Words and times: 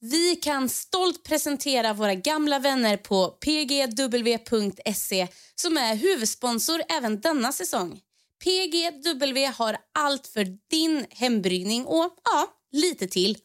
Vi 0.00 0.36
kan 0.36 0.68
stolt 0.68 1.24
presentera 1.24 1.94
våra 1.94 2.14
gamla 2.14 2.58
vänner 2.58 2.96
på 2.96 3.28
pgw.se 3.28 5.28
som 5.54 5.76
är 5.76 5.94
huvudsponsor 5.94 6.82
även 6.88 7.20
denna 7.20 7.52
säsong. 7.52 8.00
PGW 8.44 9.46
har 9.46 9.76
allt 9.94 10.26
för 10.26 10.58
din 10.70 11.06
hembryggning 11.10 11.86
och 11.86 12.16
ja, 12.24 12.46
lite 12.72 13.08
till. 13.08 13.38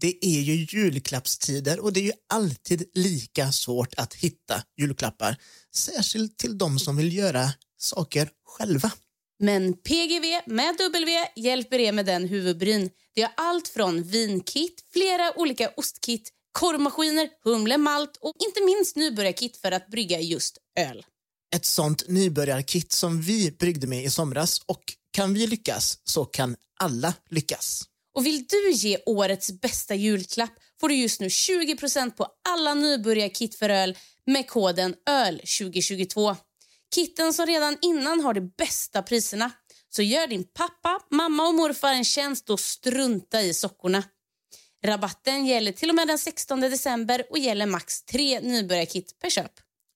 Det 0.00 0.26
är 0.26 0.40
ju 0.40 0.78
julklappstider 0.78 1.80
och 1.80 1.92
det 1.92 2.00
är 2.00 2.04
ju 2.04 2.12
alltid 2.28 2.90
lika 2.94 3.52
svårt 3.52 3.94
att 3.96 4.14
hitta 4.14 4.62
julklappar. 4.76 5.36
Särskilt 5.74 6.38
till 6.38 6.58
de 6.58 6.78
som 6.78 6.96
vill 6.96 7.16
göra 7.16 7.52
saker 7.78 8.30
själva. 8.44 8.90
Men 9.38 9.74
PGV 9.74 10.40
med 10.46 10.76
W 10.78 11.12
hjälper 11.36 11.78
er 11.78 11.92
med 11.92 12.06
den 12.06 12.28
huvudbryn. 12.28 12.90
Det 13.14 13.22
har 13.22 13.32
allt 13.36 13.68
från 13.68 14.02
vinkit, 14.02 14.84
flera 14.92 15.38
olika 15.38 15.70
ostkit, 15.76 16.30
korvmaskiner, 16.52 17.28
humle, 17.44 17.78
malt 17.78 18.16
och 18.20 18.32
inte 18.46 18.64
minst 18.64 18.96
nybörjarkit 18.96 19.56
för 19.56 19.72
att 19.72 19.88
brygga 19.88 20.20
just 20.20 20.58
öl. 20.78 21.04
Ett 21.54 21.64
sånt 21.64 22.08
nybörjarkit 22.08 22.92
som 22.92 23.20
vi 23.22 23.50
bryggde 23.50 23.86
med 23.86 24.04
i 24.04 24.10
somras 24.10 24.60
och 24.66 24.82
kan 25.10 25.34
vi 25.34 25.46
lyckas 25.46 25.98
så 26.04 26.24
kan 26.24 26.56
alla 26.80 27.14
lyckas. 27.30 27.82
Och 28.14 28.26
vill 28.26 28.44
du 28.48 28.70
ge 28.70 28.98
årets 29.06 29.52
bästa 29.60 29.94
julklapp 29.94 30.52
får 30.80 30.88
du 30.88 30.94
just 30.94 31.20
nu 31.20 31.28
20% 31.28 32.10
på 32.10 32.26
alla 32.48 32.74
nybörjarkit 32.74 33.54
för 33.54 33.68
öl 33.68 33.96
med 34.26 34.48
koden 34.48 34.94
ÖL2022. 35.10 36.36
Kitten 36.94 37.32
som 37.32 37.46
redan 37.46 37.76
innan 37.82 38.20
har 38.20 38.34
de 38.34 38.40
bästa 38.40 39.02
priserna. 39.02 39.50
Så 39.88 40.02
gör 40.02 40.26
din 40.26 40.44
pappa, 40.44 41.00
mamma 41.10 41.48
och 41.48 41.54
morfar 41.54 41.92
en 41.92 42.04
tjänst 42.04 42.50
och 42.50 42.60
strunta 42.60 43.42
i 43.42 43.54
sockorna. 43.54 44.02
Rabatten 44.84 45.46
gäller 45.46 45.72
till 45.72 45.88
och 45.88 45.94
med 45.94 46.08
den 46.08 46.18
16 46.18 46.60
december 46.60 47.22
och 47.30 47.38
gäller 47.38 47.66
max 47.66 48.02
tre 48.02 48.40
nybörjarkit 48.40 49.18
per 49.20 49.30
köp. 49.30 49.52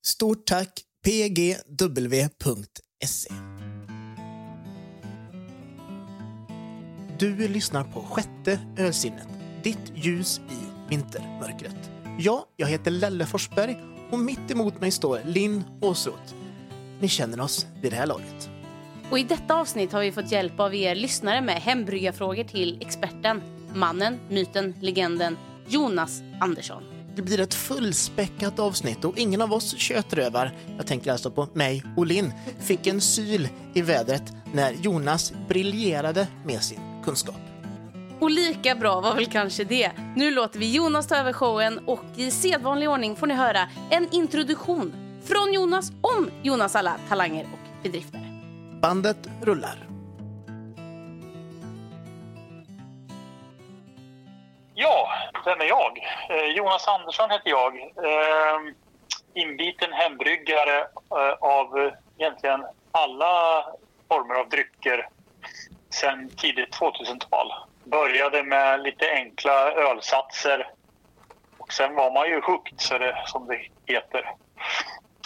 Stort 0.07 0.47
tack 0.47 0.83
pgw.se. 1.05 1.71
Du 7.19 7.49
lyssnar 7.49 7.85
på 7.85 8.03
sjätte 8.03 8.61
ölsinnet, 8.79 9.29
ditt 9.63 9.93
ljus 9.95 10.39
i 10.39 10.91
vintermörkret. 10.91 11.91
Ja, 12.19 12.49
jag 12.57 12.67
heter 12.67 12.91
Lelle 12.91 13.27
Forsberg 13.27 13.77
och 14.11 14.19
mitt 14.19 14.51
emot 14.51 14.81
mig 14.81 14.91
står 14.91 15.21
Linn 15.25 15.65
Åsroth. 15.81 16.40
Ni 17.01 17.09
känner 17.09 17.41
oss 17.41 17.67
vid 17.81 17.93
det 17.93 17.97
här 17.97 18.07
laget. 18.07 18.51
Och 19.11 19.19
I 19.19 19.23
detta 19.23 19.55
avsnitt 19.55 19.93
har 19.93 20.01
vi 20.01 20.13
fått 20.13 20.33
hjälp 20.33 20.61
av 20.61 20.75
er 20.75 20.95
lyssnare 20.95 21.41
med 21.41 21.55
hembryggarfrågor 21.55 22.45
till 22.45 22.79
experten, 22.81 23.43
mannen, 23.75 24.19
myten, 24.29 24.75
legenden 24.81 25.37
Jonas 25.69 26.23
Andersson. 26.41 26.83
Det 27.17 27.23
blir 27.23 27.41
ett 27.41 27.55
fullspäckat 27.55 28.59
avsnitt 28.59 29.05
och 29.05 29.19
ingen 29.19 29.43
av 29.43 29.53
oss 29.53 29.77
kötrövar, 29.77 30.53
jag 30.77 30.87
tänker 30.87 31.13
alltså 31.13 31.31
på 31.31 31.49
mig 31.53 31.83
och 31.97 32.07
Linn, 32.07 32.33
fick 32.61 32.87
en 32.87 33.01
syl 33.01 33.49
i 33.75 33.83
vädret 33.83 34.33
när 34.53 34.73
Jonas 34.73 35.33
briljerade 35.49 36.27
med 36.45 36.63
sin 36.63 36.81
kunskap. 37.05 37.41
Och 38.21 38.31
lika 38.31 38.75
bra 38.75 39.01
var 39.01 39.15
väl 39.15 39.27
kanske 39.27 39.65
det. 39.65 39.91
Nu 40.17 40.31
låter 40.31 40.59
vi 40.59 40.73
Jonas 40.73 41.07
ta 41.07 41.17
över 41.17 41.33
showen 41.33 41.79
och 41.87 42.05
i 42.17 42.31
sedvanlig 42.31 42.91
ordning 42.91 43.17
får 43.17 43.27
ni 43.27 43.35
höra 43.35 43.69
en 43.91 44.09
introduktion 44.13 44.93
från 45.25 45.53
Jonas 45.53 45.91
om 45.91 46.31
Jonas 46.43 46.77
alla 46.77 46.97
talanger 47.09 47.45
och 47.45 47.83
bedrifter. 47.83 48.21
Bandet 48.83 49.29
rullar. 49.43 49.77
Ja, 54.75 55.09
vem 55.45 55.61
är 55.61 55.65
jag? 55.65 55.99
Eh, 56.31 56.57
Jonas 56.57 56.89
Andersson 56.89 57.31
heter 57.31 57.51
jag. 57.51 57.77
Eh, 57.81 58.61
inbiten 59.35 59.93
hembryggare 59.93 60.79
eh, 61.11 61.33
av 61.41 61.79
eh, 61.79 61.93
egentligen 62.19 62.65
alla 62.93 63.65
former 64.09 64.35
av 64.35 64.49
drycker 64.49 65.09
sedan 65.91 66.31
tidigt 66.37 66.77
2000-tal. 66.77 67.53
Började 67.85 68.43
med 68.43 68.83
lite 68.83 69.11
enkla 69.11 69.73
ölsatser 69.73 70.69
och 71.59 71.73
sen 71.73 71.95
var 71.95 72.11
man 72.13 72.29
ju 72.29 72.41
hooked, 72.41 72.81
så 72.81 72.99
det, 72.99 73.23
som 73.27 73.47
det 73.47 73.61
heter. 73.87 74.25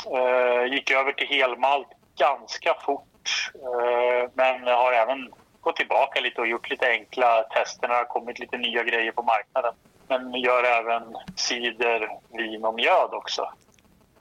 Eh, 0.06 0.72
gick 0.72 0.90
över 0.90 1.12
till 1.12 1.28
helmalt 1.28 1.88
ganska 2.18 2.74
fort 2.74 3.50
eh, 3.54 4.30
men 4.34 4.62
har 4.66 4.92
även 4.92 5.32
gått 5.60 5.76
tillbaka 5.76 6.20
lite 6.20 6.40
och 6.40 6.46
gjort 6.46 6.70
lite 6.70 6.88
enkla 6.88 7.42
tester 7.42 7.88
när 7.88 7.94
det 7.94 8.00
har 8.00 8.04
kommit 8.04 8.38
lite 8.38 8.56
nya 8.58 8.82
grejer 8.82 9.12
på 9.12 9.22
marknaden. 9.22 9.74
Men 10.08 10.34
gör 10.34 10.62
även 10.64 11.16
cider, 11.36 12.08
vin 12.32 12.64
och 12.64 12.74
mjöd 12.74 13.10
också. 13.12 13.52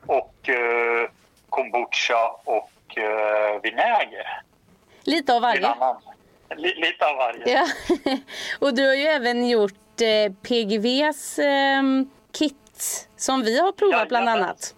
Och 0.05 0.49
eh, 0.49 1.09
kombucha 1.49 2.29
och 2.43 2.97
eh, 2.97 3.61
vinäger. 3.63 4.41
Lite 5.03 5.35
av 5.35 5.41
varje. 5.41 5.75
lite 6.55 7.05
av 7.05 7.15
varje. 7.15 7.49
Ja. 7.53 7.67
och 8.67 8.75
du 8.75 8.87
har 8.87 8.93
ju 8.93 9.03
även 9.03 9.49
gjort 9.49 10.01
eh, 10.01 10.33
PGVs 10.33 11.39
eh, 11.39 11.83
kit 12.31 13.09
som 13.15 13.41
vi 13.41 13.59
har 13.59 13.71
provat 13.71 14.07
bland 14.07 14.25
Jajamän. 14.25 14.43
annat. 14.43 14.75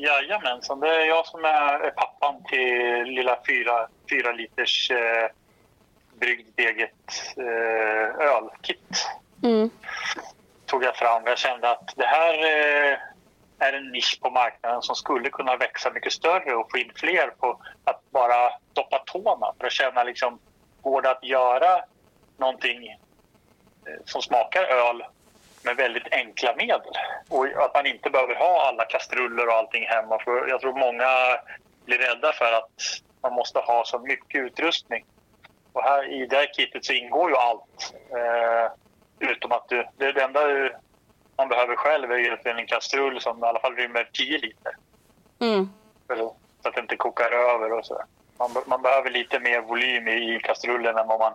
Jajamensan, 0.00 0.80
det 0.80 0.88
är 0.88 1.06
jag 1.06 1.26
som 1.26 1.44
är 1.44 1.90
pappan 1.90 2.44
till 2.44 3.02
lilla 3.04 3.38
fyra, 3.46 3.88
fyra 4.10 4.32
liters 4.32 4.90
eh, 4.90 5.30
bryggt 6.20 6.58
eget 6.58 7.36
eh, 7.36 8.28
ölkit. 8.28 9.08
Mm. 9.42 9.70
Tog 10.66 10.84
jag 10.84 10.96
fram. 10.96 11.22
Jag 11.26 11.38
kände 11.38 11.70
att 11.70 11.92
det 11.96 12.06
här 12.06 12.34
eh, 12.34 12.98
är 13.58 13.72
en 13.72 13.88
nisch 13.88 14.18
på 14.22 14.30
marknaden 14.30 14.82
som 14.82 14.94
skulle 14.94 15.30
kunna 15.30 15.56
växa 15.56 15.90
mycket 15.90 16.12
större 16.12 16.54
och 16.54 16.70
få 16.70 16.78
in 16.78 16.92
fler 16.94 17.30
på 17.38 17.60
att 17.84 18.10
bara 18.10 18.50
doppa 18.72 18.98
tårna 18.98 19.52
för 19.58 19.66
att 19.66 19.72
känna 19.72 20.04
liksom, 20.04 20.38
går 20.82 21.02
det 21.02 21.10
att 21.10 21.24
göra 21.24 21.84
någonting 22.36 22.88
eh, 22.88 22.96
som 24.04 24.22
smakar 24.22 24.62
öl 24.62 25.04
med 25.68 25.76
väldigt 25.76 26.12
enkla 26.12 26.54
medel. 26.56 26.92
Och 27.28 27.46
att 27.46 27.74
man 27.74 27.86
inte 27.86 28.10
behöver 28.10 28.34
ha 28.34 28.68
alla 28.68 28.84
kastruller 28.84 29.46
och 29.48 29.54
allting 29.54 29.84
hemma. 29.86 30.18
För 30.24 30.48
jag 30.48 30.60
tror 30.60 30.72
många 30.72 31.08
blir 31.84 31.98
rädda 31.98 32.32
för 32.32 32.52
att 32.52 32.70
man 33.22 33.32
måste 33.32 33.58
ha 33.58 33.84
så 33.84 33.98
mycket 33.98 34.40
utrustning. 34.40 35.04
Och 35.72 35.82
här 35.82 36.12
i 36.12 36.26
det 36.26 36.36
här 36.36 36.46
kittet 36.56 36.84
så 36.84 36.92
ingår 36.92 37.30
ju 37.30 37.36
allt. 37.36 37.94
Eh, 38.10 38.72
utom 39.30 39.52
att 39.52 39.68
du, 39.68 39.84
det, 39.96 40.12
det 40.12 40.22
enda 40.22 40.46
du, 40.46 40.76
man 41.36 41.48
behöver 41.48 41.76
själv 41.76 42.12
är 42.12 42.18
egentligen 42.18 42.58
en 42.58 42.66
kastrull 42.66 43.20
som 43.20 43.44
i 43.44 43.46
alla 43.46 43.60
fall 43.60 43.76
rymmer 43.76 44.08
10 44.12 44.38
liter. 44.38 44.72
Mm. 45.40 45.68
Att- 46.08 46.18
Så 46.62 46.68
att 46.68 46.74
det 46.74 46.80
inte 46.80 46.96
kokar 46.96 47.32
över 47.32 47.72
och 47.72 47.86
så. 47.86 48.02
Man, 48.38 48.50
man 48.66 48.82
behöver 48.82 49.10
lite 49.10 49.40
mer 49.40 49.60
volym 49.60 50.08
i, 50.08 50.34
i 50.34 50.40
kastrullen 50.40 50.98
än 50.98 51.06
vad, 51.06 51.18
man, 51.18 51.32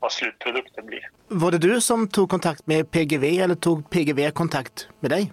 vad 0.00 0.12
slutprodukten 0.12 0.86
blir. 0.86 1.10
Var 1.28 1.50
det 1.50 1.58
du 1.58 1.80
som 1.80 2.08
tog 2.08 2.30
kontakt 2.30 2.66
med 2.66 2.90
PGV 2.90 3.24
eller 3.24 3.54
tog 3.54 3.90
PGV 3.90 4.30
kontakt 4.30 4.88
med 5.00 5.10
dig? 5.10 5.32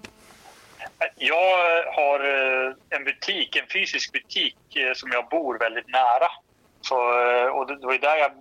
Jag 1.16 1.84
har 1.94 2.20
eh, 2.20 2.74
en 2.90 3.04
butik, 3.04 3.56
en 3.56 3.68
fysisk 3.74 4.12
butik 4.12 4.76
eh, 4.76 4.94
som 4.94 5.10
jag 5.12 5.30
bor 5.30 5.58
väldigt 5.60 5.88
nära. 5.88 6.28
Så, 6.82 6.96
eh, 6.96 7.46
och 7.46 7.68
det 7.68 7.86
var 7.86 7.98
där 7.98 8.18
jag 8.18 8.32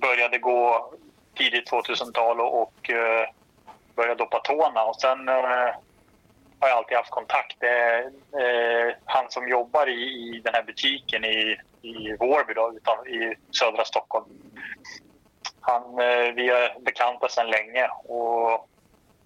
började 0.00 0.38
gå 0.38 0.94
tidigt 1.34 1.70
2000-tal 1.70 2.40
och, 2.40 2.62
och 2.62 2.90
började 3.96 4.14
doppa 4.14 4.38
tårna. 4.38 4.82
Och 4.84 5.00
sen 5.00 5.28
har 5.28 6.68
jag 6.68 6.70
alltid 6.70 6.96
haft 6.96 7.10
kontakt. 7.10 7.56
Han 9.04 9.30
som 9.30 9.48
jobbar 9.48 9.88
i, 9.88 10.40
den 10.44 10.54
här 10.54 10.62
butiken 10.62 11.24
i, 11.24 11.56
i 11.82 12.16
Vårby, 12.20 12.54
då, 12.54 12.72
i 13.06 13.34
södra 13.50 13.84
Stockholm. 13.84 14.24
Han, 15.60 15.82
eh, 15.82 16.32
vi 16.34 16.50
är 16.50 16.80
bekanta 16.80 17.28
sedan 17.28 17.50
länge. 17.50 17.88
Och 17.88 18.68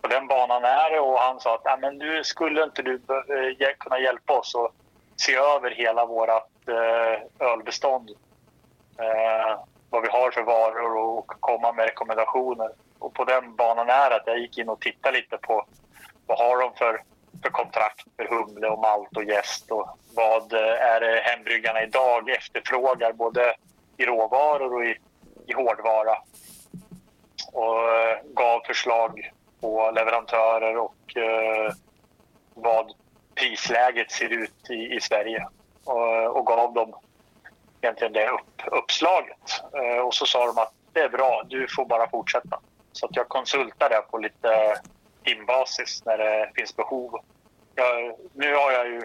på 0.01 0.09
den 0.09 0.27
banan 0.27 0.65
är 0.65 0.91
det 0.91 1.01
och 1.01 1.19
han 1.19 1.41
sa 1.41 1.55
att 1.55 1.81
men 1.81 1.99
du 1.99 2.25
skulle 2.25 2.65
inte 2.65 2.83
du 2.83 2.95
eh, 2.95 3.69
kunna 3.79 3.99
hjälpa 3.99 4.39
oss 4.39 4.55
att 4.55 4.73
se 5.17 5.35
över 5.35 5.71
hela 5.71 6.07
vårt 6.07 6.69
eh, 6.69 7.47
ölbestånd. 7.49 8.11
Eh, 8.99 9.61
vad 9.91 10.03
vi 10.03 10.09
har 10.09 10.31
för 10.31 10.43
varor 10.43 10.97
och 10.97 11.27
komma 11.27 11.73
med 11.73 11.85
rekommendationer. 11.85 12.71
Och 12.99 13.15
på 13.15 13.25
den 13.25 13.57
banan 13.57 13.89
är 13.89 14.11
det 14.11 14.17
att 14.17 14.27
jag 14.27 14.39
gick 14.39 14.59
in 14.59 14.69
och 14.69 14.81
tittade 14.81 15.17
lite 15.17 15.37
på 15.37 15.67
vad 16.27 16.39
har 16.39 16.61
de 16.63 16.75
för, 16.75 17.03
för 17.43 17.51
kontrakt 17.51 18.07
för 18.17 18.25
humle 18.25 18.69
och 18.69 18.79
malt 18.79 19.17
och 19.17 19.25
jäst 19.25 19.71
och 19.71 19.99
vad 20.15 20.53
är 20.53 21.01
det 21.01 21.23
hembryggarna 21.25 21.83
idag 21.83 22.31
efterfrågar 22.31 23.13
både 23.13 23.55
i 23.97 24.05
råvaror 24.05 24.75
och 24.75 24.85
i, 24.85 24.97
i 25.47 25.53
hårdvara. 25.53 26.17
Och 27.53 27.91
eh, 27.91 28.19
gav 28.25 28.61
förslag 28.61 29.31
på 29.61 29.91
leverantörer 29.95 30.77
och 30.77 31.17
eh, 31.17 31.73
vad 32.55 32.93
prisläget 33.35 34.11
ser 34.11 34.29
ut 34.29 34.71
i, 34.71 34.95
i 34.95 35.01
Sverige 35.01 35.47
och, 35.85 36.37
och 36.37 36.47
gav 36.47 36.75
dem 36.75 36.95
egentligen 37.81 38.13
det 38.13 38.29
upp, 38.29 38.63
uppslaget. 38.67 39.63
Eh, 39.73 40.03
och 40.03 40.15
så 40.15 40.27
sa 40.27 40.47
de 40.47 40.59
att 40.59 40.73
det 40.93 41.01
är 41.01 41.09
bra, 41.09 41.43
du 41.49 41.67
får 41.69 41.85
bara 41.85 42.11
fortsätta. 42.11 42.61
Så 42.93 43.07
att 43.07 43.17
jag 43.17 43.29
konsultar 43.29 43.89
det 43.89 44.03
på 44.11 44.19
lite 44.19 44.77
timbasis 45.25 46.03
när 46.05 46.19
det 46.19 46.51
finns 46.55 46.77
behov. 46.77 47.19
Jag, 47.75 48.17
nu 48.33 48.55
har 48.55 48.73
jag 48.73 48.87
ju 48.87 49.03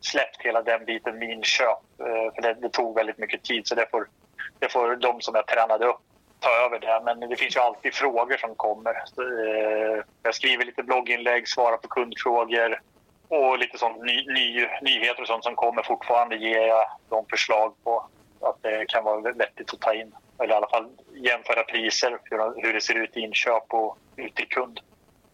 släppt 0.00 0.42
hela 0.42 0.62
den 0.62 0.84
biten 0.84 1.18
med 1.18 1.30
inköp, 1.30 1.78
eh, 1.98 2.34
för 2.34 2.42
det, 2.42 2.54
det, 2.54 2.68
tog 2.68 2.94
väldigt 2.94 3.18
mycket 3.18 3.42
tid 3.42 3.66
så 3.66 3.74
det 3.74 3.86
får, 3.90 4.08
det 4.58 4.72
får 4.72 4.96
de 4.96 5.20
som 5.20 5.34
jag 5.34 5.46
tränade 5.46 5.86
upp 5.86 6.00
ta 6.40 6.50
över 6.66 6.78
det. 6.78 7.00
Men 7.04 7.30
det 7.30 7.36
finns 7.36 7.56
ju 7.56 7.60
alltid 7.60 7.94
frågor 7.94 8.36
som 8.36 8.54
kommer. 8.54 9.02
Så, 9.14 9.22
eh, 9.22 10.02
jag 10.22 10.34
skriver 10.34 10.64
lite 10.64 10.82
blogginlägg, 10.82 11.48
svarar 11.48 11.76
på 11.76 11.88
kundfrågor 11.88 12.80
och 13.28 13.58
lite 13.58 13.78
sånt 13.78 14.02
ny, 14.02 14.26
ny, 14.26 14.66
nyheter 14.82 15.22
och 15.22 15.26
sånt 15.26 15.44
som 15.44 15.56
kommer 15.56 15.82
fortfarande 15.82 16.36
ger 16.36 16.66
jag 16.66 16.84
de 17.08 17.26
förslag 17.26 17.74
på 17.84 18.08
att 18.40 18.62
det 18.62 18.84
kan 18.88 19.04
vara 19.04 19.32
vettigt 19.32 19.74
att 19.74 19.80
ta 19.80 19.94
in. 19.94 20.14
Eller 20.38 20.54
i 20.54 20.56
alla 20.56 20.68
fall 20.68 20.88
jämföra 21.14 21.62
priser, 21.62 22.18
hur, 22.24 22.62
hur 22.62 22.72
det 22.72 22.80
ser 22.80 22.94
ut 22.94 23.16
i 23.16 23.20
inköp 23.20 23.64
och 23.68 23.98
ut 24.16 24.34
till 24.34 24.48
kund. 24.48 24.80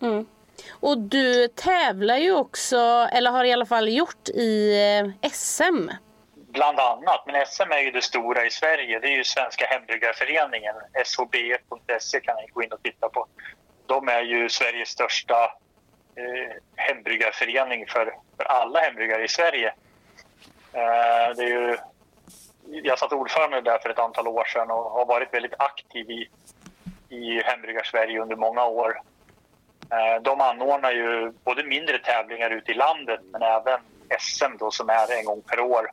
Mm. 0.03 0.27
Och 0.81 0.99
du 0.99 1.49
tävlar 1.49 2.17
ju 2.17 2.33
också, 2.33 2.77
eller 3.13 3.31
har 3.31 3.45
i 3.45 3.53
alla 3.53 3.67
fall 3.67 3.89
gjort, 3.89 4.29
i 4.29 4.73
eh, 5.23 5.31
SM. 5.31 5.91
Bland 6.57 6.81
annat, 6.81 7.23
men 7.27 7.47
SM 7.47 7.73
är 7.73 7.79
ju 7.79 7.91
det 7.91 8.03
stora 8.03 8.47
i 8.47 8.51
Sverige. 8.51 8.99
Det 8.99 9.07
är 9.07 9.17
ju 9.17 9.25
Svenska 9.25 9.67
Hembryggarföreningen, 9.67 10.75
shb.se 11.05 12.21
kan 12.21 12.37
ni 12.37 12.47
gå 12.53 12.63
in 12.63 12.73
och 12.73 12.83
titta 12.83 13.09
på. 13.09 13.27
De 13.87 14.09
är 14.09 14.23
ju 14.23 14.49
Sveriges 14.49 14.89
största 14.89 15.45
eh, 16.15 16.57
hembryggarförening 16.77 17.87
för, 17.87 18.15
för 18.37 18.45
alla 18.45 18.81
hembryggare 18.81 19.25
i 19.25 19.29
Sverige. 19.29 19.75
Eh, 20.73 21.37
det 21.37 21.43
är 21.43 21.49
ju, 21.49 21.77
jag 22.67 22.99
satt 22.99 23.13
ordförande 23.13 23.61
där 23.61 23.79
för 23.79 23.91
ett 23.91 23.99
antal 23.99 24.29
år 24.29 24.45
sedan 24.45 24.71
och 24.71 24.91
har 24.91 25.07
varit 25.07 25.35
väldigt 25.35 25.55
aktiv 25.59 26.11
i, 26.11 26.29
i 27.09 27.43
Hembryggar-Sverige 27.43 28.23
under 28.23 28.37
många 28.37 28.65
år. 28.65 29.01
Eh, 29.91 30.23
de 30.23 30.41
anordnar 30.41 30.93
ju 30.93 31.33
både 31.45 31.65
mindre 31.65 31.99
tävlingar 31.99 32.51
ute 32.51 32.71
i 32.71 32.75
landet 32.75 33.21
men 33.33 33.43
även 33.43 33.81
SM 34.19 34.57
då, 34.59 34.71
som 34.71 34.91
är 34.91 35.19
en 35.19 35.25
gång 35.25 35.43
per 35.43 35.61
år 35.61 35.91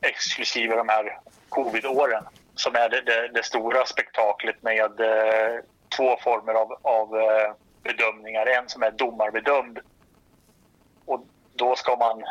exklusive 0.00 0.76
de 0.76 0.88
här 0.88 1.18
covid-åren 1.48 2.24
som 2.54 2.74
är 2.74 2.88
det, 2.88 3.00
det, 3.00 3.28
det, 3.28 3.42
stora 3.42 3.86
spektaklet 3.86 4.62
med 4.62 5.00
eh, 5.00 5.60
två 5.96 6.16
former 6.16 6.54
av, 6.54 6.78
av 6.82 7.20
eh, 7.20 7.52
bedömningar. 7.82 8.46
En 8.46 8.68
som 8.68 8.82
är 8.82 8.90
domarbedömd 8.90 9.78
och 11.04 11.26
då 11.54 11.76
ska 11.76 11.96
man 11.96 12.24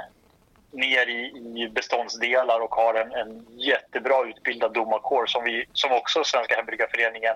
ner 0.71 1.09
i, 1.09 1.21
i 1.63 1.69
beståndsdelar 1.69 2.59
och 2.59 2.75
har 2.75 2.93
en, 2.93 3.11
en 3.11 3.45
jättebra 3.57 4.25
utbildad 4.27 4.73
domarkår 4.73 5.25
som, 5.25 5.43
vi, 5.43 5.65
som 5.73 5.91
också 5.91 6.23
Svenska 6.23 6.55
Hembryggarföreningen 6.55 7.35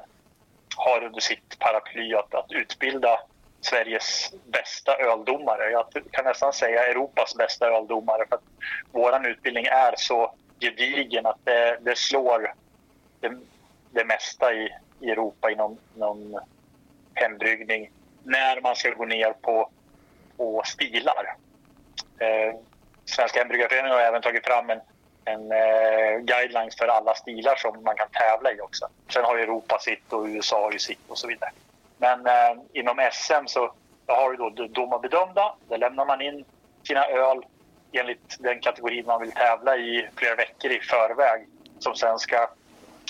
har 0.75 1.03
under 1.03 1.19
sitt 1.19 1.59
paraply 1.59 2.13
att, 2.13 2.35
att 2.35 2.51
utbilda 2.51 3.19
Sveriges 3.61 4.33
bästa 4.45 4.97
öldomare. 4.97 5.71
Jag 5.71 5.85
kan 6.11 6.25
nästan 6.25 6.53
säga 6.53 6.87
Europas 6.87 7.35
bästa 7.35 7.67
öldomare 7.67 8.25
för 8.29 8.35
att 8.35 8.43
vår 8.91 9.27
utbildning 9.27 9.65
är 9.65 9.93
så 9.97 10.33
gedigen 10.59 11.25
att 11.25 11.39
det, 11.43 11.77
det 11.81 11.97
slår 11.97 12.53
det, 13.19 13.37
det 13.91 14.05
mesta 14.05 14.53
i, 14.53 14.69
i 14.99 15.09
Europa 15.09 15.51
inom, 15.51 15.77
inom 15.95 16.39
hembryggning 17.13 17.91
när 18.23 18.61
man 18.61 18.75
ska 18.75 18.89
gå 18.89 19.05
ner 19.05 19.33
på, 19.33 19.69
på 20.37 20.61
stilar. 20.65 21.35
Eh, 22.19 22.55
Svenska 23.05 23.39
hembryggarföreningen 23.39 23.97
har 23.97 24.01
även 24.01 24.21
tagit 24.21 24.45
fram 24.45 24.69
en, 24.69 24.79
en 25.25 25.51
eh, 25.51 26.17
guidelines 26.19 26.75
för 26.75 26.87
alla 26.87 27.15
stilar 27.15 27.55
som 27.55 27.83
man 27.83 27.95
kan 27.95 28.09
tävla 28.09 28.51
i 28.51 28.61
också. 28.61 28.87
Sen 29.13 29.23
har 29.23 29.37
Europa 29.37 29.79
sitt 29.79 30.13
och 30.13 30.25
USA 30.25 30.61
har 30.61 30.71
ju 30.71 30.79
sitt 30.79 31.09
och 31.09 31.17
så 31.17 31.27
vidare. 31.27 31.51
Men 31.99 32.27
eh, 32.27 32.53
inom 32.73 33.09
SM 33.11 33.45
så 33.47 33.73
har 34.07 34.31
du 34.31 34.49
då 34.49 34.67
domarbedömda. 34.67 35.55
Där 35.69 35.77
lämnar 35.77 36.05
man 36.05 36.21
in 36.21 36.45
sina 36.83 37.05
öl 37.05 37.45
enligt 37.91 38.37
den 38.39 38.59
kategori 38.59 39.03
man 39.03 39.21
vill 39.21 39.31
tävla 39.31 39.77
i 39.77 40.09
flera 40.15 40.35
veckor 40.35 40.71
i 40.71 40.79
förväg 40.79 41.47
som 41.79 41.95
sen 41.95 42.19
ska 42.19 42.49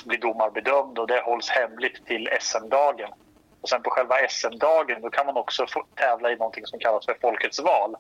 bli 0.06 0.18
domarbedömd 0.18 1.00
och 1.00 1.08
det 1.08 1.22
hålls 1.22 1.50
hemligt 1.50 2.06
till 2.06 2.30
SM-dagen. 2.42 3.10
Och 3.62 3.70
sen 3.70 3.84
på 3.84 3.90
själva 3.90 4.16
SM-dagen 4.30 5.02
då 5.02 5.10
kan 5.10 5.26
man 5.26 5.38
också 5.38 5.68
få 5.68 5.86
tävla 5.96 6.32
i 6.32 6.36
någonting 6.36 6.66
som 6.66 6.80
kallas 6.80 7.06
för 7.06 7.18
Folkets 7.22 7.60
val 7.60 7.96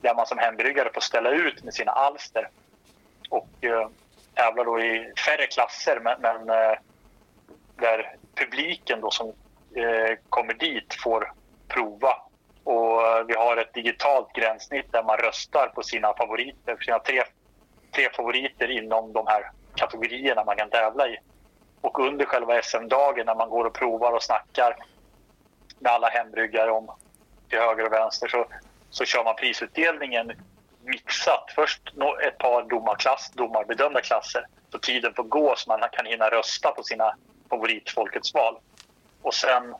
där 0.00 0.14
man 0.14 0.26
som 0.26 0.38
hembryggare 0.38 0.90
får 0.94 1.00
ställa 1.00 1.30
ut 1.30 1.64
med 1.64 1.74
sina 1.74 1.92
alster 1.92 2.48
och 3.28 3.48
eh, 3.60 3.88
tävlar 4.34 4.64
då 4.64 4.80
i 4.80 5.12
färre 5.26 5.46
klasser 5.46 6.00
men, 6.00 6.20
men 6.20 6.50
eh, 6.50 6.78
där 7.76 8.16
publiken 8.34 9.00
då 9.00 9.10
som 9.10 9.32
Eh, 9.74 10.18
kommer 10.28 10.54
dit 10.54 10.94
får 10.94 11.32
prova. 11.68 12.16
Och 12.64 13.00
vi 13.28 13.34
har 13.34 13.56
ett 13.56 13.74
digitalt 13.74 14.32
gränssnitt 14.32 14.92
där 14.92 15.02
man 15.02 15.16
röstar 15.16 15.66
på 15.66 15.82
sina 15.82 16.14
favoriter, 16.14 16.76
sina 16.80 16.98
tre, 16.98 17.22
tre 17.94 18.08
favoriter 18.16 18.70
inom 18.70 19.12
de 19.12 19.26
här 19.26 19.50
kategorierna 19.74 20.44
man 20.44 20.56
kan 20.56 20.70
tävla 20.70 21.08
i. 21.08 21.18
Och 21.80 21.98
under 21.98 22.24
själva 22.24 22.62
SM-dagen 22.62 23.26
när 23.26 23.34
man 23.34 23.50
går 23.50 23.64
och 23.64 23.74
provar 23.74 24.12
och 24.12 24.22
snackar 24.22 24.76
med 25.78 25.92
alla 25.92 26.08
hembryggare 26.08 26.70
om 26.70 26.90
till 27.48 27.58
höger 27.58 27.86
och 27.86 27.92
vänster 27.92 28.28
så, 28.28 28.46
så 28.90 29.04
kör 29.04 29.24
man 29.24 29.34
prisutdelningen 29.36 30.32
mixat. 30.84 31.44
Först 31.54 31.82
ett 32.26 32.38
par 32.38 32.62
domarklass, 32.62 33.30
domarbedömda 33.34 34.00
klasser 34.00 34.46
så 34.72 34.78
tiden 34.78 35.14
får 35.14 35.24
gå 35.24 35.54
så 35.56 35.70
man 35.70 35.88
kan 35.92 36.06
hinna 36.06 36.28
rösta 36.28 36.70
på 36.70 36.82
sina 36.82 37.14
favoritfolkets 37.50 38.34
val. 38.34 38.58
Och 39.22 39.34
sen 39.34 39.74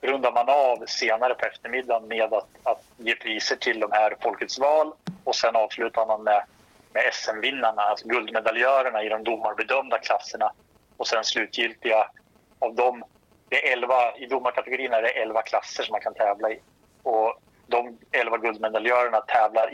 rundar 0.00 0.32
man 0.32 0.48
av 0.48 0.86
senare 0.86 1.34
på 1.34 1.46
eftermiddagen 1.46 2.08
med 2.08 2.34
att, 2.34 2.48
att 2.62 2.84
ge 2.96 3.14
priser 3.14 3.56
till 3.56 3.80
de 3.80 3.92
här 3.92 4.16
Folkets 4.22 4.58
val 4.58 4.92
och 5.24 5.34
sen 5.34 5.56
avslutar 5.56 6.06
man 6.06 6.22
med, 6.22 6.44
med 6.92 7.02
SM-vinnarna, 7.12 7.82
alltså 7.82 8.08
guldmedaljörerna 8.08 9.02
i 9.02 9.08
de 9.08 9.24
domarbedömda 9.24 9.98
klasserna 9.98 10.52
och 10.96 11.06
sen 11.06 11.24
slutgiltiga 11.24 12.10
av 12.58 12.74
dem. 12.74 13.04
Det 13.48 13.68
är 13.68 13.72
11, 13.72 14.16
I 14.16 14.26
domarkategorin 14.26 14.92
är 14.92 15.02
det 15.02 15.08
11 15.08 15.42
klasser 15.42 15.82
som 15.82 15.92
man 15.92 16.00
kan 16.00 16.14
tävla 16.14 16.50
i. 16.50 16.60
Och 17.02 17.40
de 17.66 17.98
11 18.12 18.38
guldmedaljörerna 18.38 19.20
tävlar 19.20 19.70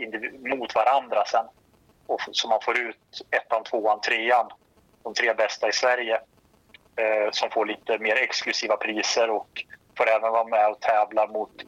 mot 0.56 0.74
varandra 0.74 1.24
sen. 1.24 1.46
Och 2.06 2.20
så 2.32 2.48
man 2.48 2.60
får 2.62 2.78
ut 2.78 3.22
ettan, 3.30 3.64
tvåan, 3.64 4.00
trean, 4.00 4.50
de 5.02 5.14
tre 5.14 5.34
bästa 5.34 5.68
i 5.68 5.72
Sverige 5.72 6.20
eh, 6.96 7.30
som 7.30 7.50
får 7.50 7.66
lite 7.66 7.98
mer 7.98 8.16
exklusiva 8.16 8.76
priser 8.76 9.30
och 9.30 9.64
får 9.98 10.08
även 10.08 10.32
vara 10.32 10.44
med 10.44 10.68
och 10.68 10.80
tävla 10.80 11.26
mot 11.26 11.62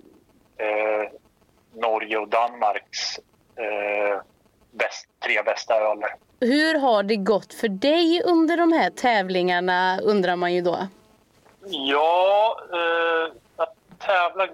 eh, 0.57 1.11
Norge 1.75 2.19
och 2.19 2.29
Danmarks 2.29 3.19
eh, 3.57 4.21
bäst, 4.71 5.09
tre 5.21 5.43
bästa 5.43 5.75
öler. 5.75 6.15
Hur 6.41 6.79
har 6.79 7.03
det 7.03 7.17
gått 7.17 7.55
för 7.55 7.69
dig 7.69 8.23
under 8.25 8.57
de 8.57 8.73
här 8.73 8.91
tävlingarna 8.91 10.01
undrar 10.01 10.37
man 10.37 10.55
ju 10.55 10.61
då? 10.61 10.89
Ja, 11.71 12.61
eh, 12.73 13.33
jag 13.57 13.69
tävlar 13.99 14.51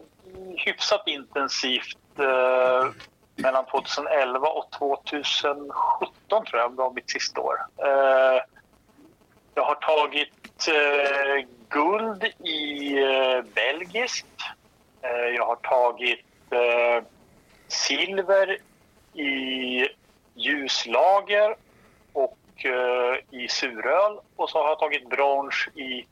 hyfsat 0.57 1.03
intensivt 1.07 2.19
eh, 2.19 2.91
mellan 3.37 3.65
2011 3.67 4.49
och 4.49 4.71
2017 4.71 6.45
tror 6.45 6.61
jag 6.61 6.75
var 6.75 6.93
mitt 6.93 7.11
sista 7.11 7.41
år. 7.41 7.57
Eh, 7.77 8.43
jag 9.55 9.65
har 9.65 9.75
tagit 9.75 10.44
eh, 10.69 11.47
guld 11.69 12.25
i 12.39 12.99
eh, 12.99 13.43
belgiskt. 13.55 14.27
Eh, 15.03 15.29
jag 15.37 15.47
har 15.47 15.57
tagit 15.57 16.25
eh, 16.51 17.05
silver 17.69 18.59
i 19.15 19.89
ljuslager 20.35 21.57
och 22.13 22.65
eh, 22.65 23.17
i 23.31 23.49
suröl. 23.49 24.21
Och 24.37 24.51
så 24.51 24.63
har 24.63 24.69
jag 24.69 24.79
tagit 24.79 25.11
brons 25.11 25.69
i 25.75 26.07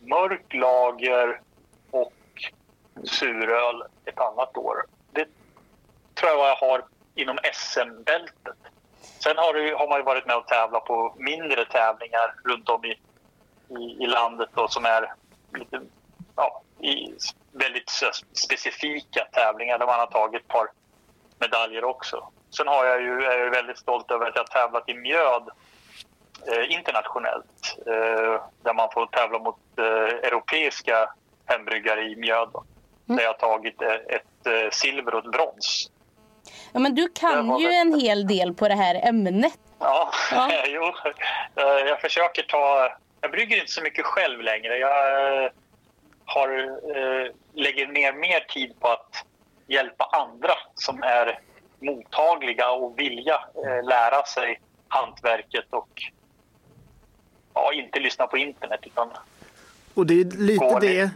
mörk 0.00 0.54
lager 0.54 1.40
och 1.90 2.12
suröl 3.04 3.82
ett 4.04 4.20
annat 4.20 4.56
år. 4.56 4.84
Det 5.10 5.28
tror 6.14 6.30
jag 6.30 6.48
jag 6.48 6.56
har 6.56 6.84
inom 7.14 7.38
SM-bältet. 7.52 8.56
Sen 9.18 9.36
har, 9.36 9.54
du, 9.54 9.74
har 9.74 9.88
man 9.88 10.04
varit 10.04 10.26
med 10.26 10.36
och 10.36 10.46
tävlat 10.46 10.84
på 10.84 11.14
mindre 11.16 11.64
tävlingar 11.64 12.34
runt 12.44 12.68
om 12.68 12.84
i, 12.84 12.94
i, 13.68 14.04
i 14.04 14.06
landet 14.06 14.48
då, 14.54 14.68
som 14.68 14.84
är 14.84 15.14
lite, 15.54 15.80
ja, 16.36 16.62
i 16.80 17.14
väldigt 17.52 17.90
specifika 18.32 19.24
tävlingar 19.32 19.78
där 19.78 19.86
man 19.86 20.00
har 20.00 20.06
tagit 20.06 20.40
ett 20.42 20.48
par 20.48 20.68
medaljer 21.38 21.84
också. 21.84 22.28
Sen 22.50 22.68
har 22.68 22.84
jag 22.84 23.02
ju, 23.02 23.22
är 23.22 23.38
jag 23.38 23.50
väldigt 23.50 23.78
stolt 23.78 24.10
över 24.10 24.26
att 24.26 24.36
jag 24.36 24.46
tävlat 24.46 24.88
i 24.88 24.94
mjöd 24.94 25.48
eh, 26.46 26.72
internationellt 26.72 27.76
eh, 27.86 28.42
där 28.62 28.74
man 28.74 28.88
får 28.92 29.06
tävla 29.06 29.38
mot 29.38 29.58
eh, 29.78 30.28
europeiska 30.28 31.10
hembryggare 31.46 32.04
i 32.04 32.16
mjöd. 32.16 32.48
Mm. 33.08 33.16
Där 33.16 33.24
jag 33.24 33.38
tagit 33.38 33.82
ett, 33.82 34.10
ett 34.10 34.46
eh, 34.46 34.70
silver 34.70 35.14
och 35.14 35.24
ett 35.24 35.32
brons. 35.32 35.90
Ja, 36.72 36.80
men 36.80 36.94
du 36.94 37.08
kan 37.08 37.58
ju 37.58 37.72
en 37.72 38.00
hel 38.00 38.26
del 38.26 38.54
på 38.54 38.68
det 38.68 38.74
här 38.74 39.08
ämnet. 39.08 39.58
Ja, 39.78 40.10
ja. 40.30 40.50
jo. 40.66 40.82
Eh, 41.54 41.88
jag 41.88 42.00
försöker 42.00 42.42
ta... 42.42 42.92
Jag 43.20 43.30
brygger 43.30 43.56
inte 43.56 43.72
så 43.72 43.82
mycket 43.82 44.04
själv 44.04 44.40
längre. 44.40 44.78
Jag 44.78 45.44
eh, 45.44 45.50
har, 46.24 46.48
lägger 47.58 47.86
ner 47.86 48.12
mer 48.12 48.40
tid 48.40 48.80
på 48.80 48.88
att 48.88 49.24
hjälpa 49.66 50.04
andra 50.04 50.52
som 50.74 51.02
är 51.02 51.40
mottagliga 51.80 52.70
och 52.70 52.98
vilja 52.98 53.40
lära 53.82 54.22
sig 54.22 54.60
hantverket 54.88 55.64
och 55.70 56.02
ja, 57.54 57.72
inte 57.72 58.00
lyssna 58.00 58.26
på 58.26 58.36
internet. 58.36 58.80
Utan 58.82 59.10
och 59.94 60.06
det 60.06 60.20
är 60.20 60.24
lite 60.24 60.78
det 60.80 61.10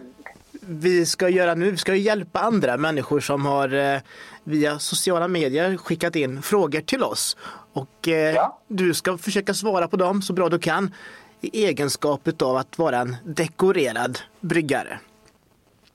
vi 0.60 1.06
ska 1.06 1.28
göra 1.28 1.54
nu. 1.54 1.70
Vi 1.70 1.76
ska 1.76 1.94
hjälpa 1.94 2.40
andra 2.40 2.76
människor 2.76 3.20
som 3.20 3.46
har 3.46 3.74
eh, 3.74 4.00
via 4.44 4.78
sociala 4.78 5.28
medier 5.28 5.76
skickat 5.76 6.16
in 6.16 6.42
frågor 6.42 6.80
till 6.80 7.02
oss. 7.02 7.36
Och 7.72 8.08
eh, 8.08 8.34
ja. 8.34 8.60
du 8.68 8.94
ska 8.94 9.18
försöka 9.18 9.54
svara 9.54 9.88
på 9.88 9.96
dem 9.96 10.22
så 10.22 10.32
bra 10.32 10.48
du 10.48 10.58
kan 10.58 10.94
i 11.40 11.66
egenskap 11.66 12.42
av 12.42 12.56
att 12.56 12.78
vara 12.78 12.98
en 12.98 13.16
dekorerad 13.24 14.18
bryggare. 14.40 14.98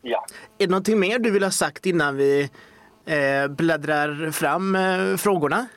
Ja. 0.01 0.25
Är 0.57 0.67
det 0.67 0.71
någonting 0.71 0.99
mer 0.99 1.19
du 1.19 1.31
vill 1.31 1.43
ha 1.43 1.51
sagt 1.51 1.85
innan 1.85 2.17
vi 2.17 2.49
eh, 3.05 3.47
bläddrar 3.47 4.31
fram 4.31 4.75
eh, 4.75 5.17
frågorna? 5.17 5.67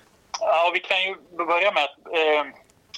Ja, 0.41 0.71
vi 0.75 0.81
kan 0.81 1.03
ju 1.03 1.15
börja 1.37 1.73
med 1.73 1.85
att 1.85 1.99
eh, 2.07 2.45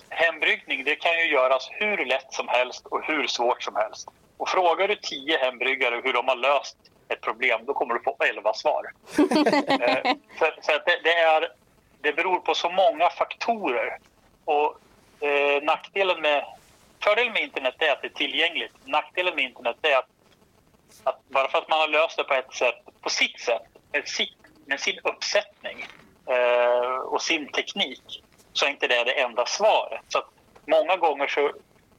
hembryggning 0.08 0.84
det 0.84 0.96
kan 0.96 1.12
ju 1.12 1.32
göras 1.32 1.68
hur 1.70 2.04
lätt 2.04 2.32
som 2.32 2.48
helst 2.48 2.86
och 2.86 3.04
hur 3.04 3.26
svårt 3.26 3.62
som 3.62 3.76
helst. 3.76 4.08
Och 4.36 4.48
frågar 4.48 4.88
du 4.88 4.96
tio 4.96 5.38
hembryggare 5.38 6.00
hur 6.04 6.12
de 6.12 6.28
har 6.28 6.36
löst 6.36 6.76
ett 7.08 7.20
problem, 7.20 7.60
då 7.66 7.74
kommer 7.74 7.94
du 7.94 8.00
få 8.00 8.16
elva 8.18 8.54
svar. 8.54 8.84
Eh, 9.80 10.14
för, 10.38 10.62
för 10.62 10.72
det, 10.72 11.00
det, 11.04 11.14
är, 11.14 11.48
det 12.00 12.12
beror 12.12 12.40
på 12.40 12.54
så 12.54 12.70
många 12.70 13.10
faktorer. 13.10 13.98
Och 14.44 14.78
eh, 15.26 15.62
nackdelen 15.62 16.20
med... 16.20 16.44
Fördelen 17.02 17.32
med 17.32 17.42
internet 17.42 17.74
är 17.78 17.92
att 17.92 18.02
det 18.02 18.08
är 18.08 18.12
tillgängligt. 18.12 18.72
Nackdelen 18.84 19.34
med 19.34 19.44
internet 19.44 19.76
är 19.82 19.96
att, 19.96 20.08
att 21.04 21.28
bara 21.28 21.48
för 21.48 21.58
att 21.58 21.68
man 21.68 21.80
har 21.80 21.88
löst 21.88 22.16
det 22.16 22.24
på 22.24 22.34
ett 22.34 22.54
sätt, 22.54 22.74
på 23.00 23.10
sitt 23.10 23.40
sätt, 23.40 23.62
med, 23.92 24.08
sitt, 24.08 24.36
med 24.66 24.80
sin 24.80 24.98
uppsättning 25.04 25.86
eh, 26.26 26.96
och 26.96 27.22
sin 27.22 27.48
teknik, 27.48 28.22
så 28.52 28.66
är 28.66 28.70
inte 28.70 28.88
det 28.88 29.04
det 29.04 29.20
enda 29.20 29.46
svaret. 29.46 30.00
Så 30.08 30.24
många 30.66 30.96
gånger 30.96 31.26
så 31.26 31.52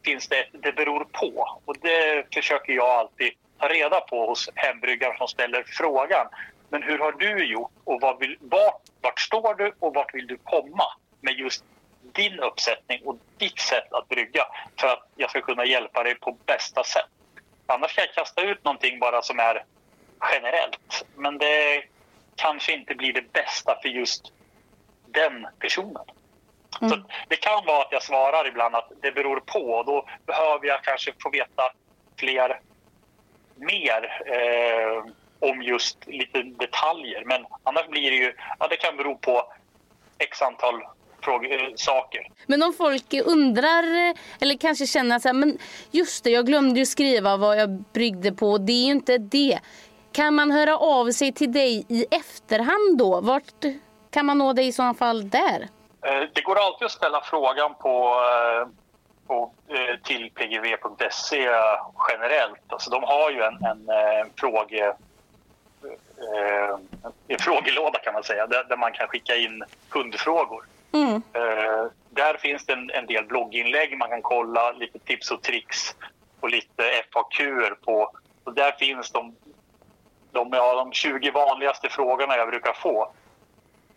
finns 0.05 0.27
det 0.27 0.46
det 0.51 0.72
beror 0.72 1.03
på. 1.12 1.60
Och 1.65 1.75
det 1.81 2.34
försöker 2.34 2.74
jag 2.74 2.89
alltid 2.89 3.31
ta 3.60 3.67
reda 3.67 4.01
på 4.01 4.27
hos 4.27 4.50
hembryggaren 4.55 5.17
som 5.17 5.27
ställer 5.27 5.63
frågan. 5.67 6.27
Men 6.70 6.84
hur 6.84 7.00
har 7.00 7.12
du 7.12 7.46
gjort 7.46 7.72
och 7.84 8.01
vad 8.01 8.20
vill, 8.20 8.38
vart, 8.39 8.81
vart 9.01 9.20
står 9.20 9.55
du 9.55 9.74
och 9.79 9.93
vart 9.93 10.13
vill 10.13 10.27
du 10.27 10.38
komma 10.38 10.84
med 11.22 11.34
just 11.34 11.63
din 12.13 12.39
uppsättning 12.39 13.01
och 13.06 13.20
ditt 13.38 13.60
sätt 13.60 13.94
att 13.94 14.10
brygga 14.10 14.46
för 14.80 14.88
att 14.88 15.08
jag 15.15 15.30
ska 15.30 15.41
kunna 15.41 15.65
hjälpa 15.65 16.03
dig 16.03 16.15
på 16.15 16.38
bästa 16.46 16.84
sätt. 16.84 17.10
Annars 17.68 17.96
kan 17.96 18.06
jag 18.06 18.13
kasta 18.15 18.41
ut 18.41 18.63
någonting 18.63 19.00
bara 19.00 19.22
som 19.22 19.39
är 19.39 19.63
generellt. 20.32 21.06
Men 21.15 21.38
det 21.38 21.84
kanske 22.36 22.74
inte 22.74 22.96
blir 22.96 23.13
det 23.13 23.34
bästa 23.34 23.77
för 23.82 23.89
just 23.89 24.32
den 25.06 25.48
personen. 25.60 26.06
Mm. 26.82 26.89
Så 26.89 27.03
det 27.27 27.36
kan 27.36 27.65
vara 27.65 27.82
att 27.82 27.91
jag 27.91 28.03
svarar 28.03 28.48
ibland 28.48 28.75
att 28.75 28.91
det 29.01 29.12
beror 29.12 29.39
på 29.39 29.60
och 29.60 29.86
då 29.86 30.08
behöver 30.25 30.68
jag 30.68 30.84
kanske 30.84 31.13
få 31.24 31.30
veta 31.30 31.74
fler, 32.20 32.60
mer 33.56 34.22
eh, 34.25 35.03
om 35.39 35.62
just 35.62 36.08
lite 36.08 36.41
detaljer. 36.41 37.24
Men 37.25 37.46
annars 37.63 37.88
blir 37.88 38.12
det 38.12 38.18
ju, 38.18 38.34
ja 38.60 38.68
det 38.68 38.77
kan 38.77 38.98
bero 38.98 39.18
på 39.18 39.53
x 40.18 40.41
antal 40.41 40.84
saker. 41.75 42.28
Men 42.46 42.63
om 42.63 42.74
folk 42.74 43.13
undrar 43.25 43.84
eller 44.40 44.58
kanske 44.58 44.86
känner 44.86 45.16
att 45.16 45.36
men 45.36 45.58
just 45.92 46.24
det, 46.24 46.30
jag 46.30 46.46
glömde 46.46 46.80
ju 46.80 46.86
skriva 46.86 47.38
vad 47.38 47.60
jag 47.60 47.70
bryggde 47.70 48.32
på. 48.32 48.58
Det 48.58 48.72
är 48.72 48.86
ju 48.86 48.92
inte 48.92 49.18
det. 49.18 49.60
Kan 50.12 50.36
man 50.36 50.51
höra 50.51 50.78
av 50.78 51.12
sig 51.12 51.32
till 51.32 51.51
dig 51.51 51.86
i 51.90 52.06
efterhand 52.12 52.98
då? 52.98 53.22
Vart 53.22 53.66
kan 54.12 54.25
man 54.25 54.38
nå 54.38 54.54
dig 54.54 54.68
i 54.68 54.72
sådana 54.72 54.94
fall 54.94 55.30
där? 55.30 55.68
Eh, 56.06 56.24
det 56.34 56.42
går 56.42 56.60
alltid 56.60 56.86
att 56.86 56.92
ställa 56.92 57.22
frågan 57.22 57.74
på, 57.75 58.24
eh, 58.25 58.68
på 59.28 59.51
eh, 59.68 59.96
till 60.04 60.32
pgv.se 60.32 61.50
generellt. 62.10 62.62
Alltså 62.68 62.90
de 62.90 63.04
har 63.04 63.32
ju 63.32 63.42
en, 63.42 63.66
en, 63.66 63.90
en 63.90 64.30
fråge, 64.36 64.96
en 67.28 67.40
frågelåda 67.40 68.00
kan 68.00 68.13
man 68.13 68.24
säga, 68.24 68.48
där 68.48 68.78
man 68.78 68.92
kan 68.92 69.08
skicka 69.08 69.36
in 69.36 69.63
kundfrågor. 69.90 70.66
Mm. 70.93 71.21
Eh, 71.33 71.86
där 72.10 72.38
finns 72.38 72.65
det 72.65 72.74
en, 72.74 72.89
en, 72.89 73.05
del 73.05 73.25
blogginlägg 73.25 73.98
man 73.98 74.10
kan 74.10 74.21
kolla, 74.21 74.71
lite 74.71 75.00
tips 75.00 75.31
och 75.31 75.43
tricks 75.43 75.95
och 76.39 76.50
lite 76.50 76.83
FAQ 77.13 77.41
på. 77.86 78.12
Och 78.43 78.53
där 78.53 78.71
finns 78.71 79.12
de, 79.12 79.36
de, 80.31 80.50
ja, 80.51 80.75
de 80.75 80.91
20 80.91 81.31
vanligaste 81.31 81.89
frågorna 81.89 82.38
jag 82.38 82.48
brukar 82.48 82.74
få 82.74 83.12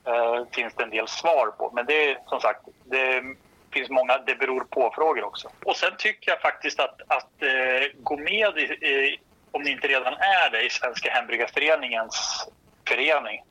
eh, 0.04 0.44
finns 0.52 0.74
det 0.74 0.82
en 0.82 0.90
del 0.90 1.08
svar 1.08 1.46
på. 1.58 1.70
Men 1.74 1.86
det 1.86 2.10
är 2.10 2.18
som 2.26 2.40
sagt, 2.40 2.60
det 2.84 3.22
finns 3.70 3.90
många 3.90 4.18
det 4.18 4.34
beror 4.34 4.64
på-frågor 4.70 5.24
också. 5.24 5.48
Och 5.64 5.76
sen 5.76 5.92
tycker 5.98 6.30
jag 6.30 6.40
faktiskt 6.40 6.80
att, 6.80 7.00
att 7.06 7.42
eh, 7.42 7.88
gå 8.02 8.16
med, 8.16 8.58
i, 8.58 8.62
i, 8.62 9.20
om 9.50 9.62
ni 9.62 9.70
inte 9.70 9.88
redan 9.88 10.14
är 10.14 10.50
det, 10.50 10.62
i 10.62 10.70
Svenska 10.70 11.10
Hembryggarföreningens 11.10 12.48
förening, 12.88 13.42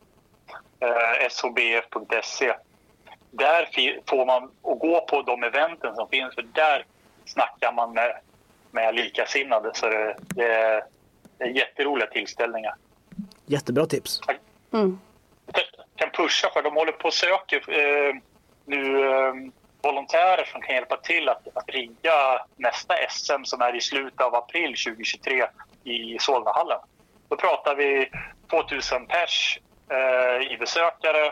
eh, 0.79 1.29
shbf.se. 1.29 2.53
Där 3.35 3.69
får 4.09 4.25
man 4.25 4.43
att 4.43 4.79
gå 4.79 5.01
på 5.01 5.21
de 5.21 5.43
eventen 5.43 5.95
som 5.95 6.09
finns, 6.09 6.35
för 6.35 6.41
där 6.41 6.85
snackar 7.25 7.73
man 7.73 7.93
med, 7.93 8.19
med 8.71 8.95
likasinnade. 8.95 9.71
Så 9.73 9.89
det, 9.89 10.15
det, 10.19 10.53
är, 10.53 10.83
det 11.37 11.43
är 11.43 11.49
jätteroliga 11.49 12.07
tillställningar. 12.07 12.75
Jättebra 13.45 13.85
tips. 13.85 14.21
Mm 14.73 14.99
kan 15.95 16.09
pusha 16.25 16.49
för. 16.53 16.61
De 16.61 16.75
håller 16.75 16.91
på 16.91 17.07
och 17.07 17.13
söker 17.13 17.57
eh, 17.57 18.15
nu 18.65 19.09
eh, 19.09 19.33
volontärer 19.81 20.45
som 20.51 20.61
kan 20.61 20.75
hjälpa 20.75 20.97
till 20.97 21.29
att, 21.29 21.47
att 21.53 21.69
rigga 21.69 22.45
nästa 22.55 22.93
SM 23.09 23.43
som 23.43 23.61
är 23.61 23.75
i 23.75 23.81
slutet 23.81 24.21
av 24.21 24.35
april 24.35 24.75
2023 24.85 25.45
i 25.83 26.19
Solnahallen. 26.19 26.79
Då 27.29 27.35
pratar 27.35 27.75
vi 27.75 28.09
2000 28.49 29.07
pers 29.07 29.59
eh, 29.89 30.51
i 30.53 30.57
besökare 30.57 31.25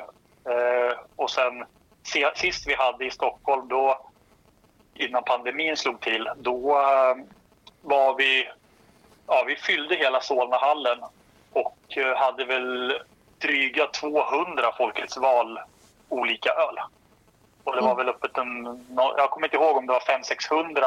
eh, 0.45 0.97
och 1.15 1.31
sen 1.31 1.65
sist 2.35 2.67
vi 2.67 2.75
hade 2.75 3.05
i 3.05 3.11
Stockholm 3.11 3.67
då 3.67 4.07
innan 4.93 5.23
pandemin 5.23 5.77
slog 5.77 5.99
till, 5.99 6.29
då 6.35 6.69
eh, 6.69 7.25
var 7.81 8.15
vi, 8.15 8.49
ja 9.27 9.43
vi 9.47 9.55
fyllde 9.55 9.95
hela 9.95 10.21
Solnahallen 10.21 10.99
och 11.53 11.97
eh, 11.97 12.17
hade 12.17 12.45
väl 12.45 12.99
dryga 13.37 13.87
200 13.87 14.71
Folkets 14.77 15.17
val 15.17 15.59
olika 16.09 16.49
öl. 16.49 16.79
Och 17.63 17.75
det 17.75 17.81
var 17.81 17.91
mm. 17.91 17.97
väl 17.97 18.09
öppet 18.09 18.37
en, 18.37 18.85
jag 19.17 19.29
kommer 19.29 19.47
inte 19.47 19.57
ihåg 19.57 19.77
om 19.77 19.87
det 19.87 19.93
var 19.93 19.99
500-600 19.99 20.83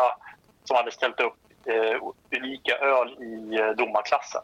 som 0.64 0.76
hade 0.76 0.90
ställt 0.90 1.20
upp 1.20 1.36
eh, 1.64 2.38
unika 2.38 2.76
öl 2.76 3.22
i 3.22 3.60
eh, 3.60 3.68
domarklassen. 3.68 4.42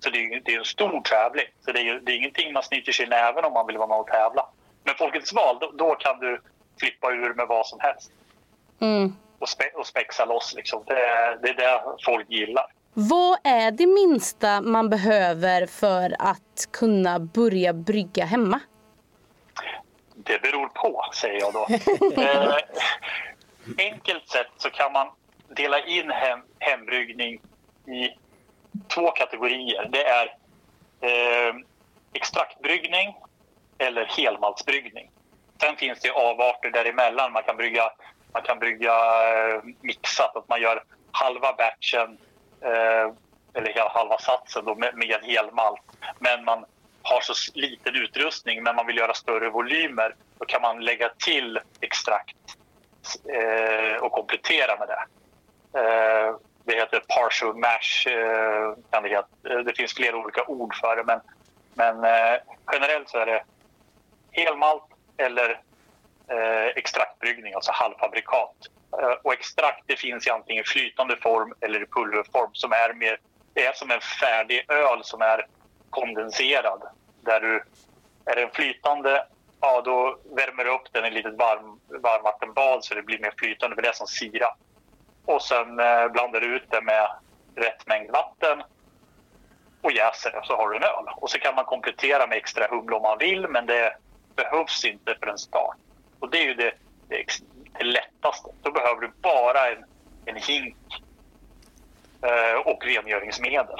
Så 0.00 0.10
det 0.10 0.18
är, 0.18 0.40
det 0.44 0.54
är 0.54 0.58
en 0.58 0.64
stor 0.64 1.00
tävling. 1.00 1.46
Så 1.64 1.72
det 1.72 1.80
är, 1.80 2.00
det 2.00 2.12
är 2.12 2.16
ingenting 2.16 2.52
man 2.52 2.62
snyter 2.62 2.92
sig 2.92 3.06
i 3.06 3.08
näven 3.08 3.44
om 3.44 3.52
man 3.52 3.66
vill 3.66 3.78
vara 3.78 3.88
med 3.88 3.98
och 3.98 4.06
tävla. 4.06 4.46
Men 4.84 4.94
Folkets 4.98 5.32
val, 5.32 5.58
då, 5.60 5.70
då 5.74 5.94
kan 5.94 6.18
du 6.18 6.40
flippa 6.80 7.12
ur 7.12 7.34
med 7.34 7.46
vad 7.48 7.66
som 7.66 7.80
helst. 7.80 8.12
Mm. 8.80 9.16
Och, 9.38 9.48
spe, 9.48 9.70
och 9.74 9.86
spexa 9.86 10.24
loss 10.24 10.54
liksom. 10.56 10.82
Det, 10.86 10.94
det 11.42 11.48
är 11.48 11.54
det 11.54 11.82
folk 12.04 12.30
gillar. 12.30 12.66
Vad 12.94 13.38
är 13.44 13.70
det 13.70 13.86
minsta 13.86 14.60
man 14.60 14.90
behöver 14.90 15.66
för 15.66 16.16
att 16.18 16.68
kunna 16.70 17.18
börja 17.18 17.72
brygga 17.72 18.24
hemma? 18.24 18.60
Det 20.14 20.42
beror 20.42 20.68
på, 20.68 21.04
säger 21.14 21.40
jag 21.40 21.52
då. 21.52 21.66
eh, 22.22 22.56
enkelt 23.78 24.28
sett 24.28 24.50
så 24.56 24.70
kan 24.70 24.92
man 24.92 25.08
dela 25.48 25.80
in 25.86 26.10
hem, 26.10 26.40
hembryggning 26.58 27.40
i 27.86 28.08
två 28.88 29.10
kategorier. 29.10 29.88
Det 29.92 30.04
är 30.04 30.26
eh, 31.00 31.54
extraktbryggning 32.12 33.14
eller 33.82 34.04
helmaltsbryggning. 34.04 35.10
Sen 35.60 35.76
finns 35.76 36.00
det 36.00 36.10
avarter 36.10 36.70
däremellan. 36.70 37.32
Man 37.32 37.42
kan 37.42 37.56
brygga, 37.56 37.92
man 38.32 38.42
kan 38.42 38.58
brygga 38.58 38.92
eh, 38.92 39.60
mixat, 39.80 40.36
att 40.36 40.48
man 40.48 40.60
gör 40.60 40.82
halva 41.12 41.52
batchen 41.52 42.18
eh, 42.60 43.12
eller 43.54 43.88
halva 43.88 44.18
satsen 44.18 44.64
då, 44.64 44.74
med, 44.74 44.94
med 44.94 45.20
helmalt. 45.22 45.80
Men 46.18 46.44
man 46.44 46.64
har 47.02 47.20
så 47.20 47.34
liten 47.54 47.94
utrustning 47.94 48.62
men 48.62 48.76
man 48.76 48.86
vill 48.86 48.96
göra 48.96 49.14
större 49.14 49.50
volymer. 49.50 50.14
Då 50.38 50.44
kan 50.44 50.62
man 50.62 50.84
lägga 50.84 51.08
till 51.08 51.58
extrakt 51.80 52.36
eh, 53.28 54.02
och 54.02 54.12
komplettera 54.12 54.78
med 54.78 54.88
det. 54.88 55.04
Eh, 55.80 56.36
det 56.64 56.74
heter 56.74 57.02
partial 57.08 57.56
mash. 57.56 58.12
Eh, 58.12 58.74
kan 58.90 59.02
det, 59.02 59.08
heta. 59.08 59.28
Eh, 59.50 59.58
det 59.58 59.76
finns 59.76 59.94
flera 59.94 60.16
olika 60.16 60.44
ord 60.44 60.74
för 60.74 60.96
det 60.96 61.04
men, 61.04 61.20
men 61.74 62.04
eh, 62.04 62.40
generellt 62.72 63.08
så 63.08 63.18
är 63.18 63.26
det 63.26 63.44
helmalt 64.32 64.84
eller 65.16 65.60
eh, 66.28 66.66
extraktbryggning, 66.76 67.54
alltså 67.54 67.72
halvfabrikat. 67.72 68.56
Eh, 69.00 69.14
och 69.22 69.32
extrakt 69.32 69.84
det 69.86 69.96
finns 69.96 70.26
i 70.26 70.30
antingen 70.30 70.64
flytande 70.64 71.16
form 71.16 71.54
eller 71.60 71.82
i 71.82 71.86
pulverform 71.86 72.50
som 72.52 72.72
är 72.72 72.94
mer, 72.94 73.20
det 73.54 73.66
är 73.66 73.72
som 73.72 73.90
en 73.90 74.00
färdig 74.00 74.70
öl 74.70 75.04
som 75.04 75.22
är 75.22 75.46
kondenserad. 75.90 76.82
Där 77.20 77.40
du, 77.40 77.64
är 78.24 78.36
den 78.36 78.50
flytande, 78.50 79.26
ja 79.60 79.80
då 79.80 80.18
värmer 80.36 80.64
du 80.64 80.70
upp 80.70 80.92
den 80.92 81.04
i 81.04 81.08
ett 81.08 81.14
litet 81.14 81.34
varm, 81.34 81.80
varmvattenbad 81.88 82.84
så 82.84 82.94
det 82.94 83.02
blir 83.02 83.18
mer 83.18 83.34
flytande, 83.38 83.76
för 83.76 83.82
det 83.82 83.88
är 83.88 83.92
som 83.92 84.06
sirap. 84.06 84.58
Och 85.24 85.42
sen 85.42 85.80
eh, 85.80 86.08
blandar 86.08 86.40
du 86.40 86.56
ut 86.56 86.70
det 86.70 86.82
med 86.82 87.08
rätt 87.54 87.86
mängd 87.86 88.10
vatten 88.10 88.62
och 89.82 89.92
jäser 89.92 90.30
det 90.30 90.40
så 90.44 90.56
har 90.56 90.70
du 90.70 90.76
en 90.76 90.82
öl. 90.82 91.04
Och 91.16 91.30
så 91.30 91.38
kan 91.38 91.54
man 91.54 91.64
komplettera 91.64 92.26
med 92.26 92.38
extra 92.38 92.66
humle 92.70 92.96
om 92.96 93.02
man 93.02 93.18
vill 93.18 93.48
men 93.48 93.66
det 93.66 93.96
behövs 94.36 94.84
inte 94.84 95.14
för 95.20 95.26
en 95.26 95.38
start. 95.38 95.76
Och 96.20 96.30
det 96.30 96.38
är 96.38 96.44
ju 96.44 96.54
det, 96.54 96.72
det, 97.08 97.24
det 97.78 97.84
lättaste. 97.84 98.48
Då 98.62 98.72
behöver 98.72 99.00
du 99.00 99.12
bara 99.22 99.70
en, 99.70 99.84
en 100.24 100.36
hink 100.36 100.76
eh, 102.22 102.66
och 102.66 102.84
rengöringsmedel. 102.84 103.76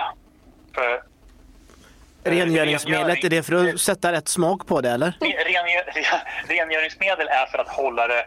För, 0.74 1.02
Rengöringsmedlet, 2.24 3.24
är 3.24 3.30
det 3.30 3.42
för 3.42 3.68
att 3.68 3.80
sätta 3.80 4.12
rätt 4.12 4.28
smak 4.28 4.66
på 4.66 4.80
det 4.80 4.90
eller? 4.90 5.12
Rengör, 5.20 5.84
rengöringsmedel 6.48 7.28
är 7.28 7.46
för 7.46 7.58
att 7.58 7.68
hålla 7.68 8.06
det 8.06 8.26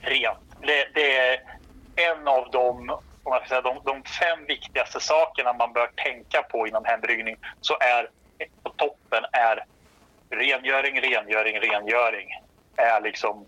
rent. 0.00 0.38
Det, 0.60 0.88
det 0.94 1.16
är 1.18 1.40
en 1.96 2.28
av 2.28 2.50
de, 2.50 2.90
om 2.90 3.00
man 3.24 3.48
säga, 3.48 3.60
de, 3.60 3.80
de 3.84 4.02
fem 4.02 4.44
viktigaste 4.48 5.00
sakerna 5.00 5.52
man 5.52 5.72
bör 5.72 5.86
tänka 5.86 6.42
på 6.42 6.66
inom 6.66 6.84
hembryggning. 6.84 7.36
Så 7.60 7.76
är 7.80 8.08
på 8.62 8.70
toppen 8.70 9.24
är 9.32 9.64
rengöring, 10.30 11.00
rengöring, 11.00 11.60
rengöring. 11.60 12.28
Är 12.76 13.00
liksom 13.00 13.46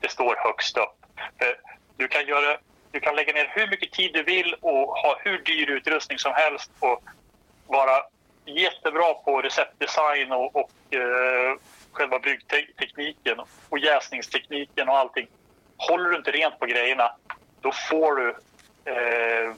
det 0.00 0.10
står 0.10 0.36
högst 0.38 0.76
upp. 0.76 1.06
För 1.38 1.60
du, 1.96 2.08
kan 2.08 2.26
göra, 2.26 2.58
du 2.90 3.00
kan 3.00 3.16
lägga 3.16 3.32
ner 3.32 3.52
hur 3.54 3.66
mycket 3.66 3.92
tid 3.92 4.10
du 4.12 4.22
vill 4.22 4.54
och 4.60 4.88
ha 4.98 5.18
hur 5.24 5.38
dyr 5.38 5.70
utrustning 5.70 6.18
som 6.18 6.32
helst 6.34 6.70
och 6.78 7.02
vara 7.66 8.02
jättebra 8.44 9.14
på 9.14 9.42
receptdesign 9.42 10.32
och, 10.32 10.56
och 10.56 10.94
eh, 10.94 11.56
själva 11.92 12.18
bryggtekniken 12.18 13.40
och 13.68 13.78
jäsningstekniken 13.78 14.88
och 14.88 14.98
allting. 14.98 15.26
Håller 15.76 16.10
du 16.10 16.16
inte 16.16 16.30
rent 16.30 16.58
på 16.58 16.66
grejerna, 16.66 17.12
då 17.60 17.72
får 17.72 18.16
du 18.16 18.28
eh, 18.84 19.54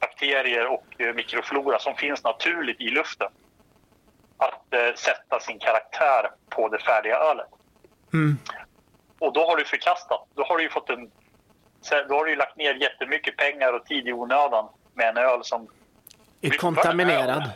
bakterier 0.00 0.66
och 0.66 0.86
eh, 0.98 1.14
mikroflora 1.14 1.78
som 1.78 1.94
finns 1.96 2.24
naturligt 2.24 2.80
i 2.80 2.88
luften 2.88 3.28
att 4.38 4.74
eh, 4.74 4.94
sätta 4.96 5.40
sin 5.40 5.58
karaktär 5.58 6.30
på 6.48 6.68
det 6.68 6.78
färdiga 6.78 7.16
ölet. 7.16 7.48
Mm. 8.12 8.38
Och 9.18 9.32
då 9.32 9.46
har 9.46 9.56
du 9.56 9.64
förkastat. 9.64 10.26
Då 10.34 10.44
har 10.44 10.58
du 10.58 10.68
fått 10.68 10.90
en... 10.90 11.10
Då 12.08 12.14
har 12.14 12.24
du 12.24 12.36
lagt 12.36 12.56
ner 12.56 12.74
jättemycket 12.74 13.36
pengar 13.36 13.72
och 13.72 13.86
tid 13.86 14.08
i 14.08 14.12
onödan 14.12 14.68
med 14.94 15.08
en 15.08 15.16
öl 15.16 15.44
som... 15.44 15.68
Är 16.40 16.50
kontaminerad. 16.50 17.50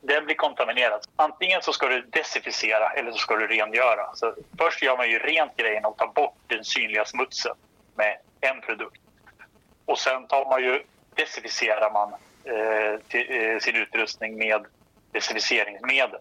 Den 0.00 0.24
blir 0.24 0.34
kontaminerad. 0.34 1.00
Antingen 1.16 1.62
så 1.62 1.72
ska 1.72 1.88
du 1.88 2.00
desinficera 2.02 2.90
eller 2.90 3.12
så 3.12 3.18
ska 3.18 3.36
du 3.36 3.46
rengöra. 3.46 4.14
Så 4.14 4.34
först 4.58 4.82
gör 4.82 4.96
man 4.96 5.10
ju 5.10 5.18
rent 5.18 5.56
grejen 5.56 5.84
och 5.84 5.96
tar 5.96 6.06
bort 6.06 6.36
den 6.46 6.64
synliga 6.64 7.04
smutsen 7.04 7.54
med 7.94 8.18
en 8.40 8.60
produkt. 8.60 9.00
Och 9.84 9.98
sen 9.98 10.26
tar 10.26 10.44
man 10.44 10.62
ju, 10.62 10.82
desinficerar 11.14 11.92
man 11.92 12.12
eh, 12.44 13.00
till, 13.08 13.26
eh, 13.28 13.58
sin 13.58 13.76
utrustning 13.76 14.38
med 14.38 14.66
desinficeringsmedel. 15.12 16.20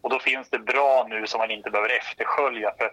Och 0.00 0.10
då 0.10 0.18
finns 0.18 0.50
det 0.50 0.58
bra 0.58 1.06
nu 1.08 1.26
som 1.26 1.38
man 1.38 1.50
inte 1.50 1.70
behöver 1.70 1.98
efterskölja. 1.98 2.74
För 2.78 2.92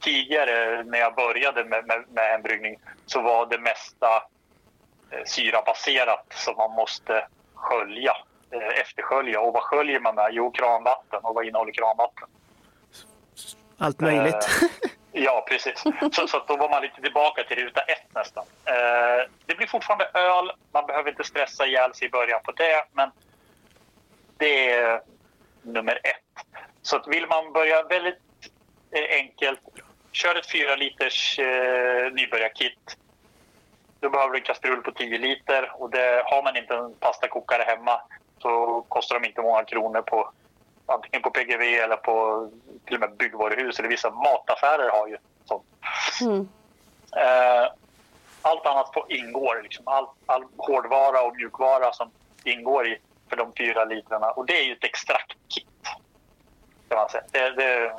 tidigare 0.00 0.84
när 0.84 0.98
jag 0.98 1.14
började 1.14 1.64
med, 1.64 1.86
med, 1.86 2.04
med 2.08 2.30
hembryggning 2.30 2.78
så 3.06 3.22
var 3.22 3.46
det 3.46 3.58
mesta 3.58 4.22
eh, 5.10 5.24
syrabaserat 5.24 6.26
som 6.30 6.56
man 6.56 6.70
måste 6.70 7.26
skölja, 7.54 8.16
eh, 8.50 8.80
efterskölja. 8.80 9.40
Och 9.40 9.52
vad 9.52 9.62
sköljer 9.62 10.00
man 10.00 10.14
med? 10.14 10.28
Jo, 10.32 10.50
kranvatten. 10.50 11.20
Och 11.22 11.34
vad 11.34 11.46
innehåller 11.46 11.72
kranvatten? 11.72 12.28
Allt 13.78 14.00
möjligt. 14.00 14.34
Eh, 15.12 15.22
ja, 15.24 15.44
precis. 15.48 15.84
Så, 16.12 16.28
så 16.28 16.44
då 16.46 16.56
var 16.56 16.70
man 16.70 16.82
lite 16.82 17.00
tillbaka 17.00 17.42
till 17.42 17.56
ruta 17.56 17.80
ett 17.80 18.14
nästan. 18.14 18.44
Eh, 18.64 19.28
det 19.46 19.54
blir 19.54 19.66
fortfarande 19.66 20.04
öl. 20.14 20.52
Man 20.72 20.86
behöver 20.86 21.10
inte 21.10 21.24
stressa 21.24 21.66
ihjäl 21.66 21.94
sig 21.94 22.06
i 22.06 22.10
början 22.10 22.40
på 22.44 22.52
det. 22.52 22.84
Men 22.92 23.10
det 24.38 24.70
är 24.70 25.00
nummer 25.62 25.94
ett. 25.94 26.46
Så 26.82 26.96
att 26.96 27.08
vill 27.08 27.26
man 27.26 27.52
börja 27.52 27.82
väldigt 27.82 28.18
eh, 28.90 29.16
enkelt 29.16 29.60
Kör 30.12 30.34
ett 30.34 30.50
4 30.52 30.76
liters 30.76 31.38
eh, 31.38 32.12
nybörjarkit. 32.12 32.96
Då 34.00 34.10
behöver 34.10 34.32
du 34.32 34.38
en 34.38 34.44
kastrull 34.44 34.82
på 34.82 34.92
10 34.92 35.18
liter 35.18 35.72
och 35.74 35.90
det, 35.90 36.22
har 36.26 36.42
man 36.42 36.56
inte 36.56 36.74
en 36.74 36.94
pastakokare 36.94 37.62
hemma 37.62 38.00
så 38.38 38.84
kostar 38.88 39.20
de 39.20 39.28
inte 39.28 39.42
många 39.42 39.64
kronor 39.64 40.02
på 40.02 40.30
antingen 40.86 41.22
på 41.22 41.30
PGV 41.30 41.62
eller 41.62 41.96
på 41.96 42.48
till 42.84 42.94
och 42.94 43.00
med 43.00 43.16
byggvaruhus 43.16 43.78
eller 43.78 43.88
vissa 43.88 44.10
mataffärer 44.10 44.90
har 44.90 45.08
ju 45.08 45.16
sånt. 45.44 45.64
Mm. 46.20 46.48
Eh, 47.16 47.68
allt 48.42 48.66
annat 48.66 48.92
på 48.92 49.06
ingår, 49.08 49.60
liksom. 49.62 49.88
all, 49.88 50.06
all 50.26 50.44
hårdvara 50.56 51.22
och 51.22 51.36
mjukvara 51.36 51.92
som 51.92 52.10
ingår 52.44 52.86
i 52.86 52.98
för 53.28 53.36
de 53.36 53.52
fyra 53.58 53.84
litrarna. 53.84 54.30
Och 54.30 54.46
det 54.46 54.60
är 54.60 54.64
ju 54.64 54.72
ett 54.72 54.84
extraktkit. 54.84 55.66
Kan 56.88 56.98
man 56.98 57.08
säga. 57.08 57.24
Det, 57.32 57.50
det, 57.50 57.92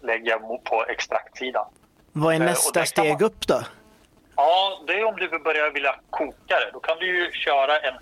lägga 0.00 0.38
på 0.38 0.84
extraktsidan. 0.88 1.66
Vad 2.12 2.34
är 2.34 2.40
eh, 2.40 2.46
nästa 2.46 2.86
steg 2.86 3.12
man... 3.12 3.22
upp 3.22 3.46
då? 3.46 3.62
Ja, 4.36 4.82
det 4.86 4.92
är 4.92 5.04
om 5.04 5.16
du 5.16 5.38
börjar 5.38 5.70
vilja 5.70 5.94
koka 6.10 6.60
det. 6.60 6.70
Då 6.72 6.80
kan 6.80 6.98
du 6.98 7.06
ju 7.06 7.32
köra 7.32 7.78
en... 7.78 7.94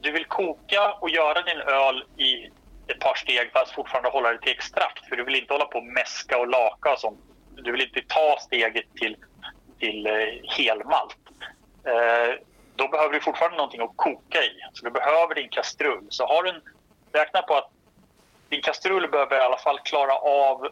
Du 0.00 0.12
vill 0.12 0.24
koka 0.24 0.92
och 0.92 1.10
göra 1.10 1.42
din 1.42 1.60
öl 1.60 2.04
i 2.16 2.50
ett 2.86 3.00
par 3.00 3.14
steg 3.14 3.52
fast 3.52 3.74
fortfarande 3.74 4.08
hålla 4.08 4.32
det 4.32 4.38
till 4.38 4.52
extrakt. 4.52 5.08
För 5.08 5.16
du 5.16 5.24
vill 5.24 5.36
inte 5.36 5.54
hålla 5.54 5.64
på 5.64 5.78
och 5.78 5.84
mäska 5.84 6.38
och 6.38 6.48
laka 6.48 6.92
och 6.92 6.98
sånt. 6.98 7.20
Du 7.56 7.72
vill 7.72 7.80
inte 7.80 8.00
ta 8.08 8.36
steget 8.40 8.84
till, 8.94 9.16
till 9.78 10.06
eh, 10.06 10.12
helmalt. 10.56 11.16
Eh, 11.84 12.34
då 12.76 12.88
behöver 12.88 13.14
du 13.14 13.20
fortfarande 13.20 13.56
någonting 13.56 13.80
att 13.80 13.96
koka 13.96 14.38
i. 14.38 14.52
Så 14.72 14.84
du 14.84 14.90
behöver 14.90 15.34
din 15.34 15.48
kastrull. 15.48 16.06
Så 16.08 16.26
har 16.26 16.42
du 16.42 16.50
en, 16.50 16.62
räkna 17.12 17.42
på 17.42 17.54
att 17.54 17.70
din 18.48 18.62
kastrull 18.62 19.10
behöver 19.10 19.36
i 19.36 19.40
alla 19.40 19.58
fall 19.58 19.78
klara 19.78 20.14
av 20.14 20.68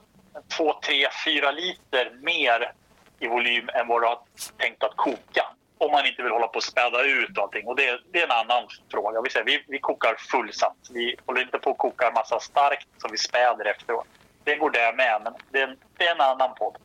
2, 0.56 0.72
3, 0.86 1.08
4 1.24 1.50
liter 1.50 2.10
mer 2.22 2.72
i 3.18 3.28
volym 3.28 3.68
än 3.74 3.88
vad 3.88 4.02
du 4.02 4.06
har 4.06 4.18
tänkt 4.56 4.82
att 4.82 4.96
koka. 4.96 5.46
Om 5.78 5.90
man 5.90 6.06
inte 6.06 6.22
vill 6.22 6.32
hålla 6.32 6.48
på 6.48 6.56
och 6.56 6.64
späda 6.64 7.02
ut 7.02 7.38
allting. 7.38 7.66
Och 7.66 7.76
det, 7.76 8.00
det 8.12 8.20
är 8.20 8.24
en 8.24 8.30
annan 8.30 8.68
fråga. 8.90 9.20
Vi, 9.20 9.30
säger, 9.30 9.46
vi, 9.46 9.64
vi 9.68 9.78
kokar 9.78 10.14
fullsatt. 10.30 10.76
Vi 10.90 11.16
håller 11.26 11.42
inte 11.42 11.58
på 11.58 11.70
att 11.70 11.78
koka 11.78 12.08
en 12.08 12.14
massa 12.14 12.40
starkt 12.40 12.88
som 12.98 13.10
vi 13.10 13.18
späder 13.18 13.64
efteråt. 13.64 14.06
Det 14.44 14.56
går 14.56 14.70
det 14.70 14.94
med, 14.96 15.20
men 15.24 15.32
det 15.50 15.60
är 15.60 15.68
en, 15.68 15.76
det 15.96 16.06
är 16.06 16.14
en 16.14 16.20
annan 16.20 16.54
podd. 16.54 16.76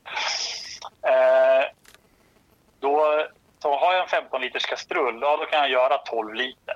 Eh, 1.02 1.66
då, 2.80 3.26
så 3.60 3.78
har 3.78 3.94
jag 3.94 4.04
en 4.04 4.10
15 4.10 4.42
liters 4.42 4.66
kastrull, 4.66 5.20
ja, 5.22 5.38
då 5.38 5.46
kan 5.46 5.60
jag 5.60 5.70
göra 5.70 5.98
12 5.98 6.34
liter. 6.34 6.76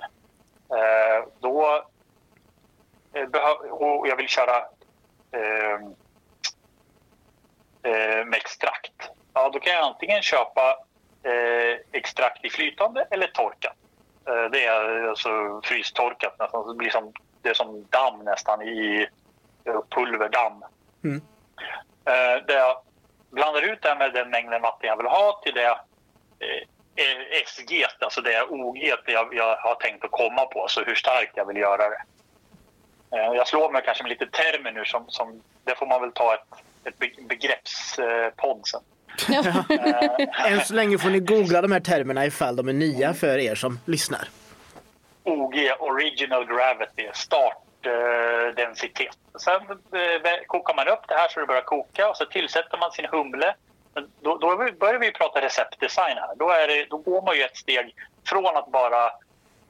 Eh, 0.69 1.25
då, 1.39 1.85
eh, 3.13 3.41
och 3.69 4.07
jag 4.07 4.15
vill 4.15 4.27
köra 4.27 4.57
eh, 5.31 5.73
eh, 7.83 8.25
med 8.25 8.33
extrakt. 8.33 9.09
Ja, 9.33 9.49
då 9.49 9.59
kan 9.59 9.73
jag 9.73 9.85
antingen 9.85 10.21
köpa 10.21 10.77
eh, 11.23 11.79
extrakt 11.91 12.45
i 12.45 12.49
flytande 12.49 13.07
eller 13.11 13.27
torkat. 13.27 13.75
Eh, 14.27 14.43
det 14.51 14.65
är 14.65 15.07
alltså 15.07 15.61
frystorkat 15.63 16.39
nästan. 16.39 16.67
Det 16.67 16.75
blir 16.75 16.89
som, 16.89 17.13
det 17.41 17.49
är 17.49 17.53
som 17.53 17.85
damm 17.89 18.19
nästan 18.23 18.61
i 18.61 19.07
eh, 19.63 19.81
pulverdamm. 19.89 20.63
Mm. 21.03 21.21
Det 22.47 22.53
jag 22.53 22.77
blandar 23.29 23.61
ut 23.61 23.81
det 23.81 23.95
med 23.95 24.13
den 24.13 24.29
mängden 24.29 24.61
vatten 24.61 24.89
jag 24.89 24.97
vill 24.97 25.05
ha 25.05 25.41
till 25.43 25.53
det 25.53 25.79
SG, 27.45 27.85
alltså 27.99 28.21
det 28.21 28.43
OG 28.49 28.77
jag, 29.05 29.33
jag 29.33 29.55
har 29.55 29.75
tänkt 29.75 30.05
att 30.05 30.11
komma 30.11 30.45
på, 30.45 30.61
alltså 30.61 30.83
hur 30.83 30.95
starkt 30.95 31.31
jag 31.35 31.45
vill 31.45 31.57
göra 31.57 31.89
det. 31.89 32.01
Eh, 33.17 33.33
jag 33.33 33.47
slår 33.47 33.71
mig 33.71 33.81
kanske 33.85 34.03
med 34.03 34.09
lite 34.09 34.25
termer 34.25 34.71
nu, 34.71 34.85
som, 34.85 35.05
som, 35.07 35.41
det 35.63 35.75
får 35.75 35.87
man 35.87 36.01
väl 36.01 36.11
ta 36.11 36.33
ett 36.33 36.63
ett 36.83 36.99
begreppspodd 37.27 38.67
sen. 38.67 38.81
Än 40.47 40.61
så 40.61 40.73
länge 40.73 40.97
får 40.97 41.09
ni 41.09 41.19
googla 41.19 41.61
de 41.61 41.71
här 41.71 41.79
termerna 41.79 42.25
ifall 42.25 42.55
de 42.55 42.67
är 42.67 42.73
nya 42.73 43.13
för 43.13 43.37
er 43.37 43.55
som 43.55 43.79
lyssnar. 43.85 44.27
OG, 45.23 45.55
Original 45.79 46.45
Gravity, 46.45 47.09
startdensitet. 47.13 49.17
Sen 49.39 49.53
eh, 49.53 49.61
kokar 50.47 50.75
man 50.75 50.87
upp 50.87 51.07
det 51.07 51.13
här 51.13 51.27
så 51.27 51.39
det 51.39 51.45
börjar 51.45 51.61
koka 51.61 52.09
och 52.09 52.17
så 52.17 52.25
tillsätter 52.25 52.77
man 52.77 52.91
sin 52.91 53.05
humle. 53.05 53.55
Men 53.93 54.11
Då, 54.21 54.37
då 54.37 54.57
börjar 54.79 54.99
vi 54.99 55.11
prata 55.11 55.41
receptdesign 55.41 56.17
här. 56.17 56.35
Då, 56.35 56.49
är 56.49 56.67
det, 56.67 56.85
då 56.89 56.97
går 56.97 57.21
man 57.21 57.35
ju 57.35 57.43
ett 57.43 57.57
steg 57.57 57.95
från 58.25 58.57
att 58.57 58.71
bara 58.71 59.05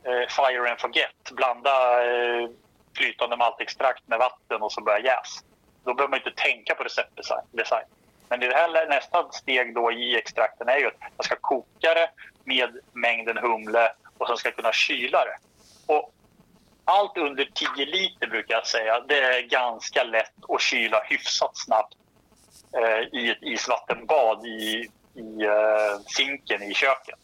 eh, 0.04 0.28
fire 0.30 0.70
and 0.70 0.80
forget, 0.80 1.32
blanda 1.32 2.06
eh, 2.06 2.50
flytande 2.98 3.38
maltextrakt 3.38 4.08
med 4.08 4.20
vatten 4.20 4.62
och 4.62 4.72
så 4.72 4.82
börja 4.82 5.00
jäsa. 5.00 5.44
Då 5.84 5.94
behöver 5.94 6.10
man 6.10 6.20
inte 6.20 6.42
tänka 6.42 6.76
på 6.76 6.84
receptdesign. 6.84 7.86
Men 8.30 8.44
i 8.44 8.48
det 8.48 8.56
här 8.56 8.88
nästa 8.88 9.32
steg 9.32 9.76
då 9.76 9.92
i 9.92 10.18
extrakten 10.18 10.70
är 10.70 10.78
ju 10.78 10.88
att 10.88 11.00
man 11.00 11.24
ska 11.24 11.36
koka 11.36 11.94
det 11.94 12.10
med 12.44 12.80
mängden 12.94 13.38
humle 13.38 13.94
och 14.18 14.28
sen 14.28 14.38
ska 14.38 14.52
kunna 14.52 14.72
kyla 14.72 15.26
det. 15.26 15.38
Och 15.94 16.14
allt 16.86 17.18
under 17.18 17.50
10 17.76 17.86
liter 17.86 18.28
brukar 18.28 18.56
jag 18.56 18.68
säga, 18.68 19.00
det 19.00 19.20
är 19.20 19.42
ganska 19.42 20.04
lätt 20.04 20.34
att 20.50 20.62
kyla 20.62 21.04
hyfsat 21.04 21.58
snabbt 21.58 21.96
i 23.12 23.30
ett 23.30 23.44
isvattenbad 23.44 24.46
i, 24.46 24.90
i 25.14 25.44
eh, 25.44 26.00
sinken 26.06 26.64
i 26.64 26.74
köket. 26.74 27.20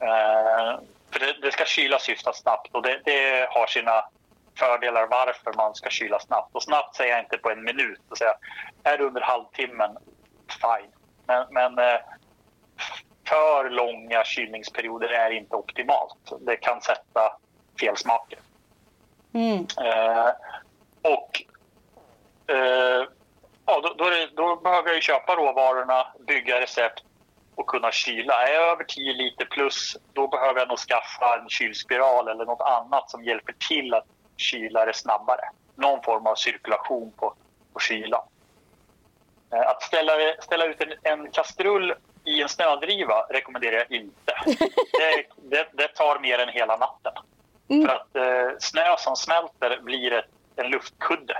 Eh, 0.00 0.80
för 1.10 1.20
det, 1.20 1.36
det 1.42 1.52
ska 1.52 1.64
kylas 1.64 2.08
hyfsat 2.08 2.36
snabbt 2.36 2.74
och 2.74 2.82
det, 2.82 3.00
det 3.04 3.48
har 3.50 3.66
sina 3.66 4.04
fördelar 4.58 5.06
varför 5.06 5.52
man 5.56 5.74
ska 5.74 5.90
kyla 5.90 6.20
snabbt. 6.20 6.54
Och 6.54 6.62
snabbt 6.62 6.96
säger 6.96 7.10
jag 7.10 7.20
inte 7.20 7.38
på 7.38 7.50
en 7.50 7.64
minut. 7.64 8.00
Och 8.08 8.18
säga, 8.18 8.34
är 8.82 8.98
det 8.98 9.04
under 9.04 9.20
halvtimmen, 9.20 9.96
fine. 10.48 10.92
Men, 11.26 11.46
men 11.50 11.78
eh, 11.78 12.00
för 13.28 13.70
långa 13.70 14.24
kylningsperioder 14.24 15.08
är 15.08 15.30
inte 15.30 15.56
optimalt. 15.56 16.32
Det 16.40 16.56
kan 16.56 16.80
sätta 16.80 17.36
fel 17.80 17.96
smaker. 17.96 18.38
Eh, 19.80 20.30
och 21.02 21.42
eh, 22.54 23.04
ja, 23.68 23.80
då, 23.80 24.04
då, 24.04 24.10
det, 24.10 24.26
då 24.36 24.56
behöver 24.56 24.88
jag 24.88 24.94
ju 24.96 25.00
köpa 25.00 25.36
råvarorna, 25.36 26.06
bygga 26.26 26.60
recept 26.60 27.02
och 27.54 27.66
kunna 27.66 27.92
kyla. 27.92 28.46
Är 28.46 28.52
jag 28.52 28.68
över 28.68 28.84
10 28.84 29.12
liter 29.12 29.44
plus, 29.44 29.96
då 30.12 30.28
behöver 30.28 30.60
jag 30.60 30.68
nog 30.68 30.78
skaffa 30.78 31.38
en 31.42 31.48
kylspiral 31.48 32.28
eller 32.28 32.44
något 32.44 32.60
annat 32.60 33.10
som 33.10 33.24
hjälper 33.24 33.54
till 33.68 33.94
att 33.94 34.04
kyla 34.36 34.84
det 34.84 34.94
snabbare. 34.94 35.40
Någon 35.74 36.02
form 36.02 36.26
av 36.26 36.34
cirkulation 36.34 37.12
på, 37.16 37.34
på 37.72 37.80
kylan. 37.80 38.22
Eh, 39.52 39.60
Att 39.60 39.82
ställa, 39.82 40.12
ställa 40.40 40.64
ut 40.64 40.80
en, 40.82 40.92
en 41.02 41.30
kastrull 41.30 41.94
i 42.24 42.42
en 42.42 42.48
snödriva 42.48 43.26
rekommenderar 43.30 43.76
jag 43.76 43.90
inte. 43.90 44.32
Det, 44.98 45.26
det, 45.56 45.68
det 45.72 45.88
tar 45.88 46.18
mer 46.18 46.38
än 46.38 46.48
hela 46.48 46.76
natten. 46.76 47.12
För 47.86 47.88
att 47.94 48.16
eh, 48.16 48.56
snö 48.58 48.96
som 48.98 49.16
smälter 49.16 49.80
blir 49.82 50.12
ett, 50.12 50.24
en 50.56 50.66
luftkudde. 50.70 51.34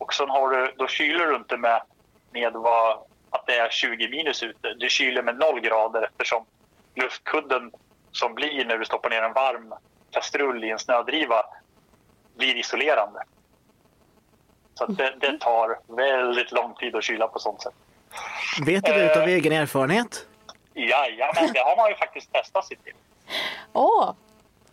Och 0.00 0.14
sen 0.14 0.30
har 0.30 0.50
du, 0.50 0.74
då 0.78 0.86
kyler 0.88 1.26
du 1.26 1.36
inte 1.36 1.56
med, 1.56 1.82
med 2.30 2.52
vad, 2.52 2.98
att 3.30 3.46
det 3.46 3.56
är 3.58 3.70
20 3.70 4.08
minus 4.08 4.42
ute. 4.42 4.74
Du 4.74 4.88
kyler 4.88 5.22
med 5.22 5.36
0 5.38 5.60
grader 5.60 6.02
eftersom 6.02 6.44
luftkudden 6.94 7.72
som 8.12 8.34
blir 8.34 8.64
när 8.64 8.78
du 8.78 8.84
stoppar 8.84 9.10
ner 9.10 9.22
en 9.22 9.32
varm 9.32 9.74
kastrull 10.10 10.64
i 10.64 10.70
en 10.70 10.78
snödriva 10.78 11.42
blir 12.36 12.56
isolerande. 12.56 13.22
Så 14.74 14.84
att 14.84 14.96
det, 14.96 15.14
det 15.20 15.38
tar 15.38 15.78
väldigt 15.96 16.52
lång 16.52 16.74
tid 16.74 16.96
att 16.96 17.04
kyla 17.04 17.28
på 17.28 17.38
sånt 17.38 17.62
sätt. 17.62 17.74
Vet 18.66 18.84
du 18.84 18.92
det 18.92 19.10
utav 19.12 19.28
egen 19.28 19.52
erfarenhet? 19.52 20.26
Jajamän, 20.74 21.52
det 21.54 21.60
har 21.60 21.76
man 21.76 21.88
ju 21.88 21.94
faktiskt 21.96 22.32
testat 22.32 22.64
sig 22.66 22.76
till. 22.76 22.94
Åh, 23.72 24.14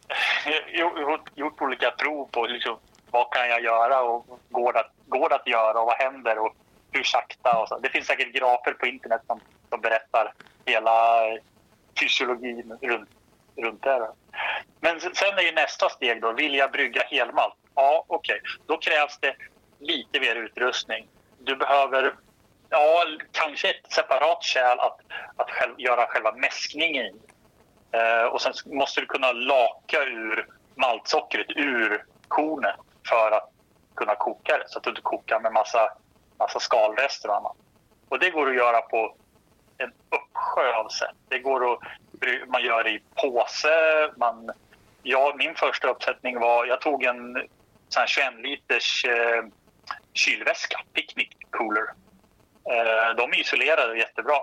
gjort, 0.67 0.99
gjort, 0.99 1.29
gjort 1.35 1.61
olika 1.61 1.91
prov 1.91 2.27
på 2.31 2.45
liksom, 2.45 2.77
vad 3.11 3.33
kan 3.33 3.49
jag 3.49 3.61
göra 3.63 4.01
och 4.01 4.39
går 4.49 4.73
det, 4.73 4.79
att- 4.79 4.91
går 5.07 5.29
det 5.29 5.35
att 5.35 5.47
göra 5.47 5.79
och 5.79 5.85
vad 5.85 5.97
händer 5.97 6.37
och 6.37 6.55
hur 6.91 7.03
sakta. 7.03 7.59
Och 7.59 7.67
så. 7.67 7.77
Det 7.77 7.89
finns 7.89 8.07
säkert 8.07 8.33
grafer 8.33 8.71
på 8.71 8.85
internet 8.85 9.21
som, 9.27 9.39
som 9.69 9.81
berättar 9.81 10.33
hela 10.65 11.21
fysiologin 11.99 12.77
runt, 12.81 13.09
runt 13.55 13.83
det. 13.83 13.89
Här. 13.89 14.09
Men 14.79 14.99
sen 14.99 15.37
är 15.37 15.41
ju 15.41 15.51
nästa 15.51 15.89
steg 15.89 16.21
då, 16.21 16.31
vill 16.31 16.55
jag 16.55 16.71
brygga 16.71 17.03
helmalt? 17.03 17.55
Ja, 17.75 18.05
okej. 18.07 18.41
Då 18.65 18.77
krävs 18.77 19.17
det 19.19 19.35
lite 19.79 20.19
mer 20.19 20.35
utrustning. 20.35 21.07
Du 21.39 21.55
behöver 21.55 22.13
ja, 22.69 23.03
kanske 23.31 23.69
ett 23.69 23.91
separat 23.91 24.43
kärl 24.43 24.79
att, 24.79 24.99
att 25.35 25.49
själv, 25.49 25.73
göra 25.77 26.07
själva 26.07 26.31
mäskningen 26.31 27.05
i. 27.05 27.15
Eh, 27.91 28.23
och 28.23 28.41
sen 28.41 28.53
måste 28.65 29.01
du 29.01 29.07
kunna 29.07 29.31
laka 29.31 30.03
ur 30.03 30.47
maltsockret 30.75 31.47
ur 31.49 32.05
kornet 32.27 32.75
för 33.09 33.31
att 33.31 33.49
kunna 33.97 34.15
koka 34.15 34.57
det 34.57 34.63
så 34.67 34.77
att 34.77 34.83
du 34.83 34.89
inte 34.89 35.01
kokar 35.01 35.39
med 35.39 35.53
massa, 35.53 35.91
massa 36.39 36.59
skalrester 36.59 37.29
och 37.29 37.35
annat. 37.35 37.55
Och 38.09 38.19
det 38.19 38.29
går 38.29 38.49
att 38.49 38.55
göra 38.55 38.81
på 38.81 39.15
en 39.77 39.91
uppsjö 40.09 40.73
av 40.73 40.89
sätt. 40.89 41.15
Det 41.29 41.39
går 41.39 41.73
att, 41.73 41.79
man 42.47 42.63
gör 42.63 42.83
det 42.83 42.89
i 42.89 43.01
påse. 43.15 44.11
Man, 44.17 44.51
ja, 45.03 45.35
min 45.37 45.55
första 45.55 45.87
uppsättning 45.87 46.39
var, 46.39 46.65
jag 46.65 46.81
tog 46.81 47.03
en 47.03 47.33
sån 47.89 47.99
här 47.99 48.07
21 48.07 48.33
liters 48.43 49.05
eh, 49.05 49.43
kylväska, 50.13 50.81
picnic 50.93 51.29
cooler. 51.49 51.87
Eh, 52.69 53.15
de 53.17 53.31
är 53.31 53.39
isolerade 53.39 53.97
jättebra. 53.97 54.37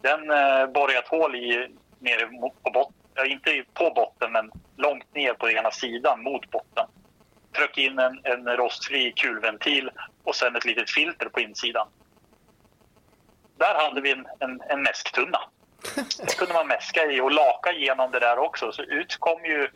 Den 0.00 0.30
eh, 0.30 0.66
borrade 0.66 0.92
jag 0.92 1.04
ett 1.04 1.08
hål 1.08 1.34
i 1.34 1.76
nere 1.98 2.26
på 2.62 2.70
botten, 2.70 2.94
ja, 3.14 3.24
inte 3.24 3.64
på 3.74 3.90
botten 3.90 4.32
men 4.32 4.50
långt 4.76 5.14
ner 5.14 5.34
på 5.34 5.50
ena 5.50 5.70
sidan 5.70 6.22
mot 6.22 6.50
botten. 6.50 6.86
Tryck 7.56 7.78
in 7.78 7.98
en, 7.98 8.20
en 8.24 8.56
rostfri 8.56 9.12
kulventil 9.12 9.90
och 10.24 10.36
sen 10.36 10.56
ett 10.56 10.64
litet 10.64 10.90
filter 10.90 11.28
på 11.28 11.40
insidan. 11.40 11.88
Där 13.56 13.74
hade 13.74 14.00
vi 14.00 14.12
en, 14.12 14.26
en, 14.38 14.60
en 14.68 14.82
mäsktunna. 14.82 15.40
Det 16.18 16.36
kunde 16.36 16.54
man 16.54 16.66
mäska 16.66 17.04
i 17.04 17.20
och 17.20 17.32
laka 17.32 17.72
igenom 17.72 18.10
det 18.10 18.20
där 18.20 18.38
också. 18.38 18.72
Så 18.72 18.82
ut 18.82 19.16
kom 19.16 19.44
ju 19.44 19.68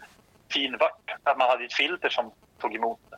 fin 0.52 0.76
vört. 0.76 1.14
Att 1.22 1.38
man 1.38 1.50
hade 1.50 1.64
ett 1.64 1.74
filter 1.74 2.08
som 2.08 2.32
tog 2.60 2.74
emot 2.74 3.00
det. 3.10 3.16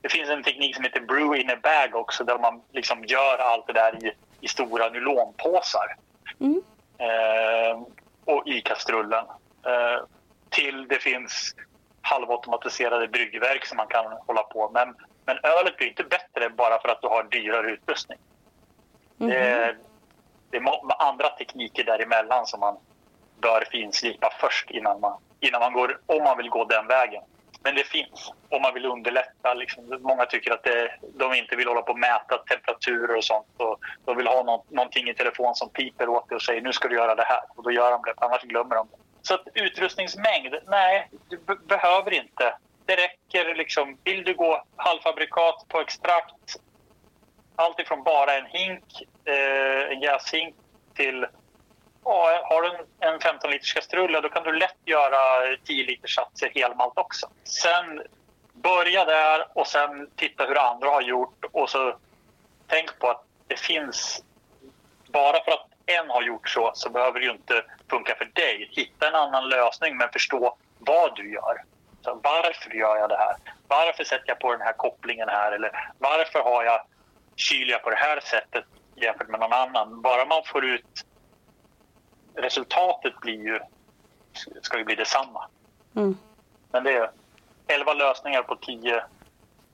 Det 0.00 0.08
finns 0.08 0.30
en 0.30 0.42
teknik 0.42 0.74
som 0.74 0.84
heter 0.84 1.00
brew 1.00 1.40
in 1.40 1.50
a 1.50 1.56
bag 1.62 2.00
också 2.00 2.24
där 2.24 2.38
man 2.38 2.62
liksom 2.72 3.04
gör 3.04 3.38
allt 3.38 3.66
det 3.66 3.72
där 3.72 4.04
i, 4.04 4.12
i 4.40 4.48
stora 4.48 4.88
nylonpåsar. 4.88 5.96
Eh, 6.98 7.82
och 8.24 8.46
i 8.46 8.60
kastrullen. 8.60 9.24
Eh, 9.66 10.04
till 10.50 10.88
det 10.88 10.98
finns 10.98 11.54
halvautomatiserade 12.06 13.08
bryggverk 13.08 13.66
som 13.66 13.76
man 13.76 13.86
kan 13.86 14.04
hålla 14.26 14.42
på 14.42 14.70
med. 14.70 14.86
Men, 14.86 14.96
men 15.24 15.36
ölet 15.58 15.76
blir 15.76 15.88
inte 15.88 16.04
bättre 16.04 16.50
bara 16.50 16.80
för 16.80 16.88
att 16.88 17.02
du 17.02 17.08
har 17.08 17.22
dyrare 17.22 17.70
utrustning. 17.70 18.18
Det, 19.16 19.36
är, 19.36 19.76
det 20.50 20.56
är 20.56 21.02
andra 21.08 21.28
tekniker 21.28 21.84
däremellan 21.84 22.46
som 22.46 22.60
man 22.60 22.76
bör 23.40 23.64
finslipa 23.70 24.30
först 24.40 24.70
innan 24.70 25.00
man, 25.00 25.18
innan 25.40 25.60
man 25.60 25.72
går, 25.72 26.00
om 26.06 26.24
man 26.24 26.36
vill 26.36 26.48
gå 26.48 26.64
den 26.64 26.86
vägen. 26.86 27.22
Men 27.62 27.74
det 27.74 27.84
finns 27.84 28.32
om 28.48 28.62
man 28.62 28.74
vill 28.74 28.86
underlätta. 28.86 29.54
Liksom. 29.54 29.98
Många 30.00 30.26
tycker 30.26 30.52
att 30.52 30.62
det, 30.62 30.94
de 31.14 31.34
inte 31.34 31.56
vill 31.56 31.68
hålla 31.68 31.82
på 31.82 31.92
och 31.92 31.98
mäta 31.98 32.38
temperaturer 32.38 33.16
och 33.16 33.24
sånt. 33.24 33.46
Och 33.56 33.78
de 34.04 34.16
vill 34.16 34.26
ha 34.26 34.42
nå- 34.42 34.64
någonting 34.68 35.08
i 35.08 35.14
telefon 35.14 35.54
som 35.54 35.68
piper 35.68 36.08
åt 36.08 36.28
dig 36.28 36.36
och 36.36 36.42
säger 36.42 36.60
nu 36.60 36.72
ska 36.72 36.88
du 36.88 36.94
göra 36.94 37.14
det 37.14 37.24
här. 37.24 37.40
Och 37.56 37.62
då 37.62 37.70
gör 37.70 37.90
de 37.90 38.02
det, 38.02 38.14
annars 38.16 38.42
glömmer 38.42 38.76
de 38.76 38.88
det. 38.90 38.96
Så 39.26 39.34
att 39.34 39.48
utrustningsmängd, 39.54 40.54
nej, 40.66 41.08
du 41.28 41.38
behöver 41.68 42.14
inte. 42.14 42.56
Det 42.84 42.96
räcker 42.96 43.54
liksom, 43.54 43.98
vill 44.04 44.24
du 44.24 44.34
gå 44.34 44.64
halvfabrikat 44.76 45.64
på 45.68 45.80
extrakt, 45.80 46.56
allt 47.56 47.80
ifrån 47.80 48.02
bara 48.02 48.34
en 48.34 48.46
hink, 48.46 48.84
eh, 49.24 49.92
en 49.92 50.00
jäshink 50.00 50.54
till 50.94 51.26
Ja, 52.04 52.42
har 52.44 52.62
du 52.62 52.68
en, 52.68 53.12
en 53.14 53.20
15 53.20 53.50
liters 53.50 53.74
kastrull, 53.74 54.12
då 54.12 54.28
kan 54.28 54.42
du 54.42 54.52
lätt 54.58 54.78
göra 54.84 55.56
10 55.64 55.86
liters 55.86 56.14
satser 56.14 56.50
helmalt 56.54 56.98
också. 56.98 57.30
Sen 57.44 58.02
börja 58.52 59.04
där 59.04 59.46
och 59.54 59.66
sen 59.66 60.10
titta 60.16 60.44
hur 60.44 60.58
andra 60.58 60.88
har 60.88 61.02
gjort 61.02 61.44
och 61.52 61.70
så 61.70 61.96
tänk 62.66 62.98
på 62.98 63.10
att 63.10 63.24
det 63.46 63.60
finns... 63.60 64.22
Bara 65.08 65.44
för 65.44 65.52
att 65.52 65.65
en 65.86 66.10
har 66.10 66.22
gjort 66.22 66.48
så, 66.48 66.70
så 66.74 66.90
behöver 66.90 67.20
det 67.20 67.26
ju 67.26 67.32
inte 67.32 67.64
funka 67.90 68.14
för 68.14 68.24
dig. 68.24 68.70
Hitta 68.72 69.08
en 69.08 69.14
annan 69.14 69.48
lösning, 69.48 69.96
men 69.96 70.08
förstå 70.12 70.56
vad 70.78 71.16
du 71.16 71.32
gör. 71.32 71.62
Så 72.04 72.20
varför 72.22 72.70
gör 72.74 72.96
jag 72.96 73.08
det 73.08 73.16
här? 73.16 73.36
Varför 73.68 74.04
sätter 74.04 74.28
jag 74.28 74.38
på 74.38 74.52
den 74.52 74.60
här 74.60 74.72
kopplingen 74.72 75.28
här? 75.28 75.52
Eller 75.52 75.92
varför 75.98 76.42
har 76.42 76.64
jag 76.64 76.80
jag 77.68 77.82
på 77.82 77.90
det 77.90 77.96
här 77.96 78.20
sättet 78.20 78.64
jämfört 78.94 79.28
med 79.28 79.40
någon 79.40 79.52
annan? 79.52 80.00
Bara 80.02 80.24
man 80.24 80.42
får 80.44 80.64
ut 80.64 81.04
resultatet 82.34 83.20
blir 83.20 83.42
ju, 83.42 83.60
ska 84.62 84.78
ju 84.78 84.84
bli 84.84 84.94
detsamma. 84.94 85.48
Men 86.72 86.84
det 86.84 86.92
är 86.92 87.10
11 87.66 87.94
lösningar 87.94 88.42
på 88.42 88.56
10 88.56 89.04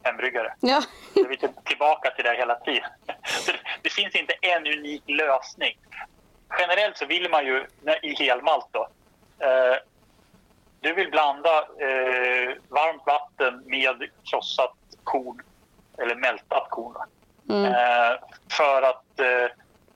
hembryggare. 0.05 0.55
ja. 0.61 0.83
Så 1.15 1.27
vi 1.29 1.35
är 1.35 1.39
till- 1.39 1.49
tillbaka 1.65 2.11
till 2.11 2.25
det 2.25 2.35
hela 2.37 2.55
tiden. 2.55 2.91
Det- 3.83 3.91
finns 3.91 4.15
inte 4.15 4.35
en 4.41 4.67
unik 4.67 5.03
lösning. 5.07 5.79
Generellt 6.59 6.97
så 6.97 7.07
vill 7.07 7.31
man 7.31 7.47
ju 7.47 7.67
i 8.03 8.15
helmalt 8.25 8.67
då, 8.71 8.89
eh, 9.39 9.77
du 10.81 10.95
vill 10.95 11.11
blanda 11.11 11.59
eh, 11.59 12.55
varmt 12.69 13.03
vatten 13.07 13.63
med 13.67 14.09
krossat 14.31 14.75
korn 15.05 15.43
eller 15.99 16.15
mältat 16.15 16.67
korn. 16.71 16.97
Mm. 17.51 17.65
Eh, 17.65 18.19
för 18.51 18.83
att 18.83 19.05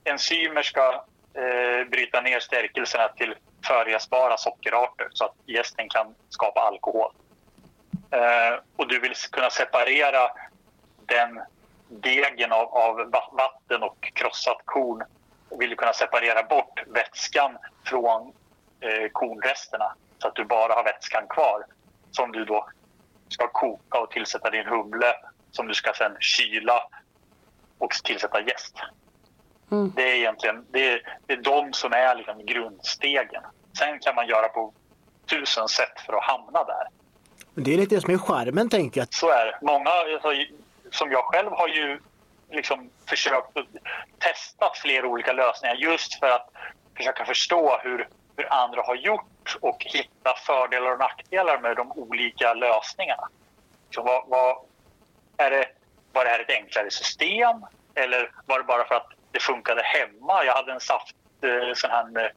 enzymer 0.03 0.63
ska 0.63 1.03
bryta 1.91 2.21
ner 2.21 2.39
stärkelserna 2.39 3.07
till 3.07 3.35
förjäsbara 3.67 4.37
sockerarter 4.37 5.07
så 5.13 5.25
att 5.25 5.33
gästen 5.45 5.89
kan 5.89 6.15
skapa 6.29 6.61
alkohol. 6.61 7.11
Eh, 8.11 8.59
och 8.75 8.87
du 8.87 8.99
vill 8.99 9.15
kunna 9.31 9.49
separera 9.49 10.31
den 11.05 11.41
degen 11.89 12.51
av, 12.51 12.67
av 12.77 13.11
vatten 13.31 13.83
och 13.83 14.11
krossat 14.13 14.61
korn 14.65 15.03
och 15.49 15.61
vill 15.61 15.75
kunna 15.75 15.93
separera 15.93 16.43
bort 16.43 16.83
vätskan 16.87 17.57
från 17.85 18.33
eh, 18.79 19.09
kornresterna 19.11 19.95
så 20.17 20.27
att 20.27 20.35
du 20.35 20.45
bara 20.45 20.73
har 20.73 20.83
vätskan 20.83 21.27
kvar 21.29 21.65
som 22.11 22.31
du 22.31 22.45
då 22.45 22.69
ska 23.29 23.47
koka 23.47 23.99
och 23.99 24.11
tillsätta 24.11 24.49
din 24.49 24.65
humle 24.65 25.13
som 25.51 25.67
du 25.67 25.73
ska 25.73 25.93
sen 25.93 26.17
kyla 26.19 26.87
och 27.77 27.91
tillsätta 27.91 28.41
jäst. 28.41 28.75
Mm. 29.71 29.91
Det 29.95 30.11
är 30.11 30.15
egentligen 30.15 30.65
det 30.69 30.91
är, 30.91 31.17
det 31.25 31.33
är 31.33 31.41
de 31.41 31.73
som 31.73 31.93
är 31.93 32.15
liksom 32.15 32.45
grundstegen. 32.45 33.43
Sen 33.77 33.99
kan 33.99 34.15
man 34.15 34.27
göra 34.27 34.47
på 34.47 34.73
tusen 35.29 35.67
sätt 35.67 35.99
för 36.05 36.13
att 36.13 36.23
hamna 36.23 36.63
där. 36.63 36.87
Det 37.59 37.73
är 37.73 37.77
lite 37.77 37.95
det 37.95 38.01
som 38.01 38.13
är 38.13 38.17
charmen, 38.17 38.69
tänker 38.69 39.01
jag. 39.01 39.13
Så 39.13 39.29
är 39.29 39.45
det. 39.45 39.57
Många, 39.61 39.89
alltså, 39.89 40.29
som 40.91 41.11
jag 41.11 41.23
själv, 41.23 41.51
har 41.51 41.67
ju 41.67 41.99
liksom 42.51 42.89
försökt 43.09 43.47
testa 44.19 44.71
flera 44.75 45.07
olika 45.07 45.33
lösningar 45.33 45.75
just 45.75 46.19
för 46.19 46.27
att 46.27 46.49
försöka 46.97 47.25
förstå 47.25 47.79
hur, 47.83 48.07
hur 48.37 48.53
andra 48.53 48.81
har 48.81 48.95
gjort 48.95 49.57
och 49.61 49.83
hitta 49.85 50.33
fördelar 50.45 50.91
och 50.91 50.99
nackdelar 50.99 51.59
med 51.59 51.75
de 51.75 51.91
olika 51.91 52.53
lösningarna. 52.53 53.27
Så 53.95 54.01
vad, 54.01 54.23
vad, 54.27 54.57
är 55.37 55.51
det, 55.51 55.65
var 56.13 56.25
det 56.25 56.31
här 56.31 56.39
ett 56.39 56.49
enklare 56.49 56.91
system 56.91 57.65
eller 57.95 58.31
var 58.45 58.59
det 58.59 58.65
bara 58.65 58.87
för 58.87 58.95
att 58.95 59.07
det 59.31 59.39
funkade 59.39 59.81
hemma? 59.81 60.45
Jag 60.45 60.53
hade 60.53 60.73
en 60.73 60.79
saft, 60.79 61.15
eh, 61.41 61.73
sån 61.73 61.91
här 61.91 62.31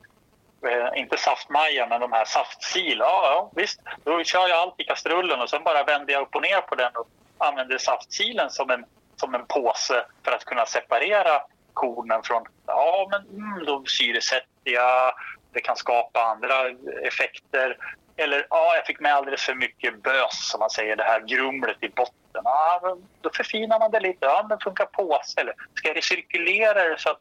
eh, 0.67 1.01
inte 1.01 1.17
saftmaja, 1.17 1.87
men 1.87 2.01
de 2.01 2.13
här 2.13 2.25
saftsil. 2.25 2.99
Ja, 2.99 3.21
ja, 3.25 3.51
visst, 3.55 3.81
då 4.05 4.25
kör 4.25 4.49
jag 4.49 4.59
allt 4.59 4.81
i 4.81 4.85
kastrullen 4.85 5.41
och 5.41 5.51
sen 5.51 5.65
bara 5.65 5.85
vänder 5.85 6.13
jag 6.13 6.23
upp 6.23 6.35
och 6.35 6.43
ner 6.43 6.61
på 6.61 6.75
den 6.75 6.93
och 6.97 7.09
använder 7.39 7.79
saftsilen 7.79 8.51
som 8.51 8.71
en, 8.71 8.85
som 9.17 9.35
en 9.35 9.47
påse 9.47 10.07
för 10.25 10.33
att 10.33 10.45
kunna 10.45 10.67
separera 10.67 11.43
kornen 11.73 12.23
från... 12.23 12.43
Ja, 12.67 13.09
men 13.11 13.21
mm, 13.21 13.65
då 13.67 13.85
syresätter 13.85 14.47
jag. 14.63 15.13
Det 15.53 15.61
kan 15.61 15.77
skapa 15.77 16.23
andra 16.23 16.55
effekter. 17.03 17.77
Eller 18.17 18.47
ja, 18.51 18.77
jag 18.77 18.87
fick 18.87 19.01
med 19.01 19.15
alldeles 19.15 19.43
för 19.43 19.55
mycket 19.55 20.03
bös, 20.03 20.51
som 20.51 20.61
man 20.61 20.71
säger, 20.71 20.97
det 20.97 21.03
här 21.03 21.21
grumlet 21.21 21.77
i 21.81 21.89
botten. 21.89 22.43
Ja, 22.45 22.97
då 23.21 23.31
förfinar 23.31 23.79
man 23.79 23.91
det 23.91 24.01
lite. 24.01 24.27
Ja, 24.27 24.47
men 24.49 24.59
funkar 24.59 24.87
påse. 24.87 25.41
Eller 25.41 25.55
ska 25.75 25.89
jag 25.89 25.97
recirkulera 25.97 26.89
det 26.89 26.99
så 26.99 27.11
att 27.11 27.21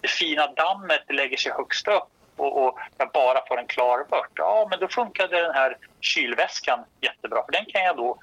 det 0.00 0.08
fina 0.08 0.46
dammet 0.46 1.02
lägger 1.08 1.36
sig 1.36 1.52
högst 1.52 1.88
upp 1.88 2.08
och, 2.40 2.64
och 2.64 2.78
jag 2.98 3.10
bara 3.10 3.46
får 3.46 3.58
en 3.58 3.66
klar 3.66 4.06
vört? 4.10 4.30
Ja, 4.34 4.66
men 4.70 4.80
då 4.80 4.88
funkade 4.88 5.42
den 5.42 5.54
här 5.54 5.76
kylväskan 6.00 6.84
jättebra, 7.00 7.44
för 7.44 7.52
den 7.52 7.64
kan 7.64 7.82
jag 7.82 7.96
då 7.96 8.18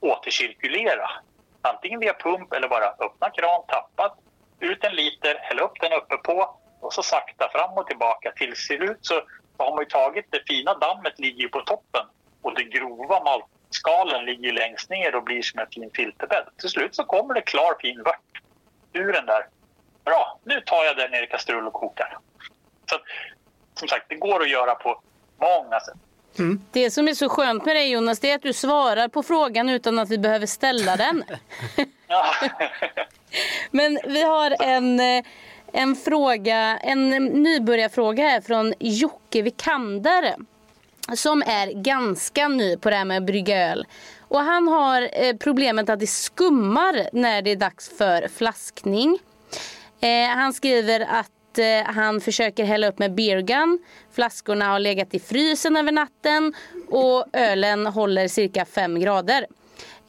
återcirkulera. 0.00 1.10
Antingen 1.62 2.00
via 2.00 2.14
pump 2.14 2.52
eller 2.52 2.68
bara 2.68 2.86
öppna 2.86 3.30
kran, 3.30 3.62
tappa, 3.68 4.14
ut 4.60 4.84
en 4.84 4.94
liter, 4.94 5.38
hälla 5.40 5.62
upp 5.62 5.80
den 5.80 5.92
uppe 5.92 6.16
på 6.16 6.56
och 6.80 6.92
så 6.92 7.02
sakta 7.02 7.48
fram 7.48 7.78
och 7.78 7.86
tillbaka. 7.86 8.32
Till 8.36 8.56
slut 8.56 8.98
så 9.00 9.14
har 9.58 9.70
man 9.70 9.80
ju 9.80 9.84
tagit 9.84 10.26
det 10.30 10.42
fina 10.46 10.74
dammet 10.74 11.18
ligger 11.18 11.48
på 11.48 11.60
toppen 11.60 12.06
och 12.42 12.54
det 12.54 12.64
grova 12.64 13.22
maltskalen 13.24 14.24
ligger 14.24 14.52
längst 14.52 14.90
ner 14.90 15.14
och 15.14 15.22
blir 15.22 15.42
som 15.42 15.60
en 15.60 15.66
fin 15.66 15.90
filterbädd. 15.94 16.48
Till 16.56 16.68
slut 16.68 16.94
så 16.94 17.04
kommer 17.04 17.34
det 17.34 17.40
klar 17.40 17.76
fin 17.80 18.02
vört 18.02 18.42
ur 18.92 19.12
den 19.12 19.26
där. 19.26 19.46
Bra, 20.04 20.38
nu 20.44 20.60
tar 20.60 20.84
jag 20.84 20.96
den 20.96 21.10
ner 21.10 21.22
i 21.22 21.26
kastrull 21.26 21.66
och 21.66 21.72
kokar. 21.72 22.18
Så 22.90 22.96
som 23.74 23.88
sagt, 23.88 24.06
det 24.08 24.14
går 24.14 24.42
att 24.42 24.50
göra 24.50 24.74
på 24.74 25.00
många 25.40 25.80
sätt. 25.80 25.94
Mm. 26.38 26.62
Det 26.72 26.90
som 26.90 27.08
är 27.08 27.14
så 27.14 27.28
skönt 27.28 27.64
med 27.64 27.76
dig 27.76 27.90
Jonas, 27.90 28.20
det 28.20 28.30
är 28.30 28.34
att 28.34 28.42
du 28.42 28.52
svarar 28.52 29.08
på 29.08 29.22
frågan 29.22 29.68
utan 29.68 29.98
att 29.98 30.10
vi 30.10 30.18
behöver 30.18 30.46
ställa 30.46 30.96
den. 30.96 31.24
Men 33.70 33.98
vi 34.04 34.22
har 34.22 34.56
en, 34.60 35.00
en 35.72 35.96
fråga, 35.96 36.78
en 36.78 37.10
nybörjarfråga 37.26 38.28
här 38.28 38.40
från 38.40 38.74
Jocke 38.78 39.42
Vikander. 39.42 40.34
Som 41.14 41.42
är 41.42 41.82
ganska 41.82 42.48
ny 42.48 42.76
på 42.76 42.90
det 42.90 42.96
här 42.96 43.04
med 43.04 43.16
att 43.16 43.22
brygga 43.22 43.70
öl. 43.70 43.86
Och 44.20 44.40
han 44.40 44.68
har 44.68 45.08
eh, 45.12 45.36
problemet 45.36 45.90
att 45.90 46.00
det 46.00 46.06
skummar 46.06 47.08
när 47.12 47.42
det 47.42 47.50
är 47.50 47.56
dags 47.56 47.98
för 47.98 48.28
flaskning. 48.28 49.18
Eh, 50.00 50.28
han 50.28 50.52
skriver 50.52 51.00
att 51.00 51.30
eh, 51.58 51.82
han 51.84 52.20
försöker 52.20 52.64
hälla 52.64 52.88
upp 52.88 52.98
med 52.98 53.14
beergun. 53.14 53.78
Flaskorna 54.12 54.64
har 54.64 54.78
legat 54.78 55.14
i 55.14 55.18
frysen 55.18 55.76
över 55.76 55.92
natten 55.92 56.54
och 56.90 57.26
ölen 57.32 57.86
håller 57.86 58.28
cirka 58.28 58.64
5 58.64 59.00
grader. 59.00 59.46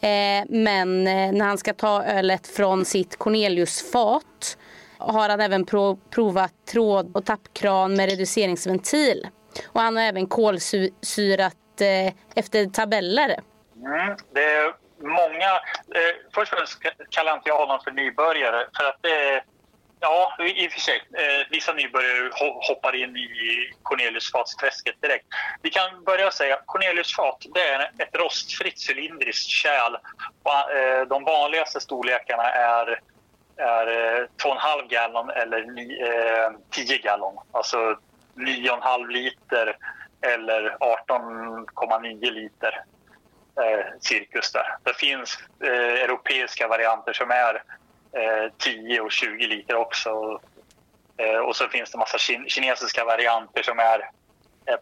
Eh, 0.01 0.45
men 0.49 1.07
eh, 1.07 1.31
när 1.31 1.45
han 1.45 1.57
ska 1.57 1.73
ta 1.73 2.03
ölet 2.03 2.47
från 2.47 2.85
sitt 2.85 3.17
Cornelius-fat 3.17 4.57
har 4.97 5.29
han 5.29 5.41
även 5.41 5.65
provat 6.09 6.53
tråd 6.71 7.11
och 7.15 7.25
tappkran 7.25 7.95
med 7.95 8.09
reduceringsventil. 8.09 9.27
Och 9.67 9.81
han 9.81 9.95
har 9.95 10.03
även 10.03 10.27
kolsyrat 10.27 11.81
eh, 11.81 12.13
efter 12.35 12.65
tabeller. 12.65 13.39
Mm, 13.85 14.17
det 14.33 14.43
är 14.43 14.73
många... 14.99 15.51
Eh, 15.95 16.15
först 16.33 16.53
och 16.53 16.57
främst 16.57 16.79
kallar 17.09 17.33
inte 17.33 17.49
jag 17.49 17.57
honom 17.57 17.79
för 17.83 17.91
nybörjare. 17.91 18.67
För 18.77 18.83
att 18.83 18.97
det 19.01 19.43
Ja, 20.05 20.33
i 20.39 20.67
och 20.67 20.71
för 20.71 20.79
sig. 20.79 21.03
Eh, 21.13 21.47
vissa 21.49 21.73
nybörjare 21.73 22.29
hoppar 22.67 22.95
in 22.95 23.17
i 23.17 23.71
Corneliusfatsträsket 23.83 25.01
direkt. 25.01 25.25
Vi 25.61 25.69
kan 25.69 26.03
börja 26.03 26.31
säga 26.31 26.55
att 26.55 26.65
Corneliusfat 26.65 27.45
det 27.53 27.67
är 27.67 27.91
ett 27.97 28.15
rostfritt 28.15 28.89
cylindriskt 28.89 29.49
kärl. 29.49 29.93
Eh, 29.93 31.07
de 31.07 31.23
vanligaste 31.23 31.79
storlekarna 31.79 32.43
är, 32.43 32.99
är 33.57 33.87
eh, 33.87 34.27
2,5 34.43 34.87
gallon 34.89 35.29
eller 35.29 35.61
10 36.69 36.95
eh, 36.95 37.01
gallon. 37.01 37.37
Alltså 37.51 37.77
9,5 38.35 39.07
liter 39.07 39.77
eller 40.21 40.77
18,9 40.79 42.31
liter 42.31 42.83
eh, 43.61 43.85
cirkus 43.99 44.51
där. 44.51 44.77
Det 44.83 44.93
finns 44.93 45.37
eh, 45.63 46.03
europeiska 46.03 46.67
varianter 46.67 47.13
som 47.13 47.31
är 47.31 47.63
Eh, 48.15 48.51
10 48.57 49.01
och 49.01 49.11
20 49.11 49.47
liter 49.47 49.75
också. 49.75 50.41
Eh, 51.17 51.37
och 51.37 51.55
så 51.55 51.67
finns 51.67 51.91
det 51.91 51.97
massa 51.97 52.17
kinesiska 52.47 53.05
varianter 53.05 53.63
som 53.63 53.79
är 53.79 54.09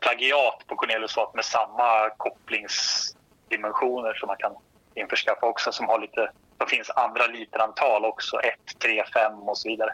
plagiat 0.02 0.68
på 0.68 0.76
Cornelius 0.76 1.14
fat 1.14 1.34
med 1.34 1.46
samma 1.46 2.10
kopplingsdimensioner 2.10 4.14
som 4.14 4.28
man 4.28 4.38
kan 4.38 4.56
införskaffa 4.96 5.46
också 5.46 5.72
som 5.72 5.90
har 5.90 6.00
lite, 6.00 6.32
det 6.58 6.66
finns 6.66 6.90
andra 6.90 7.28
literantal 7.28 8.06
också, 8.06 8.40
1, 8.40 8.54
3, 8.80 9.04
5 9.14 9.34
och 9.34 9.58
så 9.58 9.70
vidare. 9.70 9.94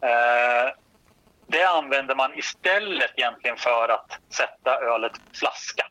Eh, 0.00 0.72
det 1.46 1.64
använder 1.64 2.14
man 2.14 2.38
istället 2.38 3.10
egentligen 3.16 3.56
för 3.56 3.88
att 3.88 4.18
sätta 4.34 4.80
ölet 4.80 5.12
flaska. 5.32 5.86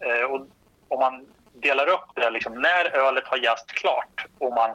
Eh, 0.00 0.22
och 0.22 0.46
om 0.88 1.00
man 1.00 1.26
delar 1.52 1.88
upp 1.88 2.08
det, 2.14 2.30
liksom, 2.30 2.60
när 2.60 2.96
ölet 2.96 3.26
har 3.26 3.36
jäst 3.36 3.72
klart 3.72 4.26
och 4.38 4.52
man 4.52 4.74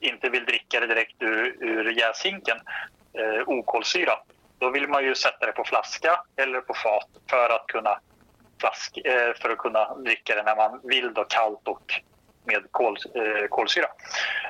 inte 0.00 0.28
vill 0.28 0.44
dricka 0.44 0.80
det 0.80 0.86
direkt 0.86 1.22
ur, 1.22 1.56
ur 1.60 1.90
jäshinken, 1.90 2.56
eh, 3.12 3.48
okolsyra, 3.48 4.12
då 4.58 4.70
vill 4.70 4.88
man 4.88 5.04
ju 5.04 5.14
sätta 5.14 5.46
det 5.46 5.52
på 5.52 5.64
flaska 5.64 6.20
eller 6.36 6.60
på 6.60 6.74
fat 6.74 7.08
för 7.30 7.50
att 7.50 7.66
kunna, 7.66 8.00
flask, 8.60 8.98
eh, 9.04 9.34
för 9.42 9.50
att 9.50 9.58
kunna 9.58 9.94
dricka 9.94 10.34
det 10.34 10.42
när 10.42 10.56
man 10.56 10.80
vill 10.84 11.14
då 11.14 11.24
kallt 11.24 11.68
och 11.68 12.00
med 12.44 12.62
kol, 12.70 12.96
eh, 13.14 13.46
kolsyra. 13.48 13.86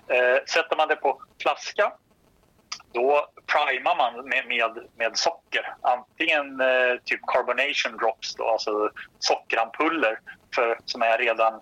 Eh, 0.08 0.44
sätter 0.44 0.76
man 0.76 0.88
det 0.88 0.96
på 0.96 1.22
flaska 1.42 1.92
då 2.92 3.26
primar 3.46 3.96
man 3.96 4.28
med, 4.28 4.46
med, 4.46 4.86
med 4.96 5.18
socker. 5.18 5.74
Antingen 5.80 6.60
eh, 6.60 6.96
typ 7.04 7.20
carbonation 7.26 7.96
drops, 7.98 8.34
då, 8.34 8.48
alltså 8.48 8.90
sockerampuller 9.18 10.20
för, 10.54 10.78
som 10.84 11.02
är 11.02 11.18
redan 11.18 11.60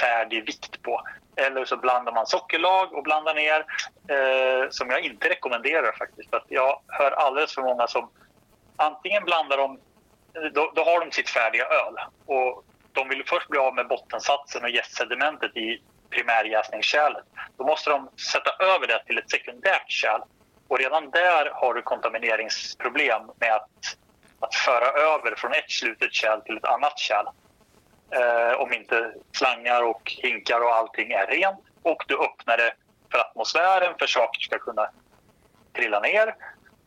färdig 0.00 0.46
vikt 0.46 0.82
på. 0.82 1.02
Eller 1.36 1.64
så 1.64 1.76
blandar 1.76 2.12
man 2.12 2.26
sockerlag 2.26 2.92
och 2.92 3.02
blandar 3.02 3.34
ner, 3.34 3.64
eh, 4.08 4.70
som 4.70 4.90
jag 4.90 5.00
inte 5.00 5.28
rekommenderar 5.28 5.92
faktiskt. 5.92 6.30
För 6.30 6.42
jag 6.48 6.80
hör 6.88 7.10
alldeles 7.10 7.54
för 7.54 7.62
många 7.62 7.86
som 7.86 8.10
antingen 8.76 9.24
blandar 9.24 9.56
de, 9.56 9.78
eh, 10.34 10.42
då, 10.54 10.72
då 10.74 10.84
har 10.84 11.00
de 11.00 11.12
sitt 11.12 11.30
färdiga 11.30 11.64
öl 11.64 11.94
och 12.26 12.64
de 12.92 13.08
vill 13.08 13.24
först 13.26 13.48
bli 13.48 13.58
av 13.58 13.74
med 13.74 13.88
bottensatsen 13.88 14.64
och 14.64 14.70
jästsedimentet 14.70 15.56
i 15.56 15.82
primärjäsningskärlet. 16.10 17.24
Då 17.56 17.64
måste 17.64 17.90
de 17.90 18.08
sätta 18.32 18.64
över 18.64 18.86
det 18.86 19.04
till 19.06 19.18
ett 19.18 19.30
sekundärt 19.30 19.90
kärl 19.90 20.20
Och 20.68 20.78
redan 20.78 21.10
där 21.10 21.50
har 21.54 21.74
du 21.74 21.82
kontamineringsproblem 21.82 23.22
med 23.40 23.52
att, 23.52 23.96
att 24.40 24.54
föra 24.54 24.86
över 24.86 25.34
från 25.36 25.52
ett 25.52 25.70
slutet 25.70 26.12
kärl 26.12 26.40
till 26.40 26.56
ett 26.56 26.64
annat 26.64 26.98
kärl. 26.98 27.26
Eh, 28.10 28.60
om 28.60 28.72
inte 28.72 29.12
slangar 29.32 29.82
och 29.82 30.12
hinkar 30.16 30.60
och 30.60 30.74
allting 30.74 31.12
är 31.12 31.26
rent. 31.26 31.58
Och 31.82 32.04
du 32.08 32.18
öppnar 32.18 32.56
det 32.56 32.72
för 33.10 33.18
atmosfären 33.18 33.94
för 33.98 34.06
saker 34.06 34.40
ska 34.40 34.58
kunna 34.58 34.90
trilla 35.72 36.00
ner. 36.00 36.34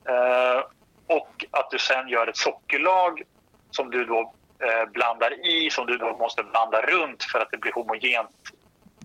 Eh, 0.09 0.63
och 1.07 1.45
att 1.51 1.71
du 1.71 1.79
sen 1.79 2.07
gör 2.07 2.27
ett 2.27 2.37
sockerlag 2.37 3.23
som 3.71 3.91
du 3.91 4.05
då 4.05 4.33
eh, 4.63 4.85
blandar 4.91 5.45
i, 5.47 5.69
som 5.69 5.85
du 5.85 5.97
då 5.97 6.17
måste 6.17 6.43
blanda 6.43 6.81
runt 6.81 7.23
för 7.23 7.39
att 7.39 7.51
det 7.51 7.57
blir 7.57 7.71
homogent 7.71 8.35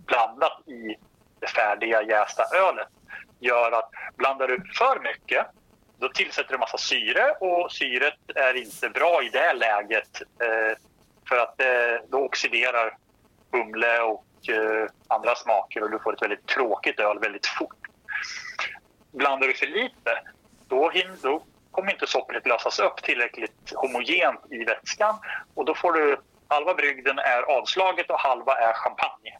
blandat 0.06 0.68
i 0.68 0.96
det 1.40 1.46
färdiga 1.46 2.02
jästa 2.02 2.42
ölet. 2.56 2.88
Gör 3.40 3.72
att 3.72 3.90
blandar 4.16 4.48
du 4.48 4.62
för 4.78 5.00
mycket 5.00 5.46
då 5.98 6.08
tillsätter 6.08 6.52
du 6.52 6.58
massa 6.58 6.78
syre. 6.78 7.30
Och 7.40 7.72
syret 7.72 8.14
är 8.34 8.54
inte 8.54 8.88
bra 8.88 9.22
i 9.22 9.28
det 9.28 9.52
läget 9.52 10.22
eh, 10.22 10.76
för 11.28 11.36
att 11.36 11.60
eh, 11.60 11.66
då 12.08 12.18
oxiderar 12.24 12.96
humle 13.52 14.00
och 14.00 14.24
eh, 14.48 14.88
andra 15.08 15.34
smaker 15.34 15.82
och 15.82 15.90
du 15.90 15.98
får 15.98 16.14
ett 16.14 16.22
väldigt 16.22 16.46
tråkigt 16.46 17.00
öl 17.00 17.18
väldigt 17.18 17.46
fort. 17.46 17.76
Blandar 19.12 19.48
du 19.48 19.54
för 19.54 19.66
lite 19.66 20.20
då, 20.68 20.90
hin- 20.90 21.16
då 21.22 21.42
kommer 21.70 21.92
inte 21.92 22.06
sockret 22.06 22.46
lösas 22.46 22.78
upp 22.78 23.02
tillräckligt 23.02 23.72
homogent 23.74 24.40
i 24.50 24.64
vätskan 24.64 25.14
och 25.54 25.64
då 25.64 25.74
får 25.74 25.92
du 25.92 26.16
halva 26.48 26.74
brygden 26.74 27.18
är 27.18 27.42
avslaget 27.42 28.10
och 28.10 28.20
halva 28.20 28.54
är 28.56 28.72
champagne. 28.72 29.38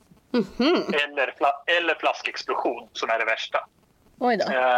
Eller, 1.05 1.35
fla- 1.39 1.63
eller 1.79 1.95
flaskexplosion 1.95 2.89
som 2.93 3.11
är 3.11 3.19
det 3.19 3.25
värsta. 3.25 3.67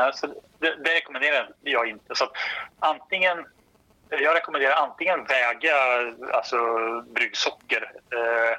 Eh, 0.06 0.12
så 0.12 0.26
det, 0.58 0.76
det 0.84 0.94
rekommenderar 0.94 1.48
jag 1.60 1.88
inte. 1.88 2.14
Så 2.14 2.26
antingen, 2.78 3.46
jag 4.10 4.36
rekommenderar 4.36 4.74
antingen 4.74 5.24
väga 5.24 5.76
alltså, 6.32 6.56
bryggsocker 7.14 7.92
eh, 8.12 8.58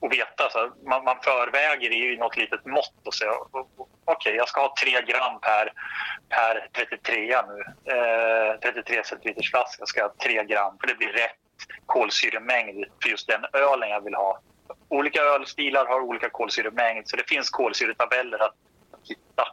och 0.00 0.12
veta. 0.12 0.50
Så 0.50 0.70
man, 0.84 1.04
man 1.04 1.16
förväger 1.24 1.92
i 1.92 2.16
något 2.16 2.36
litet 2.36 2.66
mått 2.66 3.06
och 3.06 3.14
säger 3.14 3.32
okej, 3.32 3.66
okay, 4.06 4.34
jag 4.34 4.48
ska 4.48 4.60
ha 4.60 4.74
3 4.82 4.90
gram 4.90 5.40
per, 5.40 5.72
per 6.28 6.68
33 6.72 7.42
nu. 7.42 7.92
Eh, 7.92 8.60
33 8.60 9.04
centiliters 9.04 9.50
flaska 9.50 9.86
ska 9.86 10.00
jag 10.00 10.08
ha 10.08 10.14
3 10.22 10.44
gram 10.44 10.78
för 10.80 10.86
det 10.86 10.94
blir 10.94 11.12
rätt 11.12 11.36
kolsyremängd 11.86 12.84
för 13.02 13.08
just 13.08 13.28
den 13.28 13.44
ölen 13.52 13.88
jag 13.88 14.04
vill 14.04 14.14
ha. 14.14 14.40
Olika 14.88 15.20
ölstilar 15.20 15.86
har 15.86 16.00
olika 16.00 16.30
kolsyremängd 16.30 17.08
så 17.08 17.16
det 17.16 17.28
finns 17.28 17.50
kolsyretabeller 17.50 18.38
att 18.38 18.54
hitta 19.08 19.44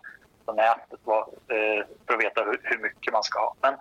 på 0.46 0.54
nätet 0.54 1.00
eh, 1.08 1.86
för 2.08 2.13
att 2.13 2.20
veta 2.20 2.44
hur, 2.44 2.60
hur 2.63 2.78
mycket 2.78 3.13
man 3.13 3.24
ska 3.24 3.39
ha. 3.39 3.56
Men 3.62 3.76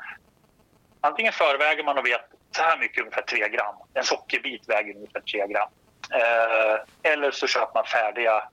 antingen 1.00 1.32
förväger 1.32 1.84
man 1.84 1.98
och 1.98 2.06
vet 2.06 2.20
så 2.56 2.62
här 2.62 2.78
mycket, 2.78 3.00
ungefär 3.00 3.22
3 3.22 3.48
gram. 3.48 3.74
En 3.94 4.04
sockerbit 4.04 4.68
väger 4.68 4.96
ungefär 4.96 5.20
3 5.20 5.46
gram. 5.46 5.68
Eh, 6.14 7.12
eller 7.12 7.30
så 7.30 7.46
köper 7.46 7.74
man 7.74 7.84
färdiga 7.84 8.48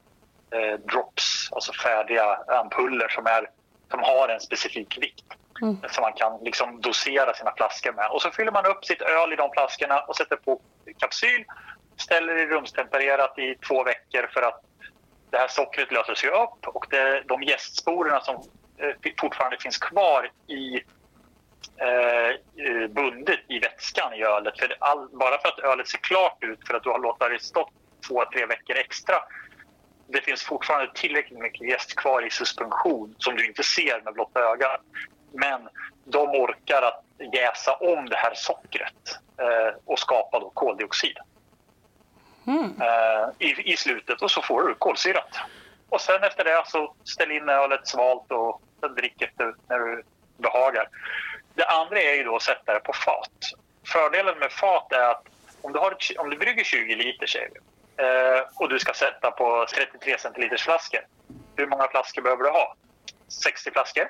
eh, 0.51 0.79
drops, 0.79 1.49
alltså 1.51 1.73
färdiga 1.73 2.39
ampuller 2.47 3.07
som, 3.07 3.25
är, 3.25 3.49
som 3.91 3.99
har 3.99 4.29
en 4.29 4.39
specifik 4.39 4.97
vikt. 5.01 5.25
Som 5.89 6.01
man 6.01 6.13
kan 6.13 6.43
liksom 6.43 6.81
dosera 6.81 7.33
sina 7.33 7.51
flaskor 7.57 7.93
med. 7.93 8.11
Och 8.11 8.21
så 8.21 8.31
fyller 8.31 8.51
man 8.51 8.65
upp 8.65 8.85
sitt 8.85 9.01
öl 9.01 9.33
i 9.33 9.35
de 9.35 9.51
flaskorna 9.51 9.99
och 9.99 10.15
sätter 10.15 10.35
på 10.35 10.61
kapsyl. 10.97 11.45
Ställer 11.97 12.37
i 12.37 12.45
rumstempererat 12.45 13.39
i 13.39 13.55
två 13.67 13.83
veckor 13.83 14.29
för 14.33 14.41
att 14.41 14.61
det 15.29 15.37
här 15.37 15.47
sockret 15.47 15.91
löser 15.91 16.15
sig 16.15 16.29
upp 16.29 16.67
och 16.67 16.85
det, 16.89 17.23
de 17.27 17.43
gästsporerna 17.43 18.21
som 18.21 18.35
eh, 18.77 19.11
fortfarande 19.19 19.57
finns 19.57 19.77
kvar 19.77 20.31
i 20.47 20.81
eh, 21.77 22.87
bundet 22.87 23.39
i 23.47 23.59
vätskan 23.59 24.13
i 24.13 24.23
ölet. 24.23 24.59
För 24.59 24.75
all, 24.79 25.09
bara 25.09 25.41
för 25.41 25.47
att 25.47 25.59
ölet 25.59 25.87
ser 25.87 25.97
klart 25.97 26.37
ut 26.43 26.67
för 26.67 26.73
att 26.73 26.83
du 26.83 26.89
har 26.89 26.99
låtit 26.99 27.29
det 27.29 27.43
stå 27.43 27.69
två, 28.07 28.23
tre 28.33 28.45
veckor 28.45 28.75
extra. 28.75 29.15
Det 30.07 30.21
finns 30.21 30.43
fortfarande 30.43 30.91
tillräckligt 30.93 31.39
mycket 31.39 31.69
jäst 31.69 31.95
kvar 31.95 32.25
i 32.25 32.29
suspension 32.29 33.15
som 33.17 33.35
du 33.35 33.47
inte 33.47 33.63
ser 33.63 34.01
med 34.01 34.13
blotta 34.13 34.39
ögat. 34.39 34.81
Men 35.31 35.69
de 36.05 36.29
orkar 36.29 36.81
att 36.81 37.03
jäsa 37.33 37.73
om 37.73 38.09
det 38.09 38.15
här 38.15 38.33
sockret 38.35 39.19
eh, 39.37 39.75
och 39.85 39.99
skapa 39.99 40.39
då 40.39 40.49
koldioxid 40.49 41.17
eh, 42.81 43.47
i, 43.47 43.73
i 43.73 43.77
slutet 43.77 44.21
och 44.21 44.31
så 44.31 44.41
får 44.41 44.63
du 44.63 44.73
kolsyrat. 44.73 45.39
Och 45.89 46.01
sen 46.01 46.23
efter 46.23 46.43
det 46.43 46.63
så 46.65 46.95
ställ 47.03 47.31
in 47.31 47.49
ölet 47.49 47.87
svalt 47.87 48.31
och 48.31 48.61
drick 48.95 49.21
efter 49.21 49.55
när 49.67 49.79
du 49.79 50.03
behagar. 50.37 50.89
Det 51.57 51.65
andra 51.65 52.01
är 52.01 52.13
ju 52.13 52.23
då 52.23 52.35
att 52.35 52.41
sätta 52.41 52.73
det 52.73 52.79
på 52.79 52.93
fat. 52.93 53.39
Fördelen 53.85 54.39
med 54.39 54.51
fat 54.51 54.91
är 54.91 55.09
att 55.11 55.23
om 55.61 55.73
du, 55.73 55.79
har 55.79 55.91
ett, 55.91 56.17
om 56.17 56.29
du 56.29 56.37
brygger 56.37 56.63
20 56.63 56.95
liter 56.95 57.27
säger 57.27 57.49
vi, 57.53 57.59
eh, 58.03 58.43
och 58.55 58.69
du 58.69 58.79
ska 58.79 58.93
sätta 58.93 59.31
på 59.31 59.65
33 59.75 60.17
centiliters 60.19 60.63
flaskor. 60.63 60.99
Hur 61.55 61.67
många 61.67 61.87
flaskor 61.87 62.21
behöver 62.21 62.43
du 62.43 62.49
ha? 62.49 62.75
60 63.27 63.71
flaskor? 63.71 64.09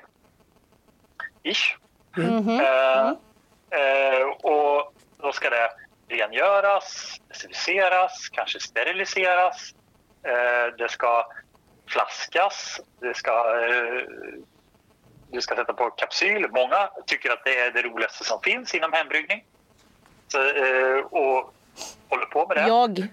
Ish. 1.42 1.76
Eh, 2.18 3.08
eh, 3.80 4.26
och 4.28 4.92
då 5.16 5.32
ska 5.32 5.50
det 5.50 5.70
rengöras, 6.08 7.20
desinficeras, 7.28 8.28
kanske 8.28 8.60
steriliseras. 8.60 9.74
Eh, 10.22 10.76
det 10.78 10.88
ska 10.90 11.26
flaskas, 11.86 12.80
det 13.00 13.16
ska, 13.16 13.30
eh, 13.30 14.02
du 15.30 15.40
ska 15.40 15.56
sätta 15.56 15.72
på 15.72 15.90
kapsyl. 15.90 16.48
Många 16.50 16.90
tycker 17.06 17.30
att 17.30 17.44
det 17.44 17.58
är 17.58 17.70
det 17.70 17.82
roligaste 17.82 18.24
som 18.24 18.40
finns 18.40 18.74
inom 18.74 18.92
hembryggning. 18.92 19.44
Så, 20.28 20.38
eh, 20.38 20.98
och 20.98 21.54
håller 22.08 22.26
på 22.26 22.46
med 22.46 22.56
det. 22.56 22.68
Jag. 22.68 23.08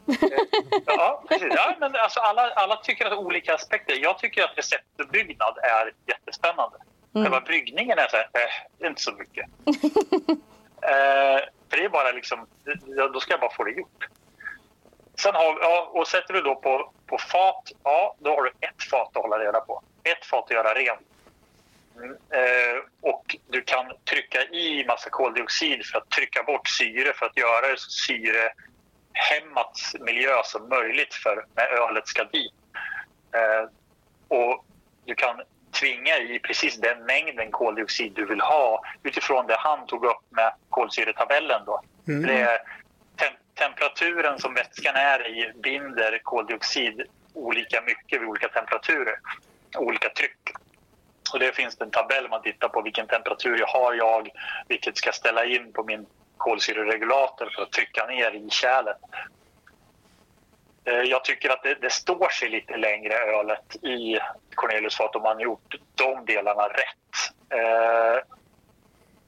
Ja, 0.86 1.23
precis. 1.30 1.54
Ja, 1.56 1.75
men 1.80 1.95
alltså 1.95 2.19
alla, 2.19 2.49
alla 2.49 2.75
tycker 2.75 3.06
att 3.06 3.17
olika 3.17 3.56
aspekter. 3.56 3.95
Jag 4.01 4.19
tycker 4.19 4.43
att 4.43 4.58
receptuppbyggnad 4.58 5.58
är 5.58 5.93
jättespännande. 6.08 6.78
Själva 7.13 7.41
bryggningen 7.41 7.99
är 7.99 8.08
så 8.08 8.17
här, 8.17 8.23
eh, 8.23 8.49
det 8.78 8.86
är 8.86 8.89
inte 8.89 9.01
så 9.01 9.12
mycket. 9.12 9.45
eh, 10.82 11.39
för 11.69 11.78
det 11.78 11.86
är 11.86 11.89
bara 11.89 12.12
liksom, 12.12 12.47
då 13.13 13.19
ska 13.19 13.34
jag 13.34 13.39
bara 13.39 13.54
få 13.54 13.63
det 13.63 13.71
gjort. 13.71 14.08
Sen 15.17 15.36
har, 15.36 15.60
ja, 15.62 15.89
och 15.93 16.08
sätter 16.08 16.34
du 16.34 16.41
då 16.41 16.56
på, 16.56 16.91
på 17.06 17.17
fat, 17.17 17.71
ja 17.84 18.15
då 18.19 18.30
har 18.30 18.43
du 18.43 18.49
ett 18.49 18.84
fat 18.89 19.17
att 19.17 19.23
hålla 19.23 19.39
reda 19.39 19.60
på. 19.60 19.82
Ett 20.04 20.25
fat 20.25 20.43
att 20.43 20.51
göra 20.51 20.73
rent. 20.73 21.08
Mm, 21.97 22.12
eh, 22.12 22.84
och 23.01 23.36
du 23.47 23.62
kan 23.62 23.91
trycka 24.10 24.43
i 24.43 24.86
massa 24.88 25.10
koldioxid 25.10 25.86
för 25.86 25.97
att 25.97 26.10
trycka 26.10 26.43
bort 26.43 26.67
syre 26.67 27.13
för 27.13 27.25
att 27.25 27.38
göra 27.38 27.67
det 27.67 27.77
så 27.79 27.89
syrehämmat 27.89 29.79
miljö 29.99 30.41
som 30.43 30.69
möjligt 30.69 31.13
för 31.13 31.45
när 31.55 31.67
ölet 31.67 32.08
ska 32.08 32.23
dit. 32.23 32.53
Eh, 33.34 33.69
och 34.27 34.65
du 35.05 35.15
kan 35.15 35.41
tvinga 35.71 36.17
i 36.17 36.39
precis 36.39 36.75
den 36.77 37.05
mängden 37.05 37.51
koldioxid 37.51 38.13
du 38.15 38.25
vill 38.25 38.41
ha 38.41 38.84
utifrån 39.03 39.47
det 39.47 39.55
han 39.60 39.88
tog 39.88 40.05
upp 40.05 40.21
med 40.29 40.53
kolsyretabellen. 40.69 41.62
Då. 41.65 41.81
Det 42.27 42.34
är 42.41 42.60
tem- 43.17 43.38
temperaturen 43.53 44.39
som 44.39 44.53
vätskan 44.53 44.95
är 44.95 45.27
i 45.27 45.53
binder 45.55 46.19
koldioxid 46.23 47.01
olika 47.34 47.81
mycket 47.81 48.21
vid 48.21 48.27
olika 48.29 48.47
temperaturer, 48.47 49.19
olika 49.77 50.10
tryck. 50.10 50.39
Och 51.35 51.41
det 51.41 51.55
finns 51.55 51.81
en 51.81 51.91
tabell 51.91 52.29
man 52.29 52.41
tittar 52.41 52.69
på 52.69 52.81
vilken 52.81 53.07
temperatur 53.07 53.59
jag 53.59 53.67
har 53.67 53.93
jag, 53.93 54.29
vilket 54.67 54.97
ska 54.97 55.11
ställa 55.11 55.45
in 55.45 55.73
på 55.73 55.83
min 55.83 56.05
kolsyreregulator 56.37 57.49
för 57.55 57.63
att 57.63 57.71
trycka 57.71 58.05
ner 58.05 58.31
i 58.31 58.49
kärlet. 58.49 58.97
Eh, 60.85 61.01
jag 61.01 61.23
tycker 61.23 61.49
att 61.49 61.63
det, 61.63 61.75
det 61.81 61.89
står 61.89 62.29
sig 62.29 62.49
lite 62.49 62.77
längre 62.77 63.13
ölet 63.13 63.75
i 63.75 64.19
Cornelius 64.55 64.95
fat 64.97 65.15
om 65.15 65.21
man 65.21 65.39
gjort 65.39 65.75
de 65.95 66.25
delarna 66.25 66.67
rätt. 66.67 67.33
Eh, 67.49 68.23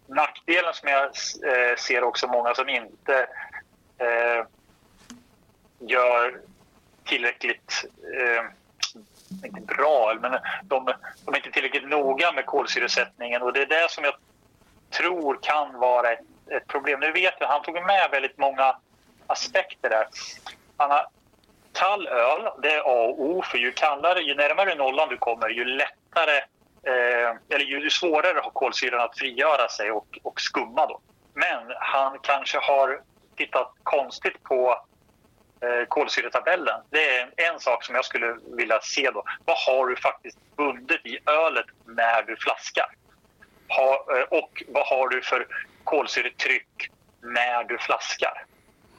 nackdelen 0.08 0.74
som 0.74 0.89
jag 0.89 1.03
eh, 1.03 1.76
ser 1.78 2.03
också 2.03 2.28
många 2.28 2.55
som 2.55 2.70
inte 2.70 3.28
eh, 3.97 4.45
gör 5.80 6.41
tillräckligt 7.05 7.86
eh, 8.14 8.43
inte 9.44 9.62
bra, 9.62 10.18
men 10.22 10.32
de, 10.64 10.86
de 11.26 11.34
är 11.34 11.38
inte 11.38 11.52
tillräckligt 11.52 11.90
noga 11.90 12.32
med 12.32 12.46
kolsyresättningen 12.46 13.42
och 13.42 13.54
det 13.54 13.62
är 13.62 13.66
det 13.66 13.92
som 13.92 14.04
jag 14.04 14.14
tror 14.90 15.40
kan 15.42 15.80
vara 15.80 16.12
ett, 16.12 16.20
ett 16.50 16.68
problem. 16.68 17.00
Nu 17.00 17.12
vet 17.12 17.34
jag, 17.40 17.48
han 17.48 17.62
tog 17.62 17.76
med 17.76 18.08
väldigt 18.12 18.38
många 18.38 18.76
aspekter 19.28 19.90
där. 19.90 20.08
Han 20.78 20.92
har, 20.92 21.08
kall 21.74 22.08
öl, 22.08 22.50
det 22.62 22.74
är 22.74 22.80
A 22.80 23.08
och 23.08 23.22
O, 23.22 23.44
för 23.44 23.58
ju 23.58 23.72
kallare, 23.72 24.20
ju 24.20 24.36
närmare 24.36 24.76
nollan 24.76 25.10
du 25.10 25.18
kommer, 25.18 25.50
ju 25.50 25.66
lättare, 25.66 26.38
eh, 26.84 27.36
eller 27.50 27.66
ju 27.66 27.90
svårare 27.90 28.40
har 28.44 28.52
kolsyran 28.52 29.02
att 29.02 29.18
frigöra 29.18 29.68
sig 29.68 29.92
och, 29.92 30.20
och 30.24 30.42
skumma 30.42 30.86
då. 30.86 31.00
Men 31.34 31.74
han 31.80 32.20
kanske 32.22 32.60
har 32.60 33.02
tittat 33.36 33.74
konstigt 33.84 34.44
på 34.44 34.82
kolsyretabellen. 35.88 36.82
Det 36.89 37.18
är 37.18 37.32
en 37.36 37.60
sak 37.60 37.84
som 37.84 37.95
jag 37.95 38.05
skulle 38.05 38.38
vilja 38.58 38.80
se 38.82 39.12
då. 39.12 39.24
Vad 39.45 39.58
har 39.58 39.88
du 39.88 39.95
faktiskt 39.95 40.38
bundet 40.55 41.05
i 41.05 41.20
ölet 41.26 41.66
när 41.86 42.24
du 42.24 42.36
flaskar? 42.36 42.95
Ha, 43.68 44.05
eh, 44.18 44.24
och 44.24 44.64
vad 44.68 44.88
har 44.88 45.10
du 45.10 45.22
för 45.22 45.47
kolsyretryck 45.84 46.89
när 47.22 47.64
du 47.64 47.78
flaskar? 47.78 48.45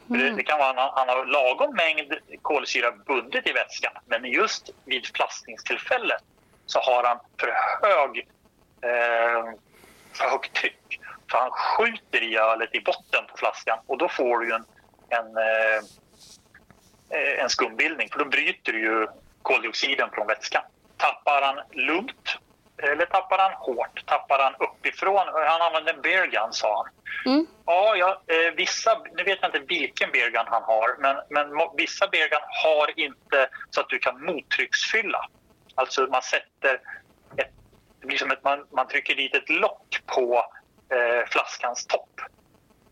För 0.08 0.14
Det, 0.14 0.30
det 0.30 0.42
kan 0.42 0.58
vara 0.58 0.92
han, 0.96 1.08
har 1.08 1.24
lagom 1.24 1.74
mängd 1.74 2.14
kolsyra 2.42 2.92
bundet 2.92 3.46
i 3.46 3.52
vätskan 3.52 3.92
men 4.06 4.24
just 4.24 4.70
vid 4.84 5.06
flaskningstillfället 5.06 6.22
så 6.66 6.80
har 6.80 7.04
han 7.04 7.18
för 7.40 7.54
hög 7.82 8.18
eh, 8.82 9.54
för 10.12 10.30
högt 10.30 10.52
tryck. 10.52 11.00
Så 11.30 11.38
han 11.38 11.50
skjuter 11.50 12.22
i 12.22 12.36
ölet 12.36 12.74
i 12.74 12.80
botten 12.80 13.24
på 13.30 13.36
flaskan 13.36 13.78
och 13.86 13.98
då 13.98 14.08
får 14.08 14.38
du 14.38 14.54
en, 14.54 14.64
en, 15.08 15.36
eh, 15.36 15.44
eh, 15.44 15.82
en 17.10 17.48
skumbildning 17.48 18.08
för 18.12 18.18
då 18.18 18.24
bryter 18.24 18.72
du 18.72 18.80
ju 18.80 19.06
koldioxiden 19.42 20.10
från 20.12 20.26
vätskan. 20.26 20.62
Tappar 20.96 21.42
han 21.42 21.60
lugnt 21.72 22.38
eller 22.82 23.06
tappar 23.06 23.38
han 23.38 23.52
hårt? 23.52 24.06
Tappar 24.06 24.38
han 24.38 24.54
uppifrån? 24.54 25.26
Han 25.34 25.62
använder 25.62 25.94
en 25.94 26.02
beer 26.02 26.26
gun, 26.26 26.52
sa 26.52 26.76
han. 26.76 26.92
Ja, 27.66 27.96
ja 27.96 28.22
eh, 28.26 28.54
vissa, 28.56 29.02
nu 29.16 29.24
vet 29.24 29.38
jag 29.42 29.48
inte 29.48 29.74
vilken 29.74 30.10
beer 30.10 30.30
gun 30.30 30.46
han 30.46 30.62
har 30.62 30.96
men, 30.98 31.16
men 31.28 31.68
vissa 31.76 32.08
beer 32.08 32.28
gun 32.28 32.40
har 32.64 33.00
inte 33.00 33.48
så 33.70 33.80
att 33.80 33.88
du 33.88 33.98
kan 33.98 34.24
mottrycksfylla. 34.24 35.28
Alltså 35.74 36.06
man 36.06 36.22
sätter 36.22 36.74
ett, 37.36 37.52
det 38.00 38.06
blir 38.06 38.18
som 38.18 38.30
att 38.30 38.44
man, 38.44 38.66
man 38.70 38.88
trycker 38.88 39.14
dit 39.14 39.34
ett 39.34 39.50
lock 39.50 40.02
på 40.06 40.44
eh, 40.92 41.28
flaskans 41.28 41.86
topp 41.86 42.20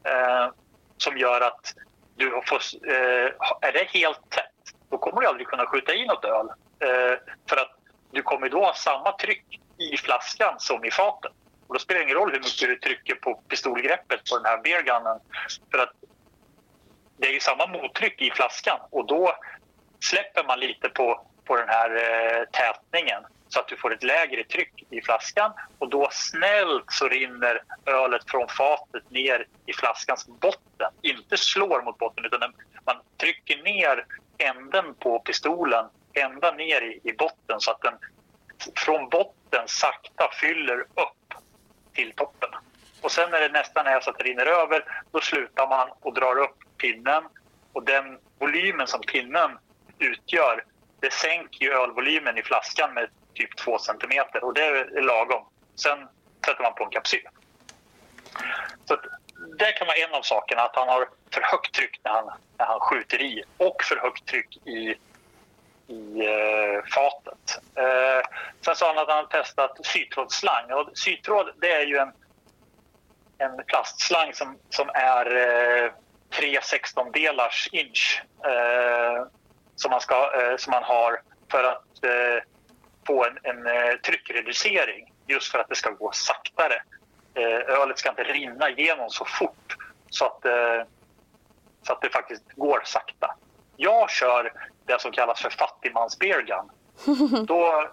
eh, 0.04 0.50
som 0.96 1.18
gör 1.18 1.40
att 1.40 1.74
du 2.16 2.42
får, 2.46 2.60
eh, 2.88 3.30
är 3.60 3.72
det 3.72 3.88
helt 3.90 4.30
tätt 4.30 4.56
då 4.88 4.98
kommer 4.98 5.20
du 5.20 5.26
aldrig 5.26 5.46
kunna 5.46 5.66
skjuta 5.66 5.94
i 5.94 6.06
något 6.06 6.24
öl. 6.24 6.48
Eh, 6.80 7.18
för 7.48 7.56
att 7.56 7.72
du 8.10 8.22
kommer 8.22 8.48
då 8.48 8.64
ha 8.64 8.74
samma 8.74 9.12
tryck 9.12 9.60
i 9.78 9.96
flaskan 9.96 10.54
som 10.58 10.84
i 10.84 10.90
fatet. 10.90 11.32
Och 11.66 11.74
då 11.74 11.80
spelar 11.80 11.98
det 11.98 12.04
ingen 12.04 12.16
roll 12.16 12.32
hur 12.32 12.38
mycket 12.38 12.68
du 12.68 12.76
trycker 12.76 13.14
på 13.14 13.34
pistolgreppet 13.34 14.30
på 14.30 14.36
den 14.36 14.46
här 14.46 14.62
beergunnen 14.62 15.20
för 15.70 15.78
att 15.78 15.92
det 17.16 17.28
är 17.28 17.32
ju 17.32 17.40
samma 17.40 17.66
mottryck 17.66 18.22
i 18.22 18.30
flaskan. 18.30 18.78
Och 18.90 19.06
då 19.06 19.36
släpper 20.00 20.44
man 20.44 20.60
lite 20.60 20.88
på, 20.88 21.26
på 21.46 21.56
den 21.56 21.68
här 21.68 21.90
eh, 21.96 22.44
tätningen 22.44 23.22
så 23.48 23.60
att 23.60 23.68
du 23.68 23.76
får 23.76 23.94
ett 23.94 24.02
lägre 24.02 24.44
tryck 24.44 24.84
i 24.90 25.02
flaskan 25.02 25.52
och 25.78 25.88
då 25.90 26.08
snällt 26.12 26.84
så 26.92 27.08
rinner 27.08 27.62
ölet 27.86 28.30
från 28.30 28.48
fatet 28.48 29.10
ner 29.10 29.46
i 29.66 29.72
flaskans 29.72 30.26
botten. 30.26 30.90
Inte 31.02 31.36
slår 31.36 31.82
mot 31.82 31.98
botten 31.98 32.24
utan 32.24 32.40
den- 32.40 32.54
man 32.84 32.96
trycker 33.16 33.62
ner 33.62 34.06
änden 34.38 34.94
på 34.94 35.18
pistolen 35.18 35.84
ända 36.12 36.50
ner 36.52 36.80
i, 36.82 37.00
i 37.04 37.12
botten 37.12 37.60
så 37.60 37.70
att 37.70 37.82
den 37.82 37.94
från 38.76 39.08
botten 39.08 39.62
sakta 39.66 40.30
fyller 40.40 40.80
upp 40.80 41.34
till 41.92 42.12
toppen. 42.12 42.50
Och 43.00 43.12
sen 43.12 43.30
när 43.30 43.40
det 43.40 43.48
nästan 43.48 43.86
är 43.86 44.00
så 44.00 44.10
att 44.10 44.18
det 44.18 44.24
rinner 44.24 44.46
över, 44.46 45.02
då 45.12 45.20
slutar 45.20 45.68
man 45.68 45.88
och 46.00 46.14
drar 46.14 46.38
upp 46.38 46.56
pinnen. 46.78 47.24
Och 47.72 47.84
den 47.84 48.18
volymen 48.38 48.86
som 48.86 49.00
pinnen 49.00 49.58
utgör, 49.98 50.64
det 51.00 51.12
sänker 51.12 51.64
ju 51.64 51.72
ölvolymen 51.72 52.38
i 52.38 52.42
flaskan 52.42 52.94
med 52.94 53.08
typ 53.34 53.56
2 53.56 53.78
centimeter 53.78 54.44
och 54.44 54.54
det 54.54 54.64
är 54.64 55.02
lagom. 55.02 55.44
Sen 55.74 56.08
sätter 56.46 56.62
man 56.62 56.74
på 56.74 56.84
en 56.84 56.90
kapsyl. 56.90 57.28
Så 58.84 58.96
det 59.58 59.72
kan 59.72 59.86
vara 59.86 59.96
en 59.96 60.14
av 60.14 60.22
sakerna, 60.22 60.62
att 60.62 60.76
han 60.76 60.88
har 60.88 61.08
för 61.30 61.40
högt 61.40 61.74
tryck 61.74 62.00
när 62.04 62.12
han, 62.12 62.30
när 62.58 62.66
han 62.66 62.80
skjuter 62.80 63.22
i 63.22 63.42
och 63.56 63.84
för 63.84 63.96
högt 63.96 64.26
tryck 64.26 64.56
i 64.66 64.94
i 65.88 66.26
eh, 66.26 66.84
fatet. 66.94 67.62
Eh, 67.74 68.28
sen 68.64 68.76
sa 68.76 68.86
han 68.86 68.98
att 68.98 69.08
han 69.08 69.16
hade 69.16 69.42
testat 69.42 69.86
sytrådsslang. 69.86 70.72
Och 70.72 70.98
sytråd 70.98 71.50
det 71.60 71.72
är 71.72 71.86
ju 71.86 71.96
en, 71.96 72.12
en 73.38 73.64
plastslang 73.66 74.32
som, 74.34 74.58
som 74.70 74.90
är 74.94 75.36
eh, 75.36 75.92
tre 76.30 76.60
16-delars 76.60 77.68
inch 77.72 78.22
eh, 78.44 79.26
som, 79.76 79.90
man 79.90 80.00
ska, 80.00 80.14
eh, 80.14 80.56
som 80.56 80.70
man 80.70 80.82
har 80.82 81.20
för 81.50 81.64
att 81.64 82.04
eh, 82.04 82.42
få 83.06 83.24
en, 83.24 83.38
en 83.42 83.66
eh, 83.66 83.94
tryckreducering 83.94 85.12
just 85.26 85.52
för 85.52 85.58
att 85.58 85.68
det 85.68 85.74
ska 85.74 85.90
gå 85.90 86.12
saktare. 86.12 86.82
Ölet 87.68 87.98
ska 87.98 88.08
inte 88.08 88.22
rinna 88.22 88.70
igenom 88.70 89.10
så 89.10 89.24
fort 89.24 89.76
så 90.10 90.24
att, 90.24 90.42
så 91.82 91.92
att 91.92 92.00
det 92.00 92.10
faktiskt 92.10 92.42
går 92.52 92.80
sakta. 92.84 93.34
Jag 93.76 94.10
kör 94.10 94.52
det 94.86 95.00
som 95.00 95.12
kallas 95.12 95.40
för 95.40 95.50
fattigmans 95.50 96.18
beer 96.18 96.42
gun. 96.42 96.70
Då, 97.46 97.88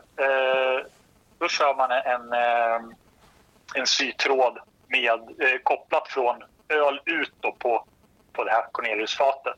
då 1.37 1.47
kör 1.47 1.75
man 1.75 1.91
en, 1.91 2.33
en 3.75 3.87
sytråd 3.87 4.59
med, 4.87 5.37
kopplat 5.63 6.07
från 6.07 6.43
öl 6.69 7.01
ut 7.05 7.41
på, 7.59 7.85
på 8.33 8.43
det 8.43 8.51
här 8.51 8.65
Corneliusfatet. 8.71 9.57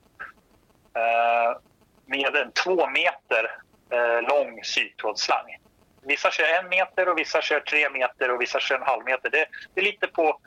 Med 2.05 2.35
en 2.35 2.51
två 2.51 2.87
meter 2.89 3.57
eh, 3.89 4.21
lång 4.29 4.63
sytrådsslang. 4.63 5.57
Vissa 6.01 6.31
kör 6.31 6.63
en 6.63 6.69
meter 6.69 7.09
och 7.09 7.19
vissa 7.19 7.41
kör 7.41 7.59
tre 7.59 7.89
meter 7.89 8.31
och 8.31 8.41
vissa 8.41 8.59
kör 8.59 8.75
en 8.75 8.83
halv 8.83 9.05
meter. 9.05 9.29
Det, 9.29 9.45
det 9.73 9.81
är 9.81 9.85
lite 9.85 10.07
på 10.07 10.39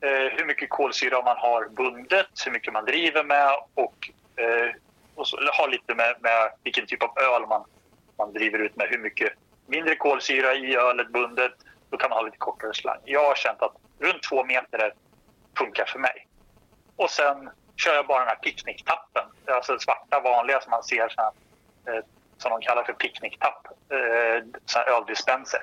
eh, 0.00 0.10
hur 0.10 0.44
mycket 0.44 0.70
kolsyra 0.70 1.22
man 1.22 1.36
har 1.36 1.68
bundet, 1.68 2.26
hur 2.44 2.52
mycket 2.52 2.72
man 2.72 2.84
driver 2.84 3.24
med 3.24 3.50
och, 3.74 4.10
eh, 4.36 4.70
och 5.14 5.28
så, 5.28 5.36
har 5.52 5.68
lite 5.68 5.94
med, 5.94 6.16
med 6.20 6.50
vilken 6.62 6.86
typ 6.86 7.02
av 7.02 7.18
öl 7.18 7.46
man, 7.48 7.64
man 8.18 8.32
driver 8.32 8.58
ut 8.58 8.76
med. 8.76 8.88
Hur 8.88 8.98
mycket 8.98 9.32
mindre 9.66 9.96
kolsyra 9.96 10.54
i 10.54 10.76
ölet 10.76 11.08
bundet, 11.08 11.52
då 11.90 11.96
kan 11.96 12.10
man 12.10 12.18
ha 12.18 12.24
lite 12.24 12.36
kortare 12.36 12.74
slang. 12.74 12.98
Jag 13.04 13.24
har 13.24 13.34
känt 13.34 13.62
att 13.62 13.76
runt 13.98 14.22
två 14.22 14.44
meter 14.44 14.94
funkar 15.58 15.84
för 15.84 15.98
mig. 15.98 16.26
Och 16.96 17.10
sen 17.10 17.50
kör 17.76 17.94
jag 17.94 18.06
bara 18.06 18.18
den 18.18 18.28
här 18.28 18.36
picknicktappen, 18.36 19.24
alltså 19.46 19.72
den 19.72 19.80
svarta 19.80 20.20
vanliga 20.20 20.60
som 20.60 20.70
man 20.70 20.82
ser 20.82 21.08
så 21.08 21.20
här, 21.20 21.32
eh, 21.96 22.04
som 22.38 22.50
de 22.50 22.60
kallar 22.60 22.84
för 22.84 22.92
picknicktapp, 22.92 23.66
eh, 23.66 24.44
så 24.66 24.78
här 24.78 24.88
öldispenser. 24.88 25.62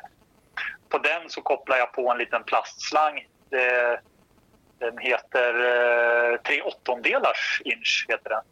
På 0.90 0.98
den 0.98 1.30
så 1.30 1.42
kopplar 1.42 1.78
jag 1.78 1.94
på 1.94 2.12
en 2.12 2.18
liten 2.18 2.44
plastslang. 2.44 3.28
Det, 3.50 4.00
den 4.78 4.98
heter 4.98 5.54
eh, 6.34 6.38
3 6.38 6.62
åttondelars 6.62 7.62
inch. 7.66 8.06
Heter 8.10 8.30
den. 8.30 8.44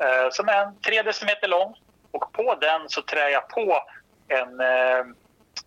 Eh, 0.00 0.30
som 0.30 0.48
är 0.48 0.62
en 0.64 0.80
3 0.80 1.02
decimeter 1.02 1.48
lång. 1.48 1.74
Och 2.10 2.32
på 2.32 2.54
den 2.54 2.88
så 2.88 3.02
trär 3.02 3.28
jag 3.28 3.48
på 3.48 3.82
en 4.28 4.60
eh, 4.60 4.98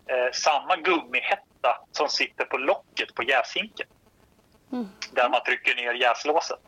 eh, 0.06 0.32
samma 0.32 0.76
gummihätta 0.76 1.78
som 1.92 2.08
sitter 2.08 2.44
på 2.44 2.58
locket 2.58 3.14
på 3.14 3.22
jäshinken. 3.22 3.86
Där 5.12 5.28
man 5.28 5.42
trycker 5.42 5.74
ner 5.74 5.94
jäslåset. 5.94 6.58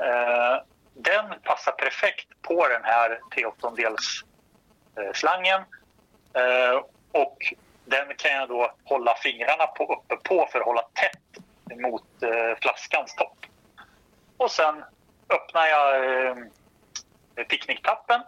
Eh, 0.00 0.62
den 0.94 1.40
passar 1.42 1.72
perfekt 1.72 2.28
på 2.42 2.68
den 2.68 2.84
här 2.84 3.20
3 3.34 3.46
åttondels 3.46 4.24
eh, 4.98 5.12
slangen. 5.12 5.60
Eh, 6.34 6.82
och 7.12 7.54
den 7.84 8.14
kan 8.16 8.32
jag 8.32 8.48
då 8.48 8.72
hålla 8.84 9.14
fingrarna 9.14 9.66
på, 9.66 9.84
uppe 9.94 10.16
på 10.16 10.48
för 10.52 10.58
att 10.58 10.66
hålla 10.66 10.82
tätt 10.82 11.44
mot 11.80 12.22
eh, 12.22 12.58
flaskans 12.62 13.14
topp. 13.14 13.46
Och 14.36 14.50
sen 14.50 14.84
öppnar 15.28 15.66
jag 15.66 16.04
eh, 16.26 16.36
picknicktappen 17.48 18.22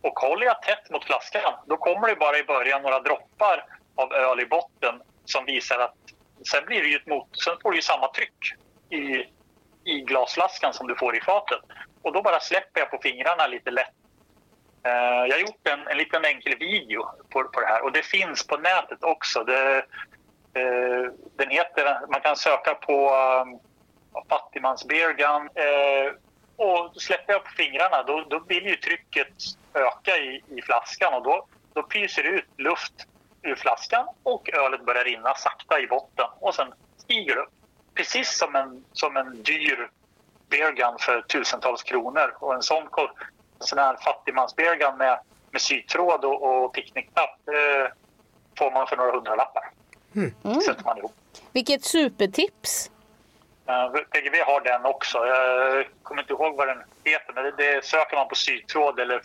och 0.00 0.18
håller 0.18 0.46
jag 0.46 0.62
tätt 0.62 0.90
mot 0.90 1.04
flaskan 1.04 1.52
då 1.66 1.76
kommer 1.76 2.08
det 2.08 2.16
bara 2.16 2.38
i 2.38 2.44
början 2.44 2.82
några 2.82 3.00
droppar 3.00 3.64
av 3.94 4.12
öl 4.12 4.40
i 4.40 4.46
botten 4.46 5.02
som 5.24 5.44
visar 5.44 5.78
att 5.78 5.94
sen 6.50 6.64
blir 6.66 6.82
det 6.82 6.88
ju 6.88 6.96
ett 6.96 7.06
mot, 7.06 7.28
sen 7.44 7.56
får 7.62 7.70
du 7.70 7.76
ju 7.76 7.82
samma 7.82 8.08
tryck 8.08 8.54
i, 8.90 9.26
i 9.84 10.00
glasflaskan 10.00 10.72
som 10.72 10.86
du 10.86 10.96
får 10.96 11.16
i 11.16 11.20
fatet. 11.20 11.60
Och 12.02 12.12
då 12.12 12.22
bara 12.22 12.40
släpper 12.40 12.80
jag 12.80 12.90
på 12.90 12.98
fingrarna 13.02 13.46
lite 13.46 13.70
lätt 13.70 13.94
Eh, 14.84 15.26
jag 15.28 15.34
har 15.34 15.40
gjort 15.40 15.68
en, 15.68 15.86
en 15.86 15.96
liten 15.96 16.24
enkel 16.24 16.58
video 16.58 17.02
på, 17.30 17.44
på 17.44 17.60
det 17.60 17.66
här 17.66 17.84
och 17.84 17.92
det 17.92 18.02
finns 18.02 18.46
på 18.46 18.56
nätet 18.56 19.04
också. 19.04 19.44
Det, 19.44 19.76
eh, 20.54 21.12
den 21.36 21.50
heter, 21.50 22.10
man 22.10 22.20
kan 22.20 22.36
söka 22.36 22.74
på 22.74 22.92
eh, 22.92 23.42
um, 23.42 23.58
Fattigmans 24.28 24.84
beer 24.84 25.12
gun. 25.12 25.50
Eh, 25.54 26.12
och 26.56 27.02
släpper 27.02 27.32
jag 27.32 27.44
på 27.44 27.50
fingrarna 27.50 28.02
då, 28.02 28.26
då 28.30 28.38
vill 28.48 28.66
ju 28.66 28.76
trycket 28.76 29.34
öka 29.74 30.16
i, 30.16 30.42
i 30.48 30.62
flaskan 30.62 31.14
och 31.14 31.22
då, 31.22 31.46
då 31.72 31.82
pyser 31.82 32.22
det 32.22 32.28
ut 32.28 32.48
luft 32.56 32.94
ur 33.42 33.54
flaskan 33.54 34.06
och 34.22 34.54
ölet 34.54 34.86
börjar 34.86 35.04
rinna 35.04 35.34
sakta 35.34 35.80
i 35.80 35.86
botten 35.86 36.26
och 36.40 36.54
sen 36.54 36.72
stiger 36.96 37.34
det 37.34 37.40
upp. 37.40 37.52
Precis 37.94 38.38
som 38.38 38.56
en, 38.56 38.84
som 38.92 39.16
en 39.16 39.42
dyr 39.42 39.90
beer 40.52 40.72
gun 40.72 40.98
för 40.98 41.22
tusentals 41.22 41.82
kronor. 41.82 42.36
Och 42.38 42.54
en 42.54 42.62
sån, 42.62 42.88
sån 43.58 43.78
här 43.78 43.96
fattigmans-beer 43.96 44.76
gun 44.76 44.98
med, 44.98 45.18
med 45.50 45.60
sytråd 45.60 46.24
och, 46.24 46.64
och 46.64 46.74
picknicktapp 46.74 47.38
eh, 47.48 47.92
får 48.58 48.70
man 48.70 48.86
för 48.86 48.96
några 48.96 49.12
hundralappar. 49.12 49.70
Sätter 50.60 50.84
man 50.84 50.98
ihop. 50.98 51.14
Vilket 51.52 51.84
supertips! 51.84 52.90
Uh, 53.68 54.02
PGV 54.10 54.36
har 54.46 54.60
den 54.60 54.84
också. 54.84 55.26
Jag 55.26 55.86
kommer 56.02 56.22
inte 56.22 56.32
ihåg 56.32 56.56
vad 56.56 56.68
den 56.68 56.82
heter, 57.04 57.32
men 57.32 57.44
det, 57.44 57.52
det 57.56 57.84
söker 57.84 58.16
man 58.16 58.28
på 58.28 58.34
sytråd 58.34 59.00
eller 59.00 59.20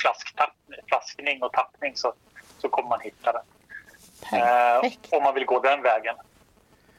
flaskning 0.88 1.44
och 1.44 1.54
tappning 1.54 1.96
så, 1.96 2.14
så 2.58 2.70
kommer 2.70 2.90
man 2.90 3.00
hitta 3.02 3.32
den. 3.32 3.42
Uh, 4.34 4.92
om 5.10 5.24
man 5.24 5.34
vill 5.34 5.46
gå 5.46 5.60
den 5.60 5.82
vägen. 5.82 6.16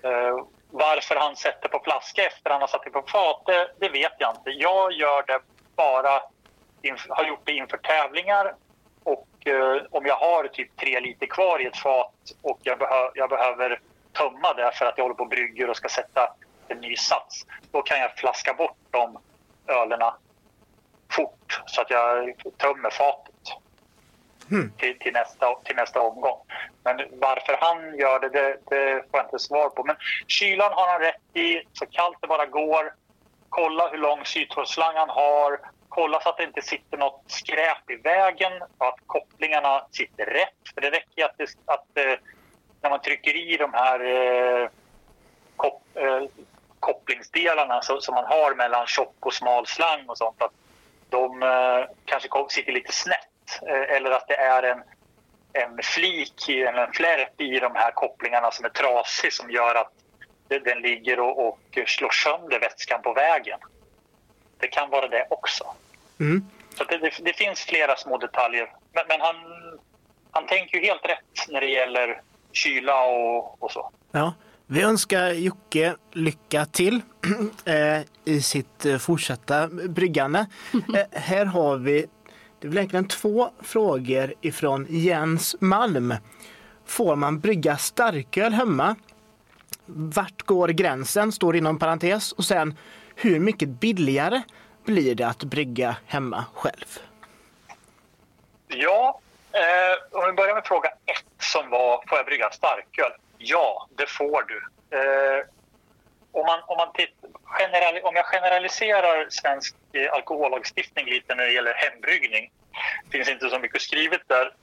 Uh, 0.05 0.45
varför 0.71 1.17
han 1.17 1.37
sätter 1.37 1.69
på 1.69 1.81
flaska 1.85 2.27
efter 2.27 2.51
han 2.51 2.61
har 2.61 2.69
satt 2.69 2.85
det 2.85 2.91
på 2.91 3.03
fat, 3.03 3.43
det, 3.47 3.71
det 3.79 3.89
vet 3.89 4.13
jag 4.19 4.37
inte. 4.37 4.51
Jag 4.51 4.93
gör 4.93 5.23
det 5.27 5.41
bara, 5.77 6.23
har 7.09 7.25
gjort 7.25 7.43
det 7.45 7.53
inför 7.53 7.77
tävlingar 7.77 8.55
och 9.05 9.47
eh, 9.47 9.83
om 9.91 10.07
jag 10.07 10.17
har 10.17 10.49
typ 10.49 10.77
tre 10.77 11.01
liter 11.01 11.27
kvar 11.27 11.63
i 11.63 11.67
ett 11.67 11.77
fat 11.77 12.15
och 12.43 12.59
jag, 12.63 12.79
behö, 12.79 13.11
jag 13.15 13.31
behöver 13.31 13.81
tömma 14.13 14.53
det 14.55 14.73
för 14.75 14.87
att 14.87 14.95
jag 14.97 15.05
håller 15.05 15.15
på 15.15 15.23
och 15.23 15.29
brygger 15.29 15.71
och 15.71 15.77
ska 15.77 15.89
sätta 15.89 16.35
en 16.69 16.79
ny 16.79 16.97
sats, 16.97 17.47
då 17.71 17.83
kan 17.83 17.99
jag 17.99 18.17
flaska 18.17 18.55
bort 18.55 18.77
de 18.91 19.19
ölerna 19.67 20.15
fort 21.11 21.63
så 21.67 21.81
att 21.81 21.91
jag 21.91 22.35
tömmer 22.57 22.91
fatet 22.91 23.35
mm. 24.51 24.73
till, 24.79 24.99
till, 24.99 25.13
nästa, 25.13 25.55
till 25.65 25.77
nästa 25.77 26.01
omgång. 26.01 26.39
Men 26.85 26.97
varför 27.13 27.57
han 27.61 27.99
gör 27.99 28.21
det, 28.21 28.29
det, 28.29 28.57
det 28.71 29.03
får 29.11 29.21
jag 29.21 29.27
inte 29.27 29.39
svar 29.39 29.69
på. 29.69 29.85
Men 29.85 29.97
kylan 30.27 30.73
har 30.73 30.89
han 30.89 31.01
rätt 31.01 31.37
i, 31.37 31.63
så 31.73 31.87
kallt 31.87 32.19
det 32.21 32.27
bara 32.27 32.47
går. 32.47 32.95
Kolla 33.49 33.89
hur 33.89 33.99
lång 33.99 34.25
sytrådsslang 34.25 34.97
han 34.97 35.09
har. 35.09 35.61
Kolla 35.89 36.21
så 36.21 36.29
att 36.29 36.37
det 36.37 36.45
inte 36.45 36.63
sitter 36.63 36.99
något 36.99 37.23
skräp 37.27 37.91
i 37.91 37.97
vägen 37.97 38.53
och 38.79 38.87
att 38.87 39.01
kopplingarna 39.07 39.87
sitter 39.91 40.27
rätt. 40.27 40.75
För 40.75 40.81
det 40.81 40.91
räcker 40.91 41.25
att, 41.25 41.39
det, 41.39 41.49
att 41.65 41.87
eh, 41.95 42.19
när 42.81 42.91
man 42.91 43.01
trycker 43.01 43.37
i 43.37 43.57
de 43.57 43.75
här 43.75 44.01
eh, 44.01 44.69
kop, 45.57 45.83
eh, 45.95 46.23
kopplingsdelarna 46.81 47.83
så, 47.83 48.01
som 48.01 48.15
man 48.15 48.25
har 48.25 48.55
mellan 48.55 48.87
tjock 48.87 49.17
och 49.21 49.35
smal 49.35 49.67
slang 49.67 50.05
och 50.07 50.19
sånt 50.19 50.43
att 50.43 50.53
de 51.09 51.43
eh, 51.43 51.95
kanske 52.05 52.29
sitter 52.49 52.73
lite 52.73 52.93
snett 52.93 53.29
eller 53.89 54.11
att 54.11 54.29
det 54.29 54.37
är 54.37 54.63
en, 54.63 54.83
en 55.53 55.83
flik 55.83 56.49
eller 56.49 56.87
en 56.87 56.93
flärp 56.93 57.41
i 57.41 57.61
de 57.61 57.75
här 57.75 57.91
kopplingarna 57.91 58.51
som 58.51 58.65
är 58.65 58.69
trasig 58.69 59.33
som 59.33 59.51
gör 59.51 59.75
att 59.75 59.93
den 60.49 60.83
ligger 60.83 61.21
och, 61.21 61.49
och 61.49 61.59
slår 61.87 62.11
sönder 62.11 62.61
vätskan 62.61 63.03
på 63.03 63.13
vägen. 63.13 63.59
Det 64.59 64.69
kan 64.69 64.91
vara 64.91 65.09
det 65.09 65.27
också. 65.31 65.65
Mm. 66.21 66.49
Så 66.77 66.85
det, 66.85 66.99
det, 66.99 67.13
det, 67.21 67.33
finns 67.33 67.61
flera 67.61 67.97
små 67.97 68.19
detaljer. 68.19 68.73
Men, 68.93 69.05
men, 69.09 69.21
han, 69.21 69.37
han 70.31 70.47
tänker 70.47 70.79
ju 70.79 70.85
helt 70.85 71.05
rätt 71.05 71.49
när 71.49 71.61
det 71.61 71.67
gäller 71.67 72.21
kyla 72.53 73.03
och, 73.03 73.63
och 73.63 73.71
så. 73.71 73.91
Ja. 74.13 74.35
Vi 74.71 74.83
önskar 74.83 75.31
Jocke 75.31 75.95
lycka 76.13 76.65
till 76.65 77.01
eh, 77.65 78.03
i 78.25 78.43
sitt 78.43 78.85
eh, 78.87 78.99
fortsatta 78.99 79.69
bryggande. 79.69 80.47
Eh, 80.95 81.21
här 81.21 81.45
har 81.45 81.77
vi 81.77 82.07
det 82.61 82.69
är 82.69 82.73
egentligen 82.73 83.09
två 83.09 83.51
frågor 83.63 84.35
ifrån 84.41 84.87
Jens 84.89 85.57
Malm. 85.61 86.15
Får 86.87 87.17
man 87.17 87.41
brygga 87.41 87.77
starköl 87.77 88.53
hemma? 88.53 88.97
Vart 89.87 90.43
går 90.43 90.69
gränsen? 90.69 91.33
Står 91.33 91.57
inom 91.57 91.79
parentes. 91.79 92.33
Och 92.33 92.45
sen 92.45 92.77
hur 93.17 93.41
mycket 93.41 93.69
billigare 93.69 94.43
blir 94.85 95.15
det 95.15 95.25
att 95.25 95.45
brygga 95.45 95.97
hemma 96.07 96.45
själv? 96.55 96.99
Ja, 98.69 99.21
eh, 99.53 100.19
om 100.19 100.27
vi 100.27 100.33
börjar 100.33 100.55
med 100.55 100.65
fråga 100.67 100.89
ett 100.89 101.25
som 101.39 101.71
var 101.71 102.05
får 102.09 102.19
jag 102.19 102.27
brygga 102.27 102.51
starköl? 102.51 103.13
Ja, 103.39 103.89
det 103.97 104.07
får 104.07 104.43
du. 104.49 104.63
Eh, 104.97 105.45
om, 106.41 106.47
man, 106.47 106.61
om, 106.67 106.77
man 106.77 106.93
titt, 106.93 107.15
general, 107.59 107.99
om 108.03 108.17
jag 108.17 108.25
generaliserar 108.25 109.27
svensk 109.31 109.75
eh, 109.93 110.13
alkohollagstiftning 110.13 111.07
lite 111.07 111.35
när 111.35 111.45
det 111.45 111.53
gäller 111.53 111.75
hembryggning 111.75 112.51
det 113.05 113.11
finns 113.11 113.29
inte 113.29 113.51
så 113.51 113.59
mycket 113.59 113.83
skrivet 113.83 114.23
där. 114.27 114.55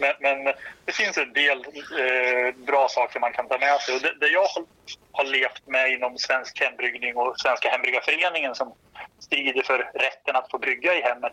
Men, 0.00 0.14
men 0.20 0.54
det 0.84 0.92
finns 0.92 1.18
en 1.18 1.32
del 1.32 1.58
eh, 1.58 2.54
bra 2.54 2.88
saker 2.88 3.20
man 3.20 3.32
kan 3.32 3.48
ta 3.48 3.58
med 3.58 3.80
sig. 3.80 3.94
Och 3.94 4.00
det, 4.00 4.14
det 4.20 4.28
jag 4.28 4.40
har, 4.40 4.64
har 5.12 5.24
levt 5.24 5.66
med 5.66 5.92
inom 5.92 6.18
Svensk 6.18 6.60
hembryggning 6.60 7.16
och 7.16 7.40
Svenska 7.40 7.70
hembryggarföreningen 7.70 8.54
som 8.54 8.74
strider 9.18 9.62
för 9.62 9.78
rätten 9.78 10.36
att 10.36 10.50
få 10.50 10.58
brygga 10.58 10.94
i 10.94 11.02
hemmet. 11.02 11.32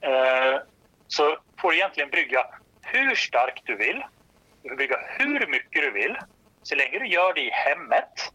Eh, 0.00 0.60
så 1.08 1.36
får 1.60 1.70
du 1.70 1.76
egentligen 1.76 2.10
brygga 2.10 2.46
hur 2.82 3.14
starkt 3.14 3.62
du 3.66 3.76
vill. 3.76 4.04
Du 4.62 4.68
får 4.68 4.76
brygga 4.76 5.00
hur 5.18 5.46
mycket 5.46 5.82
du 5.82 5.90
vill. 5.90 6.16
Så 6.62 6.74
länge 6.74 6.98
du 6.98 7.06
gör 7.06 7.34
det 7.34 7.40
i 7.40 7.50
hemmet 7.50 8.32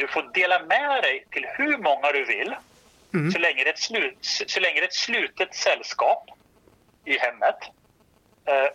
du 0.00 0.08
får 0.08 0.22
dela 0.22 0.58
med 0.58 1.02
dig 1.02 1.26
till 1.30 1.46
hur 1.56 1.78
många 1.78 2.12
du 2.12 2.24
vill 2.24 2.56
mm. 3.14 3.30
så, 3.30 3.38
länge 3.38 3.64
det 3.64 3.70
är 3.70 3.74
ett 3.74 3.78
slut, 3.78 4.18
så 4.46 4.60
länge 4.60 4.80
det 4.80 4.84
är 4.84 4.88
ett 4.88 4.94
slutet 4.94 5.54
sällskap 5.54 6.30
i 7.04 7.18
hemmet. 7.18 7.58
Eh, 8.44 8.68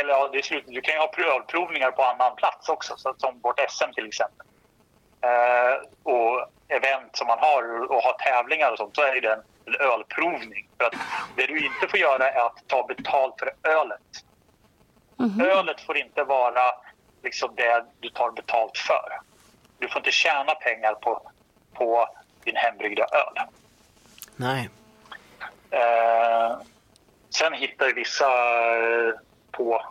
eller 0.00 0.10
ja, 0.10 0.28
det 0.32 0.38
är 0.38 0.42
slutet. 0.42 0.74
Du 0.74 0.80
kan 0.80 0.94
ju 0.94 1.00
ha 1.00 1.34
ölprovningar 1.34 1.90
på 1.90 2.02
annan 2.02 2.36
plats 2.36 2.68
också, 2.68 2.94
så, 2.96 3.14
som 3.18 3.40
vårt 3.40 3.60
SM 3.70 3.92
till 3.94 4.06
exempel. 4.06 4.46
Eh, 5.20 5.88
och 6.02 6.50
event 6.68 7.16
som 7.16 7.26
man 7.26 7.38
har 7.38 7.90
och 7.92 8.02
har 8.02 8.12
tävlingar 8.12 8.70
och 8.72 8.78
sånt, 8.78 8.96
så 8.96 9.02
är 9.02 9.20
det 9.20 9.32
en, 9.32 9.42
en 9.66 9.74
ölprovning. 9.74 10.68
För 10.78 10.84
att 10.84 10.94
det 11.36 11.46
du 11.46 11.66
inte 11.66 11.88
får 11.88 11.98
göra 11.98 12.30
är 12.30 12.46
att 12.46 12.62
ta 12.66 12.86
betalt 12.86 13.34
för 13.38 13.70
ölet. 13.70 14.24
Mm. 15.18 15.40
Ölet 15.40 15.80
får 15.80 15.96
inte 15.96 16.24
vara 16.24 16.62
liksom 17.22 17.54
det 17.56 17.84
du 18.00 18.08
tar 18.08 18.30
betalt 18.30 18.78
för. 18.78 19.20
Du 19.78 19.88
får 19.88 19.98
inte 19.98 20.10
tjäna 20.10 20.54
pengar 20.54 20.94
på, 20.94 21.30
på 21.72 22.08
din 22.44 22.56
hembryggda 22.56 23.04
öl. 23.04 23.46
Nej. 24.36 24.70
Eh, 25.70 26.58
sen 27.30 27.52
hittar 27.52 27.94
vissa 27.94 28.26
eh, 28.76 29.14
på 29.50 29.82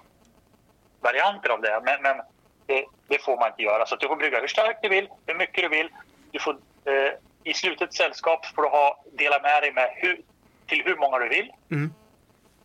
varianter 1.00 1.50
av 1.50 1.62
det, 1.62 1.82
men, 1.86 2.02
men 2.02 2.18
det, 2.66 2.86
det, 3.08 3.24
får 3.24 3.38
man 3.38 3.50
inte 3.50 3.62
göra. 3.62 3.86
Så 3.86 3.96
du 3.96 4.08
får 4.08 4.16
brygga 4.16 4.40
hur 4.42 4.48
starkt 4.48 4.80
du 4.82 4.90
vill, 4.90 5.10
hur 5.26 5.36
mycket 5.36 5.64
du 5.64 5.70
vill. 5.70 5.90
Du 6.32 6.40
får, 6.40 6.58
eh, 6.86 7.12
I 7.44 7.54
slutet 7.54 7.94
sällskap 7.94 8.46
får 8.46 8.62
du 8.62 8.70
ha, 8.70 9.04
dela 9.12 9.40
med 9.42 9.64
dig 9.64 9.74
med 9.74 9.90
hur, 9.96 10.22
till 10.68 10.82
hur 10.86 10.96
många 10.96 11.20
du 11.20 11.30
vill, 11.30 11.52
mm. 11.72 11.94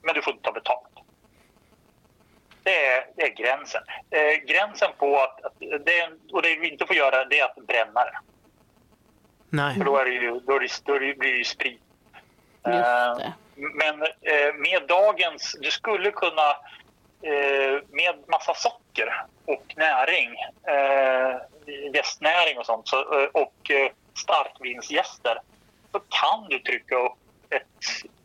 men 0.02 0.14
du 0.14 0.22
får 0.22 0.32
inte 0.32 0.44
ta 0.44 0.52
betalt. 0.52 0.89
Det 2.62 2.86
är, 2.86 3.06
det 3.16 3.22
är 3.22 3.34
gränsen. 3.34 3.82
Eh, 4.11 4.44
gränsen 4.46 4.90
på 4.98 5.20
att, 5.20 5.44
att 5.44 5.54
det, 5.61 6.11
och 6.32 6.42
det 6.42 6.58
vi 6.61 6.68
inte 6.68 6.86
får 6.86 6.96
göra 6.96 7.24
det 7.24 7.40
är 7.40 7.44
att 7.44 7.66
bränna 7.66 8.04
det. 8.04 8.18
Nej. 9.50 9.76
För 9.76 9.84
då, 9.84 9.96
är 9.96 10.04
det 10.04 10.11
ju, 10.11 10.40
då, 10.40 10.56
är 10.56 10.61
det, 10.61 10.82
då 10.84 10.98
blir 10.98 11.14
det 11.14 11.28
ju 11.28 11.44
sprit. 11.44 11.80
Uh, 12.68 13.28
men 13.56 14.02
uh, 14.02 14.54
med 14.58 14.82
dagens... 14.88 15.56
Du 15.61 15.70
skulle 15.70 16.11
kunna 16.11 16.50
uh, 17.26 17.80
med 17.90 18.14
massa 18.26 18.54
socker 18.54 19.24
och 19.44 19.74
näring, 19.76 20.36
gästnäring 21.94 22.58
och 22.58 22.66
sånt 22.66 22.88
så, 22.88 23.28
och 23.32 23.70
starkvinsgäster 24.14 25.38
så 25.92 26.00
kan 26.00 26.46
du 26.48 26.58
trycka 26.58 26.96
upp 26.96 27.18
ett, 27.50 27.64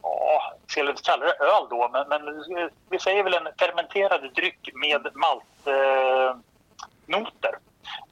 ja, 0.06 0.54
jag 0.76 0.90
inte 0.90 1.02
kalla 1.02 1.26
det 1.26 1.34
öl 1.34 1.68
då, 1.70 1.90
men, 1.94 2.08
men 2.08 2.22
vi 2.90 3.00
säger 3.00 3.24
väl 3.24 3.34
en 3.34 3.48
fermenterad 3.60 4.34
dryck 4.36 4.70
med 4.74 5.08
maltnoter 5.14 6.40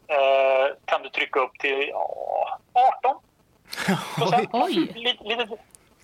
eh, 0.08 0.76
kan 0.86 1.04
du 1.04 1.10
trycka 1.10 1.40
upp 1.40 1.60
till 1.60 1.90
ja, 1.90 2.60
18 2.74 3.18
Oj. 4.52 5.18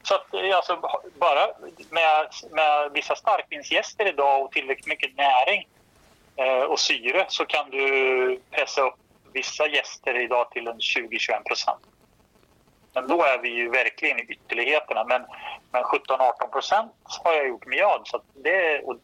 så 0.04 0.16
att, 0.16 0.34
eh, 0.34 0.56
alltså, 0.56 1.02
bara 1.20 1.48
med, 1.90 2.28
med 2.52 2.92
vissa 2.94 3.16
starkvinsgäster 3.16 4.08
idag 4.08 4.44
och 4.46 4.52
tillräckligt 4.52 4.88
mycket 4.88 5.18
näring 5.18 5.68
eh, 6.36 6.64
och 6.64 6.80
syre 6.80 7.26
så 7.30 7.46
kan 7.46 7.70
du 7.70 8.42
pressa 8.52 8.82
upp 8.82 8.96
vissa 9.34 9.68
gäster 9.68 10.22
idag 10.22 10.52
till 10.52 10.68
en 10.68 10.78
20-21 10.80 11.44
procent. 11.48 11.82
Men 12.94 13.08
då 13.08 13.24
är 13.24 13.38
vi 13.38 13.50
ju 13.50 13.70
verkligen 13.70 14.20
i 14.20 14.22
ytterligheterna. 14.22 15.04
Men, 15.04 15.26
men 15.72 15.84
17-18 15.84 16.48
procent 16.52 16.92
har 17.24 17.34
jag 17.34 17.48
gjort 17.48 17.66
mjöd. 17.66 18.02
Så 18.04 18.22
det, 18.34 18.80
och 18.80 18.98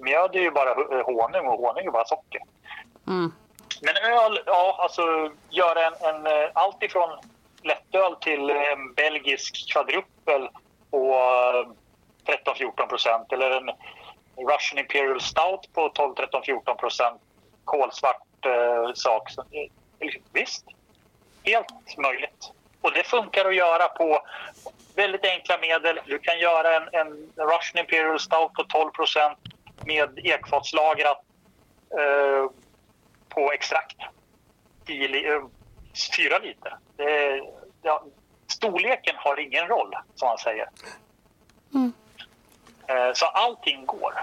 mjöd 0.00 0.36
är 0.36 0.40
ju 0.40 0.50
bara 0.50 0.74
honung 1.02 1.46
och 1.46 1.58
honung 1.58 1.86
är 1.86 1.90
bara 1.90 2.04
socker. 2.04 2.40
Mm. 3.06 3.32
Men 3.80 3.96
öl, 3.96 4.40
ja, 4.46 4.76
alltså 4.80 5.02
göra 5.50 5.86
en, 5.86 5.94
en 6.14 6.26
eh, 6.26 6.50
allt 6.54 6.82
ifrån 6.82 7.18
lättöl 7.62 8.16
till 8.16 8.50
en 8.50 8.94
belgisk 8.94 9.72
kvadruppel 9.72 10.48
på 10.90 11.14
13-14 12.26 12.80
eh, 12.80 12.86
procent 12.86 13.32
eller 13.32 13.50
en 13.50 13.70
Russian 14.36 14.78
Imperial 14.78 15.20
Stout 15.20 15.72
på 15.72 15.88
12-13-14 15.88 16.74
procent 16.74 17.20
kolsvart 17.64 18.46
eh, 18.46 18.92
sak. 18.94 19.30
Så, 19.30 19.40
eh, 19.40 20.10
visst, 20.32 20.64
helt 21.44 21.98
möjligt. 21.98 22.52
Och 22.84 22.92
det 22.92 23.04
funkar 23.04 23.44
att 23.44 23.54
göra 23.56 23.88
på 23.88 24.20
väldigt 24.94 25.24
enkla 25.26 25.58
medel. 25.58 26.00
Du 26.06 26.18
kan 26.18 26.38
göra 26.38 26.76
en, 26.76 26.82
en 26.92 27.06
Russian 27.36 27.78
Imperial 27.84 28.20
Stout 28.20 28.52
på 28.54 28.64
12 28.68 28.90
procent 28.90 29.38
med 29.86 30.18
ekfatslagrat 30.26 31.22
eh, 31.98 32.50
på 33.28 33.52
extrakt. 33.52 33.96
10, 34.86 35.08
fyra 36.16 36.38
liter. 36.38 36.76
Det, 36.96 37.40
ja, 37.82 38.04
storleken 38.46 39.14
har 39.18 39.40
ingen 39.40 39.66
roll, 39.68 39.94
som 40.14 40.28
man 40.28 40.38
säger. 40.38 40.68
Eh, 42.86 43.12
Så 43.14 43.26
allting 43.26 43.86
går. 43.86 44.14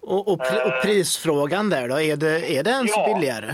Och, 0.00 0.28
och, 0.28 0.40
pr- 0.40 0.62
och 0.76 0.82
prisfrågan 0.82 1.70
där 1.70 1.88
då, 1.88 2.00
är 2.00 2.16
det, 2.16 2.56
är 2.56 2.62
det 2.62 2.70
ens 2.70 2.90
Ja. 2.96 3.14
billigare? 3.14 3.48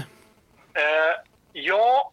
Eh, 0.74 1.14
ja, 1.52 2.12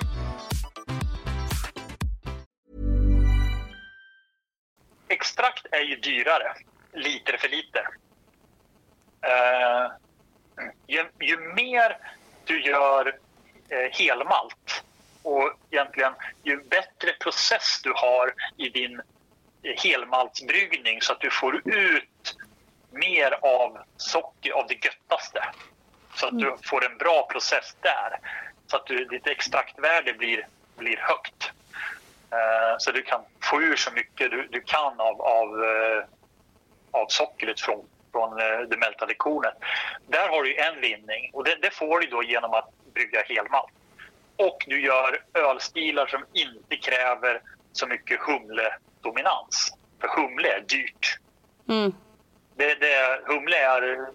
Extrakt 5.41 5.65
är 5.71 5.81
ju 5.81 5.95
dyrare, 5.95 6.53
liter 6.93 7.37
för 7.37 7.49
liter. 7.49 7.87
Eh, 9.21 9.91
ju, 10.87 11.05
ju 11.19 11.37
mer 11.37 11.97
du 12.45 12.61
gör 12.61 13.17
eh, 13.69 13.91
helmalt 13.91 14.83
och 15.23 15.53
egentligen 15.71 16.13
ju 16.43 16.63
bättre 16.63 17.13
process 17.19 17.81
du 17.83 17.93
har 17.95 18.33
i 18.57 18.69
din 18.69 19.01
eh, 19.63 19.83
helmaltsbryggning 19.83 21.01
så 21.01 21.13
att 21.13 21.21
du 21.21 21.29
får 21.29 21.67
ut 21.67 22.37
mer 22.91 23.31
av 23.41 23.77
socker, 23.97 24.51
av 24.51 24.67
det 24.67 24.85
göttaste. 24.85 25.45
Så 26.15 26.27
att 26.27 26.39
du 26.39 26.57
får 26.63 26.85
en 26.85 26.97
bra 26.97 27.27
process 27.31 27.75
där. 27.81 28.19
Så 28.67 28.77
att 28.77 28.85
du, 28.85 29.05
ditt 29.05 29.27
extraktvärde 29.27 30.13
blir, 30.13 30.47
blir 30.77 30.97
högt. 30.97 31.51
Eh, 32.31 32.75
så 32.77 32.91
du 32.91 33.01
kan 33.01 33.21
få 33.43 33.61
ur 33.61 33.75
så 33.75 33.91
mycket 33.91 34.31
du, 34.31 34.47
du 34.51 34.61
kan 34.61 34.99
av, 34.99 35.21
av, 35.21 35.63
eh, 35.63 36.03
av 36.91 37.05
sockret 37.07 37.59
från, 37.61 37.85
från 38.11 38.39
eh, 38.39 38.59
det 38.69 38.77
mältade 38.77 39.13
kornet. 39.13 39.53
Där 40.07 40.29
har 40.29 40.43
du 40.43 40.55
en 40.55 40.81
vinning 40.81 41.31
och 41.33 41.43
det, 41.43 41.55
det 41.61 41.73
får 41.73 41.99
du 41.99 42.07
då 42.07 42.23
genom 42.23 42.53
att 42.53 42.69
brygga 42.93 43.23
helmalt. 43.25 43.71
Och 44.35 44.65
du 44.67 44.81
gör 44.81 45.23
ölstilar 45.33 46.07
som 46.07 46.25
inte 46.33 46.75
kräver 46.75 47.41
så 47.71 47.87
mycket 47.87 48.19
humledominans. 48.19 49.73
För 50.01 50.07
humle 50.07 50.47
är 50.47 50.61
dyrt. 50.61 51.19
Mm. 51.69 51.93
Det, 52.55 52.75
det, 52.75 53.21
humle 53.25 53.57
är, 53.57 54.07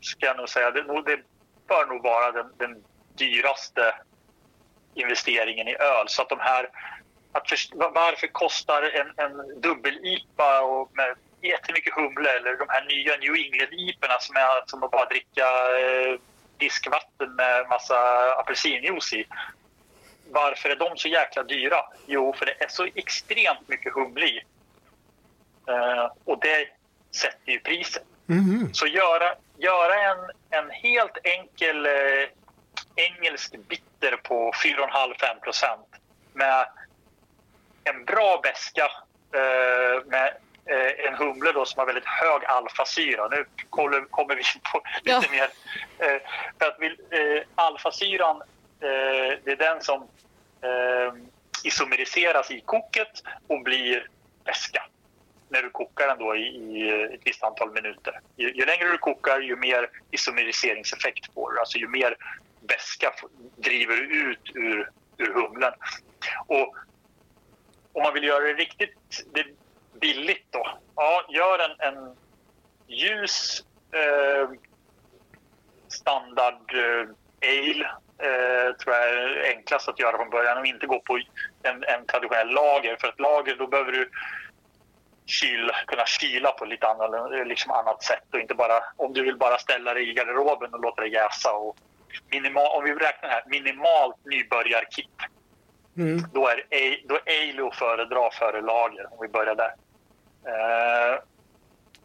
ska 0.00 0.26
jag 0.26 0.36
nog 0.36 0.48
säga, 0.48 0.70
det, 0.70 0.82
det 0.82 1.20
bör 1.68 1.86
nog 1.86 2.02
vara 2.02 2.32
den, 2.32 2.52
den 2.56 2.84
dyraste 3.14 3.94
investeringen 4.94 5.68
i 5.68 5.76
öl. 5.76 6.08
Så 6.08 6.22
att 6.22 6.28
de 6.28 6.38
här, 6.40 6.68
att 7.32 7.50
först, 7.50 7.72
varför 7.74 8.26
kostar 8.26 8.82
en, 8.82 9.12
en 9.16 9.60
dubbel-IPA 9.60 10.60
och 10.60 10.90
med 10.96 11.14
jättemycket 11.42 11.94
humle 11.94 12.30
eller 12.36 12.56
de 12.56 12.68
här 12.68 12.84
nya 12.84 13.16
New 13.16 13.34
England-IPorna 13.34 14.18
som 14.20 14.36
är 14.36 14.66
som 14.66 14.82
att 14.82 14.90
bara 14.90 15.04
dricka 15.04 15.46
eh, 15.78 16.18
diskvatten 16.56 17.34
med 17.34 17.68
massa 17.68 17.98
apelsinjuice 18.40 19.12
i. 19.12 19.26
Varför 20.30 20.70
är 20.70 20.76
de 20.76 20.96
så 20.96 21.08
jäkla 21.08 21.42
dyra? 21.42 21.76
Jo, 22.06 22.32
för 22.32 22.46
det 22.46 22.64
är 22.64 22.68
så 22.68 22.88
extremt 22.94 23.68
mycket 23.68 23.94
humle 23.94 24.26
i. 24.26 24.42
Eh, 25.68 26.12
och 26.24 26.38
det 26.40 26.68
sätter 27.10 27.52
ju 27.52 27.60
priset. 27.60 28.02
Så 28.72 28.86
göra, 28.86 29.34
göra 29.56 29.94
en, 29.94 30.18
en 30.50 30.70
helt 30.70 31.18
enkel 31.24 31.86
eh, 31.86 32.28
engelsk 32.96 33.56
bitter 33.68 34.16
på 34.16 34.52
4,5-5 34.52 35.40
procent 35.40 35.88
med 36.32 36.66
en 37.88 38.04
bra 38.04 38.40
beska 38.42 38.84
eh, 39.34 40.04
med 40.06 40.36
eh, 40.66 41.06
en 41.08 41.14
humle 41.14 41.52
då 41.52 41.64
som 41.64 41.78
har 41.78 41.86
väldigt 41.86 42.06
hög 42.06 42.44
alfasyra. 42.44 43.28
Nu 43.28 43.44
kommer, 43.70 44.06
vi 44.34 44.40
in 44.40 44.60
på 44.72 44.82
lite 45.02 45.10
Ja. 45.10 45.22
mer. 45.30 45.48
Eh, 45.98 46.20
för 46.58 46.66
att 46.66 46.76
vi, 46.78 46.96
alfasyran, 47.54 48.42
det 49.44 49.50
är 49.52 49.56
den 49.56 49.82
som 49.82 50.08
isomeriseras 51.64 52.50
i 52.50 52.60
koket 52.60 53.22
och 53.46 53.62
blir 53.62 54.08
beska 54.44 54.84
när 55.48 55.62
du 55.62 55.70
kokar 55.70 56.06
den 56.06 56.18
då 56.18 56.36
i, 56.36 56.40
i 56.40 56.90
ett 57.14 57.20
visst 57.24 57.42
antal 57.42 57.70
minuter. 57.72 58.20
Ju, 58.36 58.52
ju 58.54 58.64
längre 58.66 58.88
du 58.88 58.98
kokar, 58.98 59.40
ju 59.40 59.56
mer 59.56 59.90
isomeriseringseffekt 60.10 61.34
får 61.34 61.52
du. 61.52 61.58
Alltså 61.60 61.78
ju 61.78 61.88
mer 61.88 62.16
beska 62.60 63.12
f- 63.16 63.30
driver 63.56 63.96
du 63.96 64.30
ut 64.30 64.50
ur, 64.54 64.90
ur 65.18 65.32
humlen. 65.34 65.72
Och 66.46 66.76
om 67.98 68.02
man 68.04 68.14
vill 68.14 68.24
göra 68.24 68.44
det 68.44 68.52
riktigt 68.52 69.24
det 69.32 69.44
billigt 70.00 70.46
då, 70.50 70.68
ja, 70.96 71.24
gör 71.28 71.58
en, 71.58 71.94
en 71.94 72.16
ljus 72.86 73.64
eh, 73.92 74.48
standard 75.88 76.74
eh, 76.74 77.08
ale 77.42 77.84
eh, 78.18 78.76
tror 78.76 78.94
jag 78.94 79.08
är 79.08 79.54
enklast 79.56 79.88
att 79.88 79.98
göra 79.98 80.16
från 80.16 80.30
början 80.30 80.58
och 80.58 80.66
inte 80.66 80.86
gå 80.86 81.00
på 81.00 81.20
en, 81.62 81.84
en 81.84 82.06
traditionell 82.06 82.48
lager. 82.48 82.96
För 83.00 83.08
ett 83.08 83.20
lager 83.20 83.56
då 83.56 83.66
behöver 83.66 83.92
du 83.92 84.10
kyl, 85.26 85.70
kunna 85.86 86.06
kyla 86.06 86.52
på 86.52 86.64
lite 86.64 86.86
annat, 86.86 87.30
liksom 87.46 87.72
annat 87.72 88.02
sätt 88.02 88.24
och 88.32 88.40
inte 88.40 88.54
bara 88.54 88.82
om 88.96 89.12
du 89.12 89.22
vill 89.22 89.36
bara 89.36 89.58
ställa 89.58 89.94
dig 89.94 90.10
i 90.10 90.12
garderoben 90.12 90.74
och 90.74 90.80
låta 90.80 91.02
det 91.02 91.08
jäsa. 91.08 91.52
Och 91.52 91.76
minimal, 92.30 92.78
om 92.78 92.84
vi 92.84 92.94
räknar 92.94 93.30
här, 93.30 93.42
minimalt 93.46 94.16
nybörjarkit. 94.24 95.10
Mm. 95.98 96.24
Då 96.32 96.48
är, 96.48 97.08
då 97.08 97.14
är 97.14 97.50
ale 97.50 97.68
att 97.68 97.76
föredra 97.76 98.30
före 98.30 98.60
lager 98.60 99.06
om 99.12 99.18
vi 99.20 99.28
börjar 99.28 99.54
där. 99.54 99.74
Eh, 100.44 101.18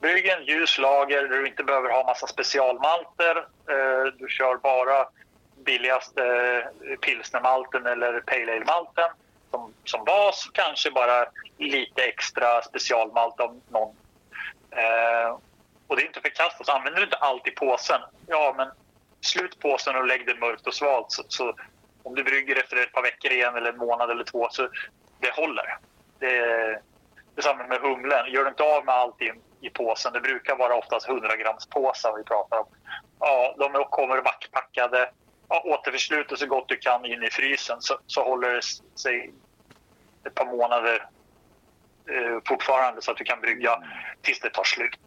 Bygg 0.02 0.28
en 0.28 0.46
ljus 0.46 0.78
lager 0.78 1.22
där 1.22 1.38
du 1.38 1.48
inte 1.48 1.64
behöver 1.64 1.90
ha 1.90 2.04
massa 2.04 2.28
specialmalter. 2.28 3.38
Eh, 3.70 4.14
du 4.18 4.28
kör 4.30 4.58
bara 4.58 5.08
billigaste 5.66 6.24
eh, 6.82 6.96
pilsnermalten 6.96 7.86
eller 7.86 8.20
pale 8.20 8.52
ale-malten 8.52 9.10
som, 9.52 9.74
som 9.84 10.04
bas. 10.04 10.50
Kanske 10.54 10.92
bara 10.92 11.26
lite 11.58 12.04
extra 12.04 12.62
specialmalt 12.62 13.40
av 13.40 13.62
någon. 13.70 13.96
Eh, 14.72 15.38
och 15.88 15.96
det 15.96 16.04
är 16.04 16.08
inte 16.08 16.22
förkastat. 16.22 16.70
Använder 16.70 17.00
du 17.00 17.06
inte 17.06 17.18
allt 17.18 17.48
i 17.48 17.52
påsen, 17.52 18.02
ja 18.28 18.54
men 18.58 18.68
slut 19.22 19.60
påsen 19.60 19.96
och 19.96 20.08
lägg 20.08 20.26
det 20.26 20.40
mörkt 20.40 20.68
och 20.68 20.74
svalt. 20.74 21.12
Så, 21.12 21.24
så 21.28 21.56
om 22.04 22.16
du 22.16 22.24
brygger 22.24 22.56
efter 22.56 22.78
ett 22.78 22.92
par 22.92 23.02
veckor 23.02 23.32
igen 23.32 23.56
eller 23.56 23.72
en 23.72 23.78
månad 23.78 24.12
eller 24.12 24.24
två 24.24 24.48
så 24.52 24.70
det 25.20 25.34
håller. 25.34 25.78
Det 26.20 26.38
är 26.38 26.82
detsamma 27.36 27.68
med 27.68 27.82
humlen. 27.82 28.32
Gör 28.32 28.44
du 28.44 28.50
inte 28.50 28.64
av 28.64 28.86
med 28.86 28.96
allt 28.96 29.22
i, 29.22 29.32
i 29.62 29.70
påsen, 29.70 30.14
det 30.14 30.22
brukar 30.22 30.56
vara 30.56 30.76
oftast 30.76 31.10
100 31.10 31.36
grams 31.36 31.66
påsar 31.66 32.18
vi 32.18 32.24
pratar 32.24 32.58
om. 32.58 32.66
Ja, 33.20 33.56
de 33.58 33.86
kommer 33.90 34.22
vackpackade. 34.22 35.10
Ja, 35.50 35.62
återförsluta 35.66 36.36
så 36.36 36.48
gott 36.48 36.70
du 36.70 36.78
kan 36.78 37.06
in 37.06 37.24
i 37.24 37.30
frysen 37.30 37.78
så, 37.80 38.00
så 38.08 38.24
håller 38.24 38.54
det 38.54 38.62
sig 39.00 39.34
ett 40.26 40.36
par 40.36 40.46
månader 40.46 41.08
eh, 42.10 42.40
fortfarande 42.46 43.02
så 43.02 43.12
att 43.12 43.18
du 43.18 43.24
kan 43.24 43.42
brygga 43.42 43.84
tills 44.22 44.40
det 44.40 44.50
tar 44.50 44.64
slut. 44.64 45.00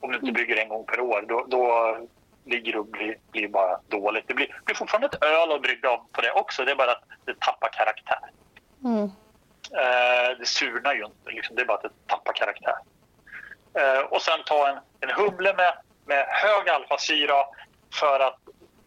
Om 0.00 0.10
du 0.10 0.18
inte 0.18 0.32
brygger 0.32 0.56
en 0.56 0.68
gång 0.68 0.84
per 0.84 1.00
år, 1.00 1.24
då, 1.28 1.46
då 1.48 1.96
ligger 2.44 2.72
det 2.72 2.78
och 2.78 2.86
blir, 2.86 3.16
blir 3.30 3.48
bara 3.48 3.80
dåligt. 3.88 4.24
Det 4.28 4.34
blir, 4.34 4.60
blir 4.64 4.76
fortfarande 4.76 5.06
ett 5.06 5.24
öl 5.24 5.52
att 5.52 5.62
brygga 5.62 5.90
av 5.90 6.06
på 6.12 6.20
det 6.20 6.32
också. 6.32 6.64
Det 6.64 6.70
är 6.70 6.76
bara 6.76 6.92
att 6.92 7.02
det 7.24 7.40
tappar 7.40 7.68
karaktär. 7.72 8.18
Eh, 9.72 10.38
det 10.38 10.46
surnar 10.46 10.94
ju 10.94 11.04
inte, 11.04 11.30
liksom. 11.30 11.56
det 11.56 11.62
är 11.62 11.66
bara 11.66 11.76
att 11.76 11.82
det 11.82 12.06
tappar 12.06 12.32
karaktär. 12.32 12.76
Eh, 13.74 14.00
och 14.00 14.22
sen 14.22 14.38
ta 14.46 14.68
en, 14.68 14.78
en 15.00 15.10
humle 15.16 15.54
med, 15.54 15.72
med 16.06 16.26
hög 16.28 16.68
alfasyra 16.68 17.44
för 17.94 18.20
att 18.20 18.38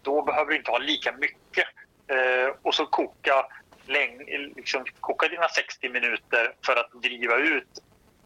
då 0.02 0.22
behöver 0.22 0.52
du 0.52 0.58
inte 0.58 0.72
ha 0.72 0.78
lika 0.78 1.12
mycket 1.12 1.68
Eh, 2.08 2.56
och 2.62 2.76
så 2.76 2.86
koka, 2.86 3.46
läng, 3.86 4.26
liksom, 4.56 4.86
koka 5.00 5.28
dina 5.28 5.48
60 5.50 5.90
minuter 5.90 6.56
för 6.66 6.76
att 6.76 6.92
driva 7.02 7.36
ut 7.38 7.68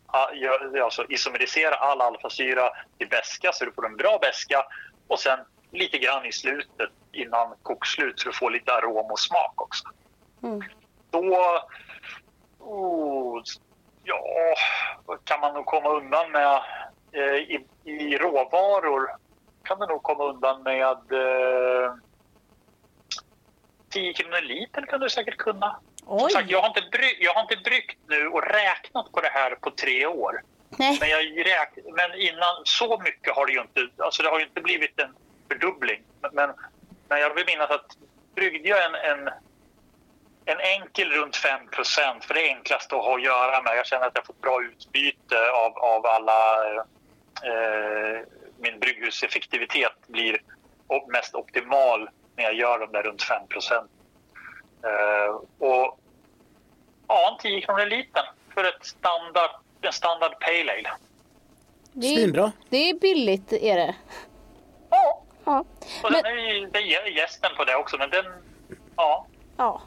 a- 0.08 0.34
gör- 0.34 0.80
alltså 0.84 1.06
isomerisera 1.10 1.76
all 1.76 2.02
alfasyra 2.02 2.70
till 2.98 3.08
beska 3.10 3.52
så 3.52 3.66
du 3.66 3.72
får 3.72 3.86
en 3.86 3.98
bra 3.98 4.18
beska 4.22 4.66
och 5.08 5.20
sen 5.20 5.40
lite 5.72 5.98
grann 5.98 6.26
i 6.26 6.32
slutet 6.32 6.90
innan 7.12 7.56
kokslut 7.64 8.20
så 8.20 8.30
du 8.30 8.36
får 8.36 8.52
lite 8.52 8.74
arom 8.74 9.12
och 9.12 9.20
smak 9.20 9.62
också. 9.62 9.84
Då 11.10 11.38
oh, 12.60 13.42
ja, 14.04 14.24
kan 15.24 15.40
man 15.40 15.54
nog 15.54 15.66
komma 15.66 15.90
undan 15.90 16.32
med 16.32 16.62
eh, 17.12 17.36
i, 17.36 17.66
i 17.84 18.18
råvaror 18.18 19.10
kan 19.64 19.80
du 19.80 19.86
nog 19.86 20.04
komma 20.04 20.24
undan 20.24 20.64
med 20.64 20.98
eh, 21.12 21.94
10 23.90 24.14
kronor 24.14 24.42
liter 24.42 24.82
kan 24.82 25.00
du 25.00 25.10
säkert 25.10 25.38
kunna. 25.38 25.80
Som 26.06 26.30
sagt, 26.30 26.50
jag, 26.50 26.62
har 26.62 26.68
inte 26.68 26.90
bry, 26.92 27.18
jag 27.20 27.34
har 27.34 27.42
inte 27.42 27.58
bryggt 27.58 28.00
nu 28.08 28.28
och 28.28 28.44
räknat 28.44 29.12
på 29.12 29.22
det 29.22 29.30
här 29.30 29.56
på 29.56 29.72
tre 29.72 30.06
år. 30.06 30.42
Nej. 30.78 30.98
Men, 31.00 31.10
jag 31.10 31.46
räk, 31.46 31.70
men 31.86 32.14
innan, 32.22 32.56
så 32.64 33.02
mycket 33.04 33.36
har 33.36 33.46
det 33.46 33.54
ju 33.54 33.62
inte... 33.62 33.88
Alltså 33.98 34.24
det 34.24 34.30
har 34.30 34.40
ju 34.40 34.46
inte 34.46 34.62
blivit 34.62 35.00
en 35.00 35.16
fördubbling. 35.48 36.02
Men, 36.32 36.52
men 37.10 37.20
jag 37.20 37.36
vill 37.36 37.46
minnas 37.46 37.70
att 37.70 37.98
bryggde 38.36 38.70
jag 38.70 38.86
en, 38.86 38.96
en, 38.96 39.30
en 40.46 40.60
enkel 40.60 41.12
runt 41.12 41.36
5% 41.36 42.22
för 42.22 42.34
det 42.34 42.50
är 42.50 42.56
enklast 42.56 42.94
att 42.94 43.04
ha 43.04 43.16
att 43.16 43.24
göra 43.24 43.62
med. 43.62 43.78
Jag 43.78 43.86
känner 43.86 44.08
att 44.08 44.16
jag 44.16 44.26
får 44.26 44.36
bra 44.42 44.64
utbyte 44.64 45.52
av, 45.52 45.78
av 45.78 46.06
alla... 46.06 46.74
Eh, 47.44 48.22
min 48.60 48.80
brygghuseffektivitet 48.80 50.08
blir 50.08 50.42
mest 51.08 51.36
optimal 51.36 52.10
när 52.36 52.44
jag 52.44 52.54
gör 52.54 52.80
de 52.80 52.92
där 52.92 53.04
runt 53.04 53.24
5 53.24 53.42
eh, 54.84 55.36
Och 55.60 56.00
ja, 57.08 57.32
en 57.32 57.38
10 57.42 57.62
kronor 57.62 57.86
liten 57.86 58.24
för 58.54 58.64
ett 58.64 58.86
standard, 58.86 59.52
en 59.82 59.94
standard 59.94 60.40
pale 60.40 60.72
ale. 60.72 60.92
Det 61.94 62.08
är, 62.08 62.16
Svinbra. 62.16 62.52
det 62.70 62.90
är 62.90 62.94
billigt, 62.94 63.54
är 63.54 63.76
det. 63.76 63.96
Ja, 64.90 65.24
Ja. 65.48 65.66
och 66.04 66.12
Men, 66.12 66.24
den 66.24 66.26
är, 66.26 66.68
det 66.68 66.80
är 66.80 67.08
gästen 67.08 67.52
på 67.58 67.64
det 67.64 67.76
också, 67.76 67.98
men 67.98 68.10
den... 68.10 68.26
Ja. 68.96 69.28
ja. 69.58 69.82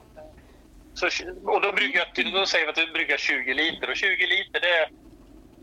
Så, 0.95 1.07
och 1.45 1.61
då, 1.61 1.73
brygger 1.73 1.99
jag, 1.99 2.33
då 2.33 2.47
säger 2.47 2.65
vi 2.67 2.71
att 2.71 2.77
du 2.77 2.93
brygger 2.93 3.17
20 3.17 3.55
liter 3.55 3.91
och 3.91 3.97
20 3.97 4.27
liter 4.27 4.61
det 4.61 4.69
är 4.69 4.91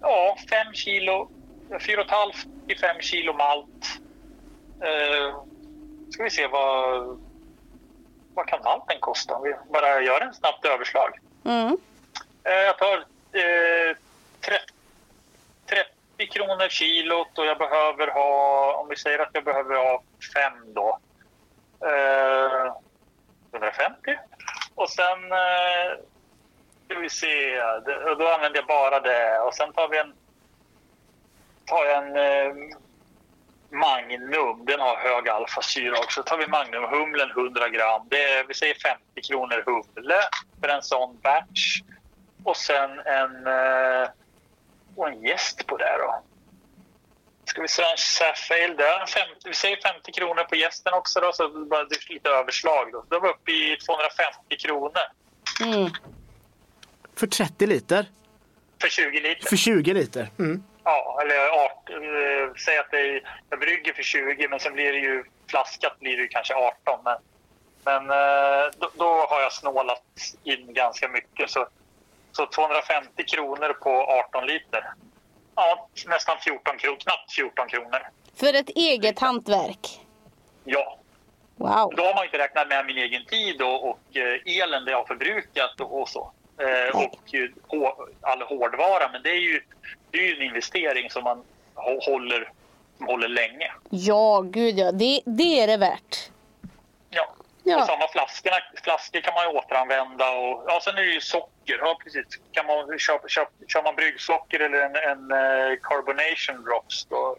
ja, 0.01 0.37
5 0.49 0.73
kilo, 0.73 1.29
4,5 1.69 2.31
till 2.67 2.79
5 2.79 3.01
kilo 3.01 3.33
malt. 3.33 3.99
Eh, 4.81 5.43
ska 6.09 6.23
vi 6.23 6.29
se 6.29 6.47
vad, 6.47 7.19
vad 8.33 8.47
kan 8.47 8.59
malten 8.63 8.97
kosta 8.99 9.35
om 9.35 9.43
vi 9.43 9.53
bara 9.73 10.01
gör 10.01 10.21
en 10.21 10.33
snabbt 10.33 10.65
överslag. 10.65 11.19
Mm. 11.45 11.77
Eh, 12.43 12.53
jag 12.53 12.77
tar 12.77 12.97
eh, 13.31 13.95
30, 14.47 14.63
30 16.17 16.31
kronor 16.31 16.69
kilot 16.69 17.37
och 17.37 17.45
jag 17.45 17.57
behöver 17.57 18.07
ha, 18.07 18.73
om 18.73 18.89
vi 18.89 18.95
säger 18.95 19.19
att 19.19 19.29
jag 19.33 19.43
behöver 19.43 19.75
ha 19.75 20.03
fem 20.33 20.73
då. 20.73 20.99
Eh, 21.85 22.73
150. 23.53 24.17
Och 24.75 24.89
sen 24.89 25.31
eh, 25.31 25.99
ska 26.85 26.99
vi 26.99 27.09
se, 27.09 27.61
då 28.19 28.27
använder 28.27 28.59
jag 28.59 28.67
bara 28.67 28.99
det. 28.99 29.39
Och 29.39 29.53
sen 29.53 29.73
tar 29.73 29.87
vi 29.89 29.97
en, 29.99 30.13
tar 31.65 31.85
jag 31.85 31.97
en 31.97 32.15
eh, 32.15 32.77
Magnum, 33.69 34.65
den 34.65 34.79
har 34.79 34.95
hög 34.97 35.29
alfasyra 35.29 35.99
också. 35.99 36.23
tar 36.23 36.37
vi 36.37 36.47
Magnumhumlen 36.47 37.31
100 37.31 37.69
gram. 37.69 38.07
Det 38.09 38.23
är, 38.23 38.43
vi 38.47 38.53
säger 38.53 38.75
50 38.75 39.21
kronor 39.21 39.63
humle 39.65 40.19
för 40.61 40.67
en 40.67 40.81
sån 40.81 41.19
batch. 41.19 41.81
Och 42.43 42.57
sen 42.57 42.99
en, 42.99 43.47
eh, 43.47 44.09
och 44.97 45.07
en 45.07 45.23
gäst 45.23 45.67
på 45.67 45.77
det 45.77 45.97
då. 45.99 46.23
Ska 47.45 47.61
vi 47.61 47.67
säga 47.67 47.91
en 47.91 47.97
Safale 47.97 48.73
där. 48.77 49.05
50, 49.05 49.35
vi 49.45 49.53
säger 49.53 49.77
50 49.93 50.11
kronor 50.11 50.43
på 50.43 50.55
gästen 50.55 50.93
också 50.93 51.19
då, 51.19 51.31
så 51.33 51.49
bara 51.49 51.83
det 51.83 51.95
är 51.95 52.13
lite 52.13 52.29
överslag 52.29 52.91
då. 52.91 53.05
Då 53.09 53.19
var 53.19 53.27
vi 53.27 53.33
uppe 53.33 53.51
i 53.51 53.77
250 53.85 54.57
kronor 54.57 55.01
Mm. 55.63 55.89
För 57.15 57.27
30 57.27 57.67
liter. 57.67 58.05
för 58.81 58.89
20 58.89 59.19
liter. 59.19 59.49
För 59.49 59.55
20 59.55 59.93
liter. 59.93 60.29
Mm. 60.39 60.63
Ja, 60.83 61.19
eller 61.21 61.49
art, 61.65 61.89
eh, 61.89 62.53
säg 62.65 62.77
att 62.77 62.91
det 62.91 62.99
är, 62.99 63.39
jag 63.49 63.59
brygger 63.59 63.93
för 63.93 64.03
20 64.03 64.47
men 64.47 64.59
sen 64.59 64.73
blir 64.73 64.93
det 64.93 64.99
ju 64.99 65.23
flaskat 65.49 65.99
blir 65.99 66.17
det 66.17 66.23
ju 66.23 66.27
kanske 66.27 66.53
18. 66.55 66.99
Men, 67.03 67.17
men 67.83 68.09
eh, 68.09 68.65
då, 68.77 68.91
då 68.95 69.25
har 69.29 69.41
jag 69.41 69.53
snålat 69.53 70.03
in 70.43 70.73
ganska 70.73 71.07
mycket. 71.07 71.49
Så, 71.49 71.67
så 72.37 72.45
250 72.45 73.23
kronor 73.23 73.73
på 73.73 73.89
18 74.29 74.47
liter. 74.47 74.83
Ja, 75.55 75.87
nästan 76.07 76.37
14 76.39 76.77
kronor, 76.77 76.97
knappt 76.99 77.31
14 77.33 77.67
kronor. 77.67 77.99
För 78.35 78.53
ett 78.53 78.69
eget 78.69 79.19
hantverk. 79.19 79.99
Ja, 80.63 80.97
Wow. 81.59 81.93
då 81.97 82.03
har 82.03 82.15
man 82.15 82.25
inte 82.25 82.37
räknat 82.37 82.67
med 82.67 82.85
min 82.85 82.97
egen 82.97 83.25
tid 83.25 83.61
och, 83.61 83.89
och 83.89 83.99
eh, 84.17 84.61
elen 84.63 84.85
det 84.85 84.91
jag 84.91 84.97
har 84.97 85.05
förbrukat 85.05 85.79
och, 85.81 86.01
och 86.01 86.09
så. 86.09 86.31
Eh, 86.61 86.95
och 87.03 87.33
eh, 87.35 87.91
all 88.21 88.41
hårdvara. 88.41 89.09
Men 89.11 89.23
det 89.23 89.29
är 89.29 89.39
ju, 89.41 89.61
det 90.11 90.17
är 90.17 90.21
ju 90.23 90.35
en 90.35 90.41
investering 90.41 91.09
som 91.09 91.23
man 91.23 91.43
hå- 91.75 92.05
håller, 92.11 92.51
som 92.97 93.05
håller 93.07 93.27
länge. 93.27 93.71
Ja, 93.89 94.41
gud 94.45 94.79
ja. 94.79 94.91
Det, 94.91 95.21
det 95.25 95.59
är 95.61 95.67
det 95.67 95.77
värt. 95.77 96.31
Ja. 97.09 97.33
Ja. 97.63 97.79
Och 97.81 97.85
samma 97.87 98.07
flaskorna, 98.07 98.55
flaskor 98.83 99.19
kan 99.21 99.33
man 99.33 99.43
ju 99.51 99.57
återanvända. 99.59 100.29
Och, 100.31 100.63
ja, 100.67 100.79
sen 100.83 100.97
är 100.97 101.01
det 101.01 101.13
ju 101.13 101.21
socker. 101.21 101.51
Ja, 101.67 101.99
precis. 102.03 102.25
Kan 102.51 102.65
man, 102.65 102.99
kör, 102.99 103.19
kör, 103.27 103.47
kör 103.67 103.83
man 103.83 103.95
bryggsocker 103.95 104.59
eller 104.59 104.81
en, 104.81 104.95
en 104.95 105.31
eh, 105.31 105.77
carbonation 105.81 106.63
drops 106.65 107.05
då, 107.05 107.37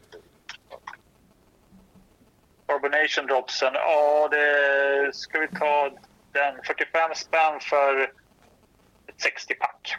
Carbonation 2.67 3.27
dropsen, 3.27 3.75
ja 3.75 4.29
det 4.31 5.15
ska 5.15 5.39
vi 5.39 5.49
ta 5.49 5.91
den 6.33 6.63
45 6.65 7.15
spänn 7.15 7.61
för 7.61 8.03
ett 9.07 9.17
60-pack. 9.17 9.97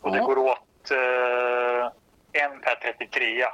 Och 0.00 0.12
det 0.12 0.18
Ja. 0.18 0.24
går 0.24 0.38
åt 0.38 0.90
eh, 0.90 1.86
en 2.42 2.60
per 2.60 2.74
33. 2.82 3.46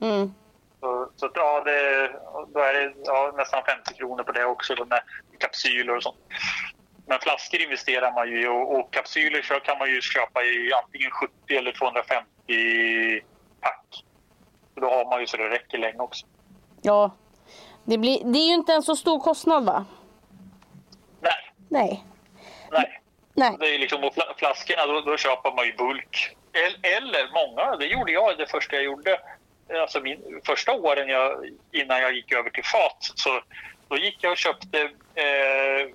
Mm. 0.00 0.34
Så, 0.80 1.10
så 1.16 1.30
ja, 1.34 1.60
det, 1.64 2.08
då 2.54 2.60
är 2.60 2.72
det 2.74 2.92
ja, 3.04 3.34
nästan 3.36 3.62
50 3.64 3.94
kronor 3.94 4.22
på 4.22 4.32
det 4.32 4.44
också 4.44 4.84
med 4.84 5.00
kapsyler 5.38 5.96
och 5.96 6.02
sånt. 6.02 6.16
Men 7.08 7.18
flaskor 7.20 7.60
investerar 7.62 8.12
man 8.12 8.28
ju 8.28 8.42
i 8.42 8.46
och, 8.46 8.78
och 8.78 8.92
kapsyler 8.92 9.42
så 9.42 9.60
kan 9.60 9.78
man 9.78 9.88
ju 9.90 10.00
köpa 10.00 10.42
i 10.44 10.72
antingen 10.84 11.10
70 11.10 11.32
eller 11.56 11.72
250 11.72 13.20
pack. 13.60 14.04
Så 14.74 14.80
då 14.80 14.90
har 14.90 15.04
man 15.10 15.20
ju 15.20 15.26
så 15.26 15.36
det 15.36 15.50
räcker 15.50 15.78
länge 15.78 15.98
också. 15.98 16.26
Ja. 16.82 17.10
Det, 17.84 17.98
blir, 17.98 18.24
det 18.24 18.38
är 18.38 18.46
ju 18.48 18.54
inte 18.54 18.72
en 18.72 18.82
så 18.82 18.96
stor 18.96 19.20
kostnad 19.20 19.64
va? 19.64 19.84
Nej, 21.20 21.32
Nej. 21.68 22.04
nej. 22.70 23.00
Nej. 23.34 23.56
Det 23.60 23.74
är 23.74 23.78
liksom, 23.78 24.04
och 24.04 24.14
fla- 24.14 24.34
flaskorna, 24.36 24.86
då, 24.86 25.00
då 25.00 25.16
köper 25.16 25.52
man 25.52 25.66
ju 25.66 25.72
bulk. 25.76 26.36
El- 26.52 26.78
Eller 26.82 27.28
många, 27.34 27.76
det 27.76 27.86
gjorde 27.86 28.12
jag 28.12 28.38
det 28.38 28.46
första 28.46 28.76
jag 28.76 28.84
gjorde. 28.84 29.20
Alltså 29.82 30.00
min, 30.00 30.40
första 30.46 30.72
åren 30.72 31.08
jag, 31.08 31.48
innan 31.72 32.00
jag 32.00 32.12
gick 32.12 32.32
över 32.32 32.50
till 32.50 32.64
fat, 32.64 32.96
så 33.00 33.40
då 33.88 33.96
gick 33.96 34.16
jag 34.20 34.30
och 34.32 34.36
köpte 34.38 34.80
eh, 35.14 35.88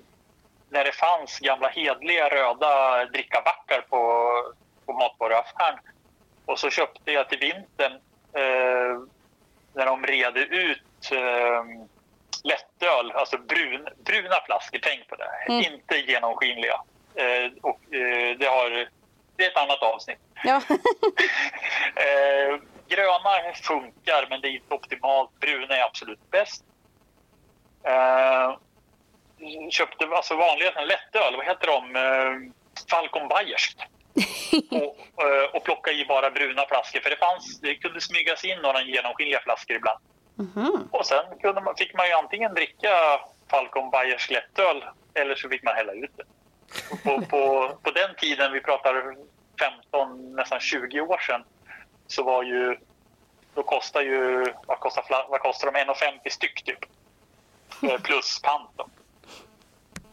när 0.70 0.84
det 0.84 0.92
fanns 0.92 1.38
gamla 1.38 1.68
hedliga 1.68 2.28
röda 2.28 3.04
drickabackar 3.04 3.80
på, 3.80 4.32
på 4.86 4.92
matvaruaffären. 4.92 5.78
Och 6.46 6.58
så 6.58 6.70
köpte 6.70 7.12
jag 7.12 7.28
till 7.28 7.38
vintern 7.38 7.92
eh, 8.32 8.98
när 9.74 9.86
de 9.86 10.06
rede 10.06 10.40
ut 10.40 11.12
eh, 11.12 11.64
lättöl, 12.44 13.12
alltså 13.12 13.38
brun, 13.38 13.88
bruna 14.04 14.36
flaskor, 14.46 14.78
tänk 14.82 15.08
på 15.08 15.16
det. 15.16 15.52
Inte 15.52 15.96
genomskinliga. 15.96 16.80
Eh, 17.14 17.52
och, 17.62 17.94
eh, 17.94 18.38
det, 18.38 18.46
har, 18.46 18.88
det 19.36 19.44
är 19.44 19.50
ett 19.50 19.56
annat 19.56 19.82
avsnitt. 19.82 20.18
Ja. 20.44 20.62
Eh, 21.96 22.60
gröna 22.88 23.54
funkar, 23.62 24.26
men 24.30 24.40
det 24.40 24.48
är 24.48 24.50
inte 24.50 24.74
optimalt. 24.74 25.30
Bruna 25.40 25.76
är 25.76 25.84
absolut 25.84 26.30
bäst. 26.30 26.64
Eh, 27.84 28.56
köpte 29.70 30.06
alltså 30.06 30.36
vanliga 30.36 30.70
lättöl, 30.80 31.36
vad 31.36 31.46
heter 31.46 31.66
de? 31.66 31.96
Eh, 31.96 32.52
Falcon 32.90 33.28
Bayersk. 33.28 33.78
och, 34.70 35.24
eh, 35.24 35.44
och 35.54 35.64
plocka 35.64 35.92
i 35.92 36.04
bara 36.04 36.30
bruna 36.30 36.66
flaskor. 36.66 37.00
För 37.00 37.10
det, 37.10 37.16
fanns, 37.16 37.60
det 37.60 37.74
kunde 37.74 38.00
smygas 38.00 38.44
in 38.44 38.58
några 38.58 38.82
genomskinliga 38.82 39.40
flaskor 39.40 39.76
ibland. 39.76 39.98
Och 40.90 41.06
sen 41.06 41.24
kunde 41.40 41.60
man, 41.60 41.76
fick 41.76 41.94
man 41.94 42.06
ju 42.06 42.12
antingen 42.12 42.54
dricka 42.54 43.20
Falcon 43.50 43.90
Bayersk 43.90 44.30
lättöl 44.30 44.84
eller 45.14 45.34
så 45.34 45.48
fick 45.48 45.62
man 45.62 45.74
hälla 45.74 45.92
ut 45.92 46.10
det. 46.16 46.24
På, 47.02 47.20
på, 47.20 47.72
på 47.82 47.90
den 47.90 48.14
tiden, 48.16 48.52
vi 48.52 48.60
pratar 48.60 49.16
15, 49.60 50.34
nästan 50.34 50.60
20 50.60 51.00
år 51.00 51.18
sedan, 51.18 51.44
så 52.06 52.22
var 52.22 52.42
ju... 52.42 52.76
Då 53.54 53.62
kostar 53.62 54.00
ju... 54.00 54.52
Vad 54.66 54.80
kostar, 54.80 55.26
vad 55.28 55.40
kostar 55.40 55.72
de? 55.72 55.78
1,50 55.78 56.28
styck 56.30 56.64
typ. 56.64 56.78
Eh, 57.82 58.00
Plus 58.00 58.42
pant 58.42 58.70
då. 58.76 58.88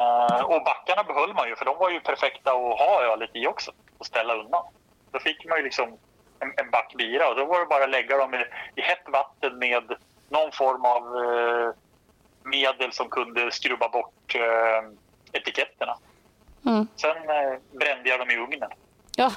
Eh, 0.01 0.43
och 0.43 0.63
backarna 0.63 1.03
behöll 1.03 1.33
man 1.33 1.47
ju, 1.47 1.55
för 1.55 1.65
de 1.65 1.77
var 1.77 1.89
ju 1.89 1.99
perfekta 1.99 2.51
att 2.51 2.79
ha 2.79 3.03
ölet 3.03 3.29
i 3.33 3.47
också 3.47 3.71
och 3.97 4.05
ställa 4.05 4.35
undan. 4.35 4.63
Då 5.11 5.19
fick 5.19 5.45
man 5.45 5.57
ju 5.57 5.63
liksom 5.63 5.97
en, 6.39 6.53
en 6.57 6.71
back 6.71 6.93
bira 6.97 7.29
och 7.29 7.35
då 7.35 7.45
var 7.45 7.59
det 7.59 7.65
bara 7.65 7.83
att 7.83 7.89
lägga 7.89 8.17
dem 8.17 8.33
i, 8.33 8.45
i 8.75 8.81
hett 8.81 9.03
vatten 9.05 9.59
med 9.59 9.95
någon 10.29 10.51
form 10.51 10.85
av 10.85 11.03
eh, 11.25 11.73
medel 12.43 12.91
som 12.91 13.09
kunde 13.09 13.51
skrubba 13.51 13.89
bort 13.89 14.35
eh, 14.35 14.89
etiketterna. 15.31 15.97
Mm. 16.65 16.87
Sen 16.95 17.17
eh, 17.17 17.59
brände 17.71 18.09
jag 18.09 18.19
dem 18.19 18.29
i 18.29 18.37
ugnen. 18.37 18.69
Ja. 19.15 19.31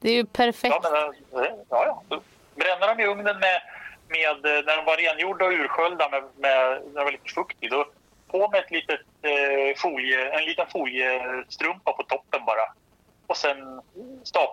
Det 0.00 0.10
är 0.10 0.14
ju 0.14 0.26
perfekt. 0.26 0.76
Ja, 0.82 0.90
men, 1.32 1.44
eh, 1.44 1.50
ja, 1.70 1.86
ja. 1.86 2.02
Så 2.08 2.20
Brände 2.54 2.86
dem 2.86 3.00
i 3.00 3.06
ugnen 3.06 3.38
med, 3.38 3.62
med, 4.08 4.46
eh, 4.46 4.64
när 4.64 4.76
de 4.76 4.84
var 4.84 4.96
rengjorda 4.96 5.44
och 5.44 5.50
ursköljda 5.50 6.08
med, 6.08 6.22
med, 6.36 6.82
när 6.92 7.00
det 7.00 7.04
var 7.04 7.12
lite 7.12 7.32
fukt 7.34 7.56
i. 7.60 7.68
Då 7.68 7.86
på 8.28 8.48
med 8.48 8.60
ett 8.60 8.70
litet, 8.70 9.00
eh, 9.22 9.76
folie, 9.76 10.38
en 10.38 10.44
liten 10.44 10.66
foliestrumpa 10.66 11.92
på 11.92 12.02
toppen 12.02 12.44
bara. 12.44 12.72
Och 13.26 13.36
sen 13.36 13.80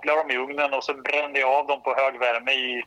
jag 0.03 0.17
dem 0.17 0.32
i 0.32 0.38
ugnen 0.38 0.74
och 0.74 0.84
så 0.84 0.93
brände 0.93 1.39
jag 1.39 1.49
av 1.49 1.67
dem 1.67 1.82
på 1.82 1.95
hög 1.95 2.19
värme 2.19 2.51
i, 2.51 2.84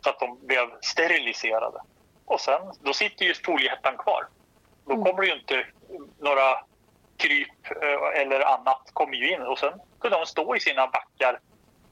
så 0.00 0.10
att 0.10 0.20
de 0.20 0.46
blev 0.46 0.70
steriliserade. 0.80 1.80
Och 2.24 2.40
sen, 2.40 2.60
då 2.80 2.92
sitter 2.92 3.24
ju 3.24 3.34
foliehettan 3.34 3.96
kvar. 3.96 4.26
Då 4.86 5.04
kommer 5.04 5.20
det 5.20 5.26
ju 5.26 5.34
inte 5.34 5.66
några 6.18 6.64
kryp 7.16 7.70
eh, 7.82 8.20
eller 8.20 8.40
annat 8.40 8.90
kommer 8.92 9.14
ju 9.14 9.32
in 9.32 9.42
och 9.42 9.58
sen 9.58 9.72
kunde 10.00 10.16
de 10.16 10.26
stå 10.26 10.56
i 10.56 10.60
sina 10.60 10.86
backar 10.86 11.40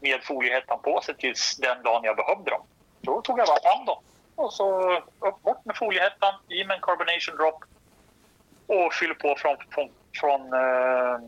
med 0.00 0.24
foliehettan 0.24 0.78
på 0.82 1.00
sig 1.00 1.16
tills 1.16 1.57
den 1.57 1.82
dagen 1.82 2.04
jag 2.04 2.16
behövde 2.16 2.50
dem. 2.50 2.62
Då 3.00 3.20
tog 3.20 3.38
jag 3.38 3.46
bara 3.46 3.61
fram 3.61 3.84
dem 3.84 3.98
och 4.36 4.52
så 4.52 4.96
upp 5.18 5.42
bort 5.42 5.64
med 5.64 5.76
foliehettan, 5.76 6.34
i 6.48 6.64
med 6.64 6.74
en 6.74 6.80
carbonation 6.82 7.36
drop 7.36 7.64
och 8.67 8.93
fyller 8.95 9.14
på 9.14 9.35
från, 9.39 9.57
från, 9.71 9.89
från 10.21 10.41
eh, 10.53 11.19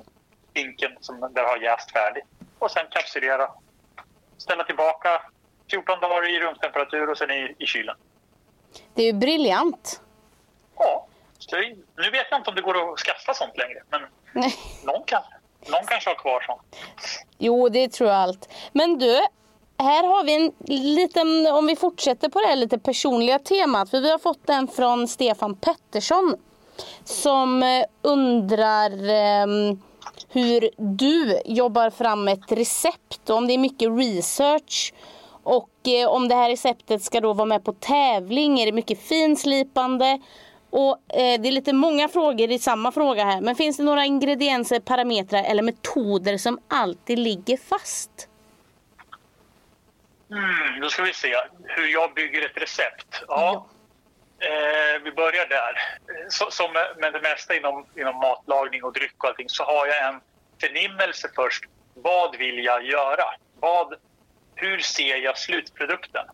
hinken 0.55 0.91
som 1.01 1.21
där 1.35 1.43
har 1.45 1.57
jäst 1.57 1.93
färdigt. 1.93 2.25
Och 2.59 2.71
sen 2.71 2.87
kapsylera, 2.91 3.51
ställa 4.39 4.65
tillbaka 4.65 5.23
14 5.71 6.01
dagar 6.01 6.31
i 6.37 6.41
rumstemperatur 6.41 7.11
och 7.11 7.19
sen 7.19 7.31
i, 7.31 7.55
i 7.59 7.67
kylen. 7.67 7.97
Det 8.95 9.03
är 9.03 9.07
ju 9.07 9.13
briljant. 9.13 10.01
Ja, 10.79 11.07
det- 11.51 11.77
nu 12.03 12.11
vet 12.11 12.27
jag 12.31 12.41
inte 12.41 12.51
om 12.51 12.57
det 12.57 12.63
går 12.63 12.93
att 12.93 12.99
skaffa 12.99 13.35
sånt 13.35 13.59
längre, 13.59 13.83
men 13.91 14.01
Nej. 14.33 14.55
någon, 14.85 15.05
kan, 15.05 15.23
någon 15.67 15.85
kanske 15.87 16.11
har 16.11 16.15
kvar 16.15 16.41
sånt. 16.47 16.77
Jo, 17.39 17.69
det 17.69 17.89
tror 17.93 18.11
jag 18.11 18.19
allt. 18.19 18.49
Men 18.73 18.99
du, 18.99 19.15
här 19.79 20.05
har 20.05 20.25
vi 20.25 20.35
en 20.35 20.53
liten, 20.95 21.47
om 21.47 21.67
vi 21.67 21.77
fortsätter 21.77 22.29
på 22.29 22.41
det 22.41 22.47
här 22.47 22.57
lite 22.57 22.79
personliga 22.79 23.39
temat. 23.39 23.91
För 23.91 24.01
vi 24.01 24.11
har 24.11 24.19
fått 24.19 24.47
den 24.47 24.69
från 24.69 25.09
Stefan 25.09 25.57
Pettersson. 25.57 26.37
Som 27.05 27.63
eh, 27.63 27.85
undrar 28.03 29.09
ehm, 29.09 29.83
hur 30.29 30.71
du 30.77 31.41
jobbar 31.45 31.91
fram 31.91 32.29
ett 32.29 32.53
recept. 32.53 33.31
och 33.31 33.37
Om 33.37 33.47
det 33.47 33.55
är 33.55 33.59
mycket 33.59 33.89
research. 33.99 34.93
Och 35.43 35.71
eh, 35.89 36.09
om 36.09 36.29
det 36.29 36.35
här 36.35 36.51
receptet 36.51 37.03
ska 37.03 37.21
då 37.21 37.33
vara 37.33 37.47
med 37.47 37.65
på 37.65 37.73
tävling. 37.73 38.61
Är 38.61 38.67
det 38.67 38.73
mycket 38.73 39.03
finslipande? 39.09 40.21
Och 40.71 40.93
eh, 41.09 41.41
det 41.41 41.49
är 41.49 41.53
lite 41.53 41.73
många 41.73 42.09
frågor 42.09 42.51
i 42.51 42.59
samma 42.59 42.93
fråga 42.93 43.25
här. 43.25 43.41
Men 43.41 43.57
finns 43.57 43.77
det 43.77 43.83
några 43.83 44.05
ingredienser, 44.05 44.81
parametrar 44.81 45.45
eller 45.45 45.63
metoder 45.63 46.39
som 46.39 46.59
alltid 46.69 47.19
ligger 47.19 47.57
fast? 47.57 48.29
Mm, 50.31 50.81
då 50.81 50.89
ska 50.89 51.03
vi 51.03 51.13
se 51.13 51.35
hur 51.65 51.87
jag 51.87 52.15
bygger 52.15 52.47
ett 52.47 52.63
recept. 52.63 53.23
Ja. 53.29 53.67
Eh, 54.41 55.03
vi 55.05 55.13
börjar 55.13 55.47
där. 55.47 55.73
Eh, 56.09 56.29
Så, 56.29 56.51
som 56.51 56.73
med- 56.73 57.13
det 57.13 57.21
mesta 57.21 57.55
inom, 57.57 57.87
inom 57.97 58.17
matlagning 58.17 58.85
och 58.85 58.93
dryck 58.93 59.15
och 59.25 59.29
allting 59.29 59.49
så 59.49 59.65
har 59.65 59.87
jag 59.87 60.09
en 60.09 60.21
förnimmelse 60.61 61.29
först. 61.35 61.65
Vad 61.95 62.37
vill 62.37 62.65
jag 62.65 62.85
göra? 62.85 63.25
Vad, 63.61 63.95
hur 64.55 64.79
ser 64.79 65.17
jag 65.17 65.39
slutprodukten? 65.39 66.27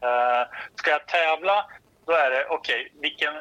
Eh, 0.00 0.42
ska 0.74 0.90
jag 0.90 1.06
tävla, 1.06 1.66
då 2.06 2.12
är 2.12 2.30
det 2.30 2.46
okej, 2.48 2.92
vilken, 3.00 3.36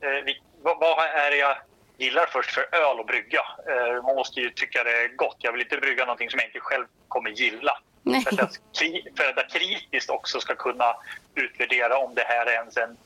eh, 0.00 0.10
vil, 0.24 0.40
vad, 0.62 0.78
vad 0.78 1.04
är 1.06 1.30
det 1.30 1.36
jag 1.36 1.56
gillar 1.98 2.26
först 2.26 2.50
för 2.50 2.74
öl 2.74 3.00
att 3.00 3.06
brygga? 3.06 3.40
Eh, 3.68 4.02
man 4.02 4.16
måste 4.16 4.40
ju 4.40 4.50
tycka 4.50 4.84
det 4.84 4.90
är 5.02 5.08
gott. 5.08 5.36
Jag 5.38 5.52
vill 5.52 5.60
inte 5.62 5.76
brygga 5.76 6.04
någonting 6.04 6.30
som 6.30 6.38
jag 6.40 6.48
inte 6.48 6.60
själv 6.60 6.86
kommer 7.08 7.30
gilla. 7.30 7.78
Nej. 8.02 8.20
För 8.24 8.42
att, 8.42 8.58
kri- 8.78 9.16
för 9.16 9.28
att 9.28 9.36
jag 9.36 9.48
kritiskt 9.50 10.10
också 10.10 10.40
ska 10.40 10.54
kunna 10.54 10.96
utvärdera 11.34 11.98
om 11.98 12.14
det 12.14 12.22
här 12.28 12.48
ens 12.48 12.76
en, 12.76 12.96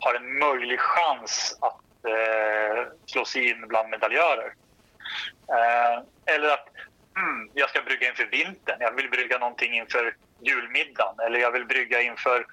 har 0.00 0.14
en 0.14 0.38
möjlig 0.38 0.80
chans 0.80 1.58
att 1.60 1.80
eh, 2.10 2.92
slå 3.06 3.24
sig 3.24 3.50
in 3.50 3.68
bland 3.68 3.88
medaljörer. 3.88 4.54
Eh, 5.48 6.34
eller 6.34 6.48
att 6.48 6.68
mm, 7.16 7.50
jag 7.54 7.70
ska 7.70 7.82
brygga 7.82 8.08
inför 8.08 8.26
vintern. 8.26 8.76
Jag 8.80 8.96
vill 8.96 9.10
brygga 9.10 9.38
någonting 9.38 9.72
inför 9.72 10.16
julmiddagen. 10.40 11.14
Eller 11.26 11.40
jag 11.40 11.50
vill 11.50 11.66
brygga 11.66 12.00
inför 12.00 12.46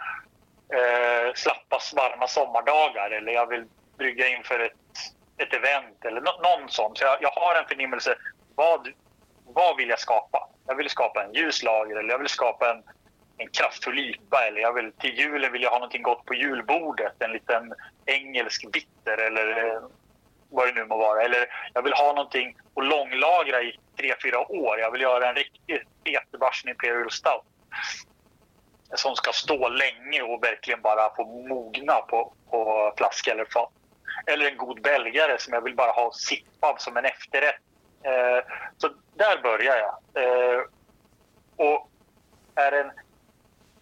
eh, 0.73 1.33
slappa, 1.35 1.79
varma 1.95 2.27
sommardagar. 2.27 3.11
Eller 3.11 3.31
jag 3.31 3.47
vill 3.47 3.65
brygga 3.97 4.27
inför 4.27 4.59
ett, 4.59 4.73
ett 5.37 5.53
event 5.53 6.05
eller 6.05 6.21
no 6.21 6.31
någon 6.43 6.69
sån. 6.69 6.95
Så 6.95 7.03
jag, 7.03 7.17
jag 7.21 7.31
har 7.31 7.55
en 7.55 7.67
förnimmelse. 7.67 8.15
Vad, 8.55 8.87
vad 9.45 9.77
vill 9.77 9.89
jag 9.89 9.99
skapa? 9.99 10.49
Jag 10.67 10.75
vill 10.75 10.89
skapa 10.89 11.23
en 11.23 11.33
ljuslager 11.33 11.95
eller 11.95 12.09
jag 12.09 12.19
vill 12.19 12.29
skapa 12.29 12.71
en, 12.71 12.83
en 13.37 13.49
kraftfull 13.49 13.99
IPA 13.99 14.47
eller 14.47 14.61
jag 14.61 14.73
vill, 14.73 14.91
till 14.91 15.19
julen 15.19 15.51
vill 15.51 15.63
jag 15.63 15.69
ha 15.69 15.77
någonting 15.77 16.01
gott 16.01 16.25
på 16.25 16.33
julbordet. 16.33 17.13
En 17.19 17.31
liten 17.31 17.73
engelsk 18.05 18.71
bitter 18.71 19.17
eller 19.17 19.65
eh, 19.65 19.81
vad 20.49 20.67
det 20.67 20.73
nu 20.73 20.85
må 20.85 20.97
vara. 20.97 21.21
Eller 21.21 21.47
jag 21.73 21.81
vill 21.81 21.93
ha 21.93 22.07
någonting 22.07 22.57
att 22.75 22.85
långlagra 22.85 23.61
i 23.61 23.79
tre, 23.97 24.13
fyra 24.23 24.51
år. 24.51 24.79
Jag 24.79 24.91
vill 24.91 25.01
göra 25.01 25.29
en 25.29 25.35
riktig 25.35 25.83
fet 26.05 26.23
Imperial 26.65 27.11
Stout. 27.11 27.43
Som 28.93 29.15
ska 29.15 29.31
stå 29.31 29.69
länge 29.69 30.21
och 30.21 30.43
verkligen 30.43 30.81
bara 30.81 31.15
få 31.15 31.25
mogna 31.25 31.93
på, 31.93 32.33
på 32.49 32.93
flaska 32.97 33.31
eller 33.31 33.45
fat. 33.45 33.71
Eller 34.25 34.51
en 34.51 34.57
god 34.57 34.81
belgare 34.81 35.39
som 35.39 35.53
jag 35.53 35.61
vill 35.61 35.75
bara 35.75 35.91
ha 35.91 36.11
sippad 36.11 36.81
som 36.81 36.97
en 36.97 37.05
efterrätt. 37.05 37.61
Eh, 38.03 38.53
så 38.77 38.89
där 39.15 39.41
börjar 39.41 39.77
jag. 39.77 40.23
Eh, 40.23 40.61
och 41.55 41.89
är 42.55 42.71
en, 42.71 42.91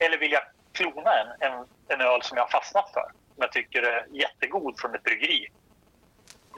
eller 0.05 0.17
vill 0.17 0.31
jag 0.31 0.43
klona 0.73 1.19
en, 1.19 1.27
en, 1.39 1.67
en 1.87 2.01
öl 2.01 2.21
som 2.21 2.37
jag 2.37 2.43
har 2.43 2.49
fastnat 2.49 2.89
för, 2.93 3.01
som 3.01 3.37
jag 3.37 3.51
tycker 3.51 3.83
är 3.83 4.05
jättegod 4.11 4.79
från 4.79 4.95
ett 4.95 5.03
bryggeri. 5.03 5.47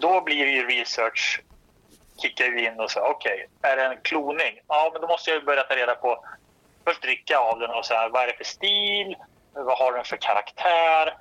Då 0.02 0.22
blir 0.22 0.46
ju 0.46 0.68
research, 0.68 1.42
kickar 2.22 2.46
ju 2.46 2.66
in 2.66 2.80
och 2.80 2.92
säger 2.92 3.08
okej, 3.08 3.48
är 3.62 3.76
det 3.76 3.86
en 3.86 4.02
kloning? 4.02 4.60
Ja, 4.68 4.90
men 4.94 5.02
då 5.02 5.08
måste 5.08 5.32
jag 5.32 5.46
börja 5.46 5.64
ta 5.64 5.76
reda 5.76 5.96
på, 5.96 6.26
först 6.86 7.02
dricka 7.02 7.38
av 7.40 7.60
den 7.60 7.70
och 7.70 7.86
säga 7.86 8.10
vad 8.10 8.24
är 8.24 8.28
det 8.28 8.38
för 8.38 8.44
stil? 8.44 9.16
Vad 9.54 9.78
har 9.78 9.94
den 9.94 10.04
för 10.04 10.18
karaktär? 10.18 11.18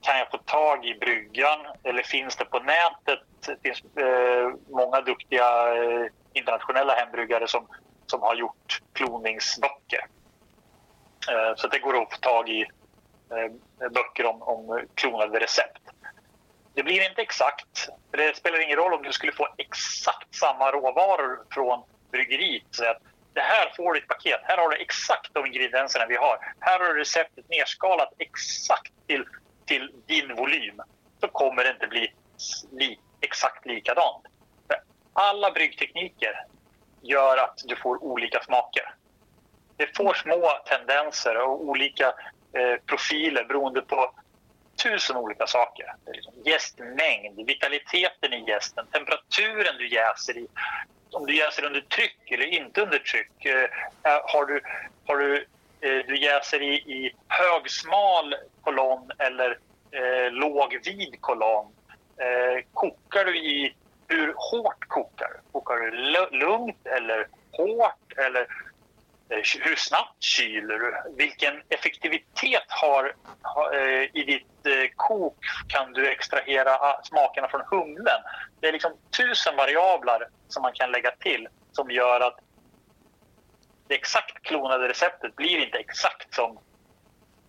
Kan 0.00 0.18
jag 0.18 0.30
få 0.30 0.38
tag 0.38 0.86
i 0.86 0.94
bryggan 0.94 1.58
eller 1.82 2.02
finns 2.02 2.36
det 2.36 2.44
på 2.44 2.58
nätet? 2.58 3.20
Det 3.46 3.56
finns 3.62 3.96
eh, 3.96 4.52
många 4.70 5.00
duktiga 5.00 5.74
eh, 5.76 6.06
internationella 6.32 6.94
hembryggare 6.94 7.48
som, 7.48 7.68
som 8.06 8.22
har 8.22 8.34
gjort 8.34 8.80
kloningsböcker. 8.92 10.06
Eh, 11.28 11.56
så 11.56 11.68
det 11.68 11.78
går 11.78 12.02
att 12.02 12.12
få 12.12 12.18
tag 12.18 12.48
i 12.48 12.60
eh, 13.30 13.88
böcker 13.90 14.26
om, 14.26 14.42
om 14.42 14.86
klonade 14.94 15.40
recept. 15.40 15.82
Det 16.74 16.82
blir 16.82 17.08
inte 17.08 17.22
exakt. 17.22 17.88
Det 18.10 18.36
spelar 18.36 18.60
ingen 18.60 18.76
roll 18.76 18.94
om 18.94 19.02
du 19.02 19.12
skulle 19.12 19.32
få 19.32 19.48
exakt 19.58 20.34
samma 20.34 20.70
råvaror 20.72 21.44
från 21.50 21.82
bryggeriet. 22.10 22.66
Så 22.70 22.84
att 22.84 23.02
det 23.32 23.40
här 23.40 23.72
får 23.76 23.92
du 23.92 23.98
ett 23.98 24.08
paket. 24.08 24.40
Här 24.42 24.56
har 24.56 24.68
du 24.70 24.76
exakt 24.76 25.34
de 25.34 25.46
ingredienserna 25.46 26.06
vi 26.06 26.16
har. 26.16 26.54
Här 26.60 26.78
har 26.78 26.86
du 26.86 27.00
receptet 27.00 27.48
nerskalat 27.48 28.12
exakt 28.18 28.92
till, 29.06 29.24
till 29.66 29.92
din 30.06 30.34
volym. 30.36 30.80
Så 31.20 31.28
kommer 31.28 31.64
det 31.64 31.70
inte 31.70 31.86
bli 31.86 32.12
li, 32.72 32.98
exakt 33.20 33.66
likadant. 33.66 34.24
För 34.66 34.80
alla 35.12 35.50
bryggtekniker 35.50 36.44
gör 37.02 37.36
att 37.36 37.58
du 37.64 37.76
får 37.76 38.04
olika 38.04 38.42
smaker. 38.42 38.94
Det 39.82 39.96
får 39.96 40.14
små 40.14 40.50
tendenser 40.64 41.36
och 41.36 41.60
olika 41.60 42.06
eh, 42.52 42.76
profiler 42.86 43.44
beroende 43.44 43.82
på 43.82 44.14
tusen 44.82 45.16
olika 45.16 45.46
saker. 45.46 45.94
Liksom 46.12 46.34
Jästmängd, 46.44 47.46
vitaliteten 47.46 48.32
i 48.32 48.44
jästen, 48.48 48.86
temperaturen 48.86 49.76
du 49.78 49.88
jäser 49.88 50.38
i, 50.38 50.46
om 51.12 51.26
du 51.26 51.36
jäser 51.36 51.64
under 51.64 51.80
tryck 51.80 52.30
eller 52.30 52.46
inte 52.46 52.82
under 52.82 52.98
tryck. 52.98 53.44
Eh, 53.44 53.62
eh 54.12 54.20
har 54.24 54.46
du, 54.46 54.60
har 55.06 55.16
du, 55.16 55.36
eh, 55.80 56.06
du 56.06 56.16
jäser 56.16 56.62
i, 56.62 56.74
i 56.74 57.14
högsmal 57.28 58.34
kolonn 58.64 59.10
eller 59.18 59.58
eh, 59.90 60.32
låg-vid 60.32 61.20
kolonn. 61.20 61.72
Eh, 62.16 62.64
kokar 62.72 63.24
du 63.24 63.38
i, 63.38 63.74
hur 64.08 64.34
hårt 64.36 64.88
kokar 64.88 65.28
du? 65.28 65.52
Kokar 65.52 65.76
du 65.76 65.90
lugnt 66.38 66.86
eller 66.86 67.28
hårt? 67.52 68.12
Eller 68.16 68.46
hur 69.60 69.76
snabbt 69.76 70.22
kyler 70.22 70.78
du? 70.78 71.02
Vilken 71.16 71.62
effektivitet 71.68 72.66
har, 72.68 73.14
har 73.42 73.74
eh, 73.74 74.02
i 74.02 74.24
ditt 74.26 74.66
eh, 74.66 74.90
kok 74.96 75.36
kan 75.68 75.92
du 75.92 76.08
extrahera 76.08 76.74
ah, 76.74 77.00
smakerna 77.04 77.48
från 77.48 77.62
humlen? 77.70 78.20
Det 78.60 78.68
är 78.68 78.72
liksom 78.72 78.92
tusen 79.16 79.56
variabler 79.56 80.28
som 80.48 80.62
man 80.62 80.72
kan 80.72 80.90
lägga 80.90 81.10
till 81.10 81.48
som 81.72 81.90
gör 81.90 82.20
att 82.20 82.38
det 83.88 83.94
exakt 83.94 84.42
klonade 84.42 84.88
receptet 84.88 85.36
blir 85.36 85.58
inte 85.64 85.78
exakt 85.78 86.34
som, 86.34 86.58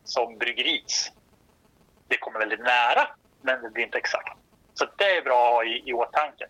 som 0.04 0.38
bryggeriets. 0.38 1.12
Det 2.08 2.18
kommer 2.18 2.40
väldigt 2.40 2.60
nära, 2.60 3.08
men 3.42 3.62
det 3.62 3.70
blir 3.70 3.84
inte 3.84 3.98
exakt. 3.98 4.38
Så 4.74 4.86
det 4.98 5.18
är 5.18 5.22
bra 5.22 5.48
att 5.48 5.54
ha 5.54 5.64
i, 5.64 5.90
i 5.90 5.94
åtanke. 5.94 6.48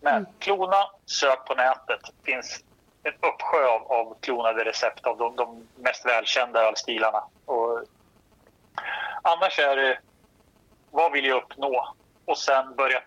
Men 0.00 0.26
klona, 0.38 0.90
sök 1.06 1.46
på 1.46 1.54
nätet. 1.54 2.00
Finns 2.24 2.64
en 3.06 3.30
uppsjö 3.30 3.66
av, 3.66 3.92
av 3.92 4.16
klonade 4.20 4.64
recept 4.64 5.06
av 5.06 5.16
de, 5.16 5.36
de 5.36 5.68
mest 5.76 6.06
välkända 6.06 6.62
ölstilarna. 6.62 7.24
Och 7.44 7.84
annars 9.22 9.58
är 9.58 9.76
det 9.76 9.98
vad 10.90 11.12
vill 11.12 11.24
jag 11.24 11.42
uppnå? 11.42 11.94
Och 12.24 12.38
sen 12.38 12.74
börja 12.74 13.02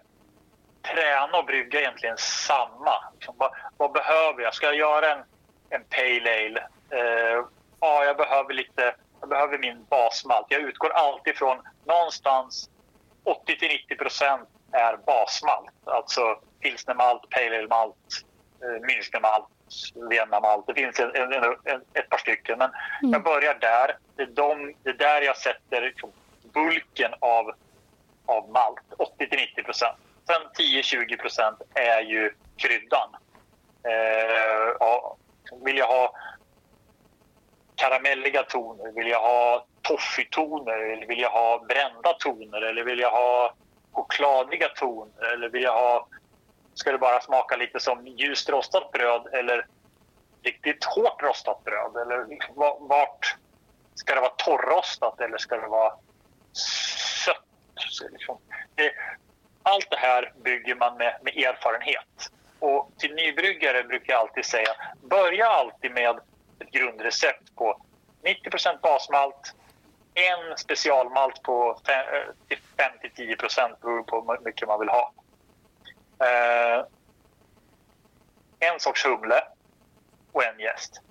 träna 0.82 1.38
och 1.38 1.46
brygga 1.46 1.80
egentligen 1.80 2.18
samma. 2.18 3.04
Liksom, 3.14 3.36
vad, 3.38 3.52
vad 3.78 3.92
behöver 3.92 4.44
jag? 4.44 4.54
Ska 4.54 4.66
jag 4.66 4.76
göra 4.76 5.12
en, 5.12 5.24
en 5.70 5.84
pale 5.84 6.46
ale? 6.46 6.68
Eh, 6.90 7.46
ja, 7.80 8.06
jag 8.06 8.18
behöver 8.18 8.54
lite 8.54 8.96
jag 9.20 9.30
behöver 9.30 9.58
min 9.58 9.86
basmalt. 9.90 10.46
Jag 10.50 10.62
utgår 10.62 10.90
alltid 10.90 11.36
från 11.36 11.58
någonstans 11.86 12.70
80-90 13.24 13.98
procent 13.98 14.50
är 14.72 14.98
basmalt. 14.98 15.74
Alltså 15.86 16.40
pilsnermalt, 16.60 17.30
pale 17.30 17.58
ale-malt, 17.58 17.96
eh, 18.62 18.82
münchenmalt, 18.82 19.48
Vienna-malt. 20.10 20.68
Det 20.68 20.74
finns 20.74 21.00
en, 21.00 21.16
en, 21.16 21.34
en, 21.34 21.82
ett 21.94 22.10
par 22.10 22.18
stycken. 22.18 22.58
Men 22.58 22.72
jag 23.02 23.24
börjar 23.24 23.58
där. 23.62 23.98
Det 24.16 24.24
är, 24.24 24.28
de, 24.28 24.74
det 24.84 24.90
är 24.90 24.94
där 24.94 25.22
jag 25.22 25.38
sätter 25.38 25.82
liksom, 25.82 26.12
bulken 26.54 27.12
av, 27.20 27.52
av 28.26 28.50
malt. 28.50 28.80
80-90 29.20 29.64
procent. 29.64 29.98
Sen 30.28 30.66
10-20 30.66 31.18
procent 31.18 31.62
är 31.74 32.02
ju 32.02 32.34
kryddan. 32.58 33.10
Eh, 33.84 34.76
ja, 34.80 35.18
vill 35.66 35.78
jag 35.78 35.88
ha 35.88 36.14
karamelliga 37.76 38.44
toner? 38.44 38.92
Vill 38.92 39.08
jag 39.08 39.20
ha 39.20 39.66
toffitoner? 39.82 40.80
Eller 40.80 41.08
vill 41.08 41.20
jag 41.20 41.30
ha 41.30 41.66
brända 41.70 42.14
toner? 42.20 42.62
Eller 42.62 42.84
vill 42.84 43.00
jag 43.00 43.12
ha 43.12 43.54
chokladiga 43.92 44.70
toner? 44.70 45.34
Eller 45.34 45.50
vill 45.50 45.64
jag 45.64 45.74
ha... 45.74 46.08
Ska 46.80 46.92
det 46.92 46.98
bara 46.98 47.22
smaka 47.22 47.56
lite 47.56 47.80
som 47.80 48.08
ljust 48.08 48.50
rostat 48.50 48.92
bröd 48.92 49.28
eller 49.34 49.68
riktigt 50.44 50.86
hårt 50.86 51.24
rostat 51.24 51.64
bröd? 51.64 51.96
Eller 51.96 52.26
liksom, 52.26 52.54
vart... 52.80 53.36
Ska 53.96 54.16
det 54.16 54.22
vara 54.22 54.34
torrrostat 54.38 55.22
eller 55.22 55.38
ska 55.38 55.58
det 55.58 55.68
vara 55.68 55.94
sött? 57.24 58.12
Liksom, 58.12 58.38
allt 59.64 59.90
det 59.90 59.98
här 59.98 60.34
bygger 60.44 60.76
man 60.76 60.98
med, 60.98 61.20
med 61.22 61.38
erfarenhet. 61.38 62.32
Och 62.60 62.92
till 62.98 63.16
nybryggare 63.16 63.84
brukar 63.84 64.14
jag 64.14 64.20
alltid 64.20 64.46
säga, 64.46 64.70
börja 65.02 65.48
alltid 65.48 65.92
med 65.92 66.20
ett 66.60 66.72
grundrecept 66.72 67.56
på 67.56 67.82
90% 68.24 68.82
basmalt, 68.82 69.54
en 70.14 70.58
specialmalt 70.58 71.44
på 71.44 71.80
5-10 71.86 72.00
eh, 73.18 73.78
beroende 73.82 74.04
på 74.04 74.34
hur 74.34 74.46
mycket 74.46 74.68
man 74.68 74.80
vill 74.80 74.90
ha. 74.90 75.14
Eh, 76.24 76.86
en 78.60 78.80
sorts 78.80 79.06
humle 79.06 79.44
och 80.32 80.44
en 80.44 80.60
jäst. 80.60 81.02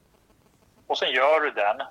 Och 0.86 0.98
sen 0.98 1.10
gör 1.10 1.40
du 1.40 1.50
den. 1.50 1.82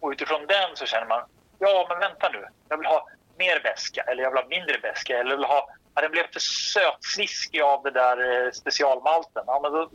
Och 0.00 0.10
utifrån 0.10 0.46
den 0.46 0.76
så 0.76 0.86
känner 0.86 1.06
man, 1.06 1.22
ja 1.58 1.86
men 1.88 1.98
vänta 1.98 2.28
nu, 2.28 2.46
jag 2.68 2.76
vill 2.76 2.86
ha 2.86 3.08
mer 3.38 3.60
beska 3.60 4.02
eller 4.02 4.22
jag 4.22 4.30
vill 4.30 4.42
ha 4.42 4.48
mindre 4.48 4.78
beska 4.78 5.18
eller 5.18 5.30
jag 5.30 5.36
vill 5.36 5.46
ha, 5.46 5.68
ja, 5.94 6.02
den 6.02 6.10
blev 6.10 6.32
för 6.32 6.40
sötsliskig 6.40 7.60
av 7.60 7.82
det 7.82 7.90
där 7.90 8.46
eh, 8.46 8.50
specialmalten. 8.50 9.44
Ja, 9.46 9.60
men 9.62 9.72
då, 9.72 9.90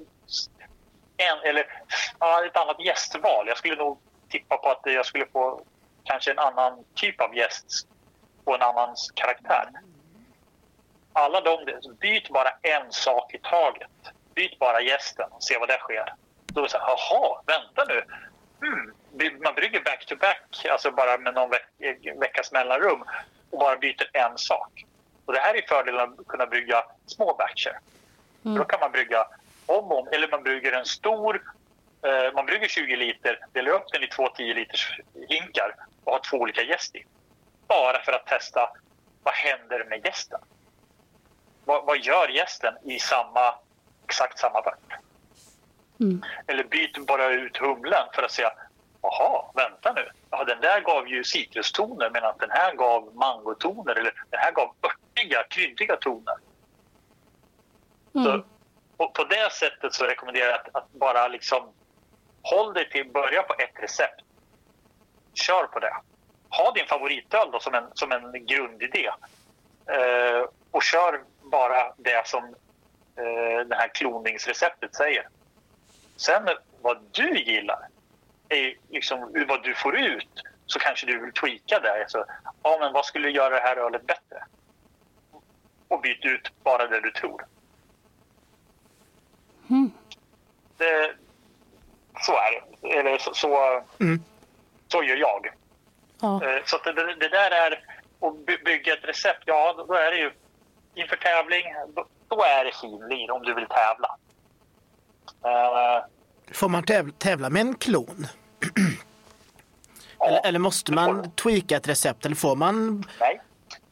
en, 1.17 1.39
eller 1.49 1.83
ja, 2.19 2.45
ett 2.45 2.57
annat 2.57 2.85
gästval. 2.85 3.47
Jag 3.47 3.57
skulle 3.57 3.75
nog 3.75 3.99
tippa 4.29 4.57
på 4.57 4.69
att 4.69 4.81
jag 4.83 5.05
skulle 5.05 5.25
få 5.25 5.61
kanske 6.03 6.31
en 6.31 6.39
annan 6.39 6.85
typ 6.95 7.21
av 7.21 7.35
gäst 7.35 7.87
och 8.43 8.55
en 8.55 8.61
annan 8.61 8.95
karaktär. 9.15 9.69
Alla 11.13 11.41
de, 11.41 11.65
byt 11.99 12.29
bara 12.29 12.49
en 12.61 12.91
sak 12.91 13.33
i 13.33 13.37
taget. 13.37 13.89
Byt 14.35 14.59
bara 14.59 14.81
gästen 14.81 15.29
och 15.31 15.43
se 15.43 15.57
vad 15.57 15.69
det 15.69 15.77
sker. 15.77 16.13
Då 16.45 16.59
är 16.59 16.63
det 16.63 16.69
så 16.69 16.77
här, 16.77 16.87
jaha, 16.87 17.41
vänta 17.45 17.85
nu. 17.93 18.03
Hmm, 18.61 18.93
man 19.43 19.55
brygger 19.55 19.83
back-to-back, 19.83 20.65
alltså 20.69 20.91
bara 20.91 21.17
med 21.17 21.33
någon 21.33 21.49
veck 21.49 21.67
veckas 22.21 22.51
mellanrum 22.51 23.03
och 23.51 23.59
bara 23.59 23.75
byter 23.75 24.09
en 24.13 24.37
sak. 24.37 24.85
Och 25.25 25.33
det 25.33 25.39
här 25.39 25.55
är 25.55 25.67
fördelen 25.67 26.15
att 26.19 26.27
kunna 26.27 26.45
brygga 26.45 26.83
små 27.05 27.33
batcher. 27.33 27.79
För 28.43 28.49
då 28.49 28.63
kan 28.63 28.79
man 28.79 28.91
brygga 28.91 29.27
om 29.65 29.91
och 29.91 29.99
om, 29.99 30.07
eller 30.07 30.27
man 30.27 30.43
brygger 30.43 30.71
en 30.71 30.85
stor, 30.85 31.41
eh, 32.05 32.33
man 32.33 32.45
brygger 32.45 32.67
20 32.67 32.95
liter, 32.95 33.39
delar 33.51 33.71
upp 33.71 33.91
den 33.91 34.03
i 34.03 34.07
två 34.07 34.27
10 34.27 34.53
liters 34.53 34.99
hinkar 35.29 35.75
och 36.03 36.13
har 36.13 36.19
två 36.19 36.37
olika 36.37 36.61
gäst 36.61 36.95
i. 36.95 37.05
Bara 37.67 38.03
för 38.03 38.11
att 38.11 38.27
testa 38.27 38.69
vad 39.23 39.33
händer 39.33 39.85
med 39.89 40.05
gästen. 40.05 40.39
Vad, 41.65 41.85
vad 41.85 41.97
gör 41.99 42.27
gästen 42.27 42.73
i 42.83 42.99
samma, 42.99 43.55
exakt 44.05 44.39
samma 44.39 44.61
batch? 44.61 44.99
Eller 46.47 46.63
byt 46.63 47.07
bara 47.07 47.29
ut 47.29 47.57
humlen 47.57 48.07
för 48.13 48.23
att 48.23 48.31
säga 48.31 48.51
Jaha, 49.03 49.51
vänta 49.53 49.93
nu. 49.93 50.09
Ja, 50.29 50.43
den 50.43 50.61
där 50.61 50.81
gav 50.81 51.07
ju 51.07 51.23
citrustoner 51.23 52.09
medan 52.09 52.33
den 52.39 52.51
här 52.51 52.75
gav 52.75 53.15
mangotoner 53.15 53.95
eller 53.95 54.13
den 54.29 54.39
här 54.39 54.51
gav 54.51 54.75
örtiga, 54.83 55.43
kryddiga 55.49 55.95
toner. 55.95 56.35
Så, 58.13 58.43
och 58.97 59.13
på 59.13 59.23
det 59.23 59.51
sättet 59.51 59.93
så 59.93 60.05
rekommenderar 60.05 60.45
jag 60.45 60.59
att, 60.59 60.75
att 60.75 60.91
bara 60.91 61.27
liksom 61.27 61.73
håll 62.41 62.73
dig 62.73 62.89
till, 62.89 63.09
börja 63.09 63.43
på 63.43 63.53
ett 63.53 63.83
recept. 63.83 64.21
Kör 65.33 65.67
på 65.67 65.79
det. 65.79 65.93
Ha 66.49 66.71
din 66.71 66.87
favoritöl 66.87 67.51
då 67.51 67.59
som 67.59 67.73
en, 67.73 67.87
som 67.93 68.11
en 68.11 68.45
grundidé. 68.45 69.11
Eh, 69.85 70.47
och 70.71 70.83
kör 70.83 71.23
bara 71.43 71.93
det 71.97 72.27
som 72.27 72.43
eh, 73.15 73.65
det 73.67 73.75
här 73.75 73.87
kloningsreceptet 73.87 74.95
säger. 74.95 75.27
Sen 76.15 76.49
vad 76.81 76.97
du 77.11 77.39
gillar, 77.39 77.87
är 78.49 78.75
liksom 78.89 79.45
vad 79.47 79.63
du 79.63 79.75
får 79.75 79.97
ut, 79.99 80.41
så 80.65 80.79
kanske 80.79 81.05
du 81.05 81.19
vill 81.19 81.33
tweaka 81.33 81.79
det. 81.79 82.01
Alltså, 82.01 82.25
ja, 82.63 82.77
men 82.79 82.93
vad 82.93 83.05
skulle 83.05 83.29
göra 83.29 83.49
det 83.55 83.61
här 83.61 83.77
ölet 83.77 84.07
bättre? 84.07 84.43
Och 85.87 86.01
byt 86.01 86.25
ut 86.25 86.51
bara 86.63 86.87
det 86.87 87.01
du 87.01 87.11
tror. 87.11 87.45
Det, 90.77 91.13
så 92.21 92.31
är 92.31 92.51
det. 92.81 92.89
Eller 92.99 93.17
så, 93.17 93.33
så, 93.33 93.83
så 94.87 95.03
gör 95.03 95.15
jag. 95.15 95.47
Ja. 96.21 96.43
Eh, 96.45 96.63
Så 96.65 96.75
att 96.75 96.83
det, 96.83 97.15
det 97.15 97.29
där 97.29 97.51
är 97.51 97.83
att 98.19 98.45
by- 98.45 98.63
bygga 98.65 98.93
ett 98.93 99.03
recept. 99.05 99.43
Ja, 99.45 99.85
då 99.87 99.93
är 99.93 100.11
det 100.11 100.17
ju 100.17 100.31
inför 100.95 101.15
tävling. 101.15 101.63
Då, 102.29 102.43
är 102.43 102.65
det 102.65 102.71
finlir 102.81 103.31
om 103.31 103.43
du 103.43 103.53
vill 103.53 103.65
tävla. 103.67 104.15
Eh, 105.45 106.05
Får 106.53 106.69
man 106.69 106.83
täv- 106.83 107.11
tävla 107.17 107.49
med 107.49 107.61
en 107.61 107.75
klon? 107.75 108.27
ja, 110.19 110.27
Eller, 110.27 110.45
eller 110.47 110.59
måste 110.59 110.91
man 110.91 111.31
tweaka 111.31 111.77
ett 111.77 111.87
recept? 111.87 112.25
Eller 112.25 112.35
får 112.35 112.55
man... 112.55 113.03
Nej, 113.19 113.41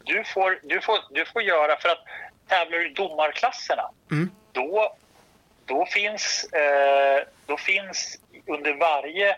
du 0.03 0.23
får, 0.23 0.59
du, 0.63 0.81
får, 0.81 0.99
du 1.09 1.25
får 1.25 1.41
göra 1.41 1.77
för 1.77 1.89
att 1.89 2.03
tävlar 2.47 2.77
du 2.77 2.89
i 2.91 2.93
domarklasserna 2.93 3.89
då, 4.51 4.95
då, 5.65 5.85
finns, 5.85 6.43
eh, 6.43 7.23
då 7.45 7.57
finns 7.57 8.17
under 8.47 8.73
varje 8.73 9.29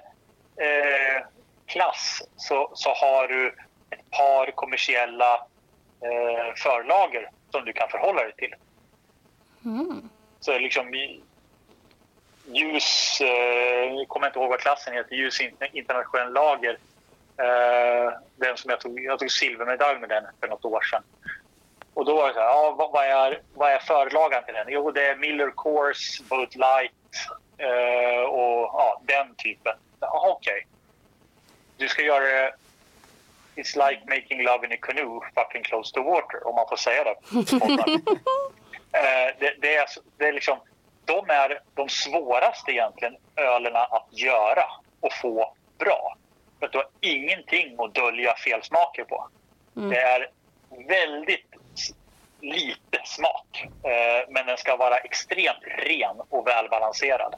eh, 0.58 1.26
klass 1.66 2.22
så, 2.36 2.72
så 2.74 2.90
har 2.94 3.28
du 3.28 3.48
ett 3.90 4.12
par 4.12 4.52
kommersiella 4.52 5.34
eh, 6.02 6.54
förlager 6.56 7.30
som 7.54 7.66
du 7.66 7.74
kan 7.74 7.90
förhålla 7.90 8.24
dig 8.24 8.34
till. 8.38 8.56
Så 10.40 10.60
liksom 10.60 10.94
ljus, 12.46 13.22
eh, 13.22 13.94
jag 13.94 14.08
kommer 14.08 14.28
inte 14.28 14.40
ihåg 14.40 14.50
vad 14.50 14.60
klassen 14.60 14.94
heter, 14.94 15.16
ljus 15.16 15.42
in- 15.42 15.58
internationell 15.72 16.34
lager. 16.34 16.78
Eh, 17.38 18.14
den 18.36 18.58
som 18.58 18.70
jag 18.70 18.80
tog, 18.80 19.00
jag 19.00 19.20
tog 19.20 19.32
silvermedalj 19.32 20.00
med 20.00 20.10
den 20.10 20.24
för 20.40 20.48
något 20.48 20.66
år 20.66 20.82
sedan. 20.82 21.04
Och 21.94 22.06
då 22.06 22.16
var 22.16 22.28
det 22.28 22.34
så 22.34 22.40
här, 22.40 22.48
ja, 22.48 22.76
vad, 22.78 22.92
vad, 22.92 23.06
är, 23.06 23.42
vad 23.54 23.72
är 23.72 23.80
förlagan 23.80 24.44
till 24.44 24.54
den? 24.54 24.66
Jo, 24.70 24.92
det 24.92 25.08
är 25.08 25.16
Miller 25.16 25.52
Coors, 25.52 26.22
Bud 26.22 26.56
Light 26.56 27.14
eh, 27.58 28.24
och 28.24 28.62
ja, 28.74 29.02
den 29.06 29.36
typen. 29.36 29.76
Okej. 30.00 30.68
Du 31.78 31.88
ska 31.88 32.02
göra 32.02 32.24
det 32.24 32.56
It's 33.56 33.76
like 33.76 34.02
making 34.08 34.44
love 34.44 34.66
in 34.66 34.72
a 34.72 34.78
canoe 34.82 35.20
fucking 35.36 35.64
close 35.64 35.94
to 35.94 36.02
water, 36.02 36.48
om 36.48 36.56
man 36.56 36.66
får 36.70 36.76
säga 36.76 37.04
det. 37.04 37.16
Eh, 38.96 39.36
det, 39.40 39.56
det, 39.62 39.76
är, 39.76 39.86
det 40.18 40.28
är 40.28 40.34
liksom 40.34 40.58
de 41.06 41.30
är 41.30 41.60
de 41.74 41.90
svåraste 41.90 42.72
egentligen 42.72 43.18
ölerna 43.36 43.80
att 43.80 44.08
göra 44.12 44.66
och 45.00 45.14
få 45.22 45.56
bra. 45.78 46.18
För 46.60 46.66
att 46.66 46.72
du 46.72 46.78
har 46.78 46.88
ingenting 47.02 47.76
att 47.80 47.96
dölja 47.96 48.36
felsmaker 48.36 49.04
på. 49.04 49.28
Det 49.74 49.98
är 49.98 50.30
väldigt 50.88 51.54
lite 52.42 53.02
smak, 53.06 53.68
eh, 53.84 54.30
men 54.30 54.46
den 54.46 54.58
ska 54.58 54.76
vara 54.76 54.98
extremt 54.98 55.64
ren 55.64 56.22
och 56.30 56.48
välbalanserad. 56.48 57.36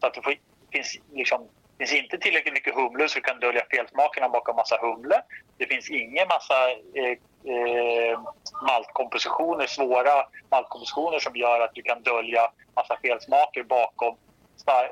Så 0.00 0.06
att 0.06 0.14
det 0.14 0.22
får, 0.22 0.34
finns, 0.72 0.98
liksom, 1.12 1.48
finns 1.86 2.02
inte 2.02 2.18
tillräckligt 2.18 2.54
mycket 2.54 2.74
humle 2.74 3.08
så 3.08 3.18
du 3.18 3.22
kan 3.22 3.40
dölja 3.40 3.62
felsmakerna 3.70 4.28
bakom 4.28 4.56
massa 4.56 4.78
humle. 4.80 5.22
Det 5.56 5.66
finns 5.66 5.90
ingen 5.90 6.28
massa 6.28 6.70
eh, 6.70 7.16
eh, 7.54 8.20
maltkompositioner, 8.62 9.66
svåra 9.66 10.26
maltkompositioner 10.50 11.18
som 11.18 11.36
gör 11.36 11.60
att 11.60 11.74
du 11.74 11.82
kan 11.82 12.02
dölja 12.02 12.50
massa 12.74 12.96
felsmaker 13.02 13.62
bakom 13.62 14.16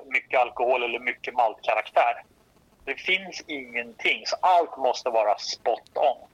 mycket 0.07 0.41
alkohol 0.41 0.83
eller 0.83 0.99
mycket 0.99 1.35
maltkaraktär. 1.35 2.23
Det 2.85 2.95
finns 2.95 3.45
ingenting, 3.47 4.27
så 4.27 4.37
allt 4.41 4.77
måste 4.77 5.11
vara 5.11 5.39
spot 5.39 5.91
on. 5.95 6.29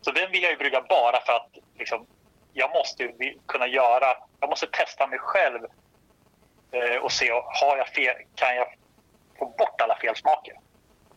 Så 0.00 0.10
den 0.10 0.30
vill 0.30 0.42
jag 0.42 0.52
ju 0.52 0.58
brygga 0.58 0.82
bara 0.88 1.20
för 1.20 1.32
att 1.32 1.58
liksom, 1.78 2.06
jag 2.52 2.70
måste 2.70 3.12
kunna 3.46 3.66
göra, 3.66 4.16
jag 4.40 4.50
måste 4.50 4.66
testa 4.66 5.06
mig 5.06 5.18
själv 5.18 5.60
Eh, 6.74 6.96
och 6.96 7.12
se, 7.12 7.30
har 7.30 7.76
jag 7.76 7.88
fel, 7.88 8.14
kan 8.34 8.56
jag 8.56 8.66
få 9.38 9.46
bort 9.46 9.80
alla 9.80 9.96
felsmaker? 9.96 10.54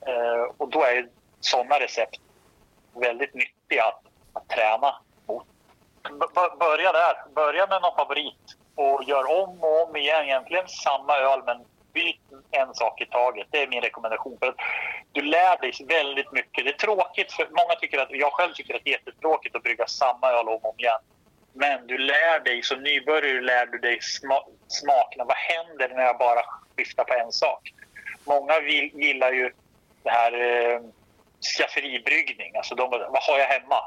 Eh, 0.07 0.51
och 0.57 0.69
då 0.69 0.83
är 0.83 1.07
sådana 1.39 1.79
recept 1.79 2.19
väldigt 2.93 3.33
nyttiga 3.33 3.83
att, 3.85 4.01
att 4.33 4.49
träna 4.49 4.95
mot. 5.27 5.45
B- 6.03 6.55
börja 6.59 6.91
där, 6.91 7.15
börja 7.35 7.67
med 7.67 7.81
någon 7.81 7.95
favorit 7.95 8.55
och 8.75 9.03
gör 9.03 9.41
om 9.41 9.63
och 9.63 9.87
om 9.87 9.95
igen 9.95 10.23
egentligen 10.23 10.67
samma 10.67 11.17
öl 11.17 11.41
men 11.45 11.65
byt 11.93 12.21
en 12.51 12.73
sak 12.73 13.01
i 13.01 13.05
taget. 13.05 13.47
Det 13.51 13.63
är 13.63 13.67
min 13.67 13.81
rekommendation. 13.81 14.37
För 14.39 14.47
att 14.47 14.55
du 15.11 15.21
lär 15.21 15.57
dig 15.57 15.73
väldigt 15.87 16.31
mycket. 16.31 16.65
Det 16.65 16.69
är 16.69 16.77
tråkigt, 16.77 17.31
för 17.31 17.47
många 17.49 17.75
tycker 17.79 17.99
att, 17.99 18.11
jag 18.11 18.33
själv 18.33 18.53
tycker 18.53 18.75
att 18.75 18.81
det 18.83 18.89
är 18.89 18.91
jättetråkigt 18.91 19.55
att 19.55 19.63
brygga 19.63 19.87
samma 19.87 20.27
öl 20.31 20.47
om 20.47 20.53
och 20.53 20.65
om 20.65 20.79
igen. 20.79 20.99
Men 21.59 21.87
du 21.87 21.97
lär 21.97 22.39
dig, 22.39 22.63
som 22.63 22.83
nybörjare 22.83 23.41
lär 23.41 23.65
du 23.65 23.77
dig 23.77 24.01
sma, 24.01 24.43
smakerna. 24.67 25.23
Vad 25.23 25.37
händer 25.37 25.89
när 25.95 26.03
jag 26.03 26.17
bara 26.17 26.41
skiftar 26.75 27.03
på 27.03 27.13
en 27.13 27.31
sak? 27.31 27.73
Många 28.23 28.59
vill, 28.59 28.91
gillar 28.93 29.31
ju 29.31 29.51
det 30.03 30.09
här 30.09 30.33
eh, 30.33 30.81
skafferibryggning. 31.57 32.55
Alltså 32.55 32.75
de, 32.75 32.89
vad 32.89 33.23
har 33.23 33.39
jag 33.39 33.47
hemma? 33.47 33.79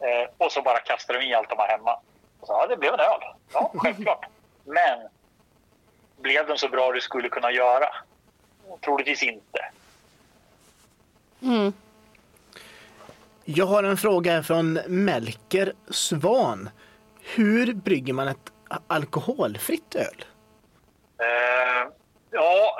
Eh, 0.00 0.30
och 0.38 0.52
så 0.52 0.62
bara 0.62 0.78
kastar 0.78 1.14
de 1.14 1.20
i 1.20 1.34
allt 1.34 1.48
de 1.48 1.58
har 1.58 1.68
hemma. 1.68 2.00
Så, 2.42 2.52
ja, 2.52 2.66
det 2.66 2.76
blev 2.76 2.94
en 2.94 3.00
öl. 3.00 3.20
Ja, 3.52 3.72
självklart. 3.78 4.26
Men 4.64 5.08
blev 6.20 6.46
den 6.46 6.58
så 6.58 6.68
bra 6.68 6.92
du 6.92 7.00
skulle 7.00 7.28
kunna 7.28 7.52
göra? 7.52 7.86
Troligtvis 8.84 9.22
inte. 9.22 9.70
Jag 13.44 13.66
har 13.66 13.82
en 13.82 13.96
fråga 13.96 14.42
från 14.42 14.72
Melker 14.86 15.72
Svan. 15.90 16.70
Hur 17.22 17.74
brygger 17.74 18.12
man 18.12 18.28
ett 18.28 18.52
alkoholfritt 18.86 19.94
öl? 19.94 20.24
Eh, 21.18 21.88
ja, 22.30 22.76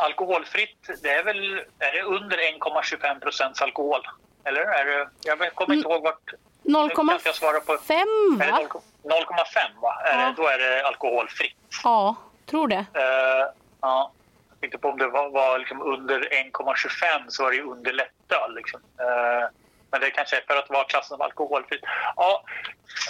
alkoholfritt, 0.00 0.88
det 1.02 1.08
är 1.10 1.24
väl 1.24 1.58
är 1.78 1.92
det 1.92 2.02
under 2.02 2.36
1,25 2.36 3.20
procents 3.20 3.62
alkohol? 3.62 4.00
Eller 4.44 4.60
är 4.60 4.84
det, 4.84 5.08
jag 5.22 5.54
kommer 5.54 5.74
inte 5.74 5.88
ihåg 5.88 6.02
vart... 6.02 6.32
Nu 6.62 6.88
kan 6.88 7.10
inte 7.10 7.28
jag 7.28 7.34
svara 7.34 7.60
på. 7.60 7.72
0,5 7.72 8.42
Är 8.42 8.46
det 8.46 8.52
va? 8.52 8.80
0,5 9.02 9.80
va? 9.82 9.94
Är 10.04 10.20
Ja. 10.20 10.26
det, 10.26 10.34
då 10.42 10.48
är 10.48 10.58
det 10.58 10.86
alkoholfritt. 10.86 11.56
Ja, 11.84 12.16
tror 12.46 12.68
det. 12.68 12.76
Eh, 12.94 13.46
ja. 13.80 14.12
Jag 14.50 14.60
tänkte 14.60 14.78
på 14.78 14.88
om 14.88 14.98
det 14.98 15.06
var, 15.08 15.30
var 15.30 15.58
liksom 15.58 15.82
under 15.82 16.20
1,25 16.20 17.24
så 17.28 17.42
var 17.42 17.50
det 17.50 17.56
ju 17.56 17.62
under 17.62 17.92
lättöl. 17.92 18.54
Liksom. 18.54 18.80
Eh, 19.00 19.48
men 19.90 20.00
det 20.00 20.10
kanske 20.10 20.36
är 20.36 20.40
för 20.46 20.56
att 20.56 20.70
vara 20.70 20.84
klassen 20.84 21.08
som 21.08 21.20
alkoholfritt. 21.20 21.80
Ja, 22.16 22.44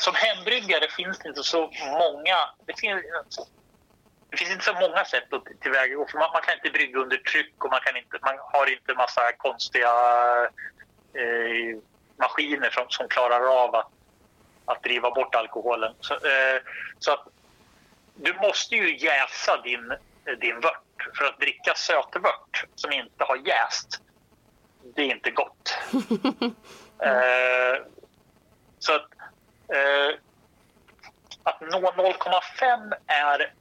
som 0.00 0.14
hembryggare 0.14 0.88
finns 0.90 1.18
det 1.18 1.28
inte 1.28 1.42
så 1.42 1.70
många... 1.86 2.36
Det 2.66 2.80
finns, 2.80 3.02
det 4.30 4.36
finns 4.36 4.50
inte 4.50 4.64
så 4.64 4.74
många 4.74 5.04
sätt 5.04 5.32
att 5.32 5.44
tillvägagå. 5.60 6.06
För 6.10 6.18
man, 6.18 6.30
man 6.32 6.42
kan 6.42 6.54
inte 6.54 6.70
brygga 6.70 6.98
under 6.98 7.16
tryck 7.16 7.64
och 7.64 7.70
man, 7.70 7.80
kan 7.80 7.96
inte, 7.96 8.18
man 8.22 8.38
har 8.38 8.72
inte 8.72 8.94
massa 8.94 9.32
konstiga 9.32 9.90
eh, 11.14 11.78
maskiner 12.16 12.70
som, 12.70 12.84
som 12.88 13.08
klarar 13.08 13.64
av 13.64 13.74
att, 13.74 13.90
att 14.64 14.82
driva 14.82 15.10
bort 15.10 15.34
alkoholen. 15.34 15.94
Så, 16.00 16.14
eh, 16.14 16.60
så 16.98 17.12
att 17.12 17.26
du 18.14 18.34
måste 18.34 18.74
ju 18.74 18.96
jäsa 18.96 19.56
din, 19.62 19.90
eh, 20.24 20.38
din 20.40 20.60
vört. 20.60 20.82
För 21.18 21.24
att 21.24 21.40
dricka 21.40 21.74
sötvört 21.74 22.64
som 22.74 22.92
inte 22.92 23.24
har 23.24 23.36
jäst, 23.36 24.02
det 24.98 25.04
är 25.04 25.14
inte 25.14 25.30
gott. 25.30 25.78
eh, 27.02 27.86
så 28.78 28.94
att, 28.94 29.08
eh, 29.72 30.18
att 31.42 31.60
nå 31.60 31.90
0,5 31.90 32.92
är 33.06 33.52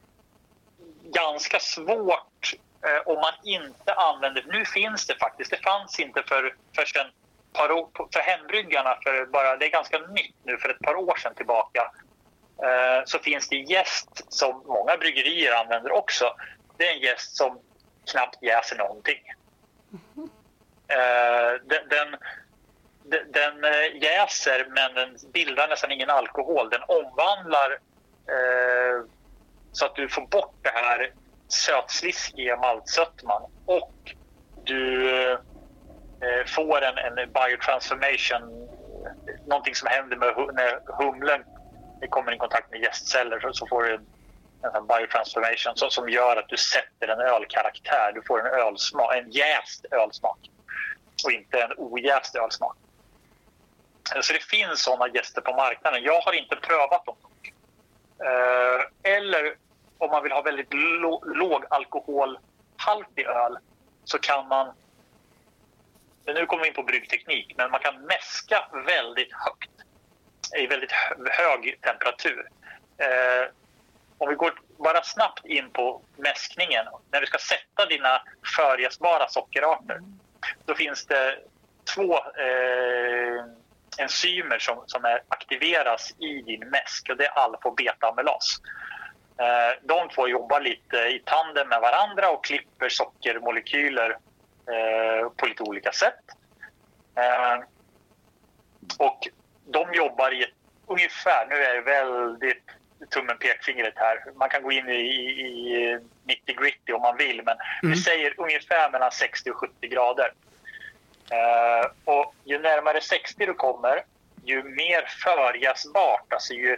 ganska 1.04 1.60
svårt 1.60 2.54
eh, 2.86 3.08
om 3.08 3.16
man 3.16 3.34
inte 3.44 3.94
använder... 3.94 4.46
Nu 4.48 4.66
finns 4.66 5.08
det 5.08 5.16
faktiskt, 5.16 5.52
det 5.52 5.64
fanns 5.64 6.00
inte 6.00 6.24
för, 6.24 6.56
för, 6.76 6.86
sen, 6.86 7.08
par 7.54 7.72
år, 7.72 7.90
för 8.14 8.20
hembryggarna, 8.20 8.98
för 9.04 9.26
bara, 9.26 9.58
det 9.58 9.66
är 9.66 9.72
ganska 9.72 10.00
nytt 10.00 10.36
nu, 10.44 10.58
för 10.58 10.70
ett 10.70 10.80
par 10.80 10.96
år 10.96 11.16
sedan 11.16 11.36
tillbaka 11.36 11.92
eh, 12.64 13.06
så 13.06 13.20
finns 13.20 13.50
det 13.50 13.56
jäst 13.56 14.34
som 14.34 14.64
många 14.66 14.98
bryggerier 14.98 15.52
använder 15.52 15.92
också. 15.92 16.36
Det 16.78 16.88
är 16.88 16.94
en 16.96 17.02
jäst 17.02 17.36
som 17.38 17.60
knappt 18.12 18.44
jäser 18.44 18.78
någonting. 18.78 19.22
Den, 19.90 20.30
Eh, 20.90 21.62
den, 21.64 21.90
den- 21.90 22.18
den 23.32 23.64
eh, 23.64 23.96
jäser 24.04 24.66
men 24.70 24.94
den 24.94 25.18
bildar 25.34 25.68
nästan 25.68 25.92
ingen 25.92 26.10
alkohol. 26.10 26.70
Den 26.70 26.82
omvandlar 26.88 27.72
eh, 28.32 29.06
så 29.72 29.86
att 29.86 29.96
du 29.96 30.10
får 30.10 30.28
bort 30.28 30.56
det 30.62 30.70
här 30.70 31.14
sötsliskiga 31.54 32.58
maltsötman 32.58 33.42
och 33.66 33.94
du 34.66 35.12
eh, 35.24 35.32
eh 36.24 36.46
får 36.48 36.82
en, 36.82 36.98
en 36.98 37.32
biotransformation, 37.32 38.70
någonting 39.46 39.76
som 39.76 39.88
händer 39.88 40.18
med 40.18 40.30
hu- 40.36 40.52
när 40.54 40.80
humlen 41.04 41.44
kommer 42.10 42.32
i 42.32 42.38
kontakt 42.38 42.72
med 42.72 42.82
jästceller 42.82 43.40
så, 43.40 43.54
så 43.54 43.68
får 43.68 43.84
du 43.84 43.94
en, 43.96 44.08
en 44.76 44.88
biotransformation 44.88 45.76
som, 45.76 45.90
som 45.90 46.10
gör 46.10 46.38
att 46.38 46.50
du 46.50 46.58
sätter 46.58 47.08
en 47.08 47.20
ölkaraktär. 47.20 48.12
Du 48.14 48.22
får 48.28 48.40
en 48.40 48.60
ölsmak, 48.62 49.16
en 49.16 49.32
jäst 49.32 49.86
ölsmak 49.92 50.40
och 51.26 51.32
inte 51.32 51.62
en 51.62 51.74
ojäst 51.78 52.36
ölsmak. 52.36 52.78
Eh, 54.16 54.22
så 54.22 54.34
det 54.34 54.44
finns 54.44 54.82
sådana 54.82 55.08
gäster 55.08 55.42
på 55.42 55.54
marknaden. 55.54 56.04
Jag 56.04 56.22
har 56.22 56.34
inte 56.34 56.56
prövat 56.56 57.06
dem. 57.06 57.16
Eh, 58.20 59.12
eller 59.14 59.56
om 59.98 60.12
man 60.12 60.24
vill 60.24 60.32
ha 60.32 60.42
väldigt 60.42 60.74
låg 61.26 61.66
alkoholhaltig 61.70 63.26
öl 63.26 63.58
så 64.04 64.20
kan 64.20 64.48
man... 64.48 64.74
Nu 66.26 66.46
kommer 66.46 66.64
vi 66.64 66.70
in 66.70 66.76
på 66.76 66.84
bryggteknik, 66.84 67.54
men 67.58 67.72
man 67.72 67.80
kan 67.80 68.02
mäska 68.02 68.70
väldigt 68.86 69.34
högt 69.34 69.72
i 70.58 70.68
väldigt 70.68 70.92
hög 71.32 71.82
temperatur. 71.82 72.50
Eh, 72.98 73.50
om 74.18 74.30
vi 74.30 74.36
går 74.36 74.60
bara 74.78 75.04
snabbt 75.04 75.46
in 75.46 75.70
på 75.70 76.02
mäskningen. 76.16 76.86
När 77.12 77.22
du 77.22 77.28
ska 77.28 77.38
sätta 77.38 77.86
dina 77.86 78.22
förjäsbara 78.58 79.28
sockerarter 79.28 80.02
då 80.66 80.76
finns 80.76 81.06
det 81.06 81.38
två 81.96 82.14
eh, 82.14 83.46
enzymer 83.98 84.60
som, 84.60 84.84
som 84.86 85.06
är, 85.06 85.22
aktiveras 85.28 86.12
i 86.20 86.42
din 86.42 86.70
mäsk 86.70 87.10
och 87.10 87.18
det 87.18 87.26
är 87.26 87.40
alfa 87.40 87.70
och 87.70 87.76
beta-amylas. 87.76 88.62
Eh, 89.40 89.80
de 89.82 90.10
två 90.10 90.28
jobbar 90.28 90.62
lite 90.62 90.98
i 90.98 91.22
tandem 91.26 91.70
med 91.70 91.82
varandra 91.82 92.30
och 92.30 92.46
klipper 92.46 92.90
sockermolekyler 92.90 94.10
eh, 94.70 95.30
på 95.30 95.46
lite 95.46 95.64
olika 95.64 95.92
sätt. 95.92 96.24
Eh, 97.16 97.64
och 99.00 99.28
de 99.66 99.94
jobbar 99.94 100.34
i 100.34 100.44
ett, 100.44 100.54
ungefär, 100.88 101.48
nu 101.50 101.56
är 101.56 101.74
det 101.74 101.82
väldigt 101.82 102.70
tummen 103.10 103.38
pekfingret 103.38 103.94
här. 103.96 104.24
Man 104.36 104.50
kan 104.50 104.64
gå 104.64 104.72
in 104.72 104.90
i, 104.90 104.94
i, 104.94 105.46
i 105.46 106.00
90 106.24 106.56
gritty 106.56 106.94
om 106.94 107.02
man 107.02 107.18
vill 107.18 107.42
men 107.44 107.58
vi 107.82 107.96
säger 107.98 108.34
ungefär 108.38 108.92
mellan 108.92 109.12
60 109.12 109.52
och 109.52 109.56
70 109.56 109.88
grader. 109.88 110.34
Eh, 111.32 111.92
och 112.06 112.36
ju 112.44 112.60
närmare 112.60 113.02
60 113.02 113.46
du 113.46 113.54
kommer, 113.54 114.04
ju 114.44 114.64
mer 114.64 115.06
förjäsbart, 115.24 116.34
alltså 116.34 116.54
ju 116.54 116.78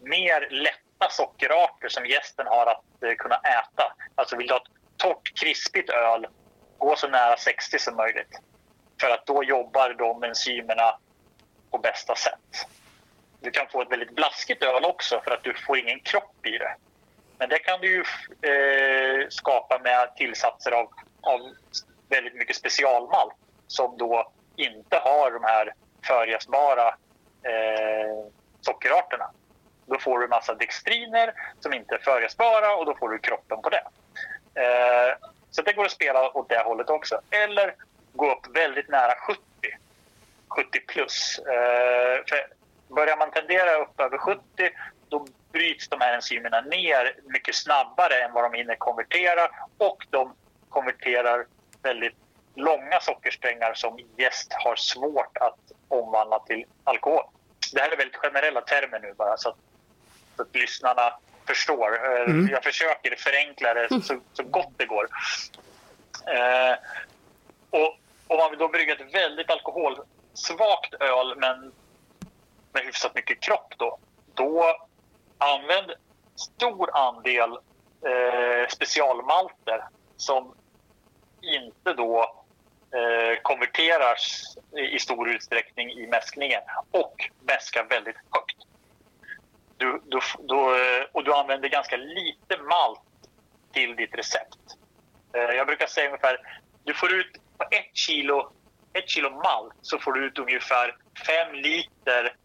mer 0.00 0.48
lätta 0.50 1.10
sockerarter 1.10 1.88
som 1.88 2.06
gästen 2.06 2.46
har 2.46 2.66
att 2.66 3.02
eh, 3.02 3.14
kunna 3.18 3.36
äta. 3.36 3.92
Alltså 4.14 4.36
vill 4.36 4.46
du 4.46 4.52
ha 4.52 4.60
ett 4.60 4.72
torrt, 4.96 5.40
krispigt 5.40 5.90
öl, 5.90 6.26
gå 6.78 6.96
så 6.96 7.08
nära 7.08 7.36
60 7.36 7.78
som 7.78 7.96
möjligt. 7.96 8.38
För 9.00 9.10
att 9.10 9.26
då 9.26 9.44
jobbar 9.44 9.94
de 9.98 10.22
enzymerna 10.24 10.98
på 11.70 11.78
bästa 11.78 12.14
sätt 12.14 12.66
du 13.40 13.50
kan 13.50 13.68
få 13.68 13.82
ett 13.82 13.92
väldigt 13.92 14.10
blaskigt 14.10 14.62
öl 14.62 14.84
också 14.84 15.20
för 15.24 15.30
att 15.30 15.44
du 15.44 15.54
får 15.54 15.78
ingen 15.78 16.00
kropp 16.00 16.46
i 16.46 16.58
det. 16.58 16.74
Men 17.38 17.48
det 17.48 17.58
kan 17.58 17.80
du 17.80 17.90
ju 17.90 18.04
eh, 18.50 19.26
skapa 19.28 19.78
med 19.78 20.16
tillsatser 20.16 20.70
av, 20.70 20.92
av 21.20 21.40
väldigt 22.08 22.34
mycket 22.34 22.56
specialmalt 22.56 23.34
som 23.66 23.98
då 23.98 24.32
inte 24.56 24.96
har 24.96 25.30
de 25.30 25.44
här 25.44 25.74
förjäsbara 26.06 26.88
eh, 27.42 28.26
sockerarterna. 28.60 29.30
Då 29.86 29.98
får 29.98 30.18
du 30.18 30.28
massa 30.28 30.54
dextriner 30.54 31.32
som 31.60 31.74
inte 31.74 31.94
är 31.94 31.98
förjäsbara 31.98 32.76
och 32.76 32.86
då 32.86 32.96
får 32.96 33.08
du 33.08 33.18
kroppen 33.18 33.62
på 33.62 33.70
det. 33.70 33.82
Eh, 34.54 35.16
så 35.50 35.62
det 35.62 35.72
går 35.72 35.84
att 35.84 35.90
spela 35.90 36.30
åt 36.32 36.48
det 36.48 36.62
hållet 36.64 36.90
också. 36.90 37.20
Eller 37.30 37.74
gå 38.12 38.32
upp 38.32 38.56
väldigt 38.56 38.88
nära 38.88 39.14
70. 39.26 39.40
70 40.48 40.80
plus. 40.80 41.38
Eh, 41.38 42.24
för 42.28 42.57
börjar 42.88 43.16
man 43.16 43.30
tendera 43.30 43.76
upp 43.76 44.00
över 44.00 44.18
70 44.18 44.42
då 45.08 45.26
bryts 45.52 45.88
de 45.88 46.00
här 46.00 46.14
enzymerna 46.14 46.60
ner 46.60 47.14
mycket 47.24 47.54
snabbare 47.54 48.14
än 48.22 48.32
vad 48.32 48.44
de 48.44 48.58
hinner 48.58 48.74
konvertera 48.74 49.48
och 49.78 50.06
de 50.10 50.34
konverterar 50.68 51.46
väldigt 51.82 52.16
långa 52.54 53.00
sockersträngar 53.00 53.74
som 53.74 53.98
gäst 54.16 54.52
har 54.52 54.76
svårt 54.76 55.36
att 55.40 55.58
omvandla 55.88 56.38
till 56.38 56.64
alkohol. 56.84 57.24
Det 57.72 57.80
här 57.80 57.90
är 57.90 57.96
väldigt 57.96 58.16
generella 58.16 58.60
termer 58.60 59.00
nu 59.00 59.14
bara 59.14 59.36
så 59.36 59.48
att, 59.48 59.56
så 60.36 60.42
att 60.42 60.56
lyssnarna 60.56 61.12
förstår. 61.46 62.04
Eh, 62.04 62.22
mm. 62.22 62.48
Jag 62.50 62.64
försöker 62.64 63.16
förenkla 63.16 63.74
det 63.74 63.88
så, 63.88 64.20
så 64.32 64.42
gott 64.42 64.72
det 64.76 64.86
går. 64.86 65.08
Eh, 66.26 66.76
och 67.70 67.98
om 68.26 68.36
man 68.36 68.58
då 68.58 68.68
brygga 68.68 68.92
ett 68.92 69.14
väldigt 69.14 69.50
alkoholsvagt 69.50 70.94
öl 71.00 71.34
men 71.36 71.72
med 72.72 72.82
hyfsat 72.84 73.14
mycket 73.14 73.40
kropp 73.40 73.74
då, 73.76 73.98
då 74.34 74.76
använd 75.38 75.92
stor 76.36 76.96
andel 76.96 77.52
eh, 78.06 78.68
specialmalter 78.68 79.84
som 80.16 80.54
inte 81.42 81.92
då 81.92 82.44
eh, 82.92 83.40
konverteras 83.42 84.56
i 84.94 84.98
stor 84.98 85.30
utsträckning 85.30 85.90
i 85.90 86.06
mäskningen 86.06 86.60
och 86.90 87.30
mäskar 87.40 87.84
väldigt 87.84 88.16
högt. 88.30 88.56
Du, 89.76 90.02
du, 90.06 90.20
du, 90.38 90.54
eh, 90.54 91.04
och 91.12 91.24
du 91.24 91.34
använder 91.34 91.68
ganska 91.68 91.96
lite 91.96 92.56
malt 92.56 93.00
till 93.72 93.96
ditt 93.96 94.14
recept. 94.14 94.58
Eh, 95.32 95.56
jag 95.56 95.66
brukar 95.66 95.86
säga 95.86 96.06
ungefär, 96.06 96.60
du 96.84 96.94
får 96.94 97.12
ut 97.12 97.32
på 97.58 97.64
ett 97.70 97.96
kilo, 97.96 98.52
ett 98.92 99.08
kilo 99.08 99.30
malt 99.30 99.74
så 99.82 99.98
får 99.98 100.12
du 100.12 100.26
ut 100.26 100.38
ungefär 100.38 100.96
fem 101.26 101.54
liter 101.54 102.36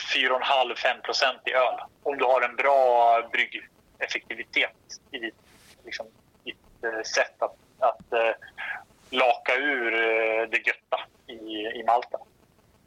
4,5-5 0.00 1.00
procent 1.00 1.40
i 1.44 1.52
öl. 1.52 1.74
Om 2.02 2.18
du 2.18 2.24
har 2.24 2.42
en 2.42 2.56
bra 2.56 3.20
bryggeffektivitet 3.32 4.76
i 5.10 5.18
ditt, 5.18 5.34
liksom, 5.84 6.06
ditt 6.44 6.84
eh, 6.84 7.02
sätt 7.02 7.42
att, 7.42 7.56
att 7.78 8.12
uh, 8.12 8.30
laka 9.10 9.56
ur 9.56 9.92
uh, 9.92 10.48
det 10.50 10.66
götta 10.66 11.00
i, 11.26 11.80
i 11.80 11.84
malten. 11.86 12.20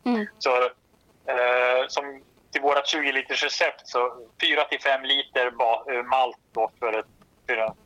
Mm. 0.06 0.28
Så 0.40 0.64
uh, 0.64 1.88
som 1.88 2.24
till 2.52 2.62
vårt 2.62 2.88
20 2.88 3.12
liters 3.12 3.44
recept 3.44 3.88
så 3.88 4.28
4 4.42 4.64
till 4.64 4.80
5 4.82 5.04
liter 5.04 5.52
malt 6.04 6.38
då 6.52 6.72
för 6.80 7.00
ett 7.00 7.06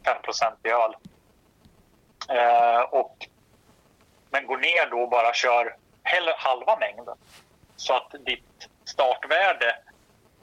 5 0.06 0.22
procent 0.22 0.60
i 0.64 0.70
öl. 0.70 0.96
och, 2.90 3.28
men 4.30 4.48
går 4.48 4.58
ner 4.58 4.90
då 4.90 5.00
och 5.00 5.10
bara 5.10 5.34
kör 5.34 5.76
halva 6.38 6.78
mängden 6.80 7.18
så 7.76 7.94
att 7.94 8.16
ditt 8.26 8.70
startvärde 8.88 9.76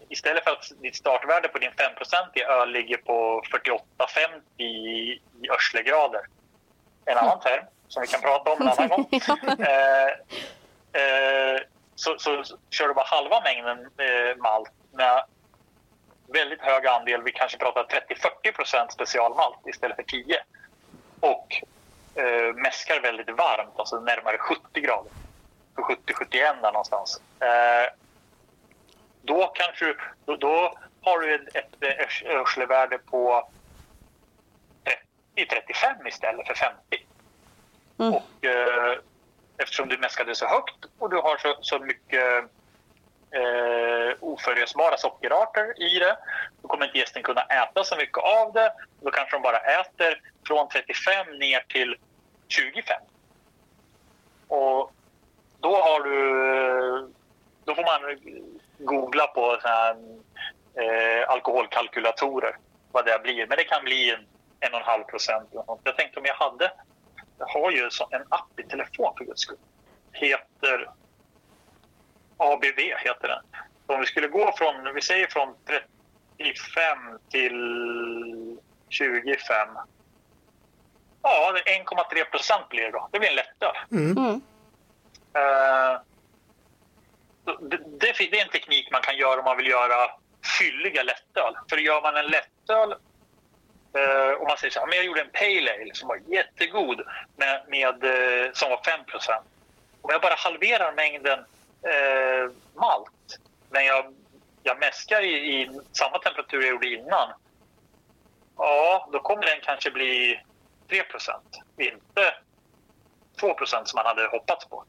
istället 0.08 0.44
för 0.44 0.50
att 0.50 0.72
ditt 0.82 0.96
startvärde 0.96 1.48
på 1.48 1.58
din 1.58 1.72
5 1.78 1.92
i 2.34 2.42
öl 2.42 2.70
ligger 2.70 2.96
på 2.96 3.42
48-50 3.52 3.80
i, 4.56 4.64
i 5.42 5.50
örslegrader. 5.50 6.20
En 7.04 7.18
annan 7.18 7.40
term 7.40 7.64
som 7.88 8.02
vi 8.02 8.06
kan 8.06 8.20
prata 8.20 8.52
om 8.52 8.62
en 8.62 8.68
annan 8.68 8.88
gång. 8.88 9.08
Eh, 9.58 10.08
eh, 11.02 11.60
så, 11.94 12.18
så, 12.18 12.44
så, 12.44 12.56
kör 12.70 12.88
du 12.88 12.94
bara 12.94 13.04
halva 13.04 13.40
mängden 13.40 13.78
eh, 13.78 14.36
malt 14.36 14.70
med 14.92 15.24
väldigt 16.26 16.60
hög 16.60 16.86
andel, 16.86 17.22
vi 17.22 17.32
kanske 17.32 17.58
pratar 17.58 17.84
30-40% 17.84 18.88
specialmalt 18.88 19.66
istället 19.66 19.96
för 19.96 20.02
10 20.02 20.42
och 21.20 21.62
eh, 22.14 22.54
mäskar 22.54 23.00
väldigt 23.00 23.30
varmt, 23.30 23.78
alltså 23.78 24.00
närmare 24.00 24.38
70 24.38 24.80
grader. 24.80 25.12
70-71 25.76 26.62
där 26.62 26.72
någonstans. 26.72 27.20
Eh, 27.40 27.92
då 29.24 29.46
kanske 29.46 29.94
då, 30.24 30.36
då 30.36 30.78
har 31.02 31.18
du 31.18 31.34
ett, 31.34 31.56
ett 31.56 31.82
örslevärde 32.26 32.98
på 32.98 33.48
30-35 35.36 36.08
istället 36.08 36.46
för 36.46 36.54
50. 36.54 36.76
Mm. 37.98 38.14
Och, 38.14 38.44
eh, 38.44 38.98
eftersom 39.56 39.88
du 39.88 39.98
mäskade 39.98 40.34
så 40.34 40.46
högt 40.46 40.84
och 40.98 41.10
du 41.10 41.16
har 41.16 41.36
så, 41.36 41.56
så 41.60 41.78
mycket 41.78 42.44
eh, 43.30 44.16
oförlösbara 44.20 44.96
sockerarter 44.96 45.82
i 45.82 45.98
det, 45.98 46.18
då 46.62 46.68
kommer 46.68 46.86
inte 46.86 46.98
gästen 46.98 47.22
kunna 47.22 47.42
äta 47.42 47.84
så 47.84 47.96
mycket 47.96 48.18
av 48.18 48.52
det. 48.52 48.72
Då 49.00 49.10
kanske 49.10 49.36
de 49.36 49.42
bara 49.42 49.58
äter 49.58 50.20
från 50.46 50.68
35 50.68 51.38
ner 51.38 51.64
till 51.68 51.96
25. 52.48 53.02
Och 54.48 54.92
då 55.60 55.76
har 55.76 56.00
du... 56.00 57.12
Då 57.64 57.74
får 57.74 57.82
man 57.82 58.00
googla 58.78 59.26
på 59.26 59.58
såna 59.62 59.74
här, 59.74 59.96
eh, 60.74 61.30
alkoholkalkylatorer 61.30 62.56
vad 62.92 63.04
det 63.04 63.22
blir. 63.22 63.46
Men 63.46 63.58
det 63.58 63.64
kan 63.64 63.84
bli 63.84 64.10
en, 64.10 64.26
en 64.60 64.74
och 64.74 64.80
en 64.80 64.86
halv 64.86 65.04
procent. 65.04 65.48
Jag 65.84 65.96
tänkte 65.96 66.20
om 66.20 66.26
jag 66.26 66.34
hade... 66.34 66.72
Jag 67.38 67.46
har 67.46 67.70
ju 67.70 67.90
en 68.10 68.22
app 68.28 68.60
i 68.60 68.62
telefon 68.62 69.14
för 69.18 69.24
guds 69.24 69.40
skull. 69.40 69.58
Heter... 70.12 70.90
ABV 72.36 72.78
heter 72.78 73.28
den. 73.28 73.42
Om 73.86 74.00
vi 74.00 74.06
skulle 74.06 74.28
gå 74.28 74.52
från, 74.56 74.94
vi 74.94 75.02
säger 75.02 75.26
från 75.26 75.54
35 76.36 77.18
till 77.30 78.58
25. 78.88 79.68
Ja, 81.22 81.54
1,3 81.66 82.30
procent 82.30 82.68
blir 82.68 82.82
det 82.82 82.90
då. 82.90 83.08
Det 83.12 83.18
blir 83.18 83.28
en 83.28 83.36
lättöl. 83.36 83.76
Mm. 83.90 84.18
Mm. 84.18 84.34
Uh, 85.36 86.00
det, 87.44 87.78
det, 88.00 88.38
är 88.38 88.42
en 88.42 88.48
teknik 88.48 88.88
man 88.92 89.02
kan 89.02 89.16
göra 89.16 89.38
om 89.38 89.44
man 89.44 89.56
vill 89.56 89.66
göra 89.66 90.10
fylliga 90.58 91.02
lättöl. 91.02 91.54
För 91.70 91.76
gör 91.76 92.02
man 92.02 92.16
en 92.16 92.26
lättöl 92.26 92.92
eh, 93.94 94.32
och 94.38 94.48
man 94.48 94.56
säger 94.56 94.70
så 94.72 94.80
här, 94.80 94.86
men 94.86 94.96
jag 94.96 95.06
gjorde 95.06 95.20
en 95.20 95.30
pale 95.30 95.72
ale 95.72 95.94
som 95.94 96.08
var 96.08 96.20
jättegod 96.26 97.02
med, 97.36 97.64
med 97.68 98.04
eh, 98.04 98.52
som 98.52 98.70
var 98.70 98.76
5% 98.76 99.42
Om 100.02 100.10
jag 100.10 100.20
bara 100.20 100.34
halverar 100.34 100.92
mängden 100.92 101.38
eh, 101.82 102.52
malt 102.74 103.38
men 103.70 103.84
jag, 103.84 104.14
jag 104.62 104.78
mäskar 104.80 105.22
i, 105.22 105.34
i 105.34 105.70
samma 105.92 106.18
temperatur 106.18 106.60
jag 106.60 106.70
gjorde 106.70 106.88
innan 106.88 107.28
ja, 108.56 109.08
då 109.12 109.18
kommer 109.18 109.46
den 109.46 109.60
kanske 109.62 109.90
bli 109.90 110.40
3% 110.88 111.02
inte 111.78 112.34
2% 113.40 113.84
som 113.84 113.96
man 113.96 114.06
hade 114.06 114.26
hoppats 114.26 114.66
på. 114.66 114.84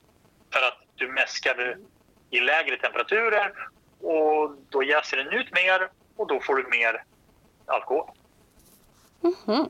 För 0.54 0.62
att 0.62 0.78
du 0.96 1.08
mäskar 1.08 1.78
i 2.30 2.40
lägre 2.40 2.78
temperaturer 2.78 3.54
och 4.02 4.52
då 4.70 4.84
jäser 4.84 5.18
den 5.18 5.28
ut 5.28 5.54
mer 5.54 5.90
och 6.16 6.28
då 6.28 6.40
får 6.40 6.56
du 6.56 6.64
mer 6.64 7.04
alkohol. 7.66 8.10
Mm 9.24 9.36
-hmm. 9.46 9.70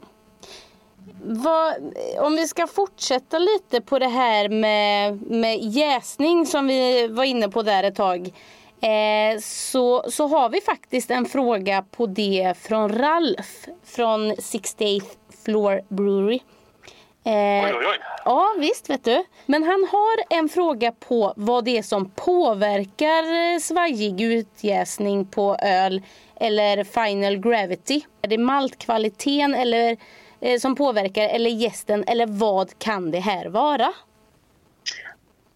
Vad, 1.23 1.73
om 2.19 2.35
vi 2.35 2.47
ska 2.47 2.67
fortsätta 2.67 3.39
lite 3.39 3.81
på 3.81 3.99
det 3.99 4.07
här 4.07 4.49
med, 4.49 5.21
med 5.31 5.59
jäsning 5.59 6.45
som 6.45 6.67
vi 6.67 7.07
var 7.07 7.23
inne 7.23 7.49
på 7.49 7.61
där 7.61 7.83
ett 7.83 7.95
tag. 7.95 8.27
Eh, 8.81 9.39
så, 9.41 10.03
så 10.11 10.27
har 10.27 10.49
vi 10.49 10.61
faktiskt 10.61 11.11
en 11.11 11.25
fråga 11.25 11.85
på 11.91 12.05
det 12.05 12.53
från 12.57 12.97
Ralf 12.97 13.65
från 13.83 14.31
68th 14.31 15.17
Floor 15.45 15.81
Brewery. 15.89 16.39
Eh, 17.25 17.65
oj, 17.65 17.73
oj, 17.79 17.85
oj. 17.87 17.99
Ja, 18.25 18.55
visst 18.59 18.89
vet 18.89 19.03
du. 19.03 19.25
Men 19.45 19.63
han 19.63 19.87
har 19.91 20.37
en 20.39 20.49
fråga 20.49 20.91
på 20.91 21.33
vad 21.35 21.65
det 21.65 21.77
är 21.77 21.81
som 21.81 22.11
påverkar 22.11 23.59
svajig 23.59 24.21
utjäsning 24.21 25.25
på 25.25 25.57
öl 25.61 26.01
eller 26.39 26.83
final 26.83 27.37
gravity. 27.37 28.01
Är 28.21 28.27
det 28.27 28.37
maltkvaliteten 28.37 29.55
eller, 29.55 29.97
eh, 30.41 30.59
som 30.59 30.75
påverkar 30.75 31.29
eller 31.29 31.49
gästen 31.49 32.03
eller 32.07 32.27
vad 32.27 32.79
kan 32.79 33.11
det 33.11 33.19
här 33.19 33.45
vara? 33.45 33.93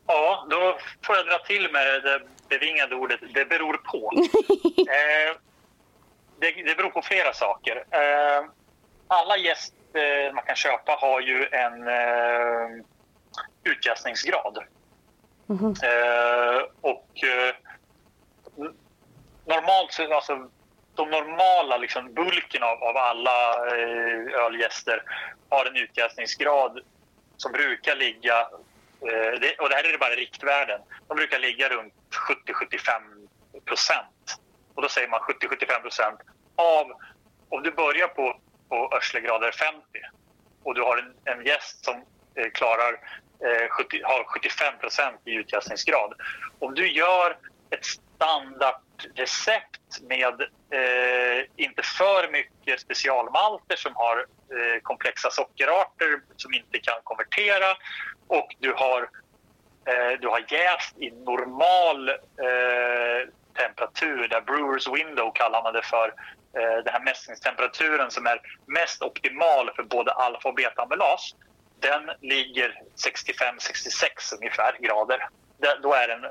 Ja, 0.08 0.48
då 0.50 0.78
får 1.06 1.16
jag 1.16 1.26
dra 1.26 1.38
till 1.38 1.72
med 1.72 2.04
det 2.04 2.22
bevingade 2.50 2.96
ordet 2.96 3.20
det 3.34 3.46
beror 3.46 3.78
på. 3.78 4.12
eh, 4.78 5.38
det, 6.40 6.52
det 6.52 6.76
beror 6.76 6.90
på 6.90 7.02
flera 7.02 7.34
saker. 7.34 7.84
Eh, 7.92 8.46
alla 9.08 9.38
gäst 9.38 9.74
man 10.34 10.44
kan 10.46 10.56
köpa 10.56 10.92
har 10.92 11.22
ju 11.22 11.46
en 11.52 11.88
eh, 11.88 12.86
utjäsningsgrad. 13.64 14.58
Mm 15.50 15.74
eh, 15.84 16.62
och 16.82 17.24
eh, 17.24 17.56
normalt 19.46 19.92
så, 19.92 20.14
alltså, 20.14 20.50
de 20.96 21.10
normala 21.10 21.78
liksom, 21.78 22.14
bulken 22.14 22.64
av, 22.64 22.84
av 22.84 22.98
alla 22.98 23.68
eh, 23.68 24.46
ölgäster 24.46 25.04
har 25.50 25.66
en 25.66 25.76
utjäsningsgrad 25.76 26.80
som 27.38 27.52
brukar 27.52 27.96
ligga, 27.96 28.40
eh, 29.02 29.40
det, 29.42 29.56
och 29.60 29.70
det 29.70 29.76
här 29.76 29.94
är 29.94 29.98
bara 29.98 30.10
riktvärden, 30.10 30.82
de 31.08 31.18
brukar 31.18 31.40
ligga 31.40 31.70
runt 31.70 31.94
70-75 32.48 33.28
procent. 33.66 34.40
Och 34.76 34.82
då 34.82 34.90
säger 34.90 35.08
man 35.08 35.20
70-75 35.20 35.82
procent 35.82 36.20
av, 36.56 36.92
om 37.50 37.64
du 37.64 37.72
börjar 37.72 38.08
på, 38.08 38.40
på 38.70 38.96
Örslegrader 38.96 39.52
50 39.52 39.82
och 40.64 40.76
du 40.76 40.82
har 40.82 40.98
en, 40.98 41.14
en 41.38 41.46
gäst 41.46 41.86
som 41.86 41.96
eh, 42.36 42.50
klarar 42.54 42.94
eh, 43.46 43.70
70, 43.70 44.02
har 44.04 44.24
75 44.24 44.74
i 45.26 45.34
utjäsningsgrad. 45.34 46.14
Om 46.60 46.76
du 46.76 46.92
gör 46.92 47.38
ett 47.70 47.86
standardrecept 47.86 50.02
med 50.02 50.42
eh, 50.72 51.46
inte 51.56 51.84
för 51.84 52.32
mycket 52.32 52.82
specialmalter 52.82 53.76
som 53.76 53.96
har 53.96 54.18
eh, 54.18 54.80
komplexa 54.82 55.30
sockerarter 55.30 56.22
som 56.36 56.54
inte 56.54 56.80
kan 56.80 57.00
konvertera 57.04 57.78
och 58.28 58.56
du 58.60 58.74
har, 58.74 59.10
eh, 59.86 60.12
du 60.22 60.28
har 60.28 60.46
jäst 60.48 60.98
i 60.98 61.12
normal 61.12 62.10
eh, 62.10 62.16
temperatur, 63.54 64.28
där 64.28 64.42
Brewers 64.42 64.88
window 64.88 65.32
kallar 65.36 65.64
man 65.64 65.74
det 65.74 65.82
för, 65.82 66.14
Eh, 66.54 66.84
den 66.84 66.94
här 66.94 67.00
mässningstemperaturen 67.00 68.12
som 68.12 68.26
är 68.26 68.42
mest 68.66 69.02
optimal 69.02 69.72
för 69.76 69.84
både 69.84 70.12
alfa 70.12 70.50
och 70.50 70.56
betaamylas, 70.56 71.36
den 71.80 72.12
ligger 72.22 72.82
65-66 73.06 74.36
ungefär 74.38 74.78
grader. 74.80 75.30
Det, 75.58 75.80
då, 75.84 75.94
är 75.94 76.08
den, 76.08 76.26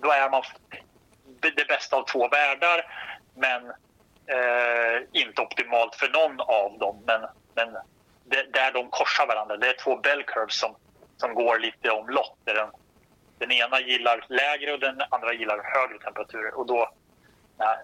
då 0.00 0.10
är 0.10 0.30
man 0.30 0.42
det 1.40 1.68
bästa 1.68 1.96
av 1.96 2.04
två 2.04 2.28
världar 2.28 2.84
men 3.36 3.70
eh, 4.26 5.02
inte 5.12 5.42
optimalt 5.42 5.94
för 5.94 6.08
någon 6.08 6.40
av 6.40 6.78
dem. 6.78 7.02
Men, 7.06 7.20
men 7.54 7.76
det, 8.24 8.52
där 8.52 8.72
de 8.72 8.90
korsar 8.90 9.26
varandra, 9.26 9.56
det 9.56 9.68
är 9.68 9.76
två 9.84 9.96
bell 9.96 10.22
curves 10.22 10.58
som, 10.58 10.76
som 11.16 11.34
går 11.34 11.58
lite 11.58 11.90
omlott. 11.90 12.38
Den, 12.44 12.70
den 13.38 13.52
ena 13.52 13.80
gillar 13.80 14.26
lägre 14.28 14.72
och 14.72 14.80
den 14.80 15.02
andra 15.10 15.32
gillar 15.32 15.62
högre 15.62 15.98
temperaturer. 15.98 16.54
Och 16.54 16.66
då 16.66 16.90
nej, 17.58 17.76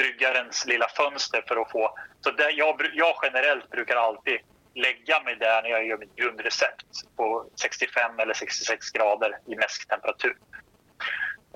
bryggarens 0.00 0.66
lilla 0.66 0.88
fönster 0.88 1.44
för 1.48 1.56
att 1.56 1.70
få... 1.70 1.98
Så 2.20 2.30
där, 2.30 2.52
jag, 2.58 2.90
jag 2.94 3.14
generellt 3.22 3.70
brukar 3.70 3.96
alltid 3.96 4.38
lägga 4.74 5.22
mig 5.22 5.36
där 5.36 5.62
när 5.62 5.70
jag 5.70 5.86
gör 5.86 5.98
mitt 5.98 6.16
grundrecept 6.16 7.16
på 7.16 7.46
65 7.60 8.18
eller 8.18 8.34
66 8.34 8.90
grader 8.90 9.38
i 9.46 9.56
mäsktemperatur. 9.56 10.36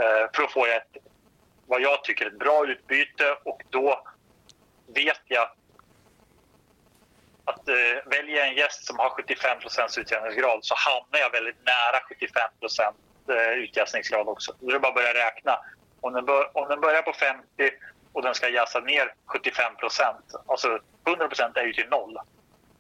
Eh, 0.03 0.31
för 0.35 0.43
att 0.43 0.53
få 0.53 0.67
ett, 0.67 0.97
vad 1.67 1.81
jag 1.81 2.05
tycker 2.05 2.27
ett 2.27 2.39
bra 2.39 2.67
utbyte 2.67 3.37
och 3.45 3.63
då 3.71 4.05
vet 4.87 5.23
jag 5.25 5.49
att 7.45 7.69
eh, 7.69 7.75
väljer 8.07 8.37
jag 8.37 8.49
en 8.49 8.57
gäst 8.57 8.87
som 8.87 8.99
har 8.99 9.11
75% 9.11 10.01
utjäsningsgrad 10.01 10.59
så 10.65 10.75
hamnar 10.75 11.19
jag 11.19 11.31
väldigt 11.31 11.59
nära 11.65 12.01
75 12.09 12.95
eh, 13.29 13.59
utjäsningsgrad 13.59 14.29
också. 14.29 14.55
Då 14.61 14.69
är 14.69 14.73
det 14.73 14.81
bara 14.81 14.89
att 14.89 14.95
börja 14.95 15.27
räkna. 15.27 15.59
Om 16.01 16.13
den, 16.13 16.25
bör, 16.25 16.57
om 16.57 16.69
den 16.69 16.81
börjar 16.81 17.03
på 17.03 17.13
50 17.13 17.45
och 18.15 18.23
den 18.23 18.35
ska 18.35 18.49
jäsa 18.49 18.81
ner 18.81 19.15
75% 19.27 20.15
alltså 20.47 20.79
100% 21.05 21.59
är 21.59 21.65
ju 21.65 21.73
till 21.73 21.89
noll. 21.89 22.19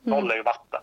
Noll 0.02 0.30
är 0.30 0.36
ju 0.36 0.42
vatten. 0.42 0.82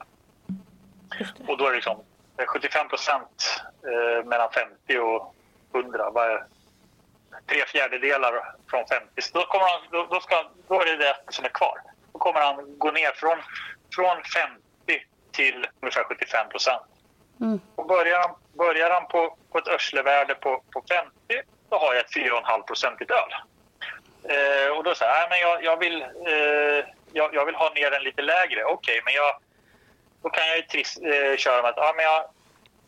Och 1.47 1.57
då 1.57 1.65
är 1.65 1.69
det 1.69 1.75
liksom 1.75 2.03
75 2.47 2.87
procent 2.87 3.61
eh, 3.83 4.25
mellan 4.25 4.51
50 4.51 4.97
och 4.97 5.35
100. 5.73 6.09
Vad 6.09 6.31
är 6.31 6.45
tre 7.47 7.65
fjärdedelar 7.65 8.55
från 8.69 8.87
50. 8.87 9.21
Så 9.21 9.39
då, 9.39 9.45
kommer 9.45 9.65
han, 9.65 9.81
då, 9.91 10.07
då, 10.15 10.19
ska, 10.19 10.49
då 10.67 10.81
är 10.81 10.85
det 10.85 10.97
det 10.97 11.15
som 11.29 11.45
är 11.45 11.49
kvar. 11.49 11.81
Då 12.13 12.19
kommer 12.19 12.41
han 12.41 12.77
gå 12.77 12.91
ner 12.91 13.11
från, 13.11 13.37
från 13.95 14.23
50 14.23 14.61
till 15.31 15.67
ungefär 15.81 16.03
75 16.03 16.49
procent. 16.49 16.81
Mm. 17.41 17.59
Och 17.75 17.87
börjar 17.87 18.19
han, 18.19 18.35
börjar 18.53 18.89
han 18.89 19.07
på, 19.07 19.37
på 19.51 19.57
ett 19.57 19.67
örslevärde 19.67 20.35
på, 20.35 20.63
på 20.73 20.83
50 20.89 21.11
då 21.69 21.77
har 21.77 21.93
jag 21.93 22.05
ett 22.05 22.15
4,5 22.15 22.61
procentigt 22.67 23.11
öl. 23.11 23.31
Eh, 24.23 24.77
och 24.77 24.83
då 24.83 24.95
säger 24.95 25.11
jag, 25.11 25.23
ah, 25.23 25.27
men 25.29 25.39
jag, 25.39 25.63
jag, 25.63 25.77
vill, 25.79 26.01
eh, 26.01 26.85
jag, 27.13 27.35
jag, 27.35 27.45
vill 27.45 27.55
ha 27.55 27.69
ner 27.69 27.91
den 27.91 28.03
lite 28.03 28.21
lägre. 28.21 28.63
Okej, 28.63 28.73
okay, 28.73 29.01
men 29.05 29.13
jag, 29.13 29.35
då 30.23 30.29
kan 30.29 30.47
jag 30.47 30.57
ju 30.57 30.63
trist, 30.63 31.01
eh, 31.03 31.37
köra 31.37 31.61
med 31.61 31.69
att 31.69 31.77
ah, 31.77 31.93
men 31.95 32.05
jag, 32.05 32.25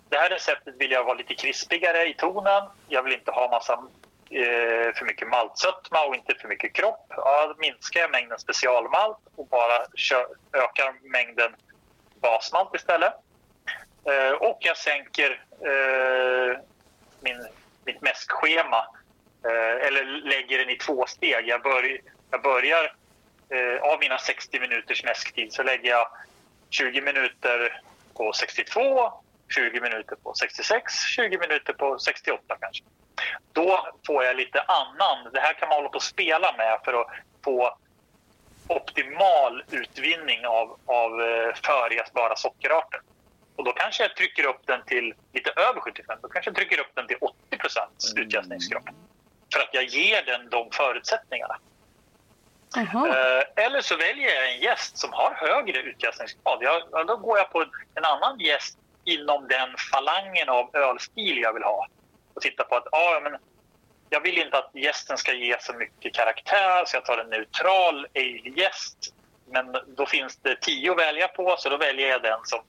det 0.10 0.18
här 0.18 0.30
receptet 0.30 0.76
vill 0.78 0.92
jag 0.92 1.04
vara 1.04 1.18
lite 1.18 1.36
krispigare 1.36 2.10
i 2.10 2.14
tonen. 2.14 2.64
Jag 2.88 3.04
vill 3.04 3.14
inte 3.14 3.32
ha 3.32 3.50
massa 3.50 3.74
eh, 4.30 4.94
för 4.96 5.06
mycket 5.06 5.28
maltsötma 5.28 6.06
och 6.06 6.16
inte 6.16 6.36
för 6.36 6.48
mycket 6.48 6.74
kropp. 6.74 7.06
Ja, 7.10 7.48
då 7.48 7.56
minskar 7.58 8.00
jag 8.00 8.12
mängden 8.12 8.40
specialmalt 8.40 9.18
och 9.36 9.48
bara 9.48 9.86
kör, 9.96 10.28
ökar 10.54 10.94
mängden 11.02 11.56
basmalt 12.22 12.76
istället. 12.76 13.14
Eh, 14.06 14.32
och 14.32 14.58
jag 14.62 14.78
sänker 14.78 15.44
eh, 15.62 16.58
min, 17.20 17.48
mitt 17.86 18.02
mäskschema 18.02 18.88
eh, 19.46 19.88
eller 19.88 20.04
lägger 20.06 20.58
den 20.58 20.70
i 20.70 20.76
två 20.76 21.06
steg. 21.06 21.48
Jag, 21.48 21.62
bör, 21.62 22.00
jag 22.32 22.42
börjar 22.42 22.96
eh, 23.50 23.82
av 23.82 24.00
mina 24.00 24.18
60 24.18 24.60
minuters 24.60 25.04
mäsktid 25.04 25.54
så 25.54 25.64
lägger 25.64 25.90
jag 25.90 26.08
20 26.70 27.02
minuter 27.02 27.82
på 28.14 28.34
62, 28.34 29.14
20 29.56 29.82
minuter 29.82 30.16
på 30.16 30.34
66, 30.34 30.94
20 31.16 31.38
minuter 31.38 31.74
på 31.74 32.00
68 32.00 32.58
kanske. 32.60 32.84
Då 33.52 33.88
får 34.08 34.24
jag 34.24 34.36
lite 34.36 34.62
annan, 34.62 35.34
det 35.34 35.40
här 35.40 35.54
kan 35.54 35.70
man 35.70 35.76
hålla 35.76 35.90
på 35.90 35.98
att 35.98 36.04
spela 36.04 36.56
med 36.58 36.80
för 36.86 37.02
att 37.02 37.08
få 37.44 37.78
optimal 38.68 39.64
utvinning 39.72 40.46
av, 40.46 40.78
av 40.86 41.22
eh, 41.22 41.54
förjäsbara 41.64 42.36
sockerarter. 42.36 43.02
Och 43.56 43.64
då 43.64 43.72
kanske 43.72 44.04
jag 44.04 44.16
trycker 44.16 44.46
upp 44.46 44.62
den 44.66 44.86
till 44.86 45.14
lite 45.34 45.50
över 45.50 45.80
75, 45.82 46.18
då 46.22 46.28
kanske 46.28 46.50
jag 46.50 46.56
trycker 46.56 46.80
upp 46.80 46.92
den 46.96 47.08
till 47.08 47.18
80 47.22 47.58
procents 47.58 48.14
utjäsningsgrad. 48.16 48.90
För 49.54 49.60
att 49.60 49.70
jag 49.72 49.84
ger 49.84 50.22
den 50.22 50.50
de 50.50 50.72
förutsättningarna. 50.72 51.58
Eh, 52.78 53.66
eller 53.66 53.82
så 53.82 53.96
väljer 53.96 54.36
jag 54.36 54.54
en 54.54 54.60
gäst 54.60 54.98
som 54.98 55.14
har 55.14 55.34
högre 55.34 55.80
utjäsningsgrad. 55.80 56.58
Jag, 56.62 57.08
då 57.08 57.18
går 57.18 57.38
jag 57.38 57.52
på 57.52 57.62
en 57.96 58.06
annan 58.06 58.40
gäst 58.40 58.78
inom 59.06 59.48
den 59.48 59.70
falangen 59.92 60.50
av 60.50 60.70
ölstil 60.76 61.38
jag 61.38 61.54
vill 61.54 61.64
ha. 61.64 61.88
Och 62.34 62.42
titta 62.42 62.64
på 62.64 62.76
att 62.76 62.88
ah, 62.92 63.20
men 63.24 63.38
jag 64.10 64.22
vill 64.22 64.38
inte 64.38 64.58
att 64.58 64.70
gästen 64.74 65.18
ska 65.18 65.34
ge 65.34 65.58
så 65.60 65.74
mycket 65.74 66.14
karaktär 66.14 66.86
så 66.86 66.98
jag 66.98 67.06
tar 67.06 67.18
en 67.18 67.30
neutral 67.30 68.08
ale-gäst. 68.16 69.14
Men 69.46 69.76
då 69.88 70.06
finns 70.06 70.36
det 70.36 70.56
tio 70.56 70.92
att 70.92 70.98
välja 70.98 71.28
på 71.28 71.56
så 71.58 71.70
då 71.70 71.78
väljer 71.78 72.10
jag 72.10 72.22
den 72.22 72.40
som, 72.44 72.60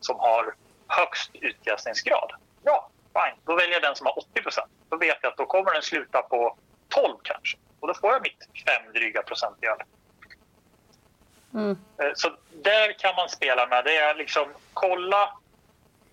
som 0.00 0.18
har 0.18 0.54
högst 0.88 1.30
utjäsningsgrad. 1.34 2.32
Ja, 2.64 2.90
fine. 3.12 3.36
Då 3.44 3.56
väljer 3.56 3.72
jag 3.72 3.82
den 3.82 3.96
som 3.96 4.06
har 4.06 4.14
80% 4.34 4.60
Då 4.88 4.96
vet 4.96 5.18
jag 5.22 5.30
att 5.30 5.36
då 5.36 5.46
kommer 5.46 5.72
den 5.72 5.82
sluta 5.82 6.22
på 6.22 6.56
12 6.88 7.16
kanske. 7.22 7.58
Och 7.80 7.88
då 7.88 7.94
får 7.94 8.10
jag 8.10 8.22
mitt 8.22 8.64
fem 8.66 8.92
dryga 8.92 9.22
procent 9.22 9.56
i 9.62 9.66
öl. 9.66 9.78
Mm. 11.54 11.78
Eh, 11.98 12.10
så 12.14 12.30
där 12.62 12.98
kan 12.98 13.14
man 13.16 13.28
spela 13.28 13.66
med. 13.66 13.84
Det 13.84 13.96
är 13.96 14.14
liksom 14.14 14.48
kolla 14.72 15.38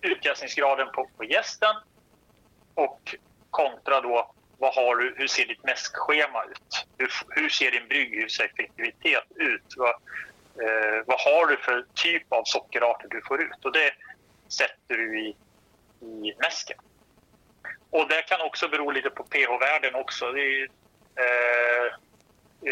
utjäsningsgraden 0.00 0.88
på, 0.92 1.10
på 1.16 1.24
gästen 1.24 1.74
och 2.74 3.16
kontra 3.50 4.00
då 4.00 4.34
vad 4.58 4.74
har 4.74 4.96
du, 4.96 5.14
hur 5.16 5.26
ser 5.26 5.46
ditt 5.46 5.64
mäskschema 5.64 6.44
ut? 6.44 6.86
Hur, 6.98 7.10
hur 7.28 7.48
ser 7.48 7.70
din 7.70 7.88
brygghuseffektivitet 7.88 9.24
ut? 9.34 9.74
Vad, 9.76 9.94
eh, 10.64 11.04
vad 11.06 11.20
har 11.20 11.46
du 11.46 11.56
för 11.56 11.86
typ 11.94 12.32
av 12.32 12.42
sockerarter 12.44 13.08
du 13.08 13.22
får 13.22 13.42
ut? 13.42 13.64
Och 13.64 13.72
det 13.72 13.92
sätter 14.48 14.96
du 14.96 15.20
i, 15.20 15.36
i 16.00 16.34
mäsken. 16.38 16.78
Och 17.90 18.08
det 18.08 18.22
kan 18.22 18.40
också 18.40 18.68
bero 18.68 18.90
lite 18.90 19.10
på 19.10 19.24
pH-värden 19.24 19.94
också. 19.94 20.32
Det 20.32 20.40
är, 20.40 20.68
eh, 21.16 21.86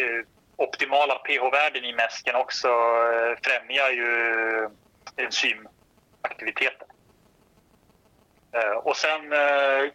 eh, 0.01 0.25
optimala 0.57 1.15
pH-värden 1.15 1.85
i 1.85 1.93
mäsken 1.93 2.35
också 2.35 2.69
eh, 2.69 3.39
främjar 3.43 3.91
ju 3.91 4.69
enzymaktiviteten. 5.17 6.89
Eh, 8.53 8.77
och 8.77 8.97
sen 8.97 9.33
eh, 9.33 9.91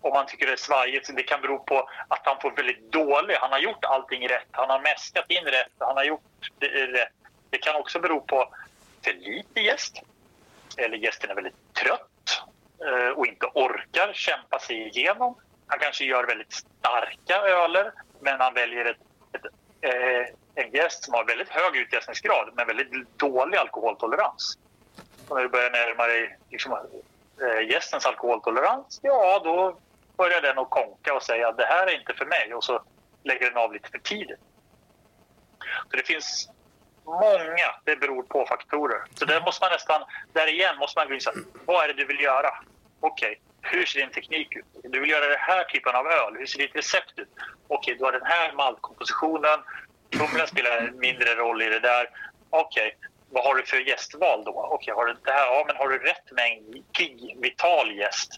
om 0.00 0.12
man 0.12 0.26
tycker 0.26 0.46
det 0.46 0.52
är 0.52 0.56
svajigt, 0.56 1.16
det 1.16 1.22
kan 1.22 1.40
bero 1.40 1.58
på 1.58 1.88
att 2.08 2.20
han 2.24 2.40
får 2.40 2.50
väldigt 2.50 2.92
dålig, 2.92 3.34
han 3.34 3.52
har 3.52 3.58
gjort 3.58 3.84
allting 3.84 4.28
rätt, 4.28 4.48
han 4.50 4.70
har 4.70 4.80
mäskat 4.80 5.30
in 5.30 5.44
rätt, 5.44 5.72
han 5.78 5.96
har 5.96 6.04
gjort 6.04 6.50
det 6.58 6.66
eh, 6.66 6.86
rätt. 6.86 7.12
Det 7.50 7.58
kan 7.58 7.76
också 7.76 8.00
bero 8.00 8.20
på 8.20 8.54
för 9.04 9.12
lite 9.12 9.60
gäst, 9.60 10.02
eller 10.76 10.96
gästen 10.96 11.30
är 11.30 11.34
väldigt 11.34 11.74
trött 11.74 12.11
Eh, 12.86 13.08
och 13.08 13.26
inte 13.26 13.46
orkar 13.46 14.12
kämpa 14.12 14.58
sig 14.58 14.88
igenom. 14.88 15.34
Han 15.66 15.78
kanske 15.78 16.04
gör 16.04 16.24
väldigt 16.24 16.52
starka 16.52 17.36
öler, 17.36 17.92
men 18.20 18.40
han 18.40 18.54
väljer 18.54 18.84
ett, 18.84 18.96
ett, 19.32 19.44
eh, 19.80 20.64
en 20.64 20.70
gäst 20.70 21.04
som 21.04 21.14
har 21.14 21.24
väldigt 21.24 21.48
hög 21.48 21.76
utjäsningsgrad 21.76 22.50
men 22.54 22.66
väldigt 22.66 23.18
dålig 23.18 23.58
alkoholtolerans. 23.58 24.58
Och 25.28 25.36
när 25.36 25.42
du 25.42 25.48
börjar 25.48 25.70
närma 25.70 26.06
dig 26.06 26.38
liksom, 26.50 26.72
eh, 26.72 27.70
gästens 27.70 28.06
alkoholtolerans, 28.06 29.00
ja 29.02 29.40
då 29.44 29.78
börjar 30.16 30.40
den 30.40 30.58
att 30.58 30.70
konka 30.70 31.14
och 31.14 31.22
säga 31.22 31.48
att 31.48 31.56
det 31.56 31.66
här 31.66 31.86
är 31.86 32.00
inte 32.00 32.14
för 32.14 32.26
mig 32.26 32.54
och 32.54 32.64
så 32.64 32.82
lägger 33.22 33.46
den 33.46 33.58
av 33.58 33.72
lite 33.72 33.88
för 33.90 33.98
tidigt. 33.98 34.40
Så 35.90 35.96
det 35.96 36.06
finns 36.06 36.48
många, 37.04 37.74
det 37.84 37.96
beror 37.96 38.22
på 38.22 38.46
faktorer. 38.46 39.02
Så 39.14 39.24
där 39.24 39.40
måste 39.40 39.64
man 39.64 39.72
nästan, 39.72 40.02
där 40.32 40.46
igen 40.46 40.78
måste 40.78 41.00
man 41.00 41.08
gå 41.08 41.14
in 41.14 41.20
vad 41.66 41.84
är 41.84 41.88
det 41.88 41.94
du 41.94 42.04
vill 42.04 42.20
göra? 42.20 42.50
Okej, 43.02 43.40
hur 43.62 43.84
ser 43.84 44.00
din 44.00 44.10
teknik 44.10 44.56
ut? 44.56 44.64
Du 44.82 45.00
vill 45.00 45.10
göra 45.10 45.26
den 45.28 45.38
här 45.40 45.64
typen 45.64 45.94
av 45.94 46.06
öl, 46.06 46.36
hur 46.38 46.46
ser 46.46 46.58
ditt 46.58 46.76
recept 46.76 47.18
ut? 47.18 47.28
Okej, 47.68 47.94
du 47.98 48.04
har 48.04 48.12
den 48.12 48.26
här 48.26 48.52
maltkompositionen, 48.52 49.58
humlen 50.18 50.46
spelar 50.46 50.76
en 50.78 50.98
mindre 50.98 51.34
roll 51.34 51.62
i 51.62 51.68
det 51.68 51.80
där. 51.80 52.10
Okej, 52.50 52.96
vad 53.30 53.44
har 53.44 53.54
du 53.54 53.64
för 53.64 53.76
gästval 53.76 54.44
då? 54.44 54.68
Okej, 54.70 54.94
har 54.94 55.06
du 55.06 55.16
det 55.24 55.32
här? 55.32 55.46
Ja, 55.46 55.64
men 55.66 55.76
har 55.76 55.88
du 55.88 55.98
rätt 55.98 56.30
mängd 56.30 56.84
vital 57.36 57.92
gäst? 57.92 58.32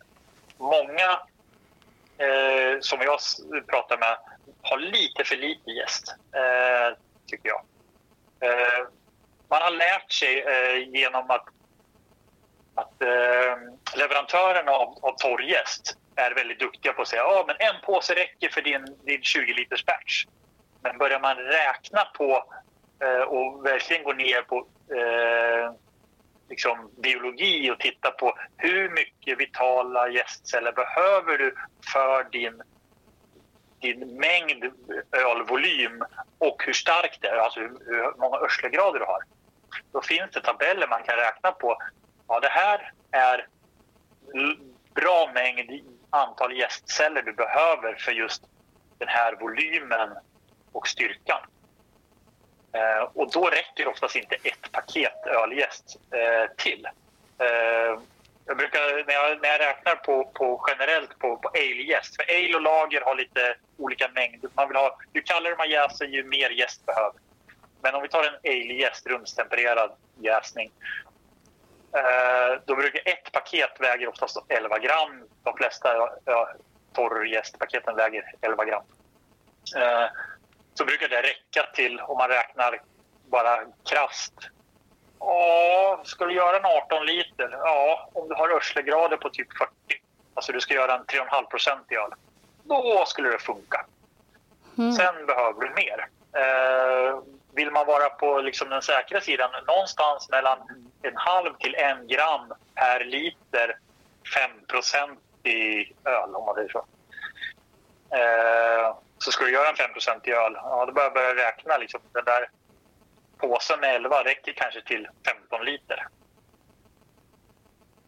Många 0.59 1.21
eh, 2.19 2.81
som 2.81 3.01
jag 3.01 3.19
pratar 3.67 3.99
med 3.99 4.17
har 4.63 4.79
lite 4.79 5.25
för 5.25 5.37
lite 5.37 5.71
gäst, 5.71 6.15
eh, 6.33 6.97
tycker 7.27 7.49
jag. 7.49 7.63
Eh, 8.41 8.87
man 9.49 9.63
har 9.63 9.71
lärt 9.71 10.13
sig 10.13 10.41
eh, 10.41 10.89
genom 10.89 11.31
att, 11.31 11.45
att 12.75 13.03
eh, 13.03 13.57
leverantörerna 13.97 14.73
av, 14.73 14.99
av 15.03 15.17
torrjäst 15.17 15.97
är 16.17 16.35
väldigt 16.35 16.61
duktiga 16.61 16.93
på 16.93 17.03
att 17.03 17.09
säga 17.09 17.25
att 17.25 17.47
men 17.47 17.57
en 17.59 17.81
påse 17.83 18.15
räcker 18.15 18.49
för 18.49 18.63
din, 18.63 18.97
din 19.05 19.23
20 19.23 19.53
liters 19.53 19.85
batch. 19.85 20.27
Men 20.83 20.99
börjar 20.99 21.21
man 21.21 21.37
räkna 21.37 22.05
på 22.05 22.45
eh, 23.05 23.23
och 23.23 23.67
verkligen 23.67 24.05
gå 24.05 24.13
ner 24.13 24.43
på 24.43 24.67
eh, 24.95 25.73
liksom 26.49 26.91
biologi 27.03 27.71
och 27.71 27.81
titta 27.81 28.11
på 28.11 28.39
hur 28.57 28.91
mycket 28.91 29.41
vitala 29.41 30.09
gästceller 30.09 30.73
behöver 30.73 31.39
du 31.39 31.55
för 31.93 32.31
din, 32.31 32.63
din 33.81 33.99
mängd 33.99 34.65
ölvolym 35.13 36.05
och 36.39 36.63
hur 36.67 36.73
starkt 36.73 37.23
det 37.23 37.29
är, 37.29 37.37
alltså 37.37 37.61
hur, 37.61 37.69
hur 37.87 38.19
många 38.19 38.37
örslegrader 38.37 38.99
du 38.99 39.05
har. 39.05 39.23
Då 39.93 40.03
finns 40.03 40.31
det 40.31 40.41
tabeller 40.41 40.89
man 40.89 41.03
kan 41.03 41.17
räkna 41.17 41.53
på. 41.53 41.79
Ja, 42.35 42.41
det 42.41 42.49
här 42.49 42.93
är 43.11 43.47
bra 44.95 45.31
mängd 45.35 45.85
antal 46.11 46.59
gästceller 46.59 47.23
du 47.23 47.33
behöver 47.33 47.95
för 47.95 48.13
just 48.13 48.43
den 48.99 49.09
här 49.09 49.37
volymen 49.41 50.11
och 50.73 50.89
styrkan. 50.89 51.41
Eh, 52.73 53.03
och 53.15 53.33
då 53.33 53.51
räcker 53.51 53.89
oftast 53.89 54.17
inte 54.17 54.35
ett 54.35 54.73
paket 54.73 55.27
ölgäst 55.27 55.97
eh, 56.11 56.55
till. 56.57 56.89
Eh, 57.39 58.01
jag 58.47 58.57
brukar, 58.57 59.07
när, 59.07 59.15
jag, 59.15 59.43
när 59.43 59.49
jag 59.49 59.61
räknar 59.61 59.95
på, 59.95 60.25
på 60.25 60.65
generellt 60.69 61.19
på, 61.19 61.37
på 61.37 61.49
ale-gäst, 61.49 62.17
för 62.17 62.35
ale 62.35 62.55
och 62.55 62.63
lager 62.63 63.01
har 63.01 63.15
lite 63.15 63.57
olika 63.77 64.09
mängd. 64.15 64.47
Man 64.55 64.69
vill 64.69 64.77
ha, 64.77 64.99
ju 65.13 65.23
kallare 65.23 65.57
man 65.57 65.71
jäser, 65.71 66.05
ju 66.05 66.25
mer 66.25 66.51
jäst 66.51 66.87
behöver. 66.87 67.21
Men 67.83 67.95
om 67.95 68.03
vi 68.03 68.09
tar 68.09 68.25
en 68.25 68.35
ale-gäst, 68.35 69.07
rumstempererad 69.07 69.93
jäsning, 70.21 70.71
då 72.65 72.75
brukar 72.75 73.01
ett 73.05 73.33
paket 73.33 73.71
väger 73.81 74.09
oftast 74.09 74.37
11 74.49 74.79
gram. 74.79 75.25
De 75.43 75.57
flesta 75.57 76.09
ja, 76.25 76.49
torrjästpaketen 76.93 77.97
väger 77.97 78.35
11 78.41 78.65
gram. 78.65 78.83
Eh, 79.77 80.07
så 80.75 80.85
brukar 80.85 81.09
det 81.09 81.23
räcka 81.23 81.63
till, 81.75 82.01
om 82.01 82.19
man 82.19 82.29
räknar 82.29 82.81
bara 83.31 83.61
krasst. 83.85 84.35
Ja, 85.19 86.01
ska 86.05 86.25
du 86.25 86.35
göra 86.35 86.57
en 86.57 86.65
18 86.65 87.07
liter? 87.07 87.49
Ja, 87.53 88.11
om 88.13 88.29
du 88.29 88.35
har 88.35 88.51
örslegrader 88.51 89.17
på 89.17 89.31
typ 89.31 89.59
40. 89.59 89.73
Alltså 90.35 90.53
du 90.53 90.61
ska 90.61 90.75
göra 90.75 90.95
en 90.95 91.05
3,5 91.05 91.47
procent 91.47 91.93
i 91.93 91.95
öl. 91.95 92.11
Då 92.63 93.05
skulle 93.07 93.29
det 93.29 93.39
funka. 93.39 93.87
Sen 94.77 95.27
behöver 95.27 95.61
du 95.61 95.71
mer. 95.71 96.09
Vill 97.55 97.71
man 97.71 97.87
vara 97.87 98.11
på 98.11 98.41
liksom 98.41 98.69
den 98.69 98.83
säkra 98.83 99.21
sidan, 99.21 99.51
någonstans 99.67 100.29
mellan 100.31 100.59
en 101.03 101.17
halv 101.17 101.55
till 101.55 101.75
en 101.75 102.07
gram 102.07 102.53
per 102.75 103.05
liter 103.05 103.79
5 104.35 104.51
procent 104.67 105.21
i 105.43 105.93
öl, 106.05 106.35
om 106.35 106.45
man 106.45 106.55
säger 106.55 106.69
så. 106.69 106.87
Eh, 108.17 108.97
så 109.19 109.33
ska 109.33 109.45
du 109.45 109.53
göra 109.53 109.69
en 109.69 109.75
5% 109.75 110.29
i 110.29 110.33
öl, 110.33 110.53
ja, 110.55 110.87
då 110.87 110.93
börjar 110.93 111.07
jag 111.07 111.15
börja 111.15 111.47
räkna. 111.47 111.77
Liksom, 111.77 112.01
den 112.13 112.25
där 112.25 112.51
påsen 113.39 113.81
med 113.81 113.95
11 113.95 114.25
räcker 114.25 114.53
kanske 114.53 114.83
till 114.83 115.09
15 115.27 115.65
liter. 115.65 116.07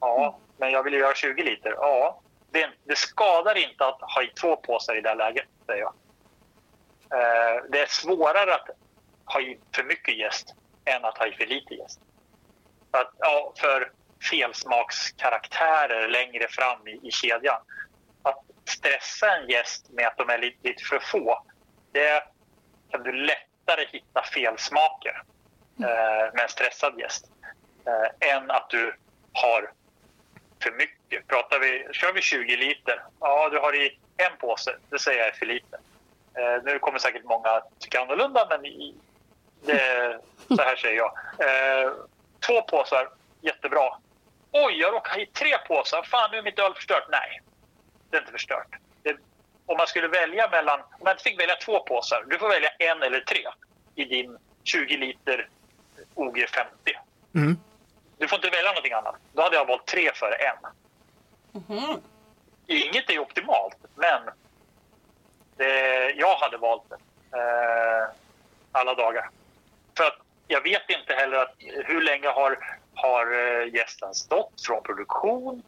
Ja, 0.01 0.39
men 0.57 0.71
jag 0.71 0.83
vill 0.83 0.93
ju 0.93 0.99
göra 0.99 1.15
20 1.15 1.43
liter. 1.43 1.75
Ja, 1.77 2.21
det, 2.51 2.71
det 2.85 2.97
skadar 2.97 3.55
inte 3.55 3.87
att 3.87 4.01
ha 4.01 4.23
i 4.23 4.27
två 4.27 4.57
påsar 4.57 4.97
i 4.97 5.01
det 5.01 5.15
läget, 5.15 5.49
säger 5.67 5.83
jag. 5.83 5.95
Eh, 7.11 7.63
det 7.69 7.81
är 7.81 7.87
svårare 7.87 8.55
att 8.55 8.69
ha 9.27 9.41
i 9.41 9.59
för 9.75 9.85
mycket 9.85 10.17
jäst 10.17 10.55
än 10.85 11.05
att 11.05 11.19
ha 11.19 11.27
i 11.27 11.33
för 11.33 11.47
lite. 11.47 11.77
För, 12.91 12.99
att, 12.99 13.13
ja, 13.19 13.53
för 13.57 13.93
felsmakskaraktärer 14.31 16.09
längre 16.09 16.49
fram 16.49 16.89
i, 16.89 17.01
i 17.03 17.11
kedjan. 17.11 17.61
Att 18.23 18.45
stressa 18.65 19.37
en 19.37 19.49
gäst 19.49 19.91
med 19.91 20.07
att 20.07 20.17
de 20.17 20.31
är 20.31 20.39
lite, 20.39 20.69
lite 20.69 20.85
för 20.85 20.99
få, 20.99 21.43
det 21.93 22.23
kan 22.91 23.03
du 23.03 23.13
lättare 23.13 23.87
hitta 23.93 24.23
felsmaker 24.23 25.23
eh, 25.79 26.35
med 26.35 26.43
en 26.43 26.49
stressad 26.49 27.01
gäst 27.01 27.31
eh, 27.87 28.31
än 28.31 28.51
att 28.51 28.71
du 28.71 28.97
har 29.33 29.73
för 30.63 30.71
mycket. 30.71 31.27
Pratar 31.27 31.59
vi, 31.59 31.89
kör 31.93 32.13
vi 32.13 32.21
20 32.21 32.57
liter, 32.57 33.03
ja 33.21 33.49
du 33.49 33.59
har 33.59 33.75
i 33.75 33.99
en 34.17 34.37
påse, 34.39 34.77
det 34.91 34.99
säger 34.99 35.19
jag 35.19 35.29
är 35.29 35.33
för 35.33 35.47
lite. 35.47 35.79
Eh, 36.35 36.63
nu 36.65 36.79
kommer 36.79 36.99
säkert 36.99 37.25
många 37.25 37.63
tycka 37.79 38.01
annorlunda, 38.01 38.47
men 38.51 38.67
i, 38.67 38.95
det, 39.65 40.19
så 40.49 40.63
här 40.63 40.77
säger 40.77 40.97
jag. 40.97 41.13
Eh, 41.39 41.93
två 42.47 42.63
påsar, 42.63 43.09
jättebra. 43.41 43.89
Oj, 44.53 44.81
jag 44.81 44.95
råkade 44.95 45.23
i 45.23 45.27
tre 45.27 45.59
påsar. 45.59 46.03
Fan, 46.03 46.31
nu 46.33 46.39
är 46.39 46.43
mitt 46.43 46.59
öl 46.59 46.75
förstört. 46.75 47.07
Nej, 47.11 47.41
det 48.11 48.17
är 48.17 48.21
inte 48.21 48.33
förstört. 48.33 48.77
Det, 49.03 49.17
om 49.67 49.77
man 49.77 49.87
skulle 49.87 50.09
välja 50.09 50.49
mellan... 50.49 50.81
Om 50.81 51.05
man 51.05 51.11
inte 51.11 51.23
fick 51.23 51.41
välja 51.41 51.57
två 51.57 51.81
påsar, 51.81 52.25
du 52.27 52.39
får 52.39 52.49
välja 52.49 52.71
en 52.79 53.03
eller 53.03 53.21
tre 53.21 53.47
i 53.95 54.05
din 54.05 54.39
20 54.65 54.97
liter 54.97 55.49
OG 56.15 56.45
50. 56.55 56.71
Mm. 57.35 57.57
Du 58.19 58.29
får 58.29 58.37
inte 58.37 58.51
välja 58.51 58.71
någonting 58.71 58.93
annat. 58.93 59.17
Då 59.33 59.43
hade 59.43 59.57
jag 59.57 59.67
valt 59.67 59.87
tre 59.87 60.11
före 60.15 60.35
en. 60.35 60.57
Inget 62.67 63.11
är 63.11 63.19
optimalt, 63.19 63.77
men 63.95 64.23
det, 65.57 66.11
jag 66.11 66.37
hade 66.37 66.57
valt 66.57 66.83
det 66.89 67.39
eh, 67.39 68.09
alla 68.73 68.95
dagar. 68.95 69.31
Jag 70.49 70.63
vet 70.63 70.91
inte 70.91 71.15
heller 71.15 71.37
att, 71.37 71.55
hur 71.59 72.03
länge 72.03 72.29
har, 72.29 72.59
har 72.95 73.33
eh, 73.33 73.75
gästen 73.75 74.15
stått 74.15 74.67
från 74.67 74.83
produktion. 74.83 75.63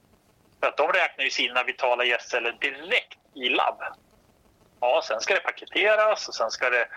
För 0.61 0.67
att 0.67 0.77
de 0.77 0.93
räknar 0.93 1.25
ju 1.25 1.31
sina 1.31 1.63
vitala 1.65 2.05
gästceller 2.05 2.57
direkt 2.61 3.19
i 3.35 3.49
labb. 3.49 3.83
Ja, 4.81 5.03
sen 5.05 5.21
ska 5.21 5.35
det 5.35 5.41
paketeras 5.41 6.29
och 6.29 6.35
sen 6.35 6.51
ska 6.51 6.71
det 6.71 6.89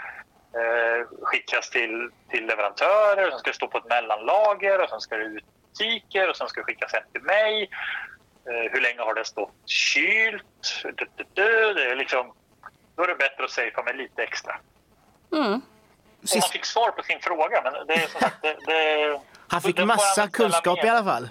eh, 0.60 1.08
skickas 1.22 1.70
till, 1.70 2.10
till 2.30 2.46
leverantörer. 2.46 3.30
Sen 3.30 3.40
ska 3.40 3.50
det 3.50 3.56
stå 3.56 3.68
på 3.68 3.78
ett 3.78 3.90
mellanlager 3.90 4.84
och 4.84 4.90
sen 4.90 5.02
ska 5.02 5.18
det 5.18 5.24
ut 5.24 5.44
i 5.44 5.46
butiker 5.68 6.30
och 6.30 6.38
sen 6.38 6.48
ska 6.48 6.62
det 6.62 6.66
skickas 6.66 6.94
hem 6.94 7.04
till 7.12 7.22
mig. 7.22 7.70
Eh, 8.46 8.72
hur 8.72 8.82
länge 8.82 9.02
har 9.02 9.14
det 9.14 9.26
stått 9.26 9.54
kylt? 9.66 10.84
Du, 10.84 11.08
du, 11.16 11.26
du. 11.34 11.74
Det 11.74 11.92
är 11.92 11.96
liksom, 11.96 12.34
då 12.96 13.04
är 13.04 13.08
det 13.08 13.16
bättre 13.16 13.44
att 13.44 13.52
safea 13.52 13.84
med 13.86 13.98
lite 13.98 14.24
extra. 14.24 14.60
Mm. 15.32 15.62
Om 16.22 16.28
man 16.36 16.42
Sist, 16.42 16.52
fick 16.52 16.66
svar 16.66 16.92
på 16.92 17.04
sin 17.04 17.20
fråga, 17.22 17.62
men 17.64 17.88
det 17.88 17.94
är 17.94 18.08
som 18.08 18.20
sagt... 18.22 18.42
Det, 18.42 18.56
det, 18.66 19.20
han 19.48 19.62
fick 19.62 19.78
får 19.80 19.86
massa 19.86 20.28
kunskap 20.28 20.78
mer. 20.78 20.86
i 20.86 20.90
alla 20.90 21.04
fall. 21.04 21.30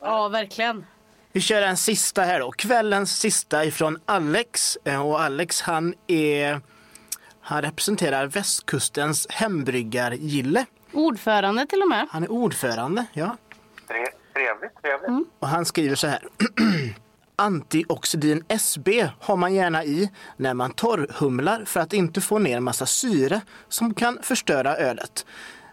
Ja, 0.00 0.28
verkligen. 0.28 0.86
Vi 1.32 1.40
kör 1.40 1.62
en 1.62 1.76
sista 1.76 2.22
här 2.22 2.40
då. 2.40 2.50
Kvällens 2.52 3.18
sista 3.20 3.64
ifrån 3.64 3.98
Alex. 4.06 4.78
Eh, 4.84 5.06
Och 5.06 5.20
Alex 5.20 5.60
han 5.60 5.94
är... 6.06 6.60
Han 7.40 7.62
representerar 7.62 8.26
västkustens 8.26 9.26
hembryggargille. 9.30 10.64
Ordförande 10.92 11.66
till 11.66 11.82
och 11.82 11.88
med. 11.88 12.06
Han 12.10 12.22
är 12.22 12.30
ordförande, 12.30 13.04
ja. 13.12 13.36
Tre- 13.88 14.06
Trevligt, 14.34 14.82
trevligt. 14.82 15.28
Och 15.38 15.48
han 15.48 15.64
skriver 15.64 15.96
så 15.96 16.06
här. 16.06 16.22
Antioxidin 17.40 18.44
SB 18.48 19.10
har 19.20 19.36
man 19.36 19.54
gärna 19.54 19.84
i 19.84 20.10
när 20.36 20.54
man 20.54 20.72
torrhumlar 20.72 21.64
för 21.64 21.80
att 21.80 21.92
inte 21.92 22.20
få 22.20 22.38
ner 22.38 22.60
massa 22.60 22.86
syre 22.86 23.40
som 23.68 23.94
kan 23.94 24.18
förstöra 24.22 24.76
ölet. 24.76 25.26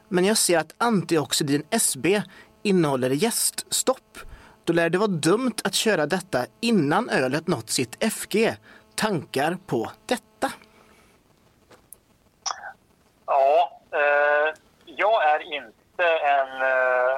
Men 0.09 0.25
jag 0.25 0.37
ser 0.37 0.59
att 0.59 0.75
antioxidin 0.77 1.63
SB 1.69 2.21
innehåller 2.63 3.09
gäststopp. 3.09 4.19
Då 4.63 4.73
lär 4.73 4.89
det 4.89 4.97
vara 4.97 5.07
dumt 5.07 5.55
att 5.63 5.73
köra 5.73 6.05
detta 6.05 6.45
innan 6.61 7.09
ölet 7.09 7.47
nått 7.47 7.69
sitt 7.69 8.03
FG. 8.13 8.55
Tankar 8.95 9.57
på 9.67 9.91
detta? 10.05 10.51
Ja, 13.25 13.81
eh, 13.91 14.55
jag 14.85 15.29
är 15.29 15.53
inte 15.53 16.03
en 16.03 16.61
eh, 16.61 17.15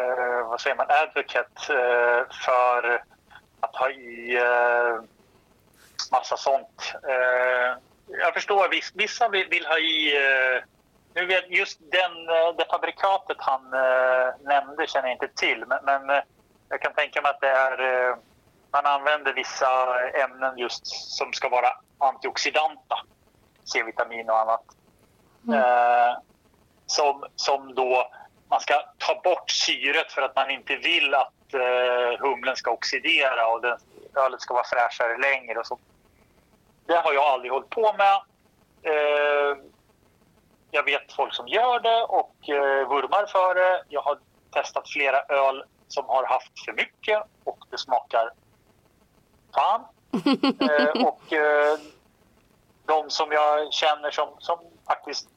eh, 0.00 0.48
vad 0.48 0.60
säger 0.60 0.76
man, 0.76 0.86
advocate 0.88 1.72
eh, 1.74 2.36
för 2.44 3.02
att 3.60 3.76
ha 3.76 3.90
i 3.90 4.36
eh, 4.36 5.02
massa 6.10 6.36
sånt. 6.36 6.94
Eh, 7.08 7.78
jag 8.08 8.34
förstår. 8.34 8.68
Vissa 8.94 9.28
vill, 9.28 9.48
vill 9.48 9.66
ha 9.66 9.78
i... 9.78 10.16
Eh, 10.16 10.64
nu 11.14 11.26
vet, 11.26 11.50
just 11.50 11.78
den, 11.80 12.28
eh, 12.28 12.56
det 12.58 12.66
fabrikatet 12.70 13.36
han 13.40 13.72
eh, 13.72 14.34
nämnde 14.40 14.86
känner 14.86 15.08
jag 15.08 15.14
inte 15.14 15.28
till. 15.28 15.64
Men, 15.66 15.78
men 15.84 16.10
eh, 16.10 16.22
jag 16.68 16.80
kan 16.80 16.94
tänka 16.94 17.22
mig 17.22 17.30
att 17.30 17.40
det 17.40 17.50
är... 17.50 18.16
Man 18.70 18.86
använder 18.86 19.32
vissa 19.32 20.00
ämnen 20.08 20.58
just 20.58 20.86
som 20.86 21.32
ska 21.32 21.48
vara 21.48 21.68
antioxidanta. 21.98 22.96
C-vitamin 23.64 24.30
och 24.30 24.40
annat. 24.40 24.62
Mm. 25.48 26.16
Som, 26.86 27.24
som 27.36 27.74
då 27.74 28.10
man 28.48 28.60
ska 28.60 28.82
ta 28.98 29.20
bort 29.24 29.50
syret 29.50 30.12
för 30.12 30.22
att 30.22 30.36
man 30.36 30.50
inte 30.50 30.76
vill 30.76 31.14
att 31.14 31.32
eh, 31.54 32.20
humlen 32.20 32.56
ska 32.56 32.70
oxidera 32.70 33.46
och 33.46 33.62
den, 33.62 33.78
ölet 34.16 34.40
ska 34.40 34.54
vara 34.54 34.64
fräschare 34.64 35.18
längre. 35.18 35.58
Och 35.58 35.66
så. 35.66 35.78
Det 36.86 36.96
har 36.96 37.12
jag 37.12 37.24
aldrig 37.24 37.52
hållit 37.52 37.70
på 37.70 37.92
med. 37.92 38.20
Eh, 38.82 39.56
jag 40.70 40.84
vet 40.84 41.12
folk 41.12 41.34
som 41.34 41.48
gör 41.48 41.80
det 41.80 42.02
och 42.02 42.48
eh, 42.48 42.88
vurmar 42.88 43.26
för 43.26 43.54
det. 43.54 43.84
Jag 43.88 44.02
har 44.02 44.18
testat 44.50 44.88
flera 44.88 45.20
öl 45.20 45.64
som 45.88 46.04
har 46.04 46.24
haft 46.24 46.64
för 46.64 46.72
mycket 46.72 47.22
och 47.44 47.58
det 47.70 47.78
smakar 47.78 48.30
fan. 49.54 49.84
eh, 50.70 51.06
och 51.06 51.32
eh, 51.32 51.78
de 52.86 53.10
som 53.10 53.32
jag 53.32 53.72
känner 53.72 54.10
som, 54.10 54.28
som 54.38 54.58
faktiskt 54.86 55.28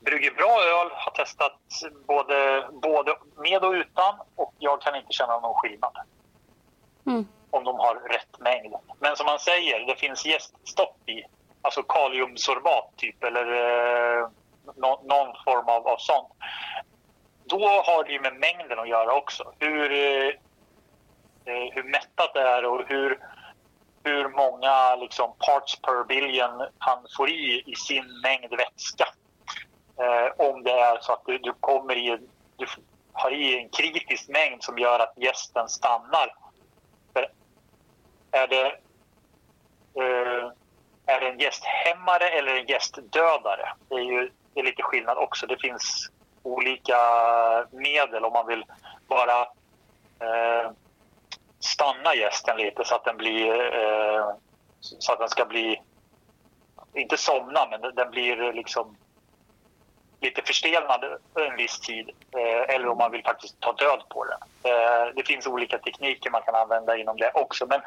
brygger 0.00 0.30
bra 0.30 0.62
öl 0.62 0.90
har 0.92 1.10
testat 1.10 1.60
både, 2.06 2.68
både 2.72 3.16
med 3.36 3.64
och 3.64 3.72
utan 3.72 4.14
och 4.36 4.54
jag 4.58 4.82
kan 4.82 4.96
inte 4.96 5.12
känna 5.12 5.40
någon 5.40 5.54
skillnad. 5.54 5.96
Mm. 7.06 7.26
Om 7.50 7.64
de 7.64 7.78
har 7.78 7.94
rätt 7.94 8.38
mängd. 8.38 8.74
Men 8.98 9.16
som 9.16 9.26
man 9.26 9.38
säger, 9.38 9.86
det 9.86 9.96
finns 9.96 10.26
jäststopp 10.26 11.08
i. 11.08 11.24
Alltså 11.62 11.82
kaliumsorbat 11.82 12.96
typ 12.96 13.24
eller 13.24 13.46
eh, 13.52 14.28
no, 14.76 15.00
någon 15.04 15.34
form 15.44 15.68
av, 15.68 15.88
av 15.88 15.96
sånt. 15.98 16.32
Då 17.44 17.66
har 17.66 18.04
det 18.04 18.12
ju 18.12 18.20
med 18.20 18.34
mängden 18.34 18.78
att 18.78 18.88
göra 18.88 19.14
också. 19.14 19.52
Hur, 19.58 19.92
eh, 19.92 20.28
eh 21.44 21.72
hur 21.72 21.82
mättat 21.82 22.34
det 22.34 22.40
är 22.40 22.64
och 22.64 22.82
hur, 22.88 23.18
hur 24.04 24.28
många 24.28 24.96
liksom, 24.96 25.34
parts 25.38 25.80
per 25.80 26.04
billion 26.04 26.66
han 26.78 27.06
får 27.16 27.30
i 27.30 27.62
i 27.66 27.74
sin 27.74 28.20
mängd 28.22 28.50
vätska. 28.50 29.06
Eh, 30.00 30.46
om 30.48 30.62
det 30.62 30.72
är 30.72 30.98
så 31.00 31.12
att 31.12 31.26
du, 31.26 31.38
du 31.38 31.52
kommer 31.60 31.96
i, 31.96 32.18
du 32.56 32.66
har 33.12 33.30
i 33.30 33.58
en 33.58 33.68
kritisk 33.68 34.28
mängd 34.28 34.62
som 34.62 34.78
gör 34.78 34.98
att 34.98 35.12
gästen 35.16 35.68
stannar. 35.68 36.34
För 37.12 37.28
är 38.30 38.46
det, 38.48 38.66
eh, 39.94 40.50
är 41.06 41.20
det 41.20 41.28
en 41.28 41.38
gästhämmare 41.38 42.28
eller 42.28 42.54
en 42.54 42.66
gästdödare? 42.66 43.72
Det 43.88 43.94
är 43.94 44.04
ju 44.04 44.30
det 44.54 44.60
är 44.60 44.64
lite 44.64 44.82
skillnad 44.82 45.18
också. 45.18 45.46
Det 45.46 45.56
finns 45.56 46.10
olika 46.42 46.96
medel 47.70 48.24
om 48.24 48.32
man 48.32 48.46
vill 48.46 48.64
bara 49.08 49.40
eh, 50.20 50.70
stanna 51.58 52.14
gästen 52.14 52.56
lite 52.56 52.84
så 52.84 52.94
att 52.94 53.04
den 53.04 53.16
blir 53.16 53.74
eh, 53.74 54.28
så 54.80 55.12
att 55.12 55.18
den 55.18 55.28
ska 55.28 55.44
bli 55.44 55.82
inte 56.94 57.16
somna 57.16 57.66
men 57.70 57.94
den 57.94 58.10
blir 58.10 58.52
liksom 58.52 58.96
lite 60.20 60.42
förstelnad 60.42 61.04
en 61.34 61.56
viss 61.56 61.80
tid 61.80 62.10
eh, 62.36 62.74
eller 62.74 62.88
om 62.88 62.98
man 62.98 63.10
vill 63.10 63.24
faktiskt 63.24 63.60
ta 63.60 63.72
död 63.72 64.02
på 64.08 64.24
den. 64.24 64.72
Eh, 64.72 65.14
det 65.16 65.26
finns 65.26 65.46
olika 65.46 65.78
tekniker 65.78 66.30
man 66.30 66.42
kan 66.42 66.54
använda 66.54 66.96
inom 66.96 67.16
det 67.16 67.30
också 67.34 67.66
men 67.66 67.80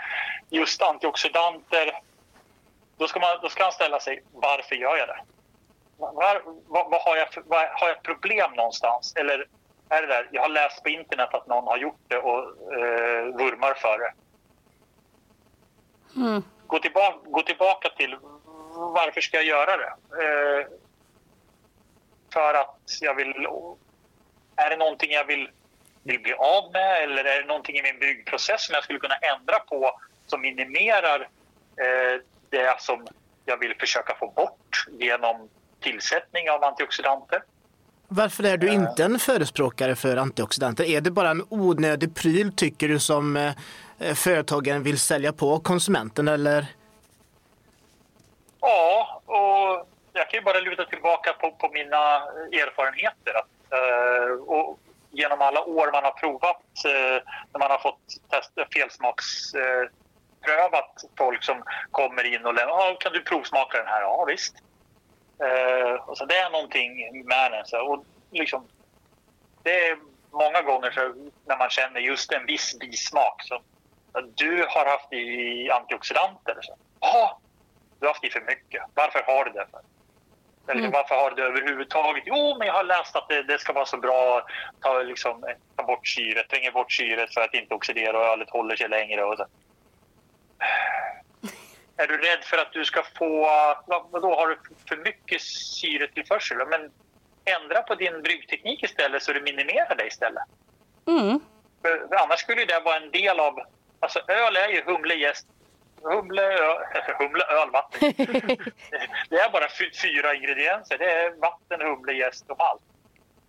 just 0.50 0.82
antioxidanter 0.82 2.00
då 2.98 3.08
ska 3.08 3.20
man, 3.20 3.38
då 3.42 3.50
ska 3.50 3.64
man 3.64 3.72
ställa 3.72 4.00
sig 4.00 4.24
varför 4.34 4.76
gör 4.76 4.98
jag 4.98 5.08
det? 5.08 5.20
Var, 5.98 6.42
vad, 6.68 6.92
vad 6.92 7.02
har, 7.02 7.18
jag 7.18 7.34
för, 7.34 7.44
vad, 7.46 7.60
har 7.60 7.88
jag 7.88 7.98
ett 7.98 8.04
problem 8.04 8.52
någonstans? 8.52 9.14
Eller 9.16 9.48
är 9.90 10.02
det 10.02 10.08
där, 10.08 10.30
jag 10.32 10.42
har 10.42 10.50
läst 10.50 10.84
på 10.84 10.90
internet 10.90 11.34
att 11.34 11.48
någon 11.48 11.68
har 11.68 11.78
gjort 11.78 12.02
det 12.08 12.18
och 12.18 12.40
eh, 12.74 13.26
vurmar 13.26 13.74
för 13.74 13.98
det. 14.00 14.14
Mm. 16.16 16.44
Gå, 16.68 16.80
tillbaka, 16.80 17.18
gå 17.26 17.42
tillbaka 17.42 17.90
till 17.90 18.18
varför 18.76 19.22
ska 19.22 19.38
jag 19.38 19.46
göra 19.46 19.78
det? 19.78 19.94
Eh, 20.24 20.68
för 22.34 22.54
att 22.54 22.80
jag 23.02 23.16
vill... 23.16 23.48
Är 24.56 24.70
det 24.70 24.78
någonting 24.78 25.12
jag 25.12 25.26
vill, 25.26 25.50
vill 26.04 26.20
bli 26.20 26.34
av 26.34 26.72
med 26.72 27.04
eller 27.04 27.26
är 27.26 27.42
det 27.42 27.48
någonting 27.48 27.76
i 27.76 27.82
min 27.82 28.00
byggprocess 28.00 28.66
som 28.66 28.74
jag 28.74 28.84
skulle 28.84 29.00
kunna 29.00 29.16
ändra 29.16 29.60
på 29.60 30.00
som 30.28 30.42
minimerar 30.42 31.20
eh, 31.78 32.22
det 32.50 32.82
som 32.82 33.08
jag 33.46 33.58
vill 33.58 33.76
försöka 33.80 34.16
få 34.16 34.28
bort 34.28 34.86
genom 35.00 35.50
tillsättning 35.80 36.50
av 36.50 36.64
antioxidanter? 36.64 37.44
Varför 38.08 38.44
är 38.44 38.58
du 38.58 38.68
eh. 38.68 38.74
inte 38.74 39.04
en 39.04 39.20
förespråkare 39.20 39.96
för 39.96 40.18
antioxidanter? 40.18 40.84
Är 40.84 41.02
det 41.02 41.12
bara 41.12 41.30
en 41.30 41.46
onödig 41.50 42.16
pryl 42.16 42.56
tycker 42.56 42.88
du 42.88 43.00
som 43.00 43.38
eh, 43.38 44.14
företagen 44.14 44.84
vill 44.84 45.00
sälja 45.00 45.34
på 45.34 45.60
konsumenten 45.60 46.28
eller? 46.28 46.66
Ja, 48.62 49.22
och 49.26 49.93
jag 50.14 50.30
kan 50.30 50.40
ju 50.40 50.44
bara 50.44 50.60
luta 50.60 50.86
tillbaka 50.86 51.34
på, 51.34 51.52
på 51.52 51.70
mina 51.70 52.16
erfarenheter. 52.52 53.34
Att, 53.36 53.74
eh, 53.74 54.32
och 54.48 54.80
genom 55.12 55.42
alla 55.42 55.64
år 55.64 55.92
man 55.92 56.04
har 56.04 56.12
provat, 56.12 56.86
eh, 56.86 57.24
när 57.52 57.60
man 57.60 57.72
har 57.72 57.78
fått 57.78 58.00
testa 58.30 58.66
felsmaksprövat 58.74 59.92
prövat 60.44 61.04
folk 61.18 61.44
som 61.44 61.64
kommer 61.92 62.24
in 62.24 62.46
och 62.46 62.54
lämnar, 62.54 62.74
ah, 62.74 62.96
kan 63.00 63.14
du 63.14 63.22
provsmaka 63.22 63.78
den 63.78 63.88
här? 63.88 64.02
Ja 64.02 64.26
visst. 64.28 64.56
Eh, 65.40 65.94
och 65.94 66.18
så 66.18 66.26
det 66.26 66.36
är 66.36 66.50
någonting 66.50 67.24
med 67.26 67.52
den. 67.52 67.66
Så, 67.66 67.78
och 67.78 68.06
liksom, 68.32 68.68
det 69.64 69.88
är 69.88 69.98
många 70.32 70.62
gånger 70.62 70.92
så, 70.92 71.14
när 71.46 71.58
man 71.58 71.70
känner 71.70 72.00
just 72.00 72.32
en 72.32 72.46
viss 72.46 72.80
bismak. 72.80 73.44
Så, 73.44 73.62
du 74.36 74.66
har 74.70 74.86
haft 74.86 75.14
i 75.14 75.70
antioxidanter. 75.70 76.58
Ja, 77.00 77.40
du 78.00 78.06
har 78.06 78.14
haft 78.14 78.24
i 78.24 78.30
för 78.30 78.42
mycket. 78.42 78.84
Varför 78.94 79.24
har 79.24 79.46
du 79.46 79.52
det? 79.52 79.68
för? 79.72 79.82
Eller 80.68 80.80
mm. 80.80 80.92
varför 80.92 81.16
har 81.16 81.30
du 81.30 81.36
det 81.36 81.48
överhuvudtaget? 81.48 82.24
Jo, 82.26 82.56
men 82.58 82.68
jag 82.68 82.74
har 82.74 82.84
läst 82.84 83.16
att 83.16 83.30
det, 83.30 83.44
det 83.44 83.60
ska 83.60 83.74
vara 83.74 83.86
så 83.86 83.98
bra. 83.98 84.46
Ta, 84.82 85.02
liksom, 85.02 85.44
ta 85.76 85.84
bort 85.84 86.08
syret, 86.08 86.50
tränga 86.50 86.72
bort 86.72 86.92
syret 86.92 87.34
för 87.34 87.42
att 87.42 87.54
inte 87.54 87.74
oxidera 87.74 88.20
och 88.20 88.26
ölet 88.26 88.50
håller 88.50 88.76
sig 88.76 88.90
längre. 88.90 89.24
Och 89.24 89.38
så. 89.38 89.46
Är 91.98 92.08
du 92.08 92.18
rädd 92.18 92.44
för 92.44 92.58
att 92.58 92.74
du 92.74 92.86
ska 92.86 93.04
få... 93.18 93.48
Vadå, 93.86 94.36
har 94.36 94.48
du 94.48 94.60
för 94.90 94.98
mycket 94.98 95.42
syretillförsel? 95.42 96.58
Men 96.68 96.92
ändra 97.46 97.82
på 97.82 97.96
din 97.96 98.22
bryggteknik 98.22 98.84
istället 98.84 99.24
så 99.24 99.34
du 99.34 99.42
minimerar 99.42 99.96
det 99.96 100.08
istället. 100.08 100.44
Mm. 101.08 101.40
För, 101.82 102.08
för 102.08 102.16
annars 102.16 102.40
skulle 102.40 102.66
det 102.66 102.80
vara 102.80 102.98
en 102.98 103.12
del 103.12 103.40
av... 103.40 103.60
Alltså 104.00 104.20
öl 104.28 104.56
är 104.56 104.70
ju 104.70 104.84
humle, 104.84 105.16
jäst, 105.16 105.48
humle, 106.04 106.42
humle, 107.20 107.44
öl, 107.44 107.70
vatten. 107.72 108.14
det 109.30 109.36
är 109.36 109.52
bara 109.52 109.68
fyra 110.02 110.34
ingredienser. 110.34 110.98
Det 110.98 111.12
är 111.12 111.32
vatten, 111.32 111.82
humle, 111.82 112.14
jäst 112.14 112.50
och 112.50 112.58
malt. 112.58 112.82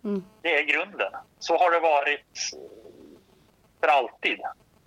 Mm. 0.04 0.24
Det 0.42 0.58
är 0.58 0.62
grunden. 0.62 1.12
Så 1.38 1.56
har 1.56 1.70
det 1.70 1.80
varit 1.80 2.50
för 3.80 3.88
alltid. 3.88 4.40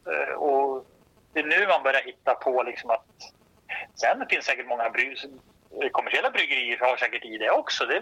Eh, 0.08 0.34
och 0.34 0.86
det 1.34 1.40
är 1.40 1.44
nu 1.44 1.68
man 1.68 1.84
börjar 1.84 2.02
hitta 2.02 2.34
på 2.34 2.64
liksom 2.64 2.90
att... 2.90 3.06
Sen 3.96 4.26
finns 4.30 4.46
säkert 4.46 4.68
många 4.68 4.90
bry, 4.90 5.16
kommersiella 5.92 6.32
bryggerier 6.32 6.78
har 6.78 6.98
säkert 6.98 7.26
i 7.26 7.38
det 7.38 7.52
också. 7.52 7.86
Det 7.86 8.02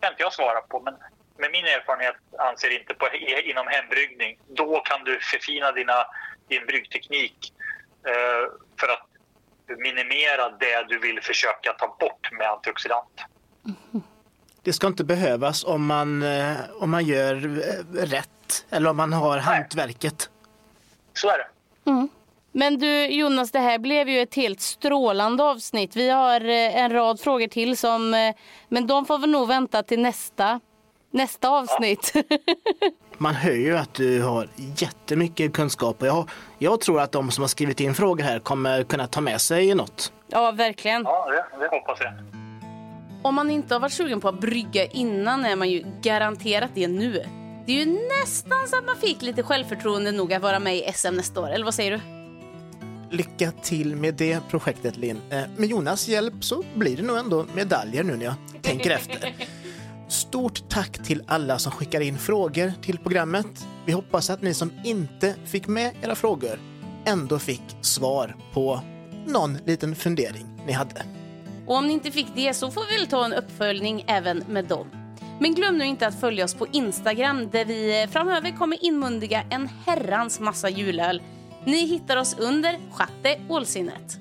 kan 0.00 0.12
inte 0.12 0.22
jag 0.22 0.32
svara 0.32 0.60
på. 0.60 0.80
Men 0.80 0.94
med 1.36 1.50
min 1.50 1.64
erfarenhet 1.64 2.16
anser 2.38 2.80
inte 2.80 2.94
på 2.94 3.08
inom 3.44 3.66
hembryggning. 3.66 4.38
Då 4.48 4.80
kan 4.80 5.04
du 5.04 5.20
förfina 5.20 5.72
dina, 5.72 6.06
din 6.48 6.66
bryggteknik 6.66 7.52
för 8.80 8.88
att 8.88 9.08
minimera 9.78 10.48
det 10.60 10.86
du 10.88 10.98
vill 10.98 11.20
försöka 11.22 11.72
ta 11.72 11.96
bort 12.00 12.32
med 12.32 12.50
antioxidant. 12.50 13.24
Det 14.62 14.72
ska 14.72 14.86
inte 14.86 15.04
behövas 15.04 15.64
om 15.64 15.86
man, 15.86 16.22
eh, 16.22 16.56
om 16.80 16.90
man 16.90 17.06
gör 17.06 17.34
eh, 17.34 18.06
rätt 18.06 18.66
eller 18.70 18.90
om 18.90 18.96
man 18.96 19.12
har 19.12 19.36
Nej. 19.36 19.44
hantverket. 19.44 20.30
Så 21.14 21.28
är 21.28 21.38
det. 21.38 21.90
Mm. 21.90 22.08
Men 22.52 22.78
du 22.78 23.06
Jonas, 23.06 23.50
det 23.50 23.58
här 23.58 23.78
blev 23.78 24.08
ju 24.08 24.20
ett 24.20 24.34
helt 24.34 24.60
strålande 24.60 25.44
avsnitt. 25.44 25.96
Vi 25.96 26.10
har 26.10 26.40
en 26.40 26.92
rad 26.92 27.20
frågor 27.20 27.46
till 27.46 27.76
som, 27.76 28.32
men 28.68 28.86
de 28.86 29.06
får 29.06 29.18
vi 29.18 29.26
nog 29.26 29.48
vänta 29.48 29.82
till 29.82 30.00
nästa, 30.00 30.60
nästa 31.10 31.48
avsnitt. 31.48 32.12
Ja. 32.14 32.22
man 33.18 33.34
hör 33.34 33.52
ju 33.52 33.76
att 33.78 33.94
du 33.94 34.22
har 34.22 34.48
jättemycket 34.76 35.52
kunskap 35.52 36.02
och 36.02 36.06
jag, 36.08 36.28
jag 36.58 36.80
tror 36.80 37.00
att 37.00 37.12
de 37.12 37.30
som 37.30 37.42
har 37.42 37.48
skrivit 37.48 37.80
in 37.80 37.94
frågor 37.94 38.24
här 38.24 38.38
kommer 38.38 38.82
kunna 38.82 39.06
ta 39.06 39.20
med 39.20 39.40
sig 39.40 39.74
något. 39.74 40.12
Ja, 40.28 40.50
verkligen. 40.50 41.02
Ja, 41.02 41.26
det, 41.30 41.58
det 41.58 41.68
hoppas 41.70 41.98
jag. 42.00 42.12
Om 43.22 43.34
man 43.34 43.50
inte 43.50 43.74
har 43.74 43.80
varit 43.80 43.92
sugen 43.92 44.20
på 44.20 44.28
att 44.28 44.40
brygga 44.40 44.86
innan 44.86 45.44
är 45.44 45.56
man 45.56 45.70
ju 45.70 45.84
garanterat 46.02 46.70
det 46.74 46.88
nu. 46.88 47.24
Det 47.66 47.72
är 47.72 47.84
ju 47.86 47.98
nästan 48.20 48.68
så 48.68 48.78
att 48.78 48.84
man 48.84 48.96
fick 48.96 49.22
lite 49.22 49.42
självförtroende 49.42 50.12
nog 50.12 50.32
att 50.32 50.42
vara 50.42 50.58
med 50.58 50.76
i 50.76 50.92
SM 50.94 51.14
nästa 51.14 51.40
år, 51.40 51.50
eller 51.50 51.64
vad 51.64 51.74
säger 51.74 51.90
du? 51.92 52.00
lycka 53.10 53.50
till 53.62 53.96
med 53.96 54.14
det 54.14 54.40
projektet 54.50 54.96
Linn. 54.96 55.20
Eh, 55.30 55.40
Med 55.56 55.68
Jonas 55.68 56.08
hjälp 56.08 56.34
så 56.40 56.64
blir 56.74 56.96
det 56.96 57.02
nog 57.02 57.16
ändå 57.16 57.46
medaljer 57.54 58.02
nu 58.04 58.16
när 58.16 58.24
jag 58.24 58.34
tänker 58.62 58.90
efter. 58.90 59.34
Stort 60.08 60.68
tack 60.68 61.04
till 61.04 61.22
alla 61.26 61.58
som 61.58 61.72
skickar 61.72 62.00
in 62.00 62.18
frågor 62.18 62.72
till 62.82 62.98
programmet. 62.98 63.66
Vi 63.86 63.92
hoppas 63.92 64.30
att 64.30 64.42
ni 64.42 64.54
som 64.54 64.72
inte 64.84 65.34
fick 65.44 65.66
med 65.66 65.92
era 66.02 66.14
frågor 66.14 66.60
ändå 67.04 67.38
fick 67.38 67.62
svar 67.80 68.36
på 68.52 68.80
någon 69.26 69.58
liten 69.66 69.94
fundering 69.94 70.46
ni 70.66 70.72
hade. 70.72 71.02
Och 71.66 71.76
om 71.76 71.86
ni 71.86 71.92
inte 71.92 72.10
fick 72.10 72.26
det 72.34 72.54
så 72.54 72.70
får 72.70 72.84
vi 72.90 72.98
väl 72.98 73.06
ta 73.06 73.24
en 73.24 73.32
uppföljning 73.32 74.04
även 74.06 74.38
med 74.48 74.64
dem. 74.64 74.86
Men 75.40 75.54
glöm 75.54 75.78
nu 75.78 75.84
inte 75.84 76.06
att 76.06 76.20
följa 76.20 76.44
oss 76.44 76.54
på 76.54 76.66
Instagram 76.72 77.50
där 77.50 77.64
vi 77.64 78.08
framöver 78.10 78.56
kommer 78.56 78.84
inmundiga 78.84 79.44
en 79.50 79.68
herrans 79.86 80.40
massa 80.40 80.68
julöl. 80.68 81.22
Ni 81.64 81.86
hittar 81.86 82.16
oss 82.16 82.36
under 82.38 82.78
Schatte 82.92 83.40
Ålsinnet. 83.48 84.18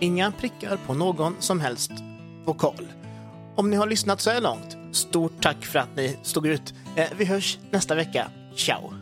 Inga 0.00 0.32
prickar 0.32 0.78
på 0.86 0.94
någon 0.94 1.36
som 1.38 1.60
helst 1.60 1.92
vokal. 2.44 2.88
Om 3.56 3.70
ni 3.70 3.76
har 3.76 3.86
lyssnat 3.86 4.20
så 4.20 4.30
här 4.30 4.40
långt, 4.40 4.76
stort 4.92 5.42
tack 5.42 5.64
för 5.64 5.78
att 5.78 5.96
ni 5.96 6.16
stod 6.22 6.46
ut. 6.46 6.74
Eh, 6.96 7.06
Vi 7.18 7.24
hörs 7.24 7.58
nästa 7.70 7.94
vecka. 7.94 8.30
Ciao! 8.56 8.92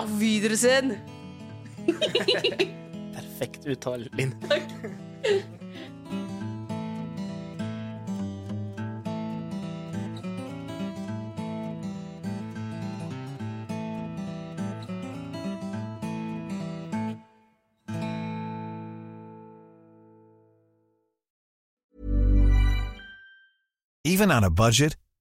Auf 0.00 0.10
Wiedersehen! 0.10 0.94
Perfekt 3.14 3.66
uttal, 3.66 4.08
Linn. 4.12 4.34
Even 24.04 24.30
on 24.30 24.44
a 24.44 24.50
budget, 24.50 24.96